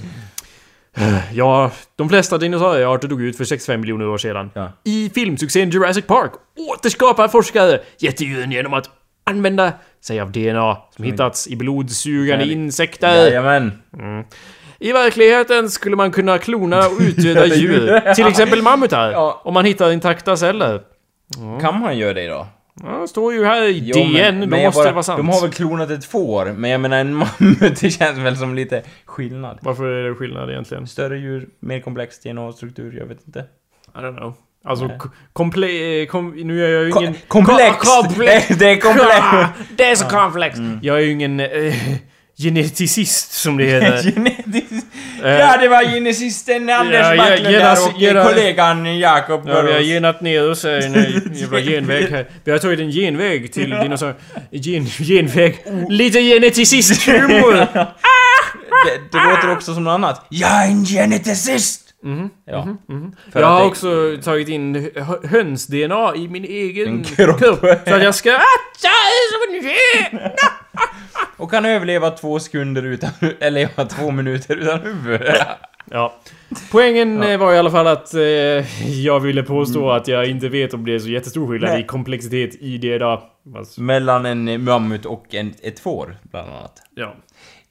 Ja, 1.33 1.71
de 1.95 2.09
flesta 2.09 2.37
dinosauriearter 2.37 3.07
dog 3.07 3.21
ut 3.21 3.37
för 3.37 3.43
65 3.43 3.81
miljoner 3.81 4.07
år 4.07 4.17
sedan. 4.17 4.51
Ja. 4.53 4.71
I 4.83 5.09
filmsuccén 5.15 5.69
Jurassic 5.69 6.05
Park 6.07 6.31
återskapar 6.73 7.27
forskare 7.27 7.79
jättedjuren 7.99 8.51
genom 8.51 8.73
att 8.73 8.89
använda 9.23 9.73
sig 10.01 10.19
av 10.19 10.31
DNA 10.31 10.77
som 10.95 11.05
hittats 11.05 11.47
i 11.47 11.55
blodsugande 11.55 12.45
insekter. 12.45 13.15
Jajamän. 13.15 13.81
I 14.79 14.91
verkligheten 14.91 15.69
skulle 15.69 15.95
man 15.95 16.11
kunna 16.11 16.37
klona 16.37 16.77
och 16.87 16.97
utdöda 17.01 17.45
djur. 17.45 18.13
Till 18.13 18.27
exempel 18.27 18.61
mammutar. 18.61 19.11
Ja. 19.11 19.41
Om 19.43 19.53
man 19.53 19.65
hittar 19.65 19.91
intakta 19.91 20.37
celler. 20.37 20.81
Kan 21.61 21.79
man 21.79 21.97
göra 21.97 22.13
det 22.13 22.27
då? 22.27 22.47
Ja, 22.83 22.89
det 23.01 23.07
står 23.07 23.33
ju 23.33 23.45
här 23.45 23.63
i 23.63 23.79
Jo, 23.85 23.93
DN. 23.93 24.11
men- 24.13 24.39
då 24.41 24.47
men 24.47 24.63
måste 24.65 24.77
bara- 24.79 24.85
det 24.87 24.91
vara 24.93 25.03
sant. 25.03 25.17
De 25.17 25.29
har 25.29 25.41
väl 25.41 25.51
klonat 25.51 25.89
ett 25.89 26.05
får, 26.05 26.45
men 26.45 26.69
jag 26.69 26.81
menar 26.81 26.97
en 26.97 27.13
mammut, 27.13 27.79
det 27.81 27.89
känns 27.89 28.17
väl 28.17 28.37
som 28.37 28.55
lite 28.55 28.83
skillnad. 29.05 29.57
Varför 29.61 29.83
är 29.83 30.09
det 30.09 30.15
skillnad 30.15 30.49
egentligen? 30.49 30.87
Större 30.87 31.17
djur, 31.17 31.47
mer 31.59 31.79
komplex 31.79 32.19
DNA-struktur, 32.19 32.97
jag 32.99 33.05
vet 33.05 33.19
inte. 33.27 33.39
I 33.39 33.97
don't 33.97 34.17
know. 34.17 34.33
Alltså, 34.63 34.89
komple... 35.33 36.05
Kom, 36.05 36.29
nu 36.31 36.65
är 36.65 36.69
jag 36.69 36.83
ju 36.83 36.89
ingen... 36.89 37.15
komplex! 37.27 37.77
Ko- 37.77 38.03
komplex! 38.03 38.47
Det 38.59 38.69
är 38.71 38.79
komplex! 38.79 39.09
Ah, 39.21 39.47
Det 39.77 39.83
är 39.83 39.95
så 39.95 40.05
komplext! 40.05 40.61
Jag 40.81 40.95
är 40.97 41.01
ju 41.01 41.11
ingen 41.11 41.39
eh, 41.39 41.73
geneticist 42.43 43.31
som 43.33 43.57
det 43.57 43.65
heter. 43.65 44.13
Eh, 45.23 45.31
Ja, 45.31 45.57
det 45.57 45.67
var 45.67 45.83
genesisten 45.83 46.69
Anders 46.69 46.99
ja, 47.01 47.15
ja, 47.15 47.23
Backlund 47.29 47.55
där 47.55 47.87
och 47.87 48.01
gena- 48.01 48.23
kollegan 48.23 48.99
Jakob 48.99 49.41
Ja, 49.49 49.61
vi 49.61 49.73
har 49.73 49.79
genat 49.79 50.21
ner 50.21 50.49
oss 50.49 50.65
i 50.65 50.67
en 50.83 51.33
jävla 51.35 51.59
genväg 51.61 52.09
här. 52.11 52.27
Vi 52.43 52.51
har 52.51 52.59
tagit 52.59 52.79
en 52.79 52.91
genväg 52.91 53.53
till 53.53 53.69
dinosaurier. 53.69 54.15
Gen, 54.51 54.85
genväg. 54.85 55.65
Lite 55.89 56.19
geneticist-humor! 56.21 57.53
Det, 58.85 59.17
det 59.17 59.23
låter 59.29 59.51
också 59.51 59.73
som 59.73 59.83
något 59.83 59.91
annat. 59.91 60.25
Jag 60.29 60.49
är 60.63 60.67
en 60.67 60.85
geneticist! 60.85 61.81
Ja. 62.45 62.77
För 63.33 63.39
Jag 63.39 63.43
att 63.43 63.49
har 63.53 63.59
det- 63.59 63.65
också 63.65 64.17
tagit 64.23 64.47
in 64.49 64.75
hö- 64.95 65.27
höns-DNA 65.27 66.13
i 66.15 66.27
min 66.27 66.43
egen 66.45 66.87
En 66.87 67.03
kropp. 67.03 67.39
Så 67.87 67.93
att 67.95 68.03
jag 68.03 68.15
ska... 68.15 68.29
Jag 68.29 68.39
är 68.91 69.31
som 69.31 69.69
en! 70.19 70.31
Och 71.37 71.51
kan 71.51 71.65
överleva 71.65 72.09
två 72.11 72.39
sekunder 72.39 72.83
utan... 72.83 73.09
Eller 73.39 73.69
ja, 73.75 73.85
två 73.85 74.11
minuter 74.11 74.55
utan 74.57 74.81
huvud. 74.81 75.21
Ja. 75.91 76.15
Poängen 76.71 77.23
eh, 77.23 77.37
var 77.39 77.53
i 77.53 77.57
alla 77.57 77.71
fall 77.71 77.87
att 77.87 78.13
eh, 78.13 78.21
jag 79.03 79.19
ville 79.19 79.43
påstå 79.43 79.91
att 79.91 80.07
jag 80.07 80.25
inte 80.27 80.49
vet 80.49 80.73
om 80.73 80.85
det 80.85 80.95
är 80.95 80.99
så 80.99 81.09
jättestor 81.09 81.47
skillnad 81.47 81.69
Nej. 81.71 81.81
i 81.81 81.83
komplexitet 81.85 82.55
i 82.61 82.77
det 82.77 82.97
då. 82.97 83.23
Alltså, 83.57 83.81
Mellan 83.81 84.25
en 84.25 84.63
mammut 84.63 85.05
och 85.05 85.35
en, 85.35 85.53
ett 85.63 85.79
får, 85.79 86.17
bland 86.23 86.49
annat. 86.49 86.81
ja. 86.95 87.15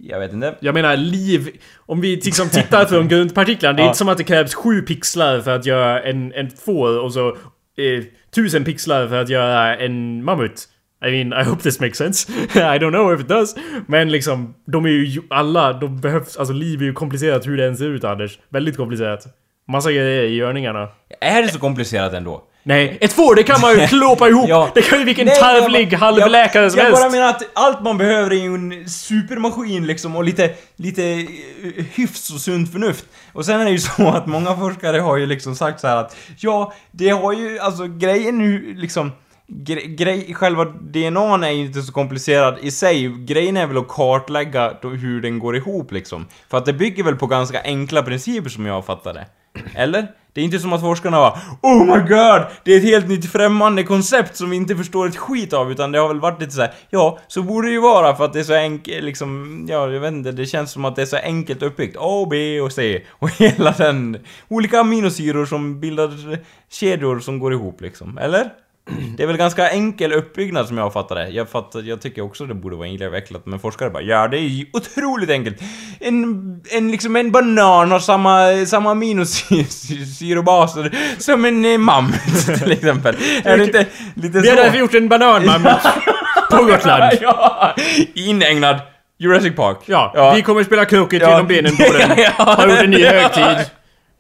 Jag 0.03 0.21
vet 0.21 0.33
inte. 0.33 0.55
Jag 0.61 0.75
menar 0.75 0.97
liv... 0.97 1.49
Om 1.77 2.01
vi 2.01 2.17
liksom 2.17 2.49
tittar 2.49 2.85
på 2.85 2.95
de 2.95 3.09
grundpartiklarna, 3.15 3.73
det 3.77 3.83
är 3.83 3.85
Ja. 3.85 3.89
inte 3.89 3.99
som 3.99 4.09
att 4.09 4.19
det 4.19 4.25
krävs 4.25 4.55
sju 4.55 4.83
pixlar 4.83 5.41
för 5.41 5.51
att 5.51 5.67
göra 5.67 6.03
en, 6.03 6.33
en 6.33 6.51
får 6.51 6.99
och 7.01 7.13
så 7.13 7.29
eh, 7.29 8.05
tusen 8.35 8.65
pixlar 8.65 9.09
för 9.09 9.17
att 9.21 9.29
göra 9.29 9.77
en 9.77 10.25
mammut. 10.25 10.69
I 11.03 11.11
mean, 11.11 11.43
I 11.43 11.45
hope 11.45 11.63
this 11.63 11.81
makes 11.81 11.99
sense. 11.99 12.33
I 12.55 12.79
don't 12.79 12.91
know 12.91 13.15
if 13.15 13.21
it 13.21 13.29
does. 13.29 13.55
Men 13.87 14.13
liksom, 14.13 14.55
de 14.67 14.85
är 14.85 14.89
ju 14.89 15.23
alla, 15.31 15.73
de 15.73 16.01
behövs, 16.01 16.37
alltså 16.37 16.55
liv 16.55 16.81
är 16.83 16.85
ju 16.85 16.93
komplicerat 16.93 17.47
hur 17.47 17.57
det 17.57 17.67
än 17.67 17.77
ser 17.77 17.89
ut 17.89 18.05
Anders. 18.05 18.39
Väldigt 18.49 18.77
komplicerat. 18.77 19.27
Massa 19.69 19.93
grejer 19.93 20.23
i 20.23 20.35
görningarna. 20.35 20.89
Är 21.21 21.43
det 21.43 21.49
så 21.49 21.59
komplicerat 21.59 22.13
ändå? 22.13 22.43
Nej, 22.63 22.99
ett 23.01 23.13
får 23.13 23.35
det 23.35 23.43
kan 23.43 23.61
man 23.61 23.81
ju 23.81 23.87
klåpa 23.87 24.29
ihop! 24.29 24.49
Ja. 24.49 24.71
Det 24.75 24.83
kan 24.83 24.99
ju 24.99 25.05
vilken 25.05 25.27
Nej, 25.27 25.37
jag 25.41 25.63
tarvlig 25.63 25.93
halvläkare 25.93 26.63
jag, 26.63 26.73
som 26.73 26.79
jag 26.79 26.85
helst! 26.85 27.03
bara 27.03 27.11
menar 27.11 27.29
att 27.29 27.43
allt 27.53 27.83
man 27.83 27.99
behöver 27.99 28.31
är 28.31 28.43
ju 28.43 28.55
en 28.55 28.89
supermaskin 28.89 29.87
liksom 29.87 30.17
och 30.17 30.25
lite, 30.25 30.51
lite 30.77 31.05
eh, 31.05 31.85
hyfs 31.95 32.31
och 32.31 32.41
sunt 32.41 32.73
förnuft. 32.73 33.05
Och 33.33 33.45
sen 33.45 33.61
är 33.61 33.65
det 33.65 33.71
ju 33.71 33.79
så 33.97 34.09
att 34.09 34.27
många 34.27 34.57
forskare 34.57 34.99
har 35.01 35.17
ju 35.17 35.27
liksom 35.27 35.57
sagt 35.57 35.81
så 35.81 35.87
här 35.87 35.97
att 35.97 36.17
ja, 36.39 36.73
det 36.91 37.09
har 37.09 37.33
ju, 37.33 37.59
alltså 37.59 37.87
grejen 37.87 38.39
nu 38.39 38.75
liksom 38.75 39.13
gre, 39.51 39.81
grej, 39.81 40.35
själva 40.35 40.65
DNA 40.65 41.47
är 41.47 41.51
ju 41.51 41.67
inte 41.67 41.83
så 41.83 41.93
komplicerad 41.93 42.59
i 42.61 42.71
sig. 42.71 43.09
Grejen 43.09 43.57
är 43.57 43.67
väl 43.67 43.79
att 43.79 43.89
kartlägga 43.89 44.73
då 44.83 44.89
hur 44.89 45.21
den 45.21 45.39
går 45.39 45.57
ihop 45.57 45.93
liksom. 45.93 46.27
För 46.49 46.59
att 46.59 46.67
det 46.67 46.73
bygger 46.73 47.05
väl 47.05 47.17
på 47.17 47.27
ganska 47.27 47.63
enkla 47.63 48.03
principer 48.03 48.51
som 48.51 48.67
jag 48.67 48.87
fattar 48.87 49.15
det. 49.15 49.27
Eller? 49.75 50.09
Det 50.33 50.41
är 50.41 50.45
inte 50.45 50.59
som 50.59 50.73
att 50.73 50.81
forskarna 50.81 51.17
bara 51.17 51.39
Oh 51.63 51.85
my 51.85 52.09
god! 52.09 52.43
Det 52.65 52.73
är 52.73 52.77
ett 52.77 52.85
helt 52.85 53.09
nytt 53.09 53.33
främmande 53.33 53.85
koncept 53.85 54.37
som 54.37 54.51
vi 54.51 54.57
inte 54.57 54.77
förstår 54.77 55.07
ett 55.07 55.17
skit 55.17 55.53
av 55.53 55.73
utan 55.73 55.93
det 55.93 55.99
har 55.99 56.09
väl 56.09 56.21
varit 56.21 56.41
lite 56.41 56.53
så 56.53 56.61
här. 56.61 56.73
Ja, 56.91 57.19
så 57.29 57.43
borde 57.43 57.69
det 57.69 57.73
ju 57.73 57.81
vara 57.81 58.17
för 58.17 58.25
att 58.25 58.33
det 58.33 58.41
är 58.41 58.45
så 58.45 58.55
enkelt 58.55 59.05
liksom 59.05 59.61
Ja, 59.69 59.91
jag 59.91 60.01
vet 60.01 60.13
inte, 60.13 60.33
det 60.33 60.47
känns 60.47 60.73
som 60.73 60.85
att 60.85 60.97
det 60.97 61.03
är 61.03 61.07
så 61.07 61.17
enkelt 61.17 61.63
uppbyggt. 61.63 61.97
A, 62.01 62.27
B 62.31 62.61
och 62.61 62.73
C 62.73 63.03
och 63.11 63.31
hela 63.39 63.71
den 63.73 64.19
Olika 64.49 64.81
aminosyror 64.81 65.47
som 65.47 65.81
bildar 65.81 66.39
kedjor 66.71 67.21
som 67.21 67.39
går 67.39 67.53
ihop 67.53 67.81
liksom, 67.81 68.19
eller? 68.19 68.51
Det 69.17 69.23
är 69.23 69.27
väl 69.27 69.37
ganska 69.37 69.69
enkel 69.71 70.13
uppbyggnad 70.13 70.69
som 70.69 70.79
jag 70.79 70.93
fattar 70.93 71.15
det. 71.17 71.29
Jag, 71.29 71.49
fattar, 71.49 71.83
jag 71.83 72.01
tycker 72.03 72.23
också 72.23 72.47
det 72.47 72.55
borde 72.55 72.77
vara 72.77 72.87
enklare 72.89 73.11
vecklat, 73.11 73.47
men 73.47 73.59
forskare 73.59 73.91
bara 73.91 74.03
ja, 74.03 74.29
det 74.29 74.37
är 74.39 74.41
ju 74.41 74.67
otroligt 74.73 75.31
enkelt. 75.31 75.57
En, 76.01 76.61
en, 76.71 76.91
liksom 76.91 77.17
en 77.17 77.33
banan 77.33 77.91
har 77.91 77.99
samma, 77.99 78.67
samma 78.67 78.91
aminosyrobaser 78.91 80.91
som 81.19 81.45
en 81.45 81.65
eh, 81.65 81.79
mammut 81.79 82.47
till 82.63 82.73
exempel. 82.73 83.17
Är 83.45 83.59
det 83.59 83.65
inte 83.65 83.87
lite 84.15 84.41
Vi 84.41 84.49
har 84.49 84.57
så? 84.57 84.63
därför 84.63 84.79
gjort 84.79 84.95
en 84.95 85.09
bananmammut 85.09 85.79
på 86.51 86.65
Gotland. 86.65 87.19
ja, 87.21 87.75
inägnad 88.15 88.77
Jurassic 89.19 89.57
Park. 89.57 89.77
Ja, 89.87 90.33
vi 90.37 90.43
kommer 90.43 90.65
spela 90.65 90.85
kroket 90.85 91.23
Ja. 91.23 91.31
genom 91.31 91.47
benen 91.47 91.77
på 91.77 91.85
den. 91.99 92.19
Ja. 92.19 92.31
Har 92.45 92.69
gjort 92.69 92.79
en 92.79 92.91
ny 92.91 93.05
högtid. 93.05 93.45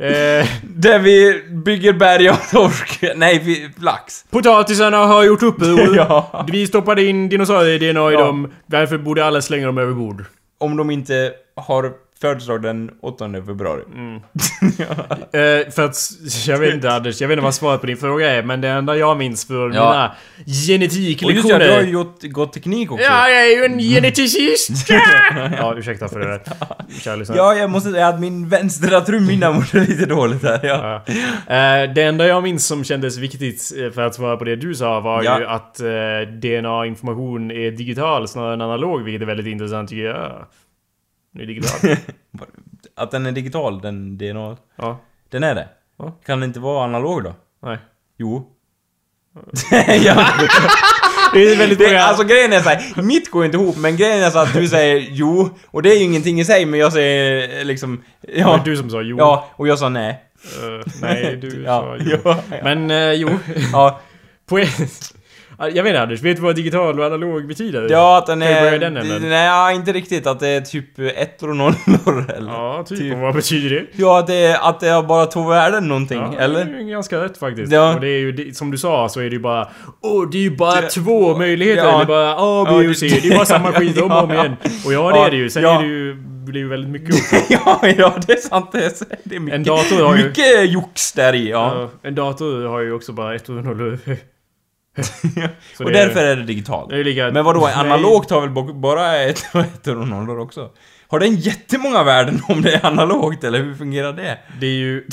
Eh, 0.00 0.46
Där 0.62 0.98
vi 0.98 1.42
bygger 1.64 1.92
berg 1.92 2.28
av 2.28 2.36
torsk. 2.50 3.04
Nej, 3.16 3.40
vi, 3.44 3.70
lax. 3.80 4.24
potatisarna 4.30 4.96
har 4.96 5.24
gjort 5.24 5.42
uppror. 5.42 5.96
Ja. 5.96 6.44
Vi 6.52 6.66
stoppade 6.66 7.04
in 7.04 7.28
dinosaurier-DNA 7.28 8.10
i 8.10 8.14
Ja. 8.14 8.20
dem. 8.20 8.52
Därför 8.66 8.98
borde 8.98 9.24
alla 9.24 9.42
slänga 9.42 9.66
dem 9.66 9.78
över 9.78 9.92
bord. 9.92 10.24
Om 10.58 10.76
de 10.76 10.90
inte 10.90 11.32
har 11.56 11.92
födelsedag 12.20 12.62
den 12.62 12.90
8 13.02 13.30
februari. 13.46 13.82
Eh, 15.32 15.70
för 15.72 15.84
att, 15.84 15.96
jag 16.46 16.58
vet 16.58 16.74
inte 16.74 16.90
Anders, 16.92 17.20
jag 17.20 17.28
vet 17.28 17.32
inte 17.36 17.44
vad 17.44 17.54
svaret 17.54 17.80
på 17.80 17.86
din 17.86 17.96
fråga 17.96 18.30
är, 18.30 18.42
men 18.42 18.60
det 18.60 18.68
enda 18.68 18.96
jag 18.96 19.18
minns 19.18 19.44
för 19.46 19.54
Ja. 19.54 19.68
mina 19.68 20.08
Och 20.08 20.48
just 20.48 20.66
genetiklektioner... 20.68 21.58
det, 21.58 21.66
du 21.66 21.72
har 21.72 21.82
ju 21.82 21.92
gått, 21.92 22.22
gått 22.22 22.52
teknik 22.52 22.92
också. 22.92 23.04
Ja, 23.04 23.28
jag 23.28 23.46
är 23.46 23.56
ju 23.56 23.64
en 23.64 23.78
geneticist! 23.78 24.70
ja, 25.58 25.74
ursäkta 25.76 26.08
för 26.08 26.20
det 26.20 26.26
där. 26.26 26.40
Ja, 27.36 27.54
jag 27.54 27.70
måste 27.70 27.90
säga 27.90 28.08
att 28.08 28.20
min 28.20 28.48
vänstra 28.48 29.00
trumhinna 29.00 29.52
mådde 29.52 29.80
lite 29.80 30.06
dåligt 30.06 30.42
här. 30.42 30.60
Ja. 30.62 31.02
Ja. 31.06 31.54
Eh, 31.54 31.92
det 31.94 32.02
enda 32.02 32.26
jag 32.26 32.42
minns 32.42 32.66
som 32.66 32.84
kändes 32.84 33.18
viktigt 33.18 33.72
eh, 33.78 33.90
för 33.90 34.02
att 34.02 34.14
svara 34.14 34.36
på 34.36 34.44
det 34.44 34.56
du 34.56 34.74
sa 34.74 35.00
var 35.00 35.22
Ja. 35.22 35.38
ju 35.40 35.46
att 35.46 35.80
eh, 35.80 35.86
DNA-information 36.40 37.50
är 37.50 37.70
digital 37.70 38.28
snarare 38.28 38.54
än 38.54 38.60
analog, 38.60 39.02
vilket 39.04 39.22
är 39.22 39.26
väldigt 39.26 39.46
intressant 39.46 39.88
tycker 39.90 40.04
jag. 40.04 40.46
Den 41.32 41.42
är 41.42 41.46
digital. 41.46 41.96
Att 42.96 43.10
den 43.10 43.26
är 43.26 43.32
digital, 43.32 43.80
den 43.80 44.18
DNA... 44.18 44.56
ja. 44.76 45.00
Den 45.28 45.42
är 45.44 45.54
det. 45.54 45.68
Ja. 45.98 46.12
Kan 46.26 46.40
den 46.40 46.48
inte 46.48 46.60
vara 46.60 46.84
analog 46.84 47.24
då? 47.24 47.34
Nej. 47.62 47.78
Jo. 48.18 48.46
ja. 50.00 50.26
Det 51.32 51.52
är 51.52 51.56
väldigt 51.56 51.78
Det, 51.78 51.86
många... 51.86 52.00
alltså 52.00 52.24
grejen 52.24 52.52
är 52.52 52.60
såhär, 52.60 53.02
mitt 53.02 53.30
går 53.30 53.44
inte 53.44 53.56
ihop, 53.56 53.76
men 53.76 53.96
grejen 53.96 54.22
är 54.24 54.30
så 54.30 54.38
att 54.38 54.52
du 54.52 54.68
säger 54.68 55.06
jo, 55.10 55.50
och 55.66 55.82
det 55.82 55.90
är 55.90 55.98
ju 55.98 56.04
ingenting 56.04 56.40
i 56.40 56.44
sig, 56.44 56.66
men 56.66 56.80
jag 56.80 56.92
säger 56.92 57.58
eh, 57.58 57.64
liksom... 57.64 58.02
det 58.20 58.44
var 58.44 58.56
Ja, 58.56 58.62
du 58.64 58.76
som 58.76 58.90
sa 58.90 59.02
jo. 59.02 59.18
ja 59.18 59.48
och 59.56 59.68
jag 59.68 59.78
sa 59.78 59.88
nej. 59.88 60.24
Eh, 60.44 60.92
nej, 61.02 61.36
du 61.36 61.62
Ja, 61.66 61.80
sa 61.80 61.96
jo. 62.00 62.16
ja, 62.24 62.42
ja. 62.50 62.56
Men 62.62 62.90
eh, 62.90 63.12
jo. 63.12 63.30
Ja, 63.72 64.00
På 64.46 64.58
jag 65.68 65.82
vet 65.82 65.86
inte 65.90 66.02
Anders, 66.02 66.22
vet 66.22 66.36
du 66.36 66.42
vad 66.42 66.56
digital 66.56 67.00
och 67.00 67.06
analog 67.06 67.46
betyder? 67.48 67.88
ja 67.90 68.18
att 68.18 68.26
den 68.26 68.42
är... 68.42 68.78
den 68.78 68.94
nej, 69.30 69.76
inte 69.76 69.92
riktigt. 69.92 70.26
Att 70.26 70.40
det 70.40 70.48
är 70.48 70.60
typ 70.60 70.98
ettor 70.98 71.50
och 71.50 71.56
nollor 71.56 72.30
eller? 72.36 72.52
Ja, 72.52 72.84
typ. 72.88 72.98
Typ. 72.98 73.14
Och 73.14 73.20
vad 73.20 73.34
betyder 73.34 73.70
det? 73.76 73.86
Ja, 73.92 74.18
att 74.18 74.26
det, 74.26 74.34
är, 74.34 74.68
att 74.68 74.80
det 74.80 74.88
har 74.88 75.02
bara 75.02 75.26
två 75.26 75.42
värden 75.48 75.88
någonting, 75.88 76.18
Ja, 76.32 76.38
eller? 76.38 76.64
Det 76.64 76.70
är 76.76 76.80
ju 76.80 76.90
ganska 76.90 77.24
rätt 77.24 77.38
faktiskt. 77.38 77.72
Ja. 77.72 77.94
Och 77.94 78.00
det 78.00 78.08
är 78.08 78.18
ju, 78.18 78.32
det, 78.32 78.56
som 78.56 78.70
du 78.70 78.78
sa 78.78 79.08
så 79.08 79.20
är 79.20 79.24
det 79.24 79.30
ju 79.30 79.38
bara... 79.40 79.68
Åh, 80.02 80.28
det 80.30 80.38
är 80.38 80.42
ju 80.42 80.56
bara 80.56 80.80
Det- 80.80 80.88
två 80.88 81.36
möjligheter. 81.36 81.84
Ja. 81.84 81.96
Det 81.96 82.02
är 82.02 82.06
bara 82.06 82.34
A, 82.38 82.66
B 82.68 82.74
och 82.74 82.82
det- 82.82 82.94
C. 82.94 83.18
Det 83.22 83.28
är 83.28 83.34
bara 83.36 83.46
samma 83.46 83.72
skit 83.80 84.00
om 84.02 84.10
och 84.12 84.22
om 84.22 84.32
igen. 84.32 84.56
Och 84.86 84.92
ja, 84.92 85.10
det 85.12 85.18
är 85.18 85.30
det 85.30 85.36
ju. 85.36 85.50
Sen 85.50 85.64
är 85.64 85.82
det 85.82 85.88
ju... 85.88 86.14
blir 86.44 86.60
ju 86.60 86.68
väldigt 86.68 86.90
mycket 86.90 87.14
också. 87.14 87.36
ja, 87.48 87.80
ja, 87.98 88.14
det 88.26 88.32
är 88.32 88.36
sant. 88.36 88.68
Det 88.72 88.84
är, 88.84 88.92
det 89.24 89.36
är 89.36 89.40
mycket, 89.40 89.56
En 89.56 89.64
dator 89.64 90.04
har 90.06 90.16
ju- 90.16 90.24
mycket 90.26 90.70
jox 90.70 91.12
där 91.12 91.34
i, 91.34 91.50
ja. 91.50 91.72
Ja, 92.02 92.08
en 92.08 92.14
dator 92.14 92.64
har 92.68 92.80
ju 92.80 92.92
också 92.92 93.12
bara 93.12 93.34
ett 93.34 93.48
och 93.48 93.54
noll. 93.54 93.98
Och 95.80 95.90
är- 95.90 95.92
därför 95.94 96.24
är 96.24 96.36
det 96.36 96.42
digitalt. 96.44 96.90
Det 96.90 96.96
är. 97.00 97.32
Men 97.32 97.44
vadå, 97.44 97.66
analogt 97.66 98.30
har 98.30 98.40
väl 98.40 98.74
bara 98.74 99.16
ett 99.16 99.42
och 99.54 99.60
ettor 99.60 99.98
och 99.98 100.08
nollor 100.08 100.38
också? 100.38 100.70
Har 101.08 101.20
den 101.20 101.36
jättemånga 101.36 102.02
värden 102.04 102.40
om 102.48 102.62
det 102.62 102.74
är 102.74 102.86
analogt, 102.86 103.44
eller 103.44 103.58
hur 103.58 103.74
fungerar 103.74 104.12
det? 104.12 104.38
Det 104.60 104.66
är 104.66 104.70
ju... 104.70 105.06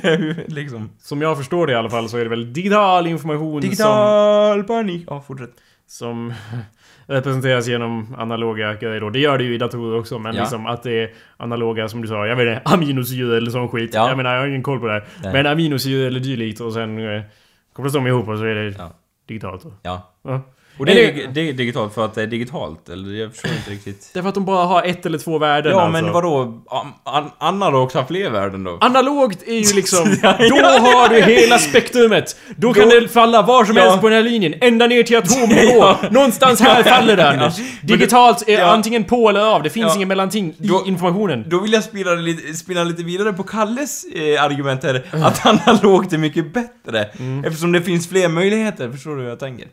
Liksom. 0.48 0.90
Som 0.98 1.22
jag 1.22 1.36
förstår 1.38 1.66
det 1.66 1.72
i 1.72 1.76
alla 1.76 1.90
fall 1.90 2.08
så 2.08 2.16
är 2.18 2.22
det 2.24 2.30
väl 2.30 2.52
digital 2.52 3.06
information 3.06 3.52
som... 3.62 3.70
Digital 3.70 4.64
panik. 4.64 5.04
Ja, 5.10 5.24
fortsätt. 5.26 5.50
som 5.86 6.32
representeras 7.06 7.66
genom 7.66 8.14
analoga 8.18 8.74
grejer 8.74 9.00
då. 9.00 9.10
Det 9.10 9.18
gör 9.18 9.38
det 9.38 9.44
ju 9.44 9.54
i 9.54 9.58
datorer 9.58 9.98
också, 9.98 10.18
men 10.18 10.34
Ja. 10.34 10.40
liksom 10.42 10.66
att 10.66 10.82
det 10.82 11.02
är 11.02 11.10
analoga 11.36 11.88
som 11.88 12.02
du 12.02 12.08
sa, 12.08 12.26
jag 12.26 12.36
vet 12.36 12.46
inte, 12.58 12.62
aminosyror 12.74 13.36
eller 13.36 13.50
sån 13.50 13.68
skit. 13.68 13.90
Ja. 13.94 14.08
Jag 14.08 14.16
menar, 14.16 14.34
jag 14.34 14.40
har 14.40 14.46
ingen 14.48 14.62
koll 14.62 14.80
på 14.80 14.86
det. 14.86 14.92
här. 14.92 15.04
Nej. 15.22 15.32
Men 15.32 15.46
aminosyror 15.46 16.06
eller 16.06 16.20
dylikt 16.20 16.60
och 16.60 16.72
sen 16.72 17.16
eh, 17.16 17.22
kopplas 17.72 17.92
de 17.92 18.06
ihop 18.06 18.28
och 18.28 18.38
så 18.38 18.44
är 18.44 18.54
det 18.54 18.74
Ja. 18.78 18.92
Digitalt. 19.26 19.62
Då. 19.62 19.72
Ja. 19.82 20.02
Ja. 20.22 20.42
Och 20.78 20.86
det 20.86 21.04
är, 21.04 21.28
det 21.28 21.48
är 21.48 21.52
digitalt 21.52 21.94
för 21.94 22.04
att 22.04 22.14
det 22.14 22.22
är 22.22 22.26
digitalt, 22.26 22.88
eller? 22.88 23.12
Jag 23.14 23.32
förstår 23.32 23.50
inte 23.52 23.70
riktigt. 23.70 24.10
Därför 24.14 24.28
att 24.28 24.34
de 24.34 24.44
bara 24.44 24.64
har 24.64 24.82
ett 24.82 25.06
eller 25.06 25.18
två 25.18 25.38
värden 25.38 25.72
Ja, 25.72 25.80
alltså. 25.80 26.02
men 26.02 26.12
vadå? 26.12 26.62
An- 26.70 26.92
an- 27.04 27.30
analogt 27.38 27.94
har 27.94 28.04
fler 28.04 28.30
värden 28.30 28.64
då? 28.64 28.78
Analogt 28.80 29.42
är 29.46 29.54
ju 29.54 29.74
liksom... 29.74 30.16
Ja, 30.22 30.36
Då 30.38 30.56
ja, 30.56 30.78
har 30.80 31.08
du 31.08 31.20
hela 31.22 31.58
spektrumet! 31.58 32.36
Då 32.56 32.74
kan 32.74 32.88
Då- 32.88 33.00
det 33.00 33.08
falla 33.08 33.42
var 33.42 33.64
som 33.64 33.76
Ja. 33.76 33.82
helst 33.82 34.00
på 34.00 34.08
den 34.08 34.16
här 34.16 34.30
linjen, 34.30 34.54
ända 34.60 34.86
ner 34.86 35.02
till 35.02 35.16
atomnivå. 35.16 35.94
Någonstans 36.10 36.60
här 36.60 36.82
faller. 36.96 37.16
Men 37.16 37.50
Digitalt 37.82 38.48
är 38.48 38.62
antingen 38.62 39.04
på 39.04 39.28
eller 39.28 39.40
av, 39.40 39.62
det 39.62 39.70
finns 39.70 39.96
ingen 39.96 40.08
mellanting 40.08 40.48
i 40.58 40.66
Då- 40.66 40.84
informationen. 40.86 41.44
Då 41.48 41.60
vill 41.60 41.72
jag 41.72 41.84
spela 41.84 42.10
lite, 42.14 42.54
spinna 42.54 42.84
lite 42.84 43.02
vidare 43.02 43.32
på 43.32 43.42
Kalles 43.42 44.04
eh, 44.14 44.44
argument 44.44 44.82
här, 44.82 45.02
att 45.10 45.46
analogt 45.46 46.12
är 46.12 46.18
mycket 46.18 46.52
bättre. 46.54 47.04
Mm. 47.18 47.44
Eftersom 47.44 47.72
det 47.72 47.82
finns 47.82 48.08
fler 48.08 48.28
möjligheter, 48.28 48.90
förstår 48.90 49.16
du 49.16 49.22
hur 49.22 49.28
jag 49.28 49.38
tänker? 49.38 49.66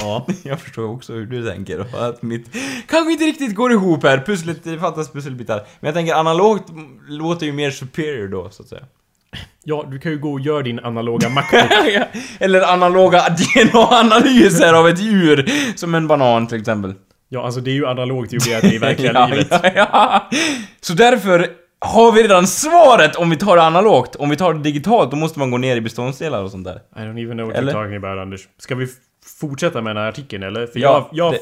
Ja. 0.00 0.26
Jag 0.42 0.60
förstår 0.60 0.88
också 0.88 1.12
hur 1.12 1.26
du 1.26 1.50
tänker 1.50 1.80
och 1.80 2.06
att 2.06 2.22
mitt 2.22 2.56
kanske 2.88 3.12
inte 3.12 3.24
riktigt 3.24 3.54
går 3.54 3.72
ihop 3.72 4.02
här, 4.02 4.18
pusslet, 4.26 4.64
det 4.64 4.78
fattas 4.78 5.12
pusselbitar. 5.12 5.56
Men 5.80 5.88
jag 5.88 5.94
tänker 5.94 6.14
analogt 6.14 6.64
låter 7.08 7.46
ju 7.46 7.52
mer 7.52 7.70
superior 7.70 8.28
då, 8.28 8.50
så 8.50 8.62
att 8.62 8.68
säga. 8.68 8.82
Ja, 9.64 9.86
du 9.90 9.98
kan 9.98 10.12
ju 10.12 10.18
gå 10.18 10.32
och 10.32 10.40
göra 10.40 10.62
din 10.62 10.78
analoga 10.78 11.28
Macbook. 11.28 11.62
Eller 12.38 12.62
analoga 12.72 13.24
DNA-analyser 13.28 14.72
av 14.72 14.88
ett 14.88 15.00
djur, 15.00 15.50
som 15.76 15.94
en 15.94 16.06
banan 16.06 16.46
till 16.46 16.60
exempel. 16.60 16.94
Ja, 17.28 17.44
alltså 17.44 17.60
det 17.60 17.70
är 17.70 17.74
ju 17.74 17.86
analogt 17.86 18.34
att 18.34 18.44
det 18.62 18.74
i 18.74 18.78
verkliga 18.78 19.12
ja, 19.14 19.26
livet. 19.26 19.48
ja, 19.50 19.70
ja. 19.74 20.28
Så 20.80 20.92
därför 20.92 21.48
har 21.80 22.12
vi 22.12 22.22
redan 22.22 22.46
svaret 22.46 23.16
om 23.16 23.30
vi 23.30 23.36
tar 23.36 23.56
det 23.56 23.62
analogt. 23.62 24.16
Om 24.16 24.30
vi 24.30 24.36
tar 24.36 24.54
det 24.54 24.60
digitalt, 24.60 25.10
då 25.10 25.16
måste 25.16 25.38
man 25.38 25.50
gå 25.50 25.58
ner 25.58 25.76
i 25.76 25.80
beståndsdelar 25.80 26.42
och 26.42 26.50
sånt 26.50 26.64
där. 26.64 26.80
I 26.96 26.98
don't 26.98 27.24
even 27.24 27.36
know 27.36 27.46
what 27.46 27.56
Eller? 27.56 27.72
you're 27.72 27.84
talking 27.84 27.96
about, 27.96 28.18
Anders. 28.18 28.48
Ska 28.58 28.74
vi 28.74 28.86
fortsätta 29.48 29.80
med 29.80 29.96
den 29.96 30.02
här 30.02 30.08
artikeln, 30.10 30.42
eller? 30.42 30.66
För 30.66 30.78
Ja, 30.80 31.08
jag, 31.12 31.26
jag 31.26 31.32
det- 31.32 31.38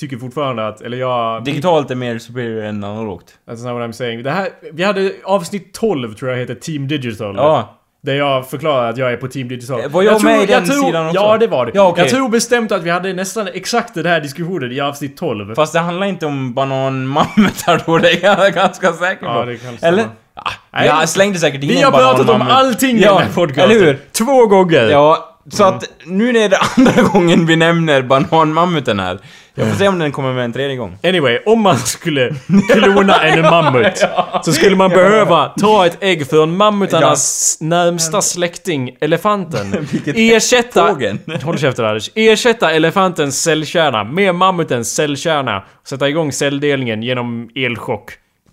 tycker 0.00 0.16
fortfarande 0.16 0.66
att, 0.68 0.80
eller 0.80 0.96
jag... 0.96 1.44
Digitalt 1.44 1.90
är 1.90 1.94
mer 1.94 2.18
superior 2.18 2.64
än 2.64 2.84
analogt. 2.84 3.34
That's 3.48 3.50
not 3.64 3.80
what 3.80 3.88
I'm 3.88 3.92
saying. 3.92 4.22
Det 4.22 4.30
här, 4.30 4.48
vi 4.72 4.82
hade 4.84 5.12
avsnitt 5.24 5.72
12, 5.74 6.14
tror 6.14 6.30
jag 6.30 6.38
heter 6.38 6.54
Team 6.54 6.88
Digital. 6.88 7.34
Ja. 7.36 7.78
Där 8.04 8.14
jag 8.14 8.50
förklarar 8.50 8.90
att 8.90 8.96
jag 8.96 9.12
är 9.12 9.16
på 9.16 9.28
Team 9.28 9.48
Digital. 9.48 9.80
Eh, 9.80 9.88
var 9.88 10.02
jag 10.02 10.24
med 10.24 10.42
i 10.42 10.46
den 10.46 10.66
sidan 10.66 11.06
också? 11.06 11.20
Ja, 11.20 11.38
det 11.38 11.46
var 11.46 11.66
det. 11.66 11.72
Ja, 11.74 11.88
okej. 11.88 12.04
Jag 12.04 12.10
tror 12.10 12.28
bestämt 12.28 12.72
att 12.72 12.82
vi 12.82 12.90
hade 12.90 13.12
nästan 13.12 13.48
exakt 13.54 13.94
den 13.94 14.06
här 14.06 14.20
diskussionen 14.20 14.72
i 14.72 14.80
avsnitt 14.80 15.16
12. 15.16 15.54
Fast 15.54 15.72
det 15.72 15.78
handlar 15.78 16.06
inte 16.06 16.26
om 16.26 16.54
bananmammutar 16.54 17.82
då, 17.86 17.98
det 17.98 18.10
är 18.10 18.24
jag 18.24 18.52
ganska 18.54 18.92
säker 18.92 19.26
på. 19.26 19.32
Ja, 19.32 19.44
det 19.44 19.56
kan. 19.56 19.88
Eller? 19.88 20.04
Ah, 20.34 20.50
Nej. 20.72 20.86
jag 20.86 21.08
slängde 21.08 21.38
säkert 21.38 21.62
in 21.62 21.68
Vi 21.68 21.82
har 21.82 21.90
pratat 21.92 22.28
om 22.28 22.42
allting 22.42 22.96
i 22.98 23.02
Ja, 23.02 23.12
den 23.18 23.22
här 23.26 23.34
podcasten. 23.34 23.70
eller 23.70 23.84
hur? 23.86 23.98
Två 24.12 24.46
gånger! 24.46 24.88
Ja, 24.90 25.31
så 25.50 25.64
att 25.64 25.84
nu 26.04 26.36
är 26.38 26.48
det 26.48 26.58
andra 26.76 27.02
gången 27.02 27.46
vi 27.46 27.56
nämner 27.56 28.02
bananmammuten 28.02 29.00
här. 29.00 29.18
Jag 29.54 29.68
får 29.68 29.76
se 29.76 29.88
om 29.88 29.98
den 29.98 30.12
kommer 30.12 30.32
med 30.32 30.44
en 30.44 30.52
tredje 30.52 30.76
gång. 30.76 30.98
Anyway, 31.02 31.38
om 31.46 31.60
man 31.60 31.78
skulle 31.78 32.34
klona 32.70 33.22
en 33.22 33.42
mammut 33.50 34.04
så 34.44 34.52
skulle 34.52 34.76
man 34.76 34.90
behöva 34.90 35.48
ta 35.48 35.86
ett 35.86 35.98
ägg 36.00 36.26
från 36.26 36.56
mammutarnas 36.56 37.58
närmsta 37.60 38.22
släkting, 38.22 38.96
elefanten. 39.00 39.70
Vilket 39.92 40.16
Ersätta... 40.18 40.96
Håll 41.42 41.58
käften 41.58 41.84
Anders. 41.84 42.10
Ersätta 42.14 42.72
elefantens 42.72 43.42
cellkärna 43.42 44.04
med 44.04 44.34
mammutens 44.34 44.94
cellkärna. 44.94 45.64
Sätta 45.84 46.08
igång 46.08 46.32
celldelningen 46.32 47.02
genom 47.02 47.50
elchock. 47.54 48.10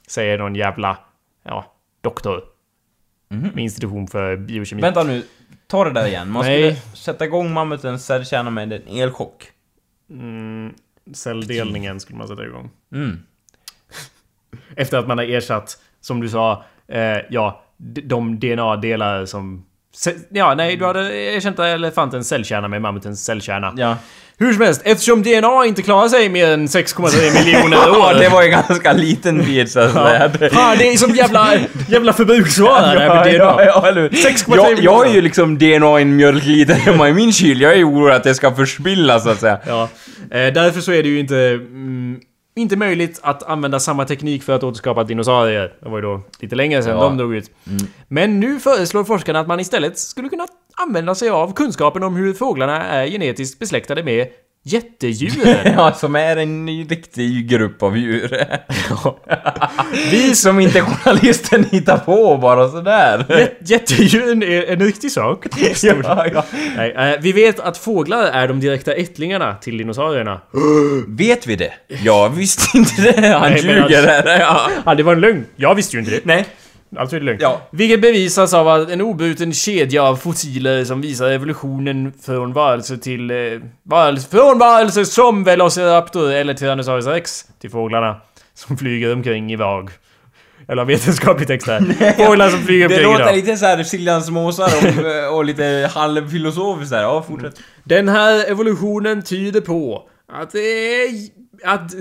Säger 0.07 0.37
någon 0.37 0.55
jävla... 0.55 0.97
Ja, 1.45 1.73
doktor. 2.03 2.41
Med 3.29 3.59
institution 3.59 4.07
för 4.07 4.37
biokemi. 4.37 4.81
Vänta 4.81 5.03
nu, 5.03 5.23
ta 5.69 5.83
det 5.83 5.91
där 5.91 6.07
igen. 6.07 6.31
Man 6.31 6.43
skulle 6.43 6.59
Nej. 6.59 6.81
sätta 6.93 7.25
igång 7.25 7.53
mammutens 7.53 8.05
cellkärna 8.05 8.49
med 8.49 8.73
en 8.73 8.87
elchock. 8.87 9.51
Mm, 10.09 10.73
celldelningen 11.13 11.99
skulle 11.99 12.17
man 12.17 12.27
sätta 12.27 12.45
igång. 12.45 12.69
Mm. 12.93 13.19
Efter 14.75 14.97
att 14.97 15.07
man 15.07 15.17
har 15.17 15.25
ersatt, 15.25 15.77
som 16.01 16.21
du 16.21 16.29
sa, 16.29 16.63
eh, 16.87 17.17
ja, 17.29 17.63
de 17.77 18.39
DNA-delar 18.39 19.25
som 19.25 19.65
Ja, 20.29 20.55
nej, 20.55 20.75
du 20.75 20.85
hade 20.85 21.15
erkänt 21.15 21.59
elefantens 21.59 22.27
cellkärna 22.27 22.67
med 22.67 22.81
mammutens 22.81 23.25
cellkärna. 23.25 23.73
Ja. 23.77 23.97
Hur 24.41 24.53
som 24.53 24.61
helst, 24.61 24.81
eftersom 24.85 25.23
DNA 25.23 25.65
inte 25.65 25.81
klarar 25.81 26.07
sig 26.07 26.29
mer 26.29 26.47
än 26.47 26.67
6,3 26.67 27.45
miljoner 27.45 27.77
Ja, 27.85 28.09
år. 28.15 28.19
det 28.19 28.29
var 28.29 28.43
ju 28.43 28.49
ganska 28.49 28.93
liten 28.93 29.37
bit 29.45 29.71
så 29.71 29.79
att 29.79 29.93
säga. 29.93 30.27
Det- 30.27 30.49
Fan, 30.49 30.77
det 30.77 30.87
är 30.93 30.97
som 30.97 31.15
jävla, 31.15 31.47
jävla 31.89 32.13
förbudsvara 32.13 32.81
det 32.93 32.99
här 32.99 33.15
med 33.15 33.23
DNA. 33.33 33.43
ja, 33.43 33.63
ja, 33.63 33.87
eller 33.87 34.01
hur? 34.01 34.09
6,3 34.09 34.55
jag, 34.55 34.79
jag 34.83 34.95
har 34.95 35.05
ju 35.05 35.21
liksom 35.21 35.57
DNA 35.57 35.99
i 35.99 36.01
en 36.01 36.15
mjölkliter 36.15 36.73
hemma 36.73 37.09
i 37.09 37.13
min 37.13 37.33
kyl. 37.33 37.61
Jag 37.61 37.71
är 37.73 37.77
ju 37.77 37.83
orolig 37.83 38.15
att 38.15 38.23
det 38.23 38.35
ska 38.35 38.51
förspillas 38.55 39.23
så 39.23 39.29
att 39.29 39.39
säga. 39.39 39.59
Ja. 39.67 39.83
Eh, 40.31 40.53
därför 40.53 40.81
så 40.81 40.91
är 40.91 41.03
det 41.03 41.09
ju 41.09 41.19
inte, 41.19 41.37
mm, 41.37 42.19
inte 42.55 42.75
möjligt 42.75 43.19
att 43.23 43.43
använda 43.49 43.79
samma 43.79 44.05
teknik 44.05 44.43
för 44.43 44.53
att 44.55 44.63
återskapa 44.63 45.03
dinosaurier. 45.03 45.71
Det 45.83 45.89
var 45.89 45.97
ju 45.97 46.01
då 46.01 46.21
lite 46.39 46.55
längre 46.55 46.83
sedan 46.83 46.97
Ja. 46.97 47.03
de 47.03 47.17
dog 47.17 47.35
ut. 47.35 47.45
Men 48.07 48.39
nu 48.39 48.59
föreslår 48.59 49.03
forskarna 49.03 49.39
att 49.39 49.47
man 49.47 49.59
istället 49.59 49.99
skulle 49.99 50.29
kunna 50.29 50.47
använda 50.87 51.15
sig 51.15 51.29
av 51.29 51.53
kunskapen 51.53 52.03
om 52.03 52.15
hur 52.15 52.33
fåglarna 52.33 52.83
är 52.85 53.07
genetiskt 53.07 53.59
besläktade 53.59 54.03
med 54.03 54.27
jättedjuren. 54.63 55.57
Ja, 55.77 55.93
som 55.93 56.15
är 56.15 56.37
en 56.37 56.67
riktig 56.89 57.47
grupp 57.49 57.83
av 57.83 57.97
djur. 57.97 58.37
Vi 60.11 60.35
som 60.35 60.59
inte 60.59 60.81
journalisten 60.81 61.65
hittar 61.71 61.97
på 61.97 62.37
bara 62.37 62.69
sådär. 62.69 63.25
Jät- 63.29 63.49
Jättedjuren 63.59 64.43
är 64.43 64.65
en 64.73 64.79
riktig 64.79 65.11
sak. 65.11 65.45
ja, 65.83 66.25
ja. 66.33 66.45
Nej, 66.77 66.91
eh, 66.91 67.19
vi 67.21 67.31
vet 67.31 67.59
att 67.59 67.77
fåglar 67.77 68.23
är 68.23 68.47
de 68.47 68.59
direkta 68.59 68.93
ättlingarna 68.93 69.55
till 69.55 69.77
dinosaurierna. 69.77 70.41
Vet 71.07 71.47
vi 71.47 71.55
det? 71.55 71.73
Jag 72.03 72.29
visste 72.29 72.77
inte 72.77 73.01
det. 73.01 73.27
Han 73.27 73.51
Nej, 73.51 73.61
ljuger 73.61 73.81
alltså- 73.83 74.01
där. 74.01 74.39
Ja. 74.39 74.69
Ja, 74.85 74.95
det 74.95 75.03
var 75.03 75.13
en 75.13 75.19
lögn. 75.21 75.45
Jag 75.55 75.75
visste 75.75 75.95
ju 75.95 75.99
inte 75.99 76.11
det. 76.11 76.21
Nej. 76.23 76.45
Alltså 76.97 77.15
är 77.15 77.19
det 77.19 77.25
lögn. 77.25 77.37
Ja. 77.41 77.61
Vilket 77.71 78.01
bevisas 78.01 78.53
av 78.53 78.67
att 78.67 78.89
en 78.89 79.01
obruten 79.01 79.53
kedja 79.53 80.03
av 80.03 80.15
fossiler 80.15 80.85
som 80.85 81.01
visar 81.01 81.29
evolutionen 81.31 82.13
från 82.25 82.53
varelser 82.53 82.97
till... 82.97 83.31
Eh, 83.31 83.37
varelser, 83.83 84.29
från 84.37 84.59
varelser 84.59 85.03
som 85.03 85.43
Velociraptor 85.43 86.31
eller 86.31 86.53
Tyrannosaurus 86.53 87.05
rex 87.05 87.45
till 87.61 87.69
fåglarna 87.69 88.21
som 88.53 88.77
flyger 88.77 89.13
omkring 89.13 89.51
i 89.51 89.55
vag. 89.55 89.89
Eller 90.67 90.85
vetenskaplig 90.85 91.47
text 91.47 91.67
här. 91.67 91.79
Fåglar 92.25 92.49
som 92.49 92.59
flyger 92.59 92.89
Det 92.89 92.95
omkring 92.95 93.11
låter 93.11 93.23
idag. 93.23 93.35
lite 93.35 93.57
såhär 93.57 93.83
Siljans 93.83 94.29
måsar 94.29 94.69
och, 95.29 95.37
och 95.37 95.45
lite 95.45 95.89
halvfilosofiskt 95.93 96.91
där. 96.91 97.01
Ja, 97.01 97.23
fortsätt. 97.27 97.59
Den 97.83 98.09
här 98.09 98.51
evolutionen 98.51 99.21
tyder 99.21 99.61
på 99.61 100.09
att 100.33 100.51
det 100.51 100.59
är... 100.59 101.09
Att... 101.65 101.91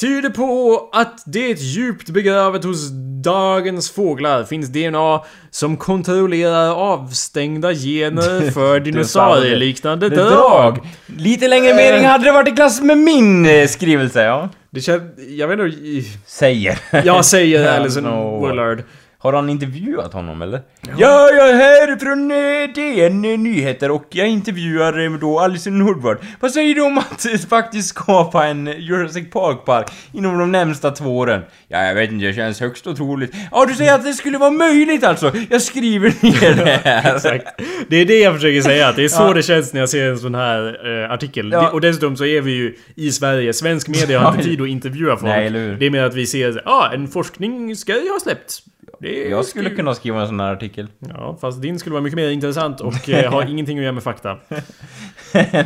Tyder 0.00 0.30
på 0.30 0.80
att 0.92 1.22
det 1.26 1.60
djupt 1.60 2.10
begravet 2.10 2.64
hos 2.64 2.90
dagens 3.22 3.90
fåglar 3.90 4.44
finns 4.44 4.68
DNA 4.68 5.20
som 5.50 5.76
kontrollerar 5.76 6.74
avstängda 6.74 7.72
gener 7.74 8.50
för 8.54 8.80
dinosaurieliknande 8.80 10.08
drag. 10.08 10.78
Lite 11.06 11.48
längre 11.48 11.74
mening 11.74 12.06
hade 12.06 12.24
det 12.24 12.32
varit 12.32 12.48
i 12.48 12.56
klass 12.56 12.80
med 12.80 12.98
min 12.98 13.46
eh, 13.46 13.66
skrivelse, 13.66 14.22
ja. 14.22 14.48
Det 14.70 14.80
känns... 14.80 15.02
Jag 15.28 15.48
vet 15.48 15.58
inte... 15.60 16.08
Säger. 16.26 16.78
Jag 17.04 17.24
säger 17.24 17.76
Alison 17.80 18.04
No. 18.04 18.46
Willard. 18.46 18.82
Har 19.22 19.32
han 19.32 19.50
intervjuat 19.50 20.12
honom 20.12 20.42
eller? 20.42 20.60
Ja, 20.96 21.28
jag 21.30 21.50
är 21.50 21.54
här 21.54 21.96
från 21.96 22.30
eh, 22.30 22.74
DN 22.74 23.22
Nyheter 23.42 23.90
och 23.90 24.04
jag 24.10 24.28
intervjuar 24.28 25.04
eh, 25.04 25.12
då 25.12 25.40
Alison 25.40 25.84
Woodward. 25.86 26.18
Vad 26.40 26.50
säger 26.52 26.74
du 26.74 26.80
om 26.82 26.98
att 26.98 27.24
eh, 27.26 27.38
faktiskt 27.48 27.88
skapa 27.88 28.46
en 28.46 28.66
Jurassic 28.66 29.30
Park-park 29.30 29.90
inom 30.12 30.38
de 30.38 30.52
närmsta 30.52 30.90
två 30.90 31.18
åren? 31.18 31.42
Ja, 31.68 31.84
jag 31.84 31.94
vet 31.94 32.10
inte, 32.12 32.26
det 32.26 32.32
känns 32.34 32.60
högst 32.60 32.86
otroligt. 32.86 33.34
Ja, 33.52 33.66
du 33.66 33.74
säger 33.74 33.94
att 33.94 34.04
det 34.04 34.12
skulle 34.12 34.38
vara 34.38 34.50
möjligt 34.50 35.04
alltså? 35.04 35.32
Jag 35.50 35.62
skriver 35.62 36.08
ner 36.22 36.64
det 36.64 36.80
här. 36.84 37.16
Exakt. 37.16 37.46
Det 37.88 37.96
är 37.96 38.04
det 38.06 38.18
jag 38.20 38.34
försöker 38.34 38.62
säga, 38.62 38.88
att 38.88 38.96
det 38.96 39.04
är 39.04 39.08
så 39.08 39.22
Ja. 39.22 39.32
det 39.34 39.42
känns 39.42 39.72
när 39.72 39.80
jag 39.80 39.88
ser 39.88 40.10
en 40.10 40.18
sån 40.18 40.34
här 40.34 41.02
eh, 41.04 41.10
artikel. 41.10 41.52
Ja. 41.52 41.60
Det, 41.62 41.68
och 41.68 41.80
dessutom 41.80 42.16
så 42.16 42.24
är 42.24 42.40
vi 42.40 42.52
ju 42.52 42.74
i 42.96 43.10
Sverige, 43.12 43.52
svensk 43.52 43.88
media 43.88 44.20
har 44.20 44.32
inte 44.32 44.44
tid 44.44 44.60
att 44.60 44.68
intervjua 44.68 45.16
folk. 45.16 45.22
Nej, 45.32 45.46
eller 45.46 45.58
hur? 45.58 45.76
Det 45.76 45.86
är 45.86 45.90
mer 45.90 46.02
att 46.02 46.14
vi 46.14 46.26
ser, 46.26 46.62
ja, 46.64 46.70
ah, 46.72 46.92
en 46.94 47.08
forskning 47.08 47.76
ska 47.76 47.92
ju 47.92 48.10
ha 48.10 48.20
släppts. 48.22 48.62
Det 49.02 49.28
Jag 49.28 49.44
skulle 49.44 49.70
kunna 49.70 49.94
skriva 49.94 50.20
en 50.20 50.26
sån 50.26 50.40
här 50.40 50.52
artikel. 50.52 50.88
Ja, 50.98 51.38
fast 51.40 51.62
din 51.62 51.78
skulle 51.78 51.92
vara 51.92 52.02
mycket 52.02 52.16
mer 52.16 52.28
intressant 52.30 52.80
och 52.80 53.08
eh, 53.10 53.32
har 53.32 53.42
ingenting 53.50 53.78
att 53.78 53.82
göra 53.84 53.92
med 53.92 54.02
fakta. 54.02 54.36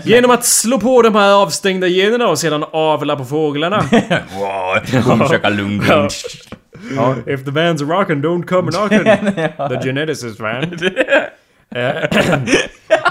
Genom 0.05 0.30
att 0.30 0.45
slå 0.45 0.80
på 0.80 1.03
de 1.03 1.14
här 1.14 1.32
avstängda 1.43 1.87
generna 1.87 2.28
och 2.28 2.39
sedan 2.39 2.64
avla 2.72 3.16
på 3.16 3.24
fåglarna. 3.24 3.84
Wow, 4.34 5.03
Humsaka 5.03 5.49
Lundgren. 5.49 6.09
Ja. 6.97 7.14
If 7.26 7.45
the 7.45 7.51
band's 7.51 7.78
rockin' 7.78 8.22
don't 8.22 8.47
come 8.47 8.70
knockin' 8.70 9.68
The 9.68 9.87
geneticist 9.89 10.41
van. 10.41 10.62
Eh, 11.74 12.41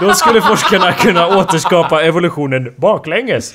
Då 0.00 0.14
skulle 0.14 0.42
forskarna 0.42 0.92
kunna 0.92 1.38
återskapa 1.38 2.02
evolutionen 2.02 2.74
baklänges. 2.76 3.54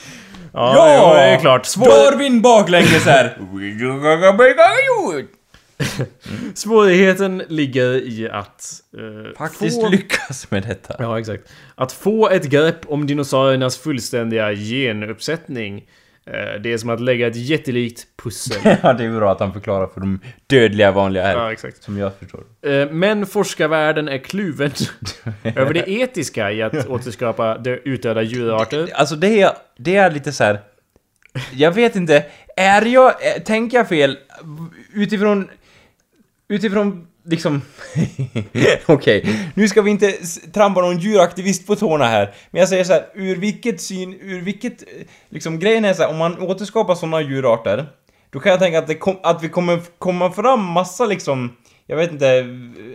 Ja, 0.54 0.74
Ja! 0.76 1.14
det 1.14 1.22
är 1.22 1.40
klart. 1.40 1.66
Svår, 1.66 2.12
Darwin 2.12 2.42
baklänges 2.42 3.06
här. 3.06 3.38
svårigheten 6.54 7.44
ligger 7.48 7.94
i 7.94 8.30
att... 8.32 8.74
eh, 8.98 9.38
Faktiskt 9.38 9.82
få- 9.82 9.90
lyckas 9.90 10.52
med 10.52 10.64
detta. 10.64 10.96
Ja, 11.00 11.20
exakt. 11.20 11.44
Att 11.76 11.92
få 11.92 12.30
ett 12.30 12.46
grepp 12.46 12.80
om 12.86 13.08
dinosauriernas 13.08 13.78
fullständiga 13.78 14.54
genuppsättning. 14.54 15.78
eh, 16.26 16.62
Det 16.62 16.74
är 16.74 16.78
som 16.78 16.90
att 16.90 17.02
lägga 17.02 17.28
ett 17.28 17.36
jättelikt 17.36 18.08
pussel. 18.24 18.58
Ja, 18.84 18.94
det 18.94 19.04
är 19.06 19.16
bra 19.20 19.32
att 19.32 19.40
han 19.40 19.54
förklarar 19.54 19.88
för 19.88 20.00
de 20.00 20.20
dödliga 20.48 20.92
vanliga 20.92 21.24
här. 21.24 21.36
Ja, 21.36 21.52
exakt. 21.52 21.84
Som 21.84 21.98
jag 21.98 22.12
förstår. 22.20 22.44
Eh, 22.62 22.90
Men 22.92 23.26
forskarvärlden 23.26 24.08
är 24.08 24.18
kluven 24.18 24.72
över 25.56 25.74
det 25.74 25.90
etiska 25.90 26.52
i 26.52 26.62
att 26.62 26.88
återskapa 26.88 27.58
utdöda 27.84 28.22
djurarter. 28.22 28.90
Alltså 28.94 29.16
det 29.16 29.42
är, 29.42 29.52
det 29.78 29.96
är 29.96 30.12
lite 30.12 30.32
så 30.32 30.44
här. 30.44 30.60
Jag 31.54 31.72
vet 31.72 31.96
inte, 31.96 32.26
är 32.58 32.86
jag, 32.86 33.08
eh, 33.10 33.44
tänker 33.44 33.78
jag 33.78 33.90
fel? 33.90 34.18
Utifrån, 34.94 35.50
utifrån 36.52 37.08
liksom... 37.24 37.62
Okej, 38.86 39.52
nu 39.54 39.68
ska 39.68 39.82
vi 39.82 39.92
inte 39.92 40.12
trampa 40.54 40.82
någon 40.82 41.00
djuraktivist 41.00 41.68
på 41.68 41.76
tårna 41.76 42.06
här. 42.06 42.34
Men 42.52 42.60
jag 42.60 42.70
säger 42.70 42.84
så 42.84 42.94
här, 42.94 43.06
ur 43.16 43.36
vilket 43.36 43.82
syn, 43.82 44.14
ur 44.22 44.42
vilket... 44.42 44.82
Eh, 44.82 45.06
liksom 45.30 45.60
grejen 45.60 45.86
är 45.86 45.94
så 45.94 46.02
här, 46.02 46.10
om 46.10 46.18
man 46.18 46.40
återskapar 46.40 46.96
sådana 46.96 47.22
djurarter, 47.22 47.86
då 48.30 48.40
kan 48.40 48.52
jag 48.52 48.60
tänka 48.60 48.80
att, 48.80 48.88
det 48.88 48.96
kom, 48.96 49.16
att 49.24 49.44
vi 49.44 49.50
kommer 49.50 49.80
komma 49.98 50.32
fram 50.32 50.66
massa 50.66 51.06
liksom 51.06 51.56
jag 51.86 51.98
vet 51.98 52.12
inte, 52.12 52.42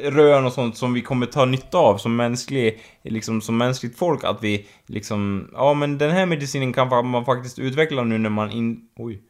rön 0.03 0.47
och 0.47 0.53
sånt 0.53 0.77
som 0.77 0.95
vi 0.95 1.03
kommer 1.03 1.27
ta 1.27 1.45
nytta 1.45 1.79
av 1.79 1.99
som 1.99 2.17
mänsklig, 2.17 2.81
liksom 3.03 3.41
som 3.41 3.59
mänskligt 3.59 3.99
folk 3.99 4.25
att 4.25 4.43
vi 4.43 4.67
liksom, 4.87 5.51
ja 5.53 5.75
men 5.75 5.99
den 5.99 6.11
här 6.11 6.27
medicinen 6.27 6.73
kan 6.73 7.07
man 7.07 7.25
faktiskt 7.25 7.59
utveckla 7.59 8.05
nu 8.05 8.19
när 8.19 8.31
man 8.31 8.51
in, 8.51 8.89
oj. 8.97 9.23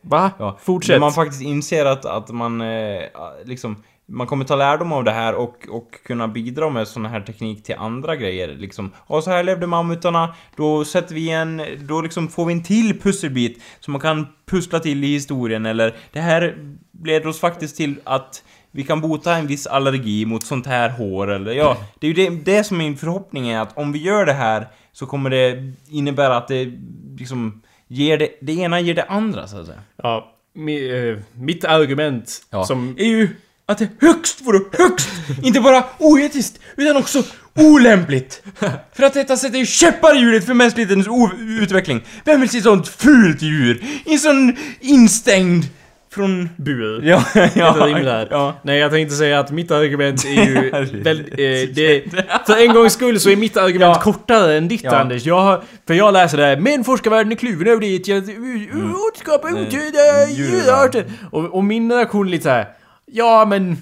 Va? 0.00 0.30
Ja, 0.38 0.58
Fortsätt. 0.60 0.94
När 0.94 1.00
man 1.00 1.12
faktiskt 1.12 1.42
inser 1.42 1.86
att, 1.86 2.04
att 2.04 2.30
man 2.30 2.60
eh, 2.60 3.02
liksom 3.44 3.82
man 4.10 4.26
kommer 4.26 4.44
ta 4.44 4.56
lärdom 4.56 4.92
av 4.92 5.04
det 5.04 5.10
här 5.10 5.34
och, 5.34 5.66
och 5.70 5.94
kunna 6.04 6.28
bidra 6.28 6.70
med 6.70 6.88
sån 6.88 7.06
här 7.06 7.20
teknik 7.20 7.62
till 7.62 7.74
andra 7.78 8.16
grejer 8.16 8.48
liksom. 8.48 8.90
Och 8.96 9.24
så 9.24 9.30
här 9.30 9.42
levde 9.42 9.66
mammutarna, 9.66 10.34
då 10.56 10.84
sätter 10.84 11.14
vi 11.14 11.30
en, 11.30 11.62
då 11.78 12.00
liksom 12.00 12.28
får 12.28 12.44
vi 12.46 12.52
en 12.52 12.62
till 12.62 13.00
pusselbit 13.00 13.62
som 13.80 13.92
man 13.92 14.00
kan 14.00 14.26
pussla 14.46 14.80
till 14.80 15.04
i 15.04 15.06
historien 15.06 15.66
eller 15.66 15.96
det 16.12 16.20
här 16.20 16.56
leder 17.04 17.26
oss 17.26 17.40
faktiskt 17.40 17.76
till 17.76 18.00
att 18.04 18.42
vi 18.70 18.84
kan 18.84 19.00
bota 19.00 19.36
en 19.36 19.46
viss 19.46 19.66
allergi 19.66 20.26
mot 20.26 20.42
sånt 20.42 20.66
här 20.66 20.90
hår 20.90 21.30
eller 21.30 21.52
ja, 21.52 21.76
det 21.98 22.06
är 22.06 22.14
ju 22.14 22.14
det, 22.14 22.52
det 22.52 22.64
som 22.64 22.78
min 22.78 22.96
förhoppning 22.96 23.48
är 23.48 23.60
att 23.60 23.78
om 23.78 23.92
vi 23.92 23.98
gör 23.98 24.26
det 24.26 24.32
här 24.32 24.68
så 24.92 25.06
kommer 25.06 25.30
det 25.30 25.72
innebära 25.88 26.36
att 26.36 26.48
det 26.48 26.72
liksom 27.18 27.62
ger 27.90 28.18
det, 28.18 28.28
det 28.40 28.52
ena 28.52 28.80
ger 28.80 28.94
det 28.94 29.04
andra 29.04 29.46
så 29.48 29.56
att 29.56 29.66
säga. 29.66 29.78
Ja, 30.02 30.34
mi, 30.54 30.88
eh, 31.10 31.18
mitt 31.34 31.64
argument 31.64 32.42
Ja. 32.50 32.64
som... 32.64 32.94
är 32.98 33.04
ju 33.04 33.28
att 33.66 33.78
det 33.78 33.88
högst 34.00 34.40
vore 34.40 34.60
högst, 34.78 35.08
inte 35.42 35.60
bara 35.60 35.84
oetiskt, 35.98 36.58
utan 36.76 36.96
också 36.96 37.22
olämpligt. 37.56 38.42
För 38.92 39.02
att 39.02 39.14
detta 39.14 39.36
sätter 39.36 39.58
ju 39.58 39.66
käppar 39.66 40.16
i 40.16 40.18
hjulet 40.18 40.46
för 40.46 40.54
mänsklighetens 40.54 41.08
o- 41.08 41.30
utveckling. 41.38 42.02
Vem 42.24 42.40
vill 42.40 42.50
se 42.50 42.62
sånt 42.62 42.88
fult 42.88 43.42
djur? 43.42 43.84
I 44.06 44.12
en 44.12 44.18
sån 44.18 44.56
instängd 44.80 45.64
från... 46.12 46.48
Bur. 46.56 47.02
Ja, 47.04 47.24
ja, 47.54 48.26
ja. 48.30 48.54
Nej, 48.62 48.78
jag 48.78 48.90
tänkte 48.90 49.14
säga 49.16 49.38
att 49.40 49.50
mitt 49.50 49.70
argument 49.70 50.24
är 50.24 50.28
ju 50.44 50.70
Herregud. 50.72 51.04
väl, 51.04 51.18
eh, 51.20 51.68
det, 51.74 52.04
För 52.46 52.62
en 52.68 52.74
gångs 52.74 52.92
skull 52.92 53.20
så 53.20 53.30
är 53.30 53.36
mitt 53.36 53.56
argument 53.56 53.96
Ja. 53.96 54.02
kortare 54.02 54.56
än 54.56 54.68
ditt 54.68 54.84
Ja. 54.84 54.96
Anders. 54.96 55.26
Jag 55.26 55.40
har, 55.40 55.62
för 55.86 55.94
jag 55.94 56.12
läser 56.12 56.36
det 56.38 56.44
här, 56.44 56.56
men 56.56 56.84
forskarvärlden 56.84 57.32
är 57.32 57.36
kluven 57.36 57.66
över 57.68 57.80
det 57.80 57.96
att 57.96 58.28
Mm. 58.28 58.94
återskapa 58.94 59.48
otydliga 59.48 60.26
djur, 60.30 60.50
djurarter. 60.50 61.04
Och, 61.30 61.44
och 61.54 61.64
min 61.64 61.92
reaktion 61.92 62.26
är 62.26 62.30
lite 62.30 62.42
så 62.44 62.48
här. 62.50 62.68
Ja 63.06 63.44
men... 63.48 63.76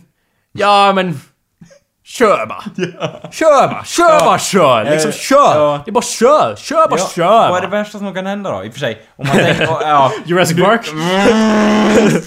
Ja 0.52 0.92
men... 0.94 1.14
Kör 2.10 2.46
bara! 2.46 2.62
Kör 3.32 3.68
bara! 3.68 3.84
Kör 3.84 4.20
bara 4.24 4.38
kör! 4.38 4.84
Liksom 4.90 5.12
kör! 5.12 5.54
ja. 5.56 5.80
Det 5.84 5.90
är 5.90 5.92
bara 5.92 6.02
kör! 6.02 6.56
Kör 6.56 6.88
bara 6.88 7.00
Ja, 7.00 7.08
kör! 7.14 7.48
Vad 7.48 7.56
är 7.58 7.62
det 7.62 7.68
bara. 7.68 7.78
värsta 7.82 7.98
som 7.98 8.14
kan 8.14 8.26
hända 8.26 8.50
då, 8.50 8.64
i 8.64 8.68
och 8.68 8.72
för 8.72 8.80
sig? 8.80 9.02
Om 9.16 9.26
man 9.26 9.36
tänker... 9.36 9.64
ja. 9.80 10.12
Jurassic 10.26 10.56
Park? 10.56 10.86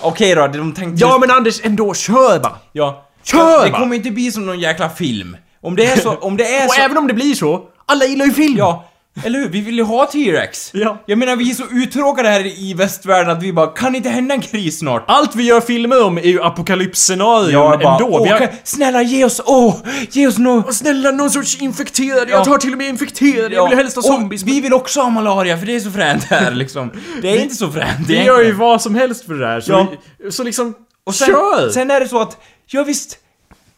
Okej 0.00 0.34
då, 0.34 0.46
de 0.46 0.72
tänkte... 0.74 1.04
Ja 1.04 1.18
men 1.18 1.30
Anders, 1.30 1.60
ändå 1.64 1.94
kör 1.94 2.38
bara! 2.38 2.56
Ja. 2.72 3.04
Kör 3.24 3.64
Det 3.64 3.70
va! 3.70 3.78
kommer 3.78 3.96
inte 3.96 4.10
bli 4.10 4.30
som 4.32 4.46
någon 4.46 4.60
jäkla 4.60 4.90
film. 4.90 5.36
Om 5.62 5.76
det 5.76 5.86
är 5.86 5.96
så, 5.96 6.14
om 6.16 6.36
det 6.36 6.56
är 6.56 6.66
Och 6.66 6.72
så... 6.74 6.80
även 6.80 6.96
om 6.98 7.06
det 7.06 7.14
blir 7.14 7.34
så, 7.34 7.62
alla 7.86 8.04
gillar 8.04 8.26
ju 8.26 8.32
film! 8.32 8.56
Ja, 8.58 8.84
eller 9.24 9.38
hur? 9.38 9.48
Vi 9.48 9.60
vill 9.60 9.76
ju 9.76 9.82
ha 9.82 10.06
T-Rex. 10.06 10.70
Ja. 10.74 11.02
Jag 11.06 11.18
menar, 11.18 11.36
vi 11.36 11.50
är 11.50 11.54
så 11.54 11.64
uttråkade 11.70 12.28
här 12.28 12.46
i 12.46 12.74
västvärlden 12.74 13.36
att 13.36 13.42
vi 13.42 13.52
bara, 13.52 13.66
kan 13.66 13.94
inte 13.94 14.08
hända 14.08 14.34
en 14.34 14.40
kris 14.40 14.78
snart? 14.78 15.04
Allt 15.08 15.34
vi 15.36 15.42
gör 15.42 15.60
filmer 15.60 16.04
om 16.04 16.18
är 16.18 16.22
ju 16.22 16.42
apokalypsscenarion 16.42 17.52
bara, 17.70 17.74
ändå. 17.94 18.08
åh, 18.10 18.22
Vi 18.24 18.28
har... 18.30 18.38
kan, 18.38 18.48
snälla 18.64 19.02
ge 19.02 19.24
oss, 19.24 19.40
åh, 19.46 19.76
ge 20.10 20.26
oss 20.26 20.38
nå... 20.38 20.56
Åh, 20.66 20.70
Snälla, 20.70 21.10
någon 21.10 21.30
sorts 21.30 21.60
infekterad. 21.62 22.28
Ja. 22.28 22.36
Jag 22.36 22.44
tar 22.44 22.58
till 22.58 22.72
och 22.72 22.78
med 22.78 22.88
infekterad. 22.88 23.52
Jag 23.52 23.68
vill 23.68 23.78
helst 23.78 23.96
ha 23.96 24.00
och 24.00 24.04
zombies. 24.04 24.42
Vi 24.42 24.60
vill 24.60 24.72
också 24.74 25.00
ha 25.00 25.10
malaria, 25.10 25.58
för 25.58 25.66
det 25.66 25.76
är 25.76 25.80
så 25.80 25.90
fränt 25.90 26.24
här 26.24 26.50
liksom. 26.50 26.90
Det 27.22 27.28
är 27.28 27.42
inte 27.42 27.54
så 27.54 27.70
fränt 27.70 28.06
Vi 28.08 28.24
gör 28.24 28.40
ju 28.44 28.52
vad 28.52 28.82
som 28.82 28.94
helst 28.94 29.26
för 29.26 29.34
det 29.34 29.40
där. 29.46 29.60
Så, 29.60 29.72
Ja. 29.72 29.86
vi, 30.24 30.30
så 30.32 30.44
liksom, 30.44 30.74
Och 31.06 31.14
sen, 31.14 31.26
kör! 31.28 31.70
sen 31.70 31.90
är 31.90 32.00
det 32.00 32.08
så 32.08 32.20
att, 32.20 32.36
ja 32.66 32.82
visst, 32.84 33.16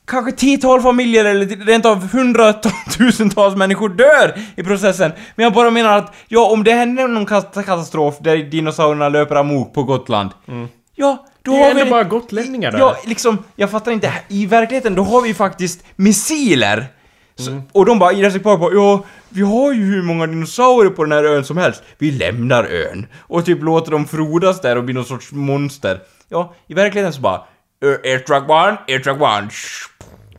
kanske 0.07 0.33
tiotal 0.33 0.81
familjer 0.83 1.25
eller 1.25 1.47
rent 1.47 1.87
av 1.87 2.09
hundratusentals 2.13 3.57
människor 3.57 3.89
dör 3.89 4.39
i 4.57 4.63
processen. 4.63 5.13
Men 5.37 5.45
jag 5.45 5.53
bara 5.53 5.71
menar 5.71 5.99
att, 5.99 6.15
ja 6.29 6.47
om 6.51 6.65
det 6.65 6.73
händer 6.73 7.09
någon 7.09 7.27
kat- 7.27 7.55
katastrof 7.65 8.15
där 8.21 8.37
dinosaurierna 8.37 9.09
löper 9.09 9.35
amok 9.37 9.75
på 9.75 9.83
Gotland. 9.83 10.31
Ja, 10.95 11.27
då 11.43 11.53
det 11.53 11.59
har 11.63 11.75
vi... 11.85 11.91
bara 11.91 12.05
gotlänningar 12.05 12.73
där. 12.73 12.79
Ja, 12.79 12.97
liksom, 13.05 13.39
jag 13.57 13.71
fattar 13.71 13.93
inte. 13.93 14.13
I 14.29 14.47
verkligheten, 14.47 14.95
då 14.95 15.03
har 15.03 15.23
vi 15.23 15.35
faktiskt 15.35 15.85
missiler. 15.97 16.87
Så, 17.39 17.51
Mm. 17.51 17.63
Och 17.73 17.87
de 17.87 17.99
bara, 17.99 18.13
Jurassic 18.13 18.43
Park 18.43 18.61
bara, 18.61 18.75
ja, 18.75 19.05
vi 19.29 19.43
har 19.43 19.73
ju 19.73 19.85
hur 19.85 20.03
många 20.03 20.27
dinosaurier 20.27 20.91
på 20.91 21.05
den 21.05 21.13
här 21.13 21.25
ön 21.25 21.45
som 21.45 21.57
helst. 21.57 21.83
Vi 21.99 22.11
lämnar 22.11 22.65
ön. 22.65 23.07
Och 23.19 23.45
typ 23.45 23.63
låter 23.63 23.91
dem 23.91 24.05
frodas 24.07 24.61
där 24.61 24.77
och 24.77 24.85
bli 24.85 24.95
någon 24.95 25.05
sorts 25.05 25.33
monster. 25.33 26.01
Ja, 26.29 26.55
i 26.67 26.75
verkligheten 26.75 27.13
så 27.13 27.21
bara, 27.21 27.41
"Ö, 27.85 27.97
air 28.05 28.19
truck 28.19 28.51
one, 28.51 28.77
air 28.89 28.99
truck 28.99 29.21
one. 29.21 29.49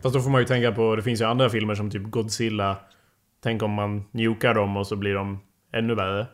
Fast 0.04 0.16
då 0.16 0.22
får 0.22 0.30
man 0.30 0.42
ju 0.42 0.48
tänka 0.48 0.72
på, 0.72 0.96
det 0.96 1.02
finns 1.04 1.22
ju 1.22 1.26
andra 1.26 1.50
filmer 1.50 1.76
som 1.76 1.92
typ 1.92 2.04
Godzilla. 2.04 2.76
Tänk 3.44 3.64
om 3.64 3.72
man 3.72 4.04
nukar 4.12 4.54
dem 4.54 4.78
och 4.78 4.88
så 4.88 4.96
blir 4.96 5.14
de 5.14 5.40
ännu 5.76 5.96
värre. 5.96 6.28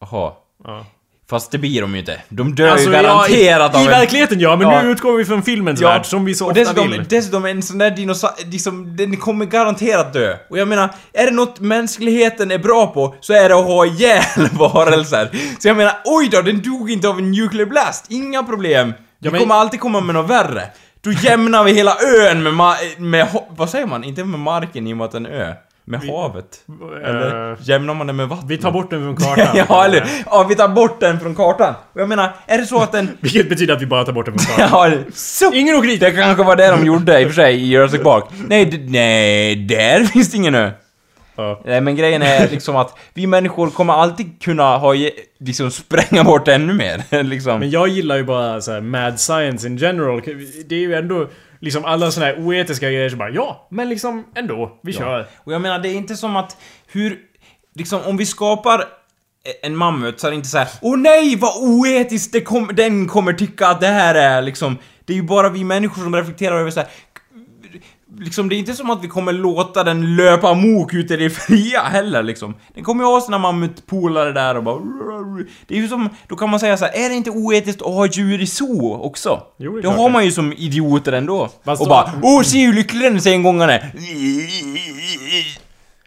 Jaha. 0.00 0.32
Ja. 0.64 0.86
Fast 1.30 1.50
det 1.52 1.58
blir 1.58 1.80
de 1.80 1.92
ju 1.92 1.98
inte. 2.00 2.20
De 2.28 2.54
dör 2.54 2.68
Alltså, 2.68 2.86
ju 2.86 2.92
garanterat 2.92 3.70
ja, 3.74 3.80
i, 3.80 3.82
av 3.82 3.82
i 3.82 3.84
en... 3.84 3.90
verkligheten 4.00 4.40
ja, 4.40 4.56
men 4.56 4.68
Ja. 4.70 4.82
nu 4.82 4.90
utgår 4.90 5.16
vi 5.16 5.24
från 5.24 5.42
filmens 5.42 5.80
Ja, 5.80 5.88
värld, 5.88 6.06
som 6.06 6.24
vi 6.24 6.34
så 6.34 6.44
och 6.44 6.50
ofta 6.50 6.60
dessutom, 6.60 6.90
vill. 6.90 7.04
dessutom 7.08 7.44
en 7.44 7.62
sån 7.62 7.78
där 7.78 7.90
dinosaur, 7.90 8.50
liksom, 8.50 8.96
den 8.96 9.16
kommer 9.16 9.44
garanterat 9.46 10.12
dö. 10.12 10.36
Och 10.50 10.58
jag 10.58 10.68
menar, 10.68 10.88
är 11.12 11.24
det 11.26 11.32
något 11.32 11.60
mänskligheten 11.60 12.50
är 12.50 12.58
bra 12.58 12.86
på 12.86 13.14
så 13.20 13.32
är 13.32 13.48
det 13.48 13.54
att 13.58 13.64
ha 13.66 13.86
ihjäl 13.86 14.22
varelser. 14.58 15.30
Så 15.58 15.68
jag 15.68 15.76
menar, 15.76 15.92
oj 16.04 16.28
då, 16.32 16.42
den 16.42 16.62
dog 16.62 16.90
inte 16.90 17.08
av 17.08 17.18
en 17.18 17.30
nuclear 17.30 17.66
blast, 17.66 18.06
inga 18.10 18.42
problem. 18.42 18.92
Ja, 19.18 19.30
men- 19.30 19.40
kommer 19.40 19.54
alltid 19.54 19.80
komma 19.80 20.00
med 20.00 20.14
något 20.14 20.30
värre. 20.30 20.62
Då 21.02 21.12
jämnar 21.12 21.64
vi 21.64 21.72
hela 21.72 21.96
ön 22.28 22.42
med, 22.42 22.52
ma- 22.52 22.98
med 23.00 23.26
vad 23.56 23.70
säger 23.70 23.86
man? 23.86 24.04
Inte 24.04 24.24
med 24.24 24.40
marken 24.40 24.86
i 24.86 24.92
och 24.92 24.96
med 24.96 25.04
att 25.04 25.12
det 25.12 25.18
är 25.18 25.30
ö. 25.48 25.52
Med 25.84 26.00
havet. 26.00 26.44
Eller 27.04 27.52
Eh, 27.52 27.58
jämnar 27.62 27.94
man 27.94 28.06
det 28.06 28.12
med 28.12 28.28
vatten? 28.28 28.48
vi 28.48 28.58
tar 28.58 28.70
bort 28.70 28.90
den 28.90 29.00
från 29.02 29.16
kartan. 29.16 29.56
ja, 29.68 29.84
eller 29.84 30.04
Ja, 30.26 30.46
vi 30.48 30.54
tar 30.54 30.68
bort 30.68 31.00
den 31.00 31.20
från 31.20 31.34
kartan. 31.34 31.74
Och 31.92 32.00
jag 32.00 32.08
menar, 32.08 32.32
är 32.46 32.58
det 32.58 32.66
så 32.66 32.82
att 32.82 32.92
den... 32.92 33.08
Vilket 33.20 33.48
betyder 33.48 33.74
att 33.74 33.82
vi 33.82 33.86
bara 33.86 34.04
tar 34.04 34.12
bort 34.12 34.26
den 34.26 34.38
från 34.38 34.56
kartan. 34.56 34.90
Ja, 34.92 34.98
så. 35.14 35.52
Ingen 35.52 35.76
åker 35.76 35.88
dit! 35.88 36.00
Det 36.00 36.10
kanske 36.10 36.42
var 36.44 36.56
det 36.56 36.68
de 36.70 36.86
gjorde 36.86 37.20
i 37.20 37.24
och 37.24 37.28
för 37.28 37.34
sig 37.34 37.54
i 37.54 37.66
Jurassic 37.66 38.02
Park. 38.02 38.24
Nej, 38.48 38.84
nej, 38.88 39.56
där 39.56 40.04
finns 40.04 40.30
det 40.30 40.36
ingen 40.36 40.54
ö. 40.54 40.70
Ja. 41.40 41.60
Nej, 41.64 41.80
men 41.80 41.96
grejen 41.96 42.22
är 42.22 42.48
liksom 42.48 42.76
att 42.76 42.98
vi 43.14 43.26
människor 43.26 43.70
kommer 43.70 43.92
alltid 43.92 44.42
kunna 44.42 44.76
ha, 44.76 44.94
liksom 45.38 45.70
spränga 45.70 46.24
bort 46.24 46.48
ännu 46.48 46.72
mer. 46.72 47.22
liksom. 47.22 47.58
Men 47.58 47.70
jag 47.70 47.88
gillar 47.88 48.16
ju 48.16 48.24
bara 48.24 48.60
så 48.60 48.72
här 48.72 48.80
mad 48.80 49.20
science 49.20 49.66
in 49.66 49.76
general. 49.76 50.22
Det 50.66 50.74
är 50.74 50.80
ju 50.80 50.94
ändå 50.94 51.28
liksom 51.60 51.84
alla 51.84 52.10
såna 52.10 52.26
här 52.26 52.46
oetiska 52.46 52.90
grejer 52.90 53.08
som 53.08 53.18
bara 53.18 53.30
ja, 53.30 53.68
men 53.70 53.88
liksom 53.88 54.24
ändå, 54.34 54.78
vi 54.82 54.92
kör. 54.92 55.26
Och 55.36 55.52
jag 55.52 55.60
menar, 55.60 55.78
det 55.78 55.88
är 55.88 55.94
inte 55.94 56.16
som 56.16 56.36
att 56.36 56.56
hur... 56.92 57.18
Liksom, 57.74 58.00
om 58.06 58.16
vi 58.16 58.26
skapar 58.26 58.84
en 59.62 59.76
mammut 59.76 60.20
så 60.20 60.26
är 60.26 60.30
det 60.30 60.36
inte 60.36 60.48
så 60.48 60.58
här: 60.58 60.68
Åh 60.80 60.98
nej, 60.98 61.36
vad 61.36 61.62
oetiskt! 61.62 62.32
Det 62.32 62.40
kom, 62.40 62.70
den 62.74 63.08
kommer 63.08 63.32
tycka 63.32 63.66
att 63.66 63.80
det 63.80 63.86
här 63.86 64.14
är 64.14 64.42
liksom... 64.42 64.78
Det 65.04 65.12
är 65.12 65.16
ju 65.16 65.22
bara 65.22 65.48
vi 65.48 65.64
människor 65.64 66.02
som 66.02 66.16
reflekterar 66.16 66.60
över 66.60 66.70
så 66.70 66.80
här. 66.80 66.88
Liksom, 68.18 68.48
det 68.48 68.54
är 68.54 68.58
inte 68.58 68.74
som 68.74 68.90
att 68.90 69.04
vi 69.04 69.08
kommer 69.08 69.32
låta 69.32 69.84
den 69.84 70.16
löpa 70.16 70.48
amok 70.48 70.94
ute 70.94 71.14
i 71.14 71.16
det 71.16 71.30
fria 71.30 71.80
heller 71.80 72.22
liksom. 72.22 72.54
Den 72.74 72.84
kommer 72.84 73.04
ju 73.04 73.10
ha 73.10 73.20
sina 73.20 73.38
mammutpolare 73.38 74.32
där 74.32 74.56
och 74.56 74.62
bara... 74.62 74.78
Det 75.66 75.74
är 75.74 75.78
ju 75.78 75.88
som... 75.88 76.08
Då 76.28 76.36
kan 76.36 76.50
man 76.50 76.60
säga 76.60 76.76
så 76.76 76.84
här, 76.84 77.04
är 77.04 77.08
det 77.08 77.14
inte 77.14 77.30
oetiskt 77.30 77.82
att 77.82 77.88
ha 77.88 78.06
djur 78.06 78.42
i 78.42 78.46
zoo 78.46 78.94
också? 79.02 79.42
Jo, 79.58 79.76
det 79.76 79.82
det 79.82 79.88
har 79.88 80.10
man 80.10 80.24
ju 80.24 80.32
som 80.32 80.52
idioter 80.52 81.12
ändå. 81.12 81.48
Fast 81.64 81.82
och 81.82 81.88
bara, 81.88 82.12
åh 82.22 82.42
se 82.42 82.66
hur 82.66 82.72
lycklig 82.72 83.12
den 83.12 83.20
ser 83.20 83.32
en 83.32 83.42
gång 83.42 83.60
han 83.60 83.70
är. 83.70 83.92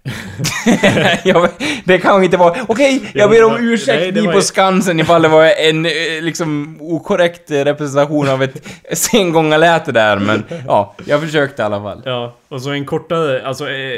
jag, 1.23 1.49
det 1.85 1.97
kan 1.97 2.23
inte 2.23 2.37
vara... 2.37 2.55
Okej, 2.67 3.11
jag 3.13 3.29
ber 3.29 3.43
om 3.43 3.57
ursäkt 3.59 3.99
nej, 4.01 4.11
ni 4.11 4.21
var 4.27 4.33
på 4.33 4.41
Skansen 4.41 4.99
ifall 4.99 5.21
det 5.21 5.27
var 5.27 5.45
en 5.45 5.85
eh, 5.85 5.91
liksom 6.21 6.77
okorrekt 6.81 7.51
eh, 7.51 7.63
representation 7.63 8.29
av 8.29 8.43
ett 8.43 8.67
sengångarläte 8.97 9.91
där, 9.91 10.19
men 10.19 10.43
ja, 10.67 10.95
jag 11.05 11.21
försökte 11.21 11.61
i 11.61 11.65
alla 11.65 11.81
fall. 11.81 12.01
Ja, 12.05 12.35
och 12.49 12.61
så 12.61 12.69
en 12.69 12.85
kortare, 12.85 13.47
alltså 13.47 13.69
eh, 13.69 13.97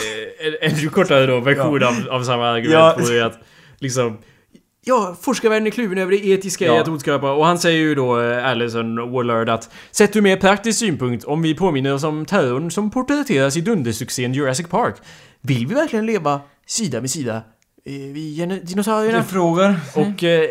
en 0.61 0.71
ännu 0.71 0.89
kortare 0.89 1.25
då 1.25 1.39
version 1.39 1.83
av, 1.83 2.07
av 2.09 2.23
samma 2.23 2.49
argument 2.49 2.73
Ja. 2.73 2.95
vore 2.99 3.13
ju 3.15 3.21
att 3.21 3.39
liksom 3.79 4.17
Ja, 4.87 5.15
forskarvärlden 5.21 5.67
är 5.67 5.71
kluven 5.71 5.97
över 5.97 6.11
det 6.11 6.25
etiska 6.27 6.65
i 6.65 6.67
Ja. 6.67 6.81
att 6.81 6.87
återskapa 6.87 7.31
och 7.31 7.45
han 7.45 7.59
säger 7.59 7.77
ju 7.79 7.95
då, 7.95 8.21
eh, 8.21 8.45
Allison 8.45 9.11
Wallard, 9.11 9.49
att 9.49 9.69
sett 9.91 10.15
ur 10.15 10.21
mer 10.21 10.37
praktisk 10.37 10.79
synpunkt, 10.79 11.23
om 11.25 11.41
vi 11.41 11.55
påminner 11.55 11.93
oss 11.93 12.03
om 12.03 12.25
terrorn 12.25 12.71
som 12.71 12.91
porträtteras 12.91 13.57
i 13.57 13.61
dundersuccén 13.61 14.33
Jurassic 14.33 14.67
Park, 14.67 14.95
vill 15.41 15.67
vi 15.67 15.73
verkligen 15.75 16.05
leva 16.05 16.41
sida 16.67 16.99
vid 16.99 17.11
sida? 17.11 17.35
eh, 17.35 17.91
Vi 18.13 18.59
dinosaurierna? 18.63 19.17
Du 19.17 19.23
frågar? 19.23 19.75
Och... 19.95 20.23
Eh, 20.23 20.49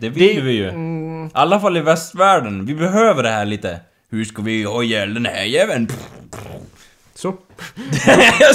Det 0.00 0.08
vill 0.08 0.34
det- 0.36 0.40
vi 0.40 0.52
ju. 0.52 0.68
Mm, 0.68 1.26
I 1.26 1.30
alla 1.32 1.60
fall 1.60 1.76
i 1.76 1.80
västvärlden. 1.80 2.66
Vi 2.66 2.74
behöver 2.74 3.22
det 3.22 3.28
här 3.30 3.44
lite. 3.44 3.80
Hur 4.10 4.24
ska 4.24 4.42
vi 4.42 4.62
ha 4.62 4.82
ihjäl 4.82 5.14
den 5.14 5.26
här 5.26 5.44
jäveln? 5.44 5.88
Så. 7.24 7.34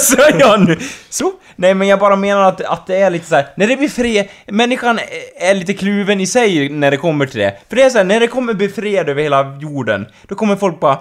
sa 0.00 0.28
jag 0.38 0.68
nu? 0.68 0.78
Så? 1.08 1.32
Nej 1.56 1.74
men 1.74 1.88
jag 1.88 1.98
bara 1.98 2.16
menar 2.16 2.42
att, 2.42 2.60
att 2.60 2.86
det 2.86 2.96
är 2.96 3.10
lite 3.10 3.26
så 3.26 3.34
här. 3.34 3.46
när 3.56 3.66
det 3.66 3.76
blir 3.76 3.88
fred, 3.88 4.28
människan 4.46 4.98
är- 5.40 5.54
lite 5.54 5.74
kluven 5.74 6.20
i 6.20 6.26
sig 6.26 6.68
när 6.68 6.90
det 6.90 6.96
kommer 6.96 7.26
till 7.26 7.40
det. 7.40 7.56
För 7.68 7.76
det 7.76 7.82
är 7.82 7.90
så 7.90 7.98
här, 7.98 8.04
när 8.04 8.20
det 8.20 8.26
kommer 8.26 8.54
bli 8.54 8.68
fred 8.68 9.08
över 9.08 9.22
hela 9.22 9.58
jorden, 9.60 10.06
då 10.28 10.34
kommer 10.34 10.56
folk 10.56 10.80
bara 10.80 10.98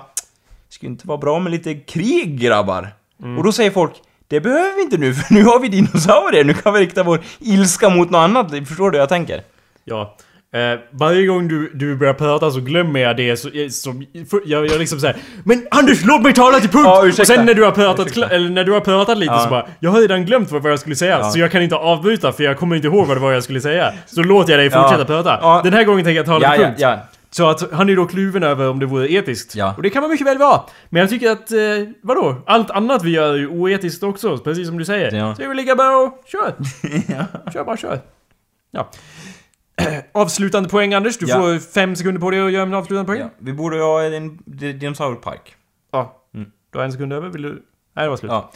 Skulle 0.69 0.89
inte 0.89 1.07
vara 1.07 1.17
bra 1.17 1.39
med 1.39 1.51
lite 1.51 1.73
krig 1.75 2.39
grabbar? 2.39 2.93
Och 3.37 3.43
då 3.43 3.51
säger 3.51 3.71
folk 3.71 3.91
det 4.27 4.39
behöver 4.41 4.75
vi 4.75 4.81
inte 4.81 4.97
nu, 4.97 5.13
för 5.19 5.33
nu 5.33 5.43
har 5.43 5.59
vi 5.59 5.67
dinosaurier, 5.67 6.43
nu 6.43 6.53
kan 6.53 6.73
vi 6.73 6.79
rikta 6.79 7.03
vår 7.03 7.19
ilska 7.39 7.89
mot 7.89 8.09
något 8.09 8.19
annat, 8.19 8.51
förstår 8.67 8.91
du 8.91 8.97
vad 8.97 9.01
jag 9.01 9.09
tänker? 9.09 9.41
Ja. 9.85 10.15
Eh, 10.53 10.79
varje 10.91 11.25
gång 11.25 11.47
du, 11.47 11.71
du 11.73 11.95
börjar 11.95 12.13
prata 12.13 12.51
så 12.51 12.59
glömmer 12.59 12.99
jag 12.99 13.17
det 13.17 13.37
så, 13.37 13.49
som, 13.69 14.05
för, 14.29 14.41
jag, 14.45 14.65
jag 14.67 14.79
liksom 14.79 14.99
såhär 14.99 15.15
Men 15.43 15.67
Anders 15.71 16.05
låt 16.05 16.21
mig 16.21 16.33
tala 16.33 16.59
till 16.59 16.69
punkt! 16.69 16.83
Ja, 16.85 17.05
ursäkta. 17.05 17.21
och 17.21 17.27
sen 17.37 17.45
när 17.45 17.53
du 17.53 17.63
har 17.63 17.71
pratat, 17.71 18.07
Ursäkta. 18.07 18.35
eller 18.35 18.49
när 18.49 18.63
du 18.63 18.71
har 18.71 18.79
pratat 18.81 19.17
lite 19.17 19.33
Ja. 19.33 19.39
så 19.43 19.49
bara 19.49 19.65
Jag 19.79 19.91
har 19.91 20.01
redan 20.01 20.25
glömt 20.25 20.51
vad, 20.51 20.61
vad 20.63 20.71
jag 20.71 20.79
skulle 20.79 20.95
säga 20.95 21.19
Ja. 21.19 21.29
så 21.31 21.39
jag 21.39 21.51
kan 21.51 21.61
inte 21.61 21.75
avbryta 21.75 22.31
för 22.31 22.43
jag 22.43 22.57
kommer 22.57 22.75
inte 22.75 22.87
ihåg 22.87 23.07
vad 23.07 23.17
det 23.17 23.21
var 23.21 23.31
jag 23.31 23.43
skulle 23.43 23.61
säga 23.61 23.93
Så 24.05 24.23
låter 24.23 24.51
jag 24.53 24.59
dig 24.59 24.69
Ja. 24.73 24.81
fortsätta 24.83 25.05
prata. 25.05 25.39
Ja. 25.41 25.61
Den 25.63 25.73
här 25.73 25.83
gången 25.83 26.05
tänker 26.05 26.17
jag 26.17 26.25
tala 26.25 26.45
Ja, 26.45 26.51
till 26.53 26.61
ja, 26.61 26.67
punkt. 26.67 26.79
ja. 26.81 26.99
Så 27.31 27.49
att 27.49 27.71
han 27.73 27.89
är 27.89 27.95
då 27.95 28.05
kluven 28.05 28.43
över 28.43 28.69
om 28.69 28.79
det 28.79 28.85
vore 28.85 29.11
etiskt. 29.13 29.55
Ja. 29.55 29.73
Och 29.77 29.83
det 29.83 29.89
kan 29.89 30.01
man 30.01 30.11
mycket 30.11 30.27
väl 30.27 30.37
vara. 30.37 30.61
Men 30.89 30.99
jag 30.99 31.09
tycker 31.09 31.31
att, 31.31 31.51
eh, 31.51 31.57
vadå? 32.01 32.35
Allt 32.45 32.71
annat 32.71 33.03
vi 33.03 33.11
gör 33.11 33.33
är 33.33 33.37
ju 33.37 33.47
oetiskt 33.47 34.03
också, 34.03 34.37
precis 34.37 34.67
som 34.67 34.77
du 34.77 34.85
säger. 34.85 35.11
Ja. 35.15 35.35
Så 35.35 35.39
det 35.39 35.45
är 35.45 35.47
väl 35.47 35.57
lika 35.57 35.75
bra 35.75 35.97
och 35.97 36.23
kör. 36.31 36.53
Kör 37.53 37.63
bara, 37.63 37.77
kör. 37.77 37.99
Ja. 38.71 38.89
Avslutande 40.13 40.69
poäng 40.69 40.93
Anders, 40.93 41.17
du 41.17 41.25
Ja. 41.25 41.35
får 41.35 41.59
fem 41.73 41.95
sekunder 41.95 42.21
på 42.21 42.31
dig 42.31 42.41
att 42.41 42.51
göra 42.51 42.63
en 42.63 42.73
avslutande 42.73 43.07
poäng. 43.07 43.19
ja. 43.19 43.29
Vi 43.39 43.53
borde 43.53 43.81
ha 43.81 44.03
en 44.03 44.37
di- 44.45 44.73
dinosaurpark. 44.73 45.55
Ja. 45.91 46.15
Mm. 46.35 46.47
Du 46.71 46.77
har 46.77 46.85
en 46.85 46.91
sekund 46.91 47.13
över, 47.13 47.29
vill 47.29 47.41
du? 47.41 47.63
Nej, 47.95 48.05
det 48.05 48.09
var 48.09 48.17
slut. 48.17 48.31
Ja. 48.31 48.51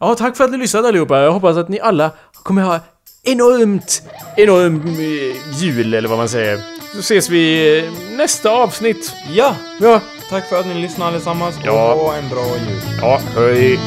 Ja, 0.00 0.14
tack 0.14 0.36
för 0.36 0.44
att 0.44 0.50
ni 0.50 0.56
lyssnade 0.58 0.88
allihopa. 0.88 1.18
Jag 1.20 1.32
hoppas 1.32 1.56
att 1.56 1.68
ni 1.68 1.80
alla 1.80 2.10
kommer 2.32 2.62
ha 2.62 2.80
enormt, 3.24 4.02
enormt 4.36 4.84
eh, 4.84 5.62
jul 5.62 5.94
eller 5.94 6.08
vad 6.08 6.18
man 6.18 6.28
säger. 6.28 6.60
Så 6.92 6.98
ses 6.98 7.30
vi 7.30 7.78
eh, 7.78 8.16
nästa 8.16 8.50
avsnitt. 8.50 9.14
Ja! 9.30 9.56
Ja, 9.80 10.00
Tack 10.30 10.48
för 10.48 10.60
att 10.60 10.66
ni 10.66 10.74
lyssnade 10.74 11.10
allesammans 11.10 11.58
Ja. 11.64 11.92
och 11.94 12.00
ha 12.00 12.16
en 12.16 12.28
bra 12.28 12.44
jul. 12.68 12.80
ja, 13.00 13.20
hej. 13.36 13.78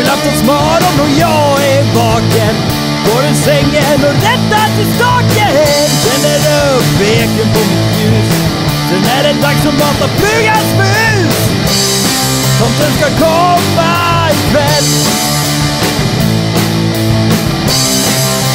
Julaftonsmorgon 0.00 0.96
och 1.04 1.10
jag 1.20 1.64
är 1.74 1.82
vaken. 1.94 2.54
Går 3.06 3.22
ur 3.30 3.34
sängen 3.34 4.00
och 4.08 4.14
rättar 4.14 4.66
till 4.76 4.90
staken 4.96 5.54
Tänder 6.04 6.40
upp 6.74 7.00
eken 7.00 7.48
på 7.54 7.60
mitt 7.70 8.00
ljus 8.00 8.30
Sen 8.88 9.04
är 9.16 9.22
det 9.22 9.40
dags 9.42 9.66
att 9.66 9.74
mata 9.74 10.08
flugans 10.08 10.74
mus 10.78 11.36
Tomten 12.58 12.92
ska 12.92 13.24
komma 13.24 14.30
ikväll. 14.30 14.84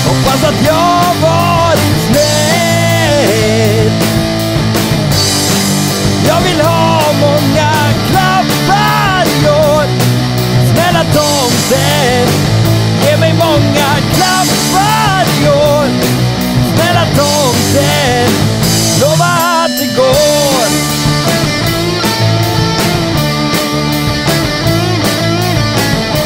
Hoppas 0.08 0.44
Hoppas 0.44 0.44
att 0.44 0.66
jag 0.66 1.30
varit 1.30 1.98
snäll 2.08 3.92
Jag 6.28 6.42
vill 6.42 6.62
ha 6.62 6.75
tomten 11.16 12.28
Ge 13.04 13.18
mig 13.18 13.34
många 13.34 13.90
klappar 14.14 15.26
i 15.42 15.48
år 15.50 15.88
Snälla 16.76 17.06
tomten 17.16 18.30
Lova 19.02 19.26
att 19.66 19.80
det 19.80 19.96
går. 19.96 20.68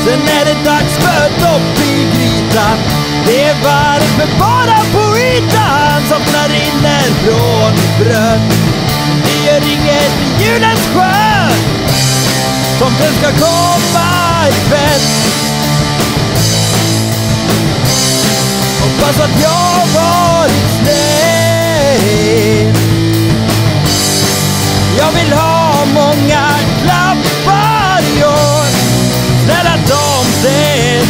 Sen 0.06 0.22
är 0.40 0.46
det 0.46 0.64
dags 0.66 0.94
för 0.98 1.30
dopp 1.42 1.80
i 1.84 2.08
grytan. 2.16 2.78
Det 3.26 3.44
är 3.44 3.56
varmt 3.64 4.18
men 4.18 4.40
bara 4.40 4.80
på 4.94 5.18
ytan 5.18 6.02
Soffna 6.10 6.48
rinner 6.48 7.04
från 7.24 7.74
bröd 8.00 8.42
Det 9.26 9.48
gör 9.48 9.62
inget 9.74 10.14
i 10.22 10.44
julens 10.44 10.88
skön. 10.94 11.52
Tomten 12.80 13.14
ska 13.14 13.46
komma 13.46 14.29
ikväll 14.48 15.02
Hoppas 18.82 19.20
att 19.20 19.42
jag 19.42 20.02
varit 20.02 20.72
snäll 20.82 22.30
Jag 24.98 25.12
vill 25.12 25.34
ha 25.34 25.86
många 25.94 26.56
klappar 26.84 28.02
i 28.18 28.24
år. 28.24 28.66
Snälla 29.46 29.76
tomten 29.88 31.06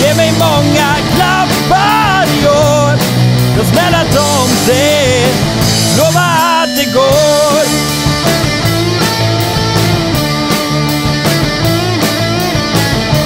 Ge 0.00 0.14
mig 0.14 0.32
många 0.38 0.96
klappar 1.16 2.26
i 2.42 2.46
år. 2.46 2.98
Ja, 3.56 3.64
snälla 3.72 4.04
tomten 4.04 5.23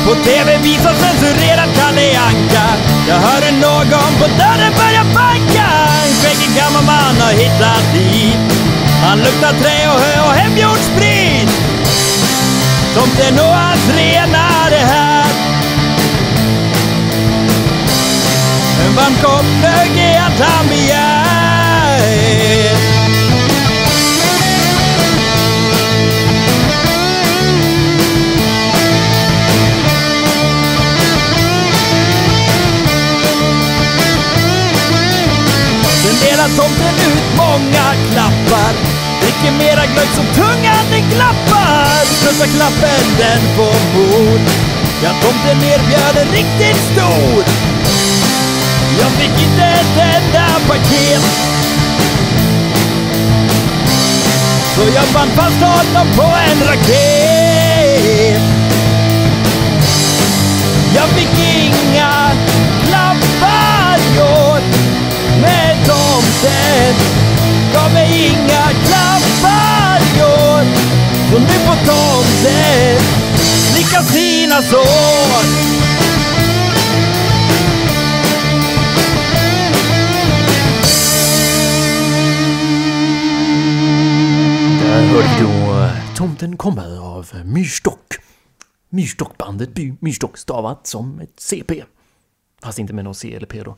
På 0.08 0.14
TV 0.14 0.58
visas 0.62 0.98
censurerat 1.00 1.68
Kalle 1.76 2.18
Anka. 2.18 2.66
Jag 3.08 3.14
hörde 3.14 3.50
någon 3.50 4.12
på 4.20 4.26
dörren 4.26 4.72
börja 4.72 5.04
banka. 5.14 5.66
En 6.04 6.14
skäggig 6.20 6.56
gammal 6.56 6.84
man 6.84 7.20
har 7.20 7.32
hittat 7.32 7.92
dit. 7.94 8.36
Han 9.02 9.18
luktar 9.18 9.52
trä 9.60 9.88
och 9.92 10.00
hö 10.00 10.20
och 10.28 10.34
hemgjord 10.34 10.78
sprit. 10.78 11.50
Tomten 12.94 13.38
och 13.44 13.54
hans 13.54 13.88
renar 13.96 14.70
är 14.70 14.86
här. 14.86 15.26
En 18.86 18.94
varm 18.96 19.14
kopp 19.22 19.46
glögg 19.60 19.98
är 20.04 20.20
allt 20.20 20.40
han 20.40 20.68
begär. 20.68 21.18
Tomten 36.56 36.94
ut 37.10 37.26
många 37.36 37.86
klappar. 38.10 38.72
Dricker 39.20 39.52
mera 39.58 39.86
glögg 39.92 40.10
som 40.18 40.26
tungan 40.40 40.84
den 40.90 41.04
klappar. 41.14 42.04
Största 42.04 42.46
klappen 42.56 43.02
den 43.18 43.40
får 43.56 43.78
mor 43.94 44.40
Ja, 45.02 45.10
tomten 45.22 45.62
erbjöd 45.62 46.16
en 46.26 46.32
riktigt 46.32 46.76
stor. 46.92 47.44
Jag 49.00 49.10
fick 49.10 49.42
inte 49.42 49.62
ett 49.62 49.96
enda 49.96 50.46
paket. 50.68 51.22
Så 54.74 54.80
jag 54.94 55.04
band 55.14 55.30
fast 55.30 55.62
honom 55.62 56.06
på 56.16 56.22
en 56.22 56.68
raket. 56.68 58.42
Jag 60.94 61.08
fick 61.08 61.38
inga 61.38 62.30
klappar 62.88 63.98
jag 64.16 64.47
sen 66.42 66.94
gav 67.72 67.92
mig 67.92 68.26
inga 68.26 68.64
klappar 68.86 69.98
i 70.16 70.22
år 70.22 70.64
Så 71.30 71.38
nu 71.38 71.58
på 71.66 71.74
tomten 71.86 73.00
slickar 73.72 74.02
sina 74.02 74.62
sår 74.62 75.68
Där 84.80 85.02
hörde 85.06 85.28
vi 85.38 85.42
då 85.42 85.80
eh, 85.82 86.14
Tomten 86.16 86.56
kommer 86.56 86.98
av 86.98 87.30
Myrstock. 87.44 88.14
Myrstockbandet 88.88 89.70
Myrstock 90.00 90.38
stavat 90.38 90.86
som 90.86 91.20
ett 91.20 91.40
CP. 91.40 91.84
Fast 92.62 92.78
inte 92.78 92.92
med 92.92 93.04
någon 93.04 93.14
C 93.14 93.34
eller 93.34 93.46
P 93.46 93.62
då. 93.64 93.76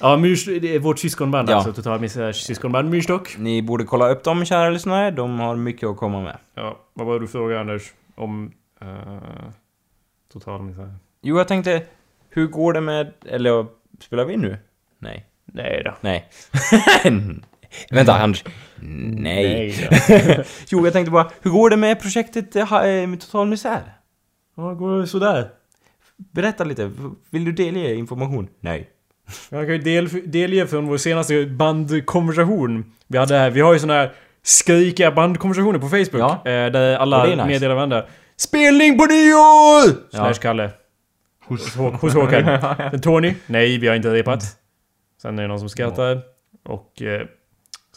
Ja, 0.00 0.16
Myrs, 0.16 0.44
det 0.44 0.74
är 0.74 0.78
vårt 0.78 0.98
syskonband 0.98 1.48
Ja. 1.50 1.54
alltså. 1.54 1.72
Totalt 1.72 2.00
missar 2.00 2.32
syskonband 2.32 2.90
Myrstock. 2.90 3.38
Ni 3.38 3.62
borde 3.62 3.84
kolla 3.84 4.08
upp 4.10 4.24
dem 4.24 4.44
kära 4.44 4.70
lyssnare, 4.70 5.10
de 5.10 5.40
har 5.40 5.56
mycket 5.56 5.88
att 5.88 5.96
komma 5.96 6.22
med. 6.22 6.38
Ja, 6.54 6.78
vad 6.94 7.06
var 7.06 7.20
du 7.20 7.28
frågade 7.28 7.60
Anders? 7.60 7.92
Om... 8.14 8.52
Uh, 8.82 9.18
total 10.32 10.62
missar. 10.62 10.94
Jo, 11.22 11.38
jag 11.38 11.48
tänkte, 11.48 11.82
hur 12.28 12.46
går 12.46 12.72
det 12.72 12.80
med... 12.80 13.12
Eller 13.26 13.66
spelar 14.00 14.24
vi 14.24 14.34
in 14.34 14.40
nu? 14.40 14.58
Nej. 14.98 15.26
Nej 15.44 15.82
då. 15.84 15.94
Nej. 16.00 16.28
Vänta, 17.90 18.14
Anders. 18.14 18.44
Nej. 19.16 19.88
då. 19.90 20.16
jo, 20.68 20.84
jag 20.84 20.92
tänkte 20.92 21.10
bara, 21.10 21.30
hur 21.42 21.50
går 21.50 21.70
det 21.70 21.76
med 21.76 22.00
projektet 22.00 22.56
eh, 22.56 22.72
eh, 22.74 23.06
med 23.06 23.20
Total 23.20 23.46
Misär? 23.48 23.92
Ja, 24.56 24.74
går 24.74 24.98
det 25.00 25.06
sådär? 25.06 25.50
Berätta 26.16 26.64
lite, 26.64 26.90
vill 27.30 27.44
du 27.44 27.52
delge 27.52 27.94
information? 27.94 28.48
Nej. 28.60 28.90
Jag 29.48 29.66
kan 29.66 29.74
ju 29.74 29.78
del, 29.78 30.08
delge 30.30 30.66
från 30.66 30.86
vår 30.86 30.96
senaste 30.96 31.46
bandkonversation. 31.46 32.92
Vi 33.06 33.18
hade 33.18 33.38
här, 33.38 33.50
vi 33.50 33.60
har 33.60 33.72
ju 33.72 33.78
såna 33.78 33.94
här 33.94 34.12
skrikiga 34.42 35.10
bandkonversationer 35.10 35.78
på 35.78 35.88
Facebook. 35.88 36.20
Ja. 36.20 36.42
Eh, 36.44 36.70
där 36.72 36.96
alla 36.96 37.24
nice. 37.24 37.44
meddelar 37.46 37.74
varandra. 37.74 38.04
Spelning 38.36 38.98
på 38.98 39.04
nyår! 39.04 39.96
Ja. 40.10 40.18
Slash 40.18 40.42
Kalle. 40.42 40.70
Hos, 41.44 41.76
hos 41.76 42.14
Håkan. 42.14 42.60
Sen 42.90 43.00
Tony. 43.00 43.34
Nej, 43.46 43.78
vi 43.78 43.88
har 43.88 43.94
inte 43.94 44.12
repat. 44.12 44.42
Sen 45.22 45.38
är 45.38 45.42
det 45.42 45.48
någon 45.48 45.60
som 45.60 45.68
skrattar. 45.68 46.20
Och... 46.64 47.02
Eh, 47.02 47.26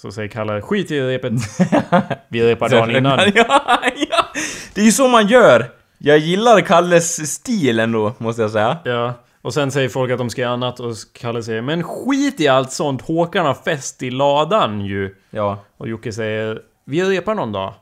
så 0.04 0.12
säger 0.12 0.30
Kalle 0.30 0.62
skit 0.62 0.92
i 0.92 1.02
repet. 1.02 1.34
Vi 2.30 2.48
repar 2.48 2.70
dagen 2.70 2.92
innan. 2.92 3.20
ja, 3.36 3.82
ja. 4.10 4.26
Det 4.74 4.82
är 4.82 4.86
ju 4.86 4.92
så 4.92 5.08
man 5.08 5.28
gör! 5.28 5.72
Jag 5.98 6.18
gillar 6.18 6.62
Kalles 6.62 7.34
stil 7.34 7.80
ändå, 7.80 8.14
måste 8.18 8.42
jag 8.42 8.52
säga. 8.52 8.78
Ja. 8.84 9.14
Och 9.44 9.54
sen 9.54 9.72
säger 9.72 9.90
folk 9.90 10.12
att 10.12 10.18
de 10.18 10.30
ska 10.30 10.42
göra 10.42 10.52
annat 10.54 10.80
och 10.80 10.96
Kalle 11.14 11.44
säger 11.44 11.62
Men 11.62 11.84
skit 11.84 12.40
i 12.40 12.48
allt 12.48 12.72
sånt. 12.72 13.02
Håkan 13.02 13.46
har 13.46 13.54
fest 13.54 14.04
i 14.04 14.12
ladan 14.12 14.82
ju. 14.86 15.16
Ja. 15.30 15.60
Och 15.78 15.88
Jocke 15.88 16.12
säger 16.14 16.62
Vi 16.86 17.02
repar 17.04 17.36
någon 17.36 17.52
dag. 17.52 17.74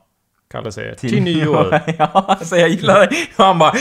Kalle 0.52 0.72
säger 0.72 0.94
till, 0.94 1.22
nyår. 1.22 1.80
ja, 1.98 2.06
alltså 2.28 2.56
jag 2.56 2.68
gillar 2.68 3.00
det. 3.00 3.16
Han 3.36 3.58
bara, 3.58 3.72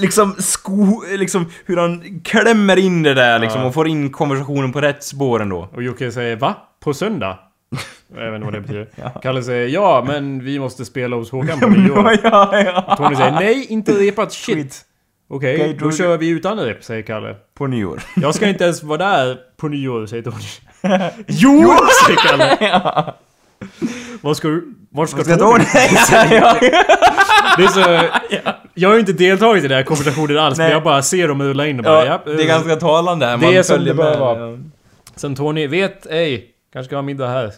liksom, 0.00 0.34
sko, 0.38 1.02
liksom 1.08 1.46
hur 1.66 1.76
han 1.76 2.20
klämmer 2.24 2.76
in 2.76 3.02
det 3.02 3.14
där 3.14 3.38
liksom 3.38 3.60
Ja. 3.60 3.66
och 3.66 3.74
får 3.74 3.88
in 3.88 4.10
konversationen 4.12 4.72
på 4.72 4.80
rätt 4.80 5.04
spår 5.04 5.42
ändå. 5.42 5.68
Och 5.74 5.82
Jocke 5.82 6.12
säger 6.12 6.36
va? 6.36 6.54
På 6.80 6.94
söndag? 6.94 7.38
Jag 8.16 8.30
vet 8.30 8.34
inte 8.34 8.44
vad 8.44 8.54
det 8.54 8.60
betyder. 8.60 9.20
Kalle 9.22 9.42
säger 9.42 9.68
ja, 9.68 10.04
men 10.06 10.44
vi 10.44 10.58
måste 10.58 10.84
spela 10.84 11.16
hos 11.16 11.30
Håkan 11.30 11.60
på 11.60 11.66
nyår. 11.68 12.18
ja, 12.22 12.60
ja. 12.64 12.94
Tony 12.96 13.16
säger 13.16 13.32
nej, 13.32 13.66
inte 13.68 13.92
repat 13.92 14.32
shit. 14.32 14.84
Okej, 15.32 15.54
Okej, 15.54 15.76
då 15.80 15.92
kör 15.92 16.16
vi 16.18 16.28
utan 16.28 16.58
rep, 16.60 16.84
säger 16.84 17.02
Kalle. 17.02 17.36
På 17.54 17.66
nyår. 17.66 18.02
Jag 18.16 18.34
ska 18.34 18.48
inte 18.48 18.64
ens 18.64 18.82
vara 18.82 18.98
där 18.98 19.38
på 19.56 19.68
nyår, 19.68 20.06
säger 20.06 20.22
Tony. 20.22 20.36
Jo, 21.26 21.76
säger 22.06 22.18
Kalle. 22.28 22.56
Var 24.20 24.34
ska 24.34 24.48
du... 24.48 24.74
Var 24.92 25.06
ska, 25.06 25.24
Ska 25.24 25.36
Tony? 25.36 25.64
Ja, 25.74 26.26
ja. 26.34 26.56
Det 27.56 27.64
är 27.64 27.68
så... 27.68 28.08
Jag 28.74 28.88
har 28.88 28.94
ju 28.94 29.00
inte 29.00 29.12
deltagit 29.12 29.64
i 29.64 29.68
den 29.68 29.76
här 29.76 29.84
konversationen 29.84 30.38
alls, 30.38 30.58
men 30.58 30.64
Nej. 30.66 30.72
jag 30.74 30.82
bara 30.82 31.02
ser 31.02 31.28
dem 31.28 31.42
rulla 31.42 31.66
in 31.66 31.78
och 31.78 31.84
bara 31.84 32.06
ja, 32.06 32.20
ja, 32.26 32.32
det 32.32 32.42
är 32.42 32.46
ganska 32.46 32.76
talande 32.76 33.26
här. 33.26 33.36
Det 33.36 33.44
Man 33.46 33.54
är 33.54 33.62
som 33.62 33.84
det 33.84 33.94
bör 33.94 34.18
vara. 34.18 34.50
Ja. 34.50 34.58
Sen 35.16 35.34
Tony, 35.34 35.66
vet 35.66 36.06
ej, 36.06 36.46
kanske 36.72 36.88
ska 36.88 36.96
ha 36.96 37.02
middag 37.02 37.28
här. 37.28 37.52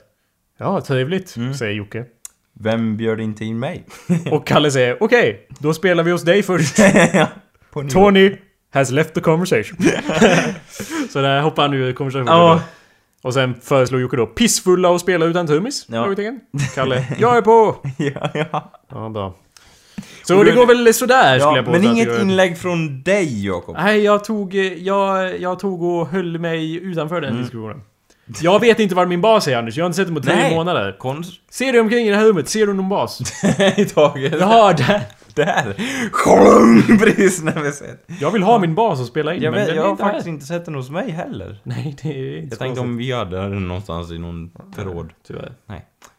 Ja, 0.58 0.80
trevligt, 0.80 1.36
Mm. 1.36 1.54
säger 1.54 1.72
Jocke. 1.72 2.04
Vem 2.60 2.96
bjöd 2.96 3.20
inte 3.20 3.44
in 3.44 3.58
mig? 3.58 3.84
Och 4.30 4.46
Kalle 4.46 4.70
säger 4.70 5.02
okej, 5.02 5.46
då 5.58 5.74
spelar 5.74 6.02
vi 6.02 6.10
hos 6.10 6.22
dig 6.22 6.42
först. 6.42 6.76
På. 7.72 7.82
Tony 7.82 8.36
has 8.74 8.90
left 8.90 9.14
the 9.14 9.20
conversation. 9.20 9.78
så 11.10 11.22
där 11.22 11.40
hoppar 11.40 11.62
han 11.62 11.74
ur 11.74 11.92
konversationen. 11.92 12.34
Ja. 12.34 12.60
Och 13.22 13.34
sen 13.34 13.54
föreslår 13.62 14.00
Jocke 14.00 14.16
då 14.16 14.26
pissfulla 14.26 14.88
och 14.88 15.00
spela 15.00 15.24
utan 15.24 15.46
trummis. 15.46 15.86
Ja. 15.88 16.02
Frågetecken. 16.04 16.40
Kalle, 16.74 17.06
jag 17.18 17.36
är 17.36 17.42
på! 17.42 17.76
ja, 17.96 18.30
ja. 18.34 18.72
Ja, 18.90 19.08
bra. 19.08 19.34
Så 20.22 20.42
det 20.44 20.52
går 20.52 20.66
väl 20.66 20.94
sådär 20.94 21.38
skulle 21.38 21.50
Ja, 21.52 21.56
jag 21.56 21.64
påstå. 21.64 21.80
men 21.82 21.90
inget 21.90 22.20
inlägg 22.20 22.58
från 22.58 23.02
dig 23.02 23.46
Jakob. 23.46 23.76
Nej, 23.76 24.00
jag 24.00 24.24
tog, 24.24 24.54
jag, 24.54 25.40
jag 25.40 25.58
tog 25.58 25.82
och 25.82 26.08
höll 26.08 26.38
mig 26.38 26.74
utanför 26.74 27.20
den 27.20 27.30
Mm. 27.30 27.42
diskussionen. 27.42 27.80
Jag 28.40 28.60
vet 28.60 28.80
inte 28.80 28.94
var 28.94 29.06
min 29.06 29.20
bas 29.20 29.48
är 29.48 29.56
Anders, 29.56 29.76
jag 29.76 29.84
har 29.84 29.86
inte 29.86 29.96
sett 29.96 30.06
den 30.06 30.14
på 30.14 30.22
tre 30.22 30.50
månader. 30.54 30.96
Konst... 30.98 31.32
Ser 31.50 31.72
du 31.72 31.80
omkring 31.80 32.06
i 32.06 32.10
det 32.10 32.16
här 32.16 32.24
rummet? 32.24 32.48
Ser 32.48 32.66
du 32.66 32.72
någon 32.74 32.88
bas? 32.88 33.20
i 33.76 33.84
taget. 33.84 34.34
Jaha, 34.40 34.72
där! 34.72 35.00
Där! 35.34 35.74
Precis 36.98 37.42
när 37.42 37.62
vi 37.62 37.72
sett. 37.72 38.04
Jag 38.20 38.30
vill 38.30 38.42
ha 38.42 38.58
min 38.58 38.74
bas 38.74 39.00
och 39.00 39.06
spela 39.06 39.34
in, 39.34 39.42
Jag, 39.42 39.50
men 39.50 39.60
vet, 39.60 39.68
den 39.68 39.76
jag 39.76 39.82
är 39.82 39.86
har 39.86 39.92
inte 39.92 40.02
faktiskt 40.04 40.26
här. 40.26 40.32
inte 40.32 40.46
sett 40.46 40.64
den 40.64 40.74
hos 40.74 40.90
mig 40.90 41.10
heller. 41.10 41.60
Nej, 41.62 41.96
det 42.02 42.08
är 42.08 42.36
inte 42.36 42.48
Jag 42.54 42.58
tänkte 42.58 42.80
om 42.80 42.96
vi 42.96 43.12
hade 43.12 43.36
den 43.36 43.68
någonstans 43.68 44.10
i 44.12 44.18
någon 44.18 44.50
förråd. 44.76 45.12
Tyvärr. 45.26 45.52
Nej. 45.66 45.86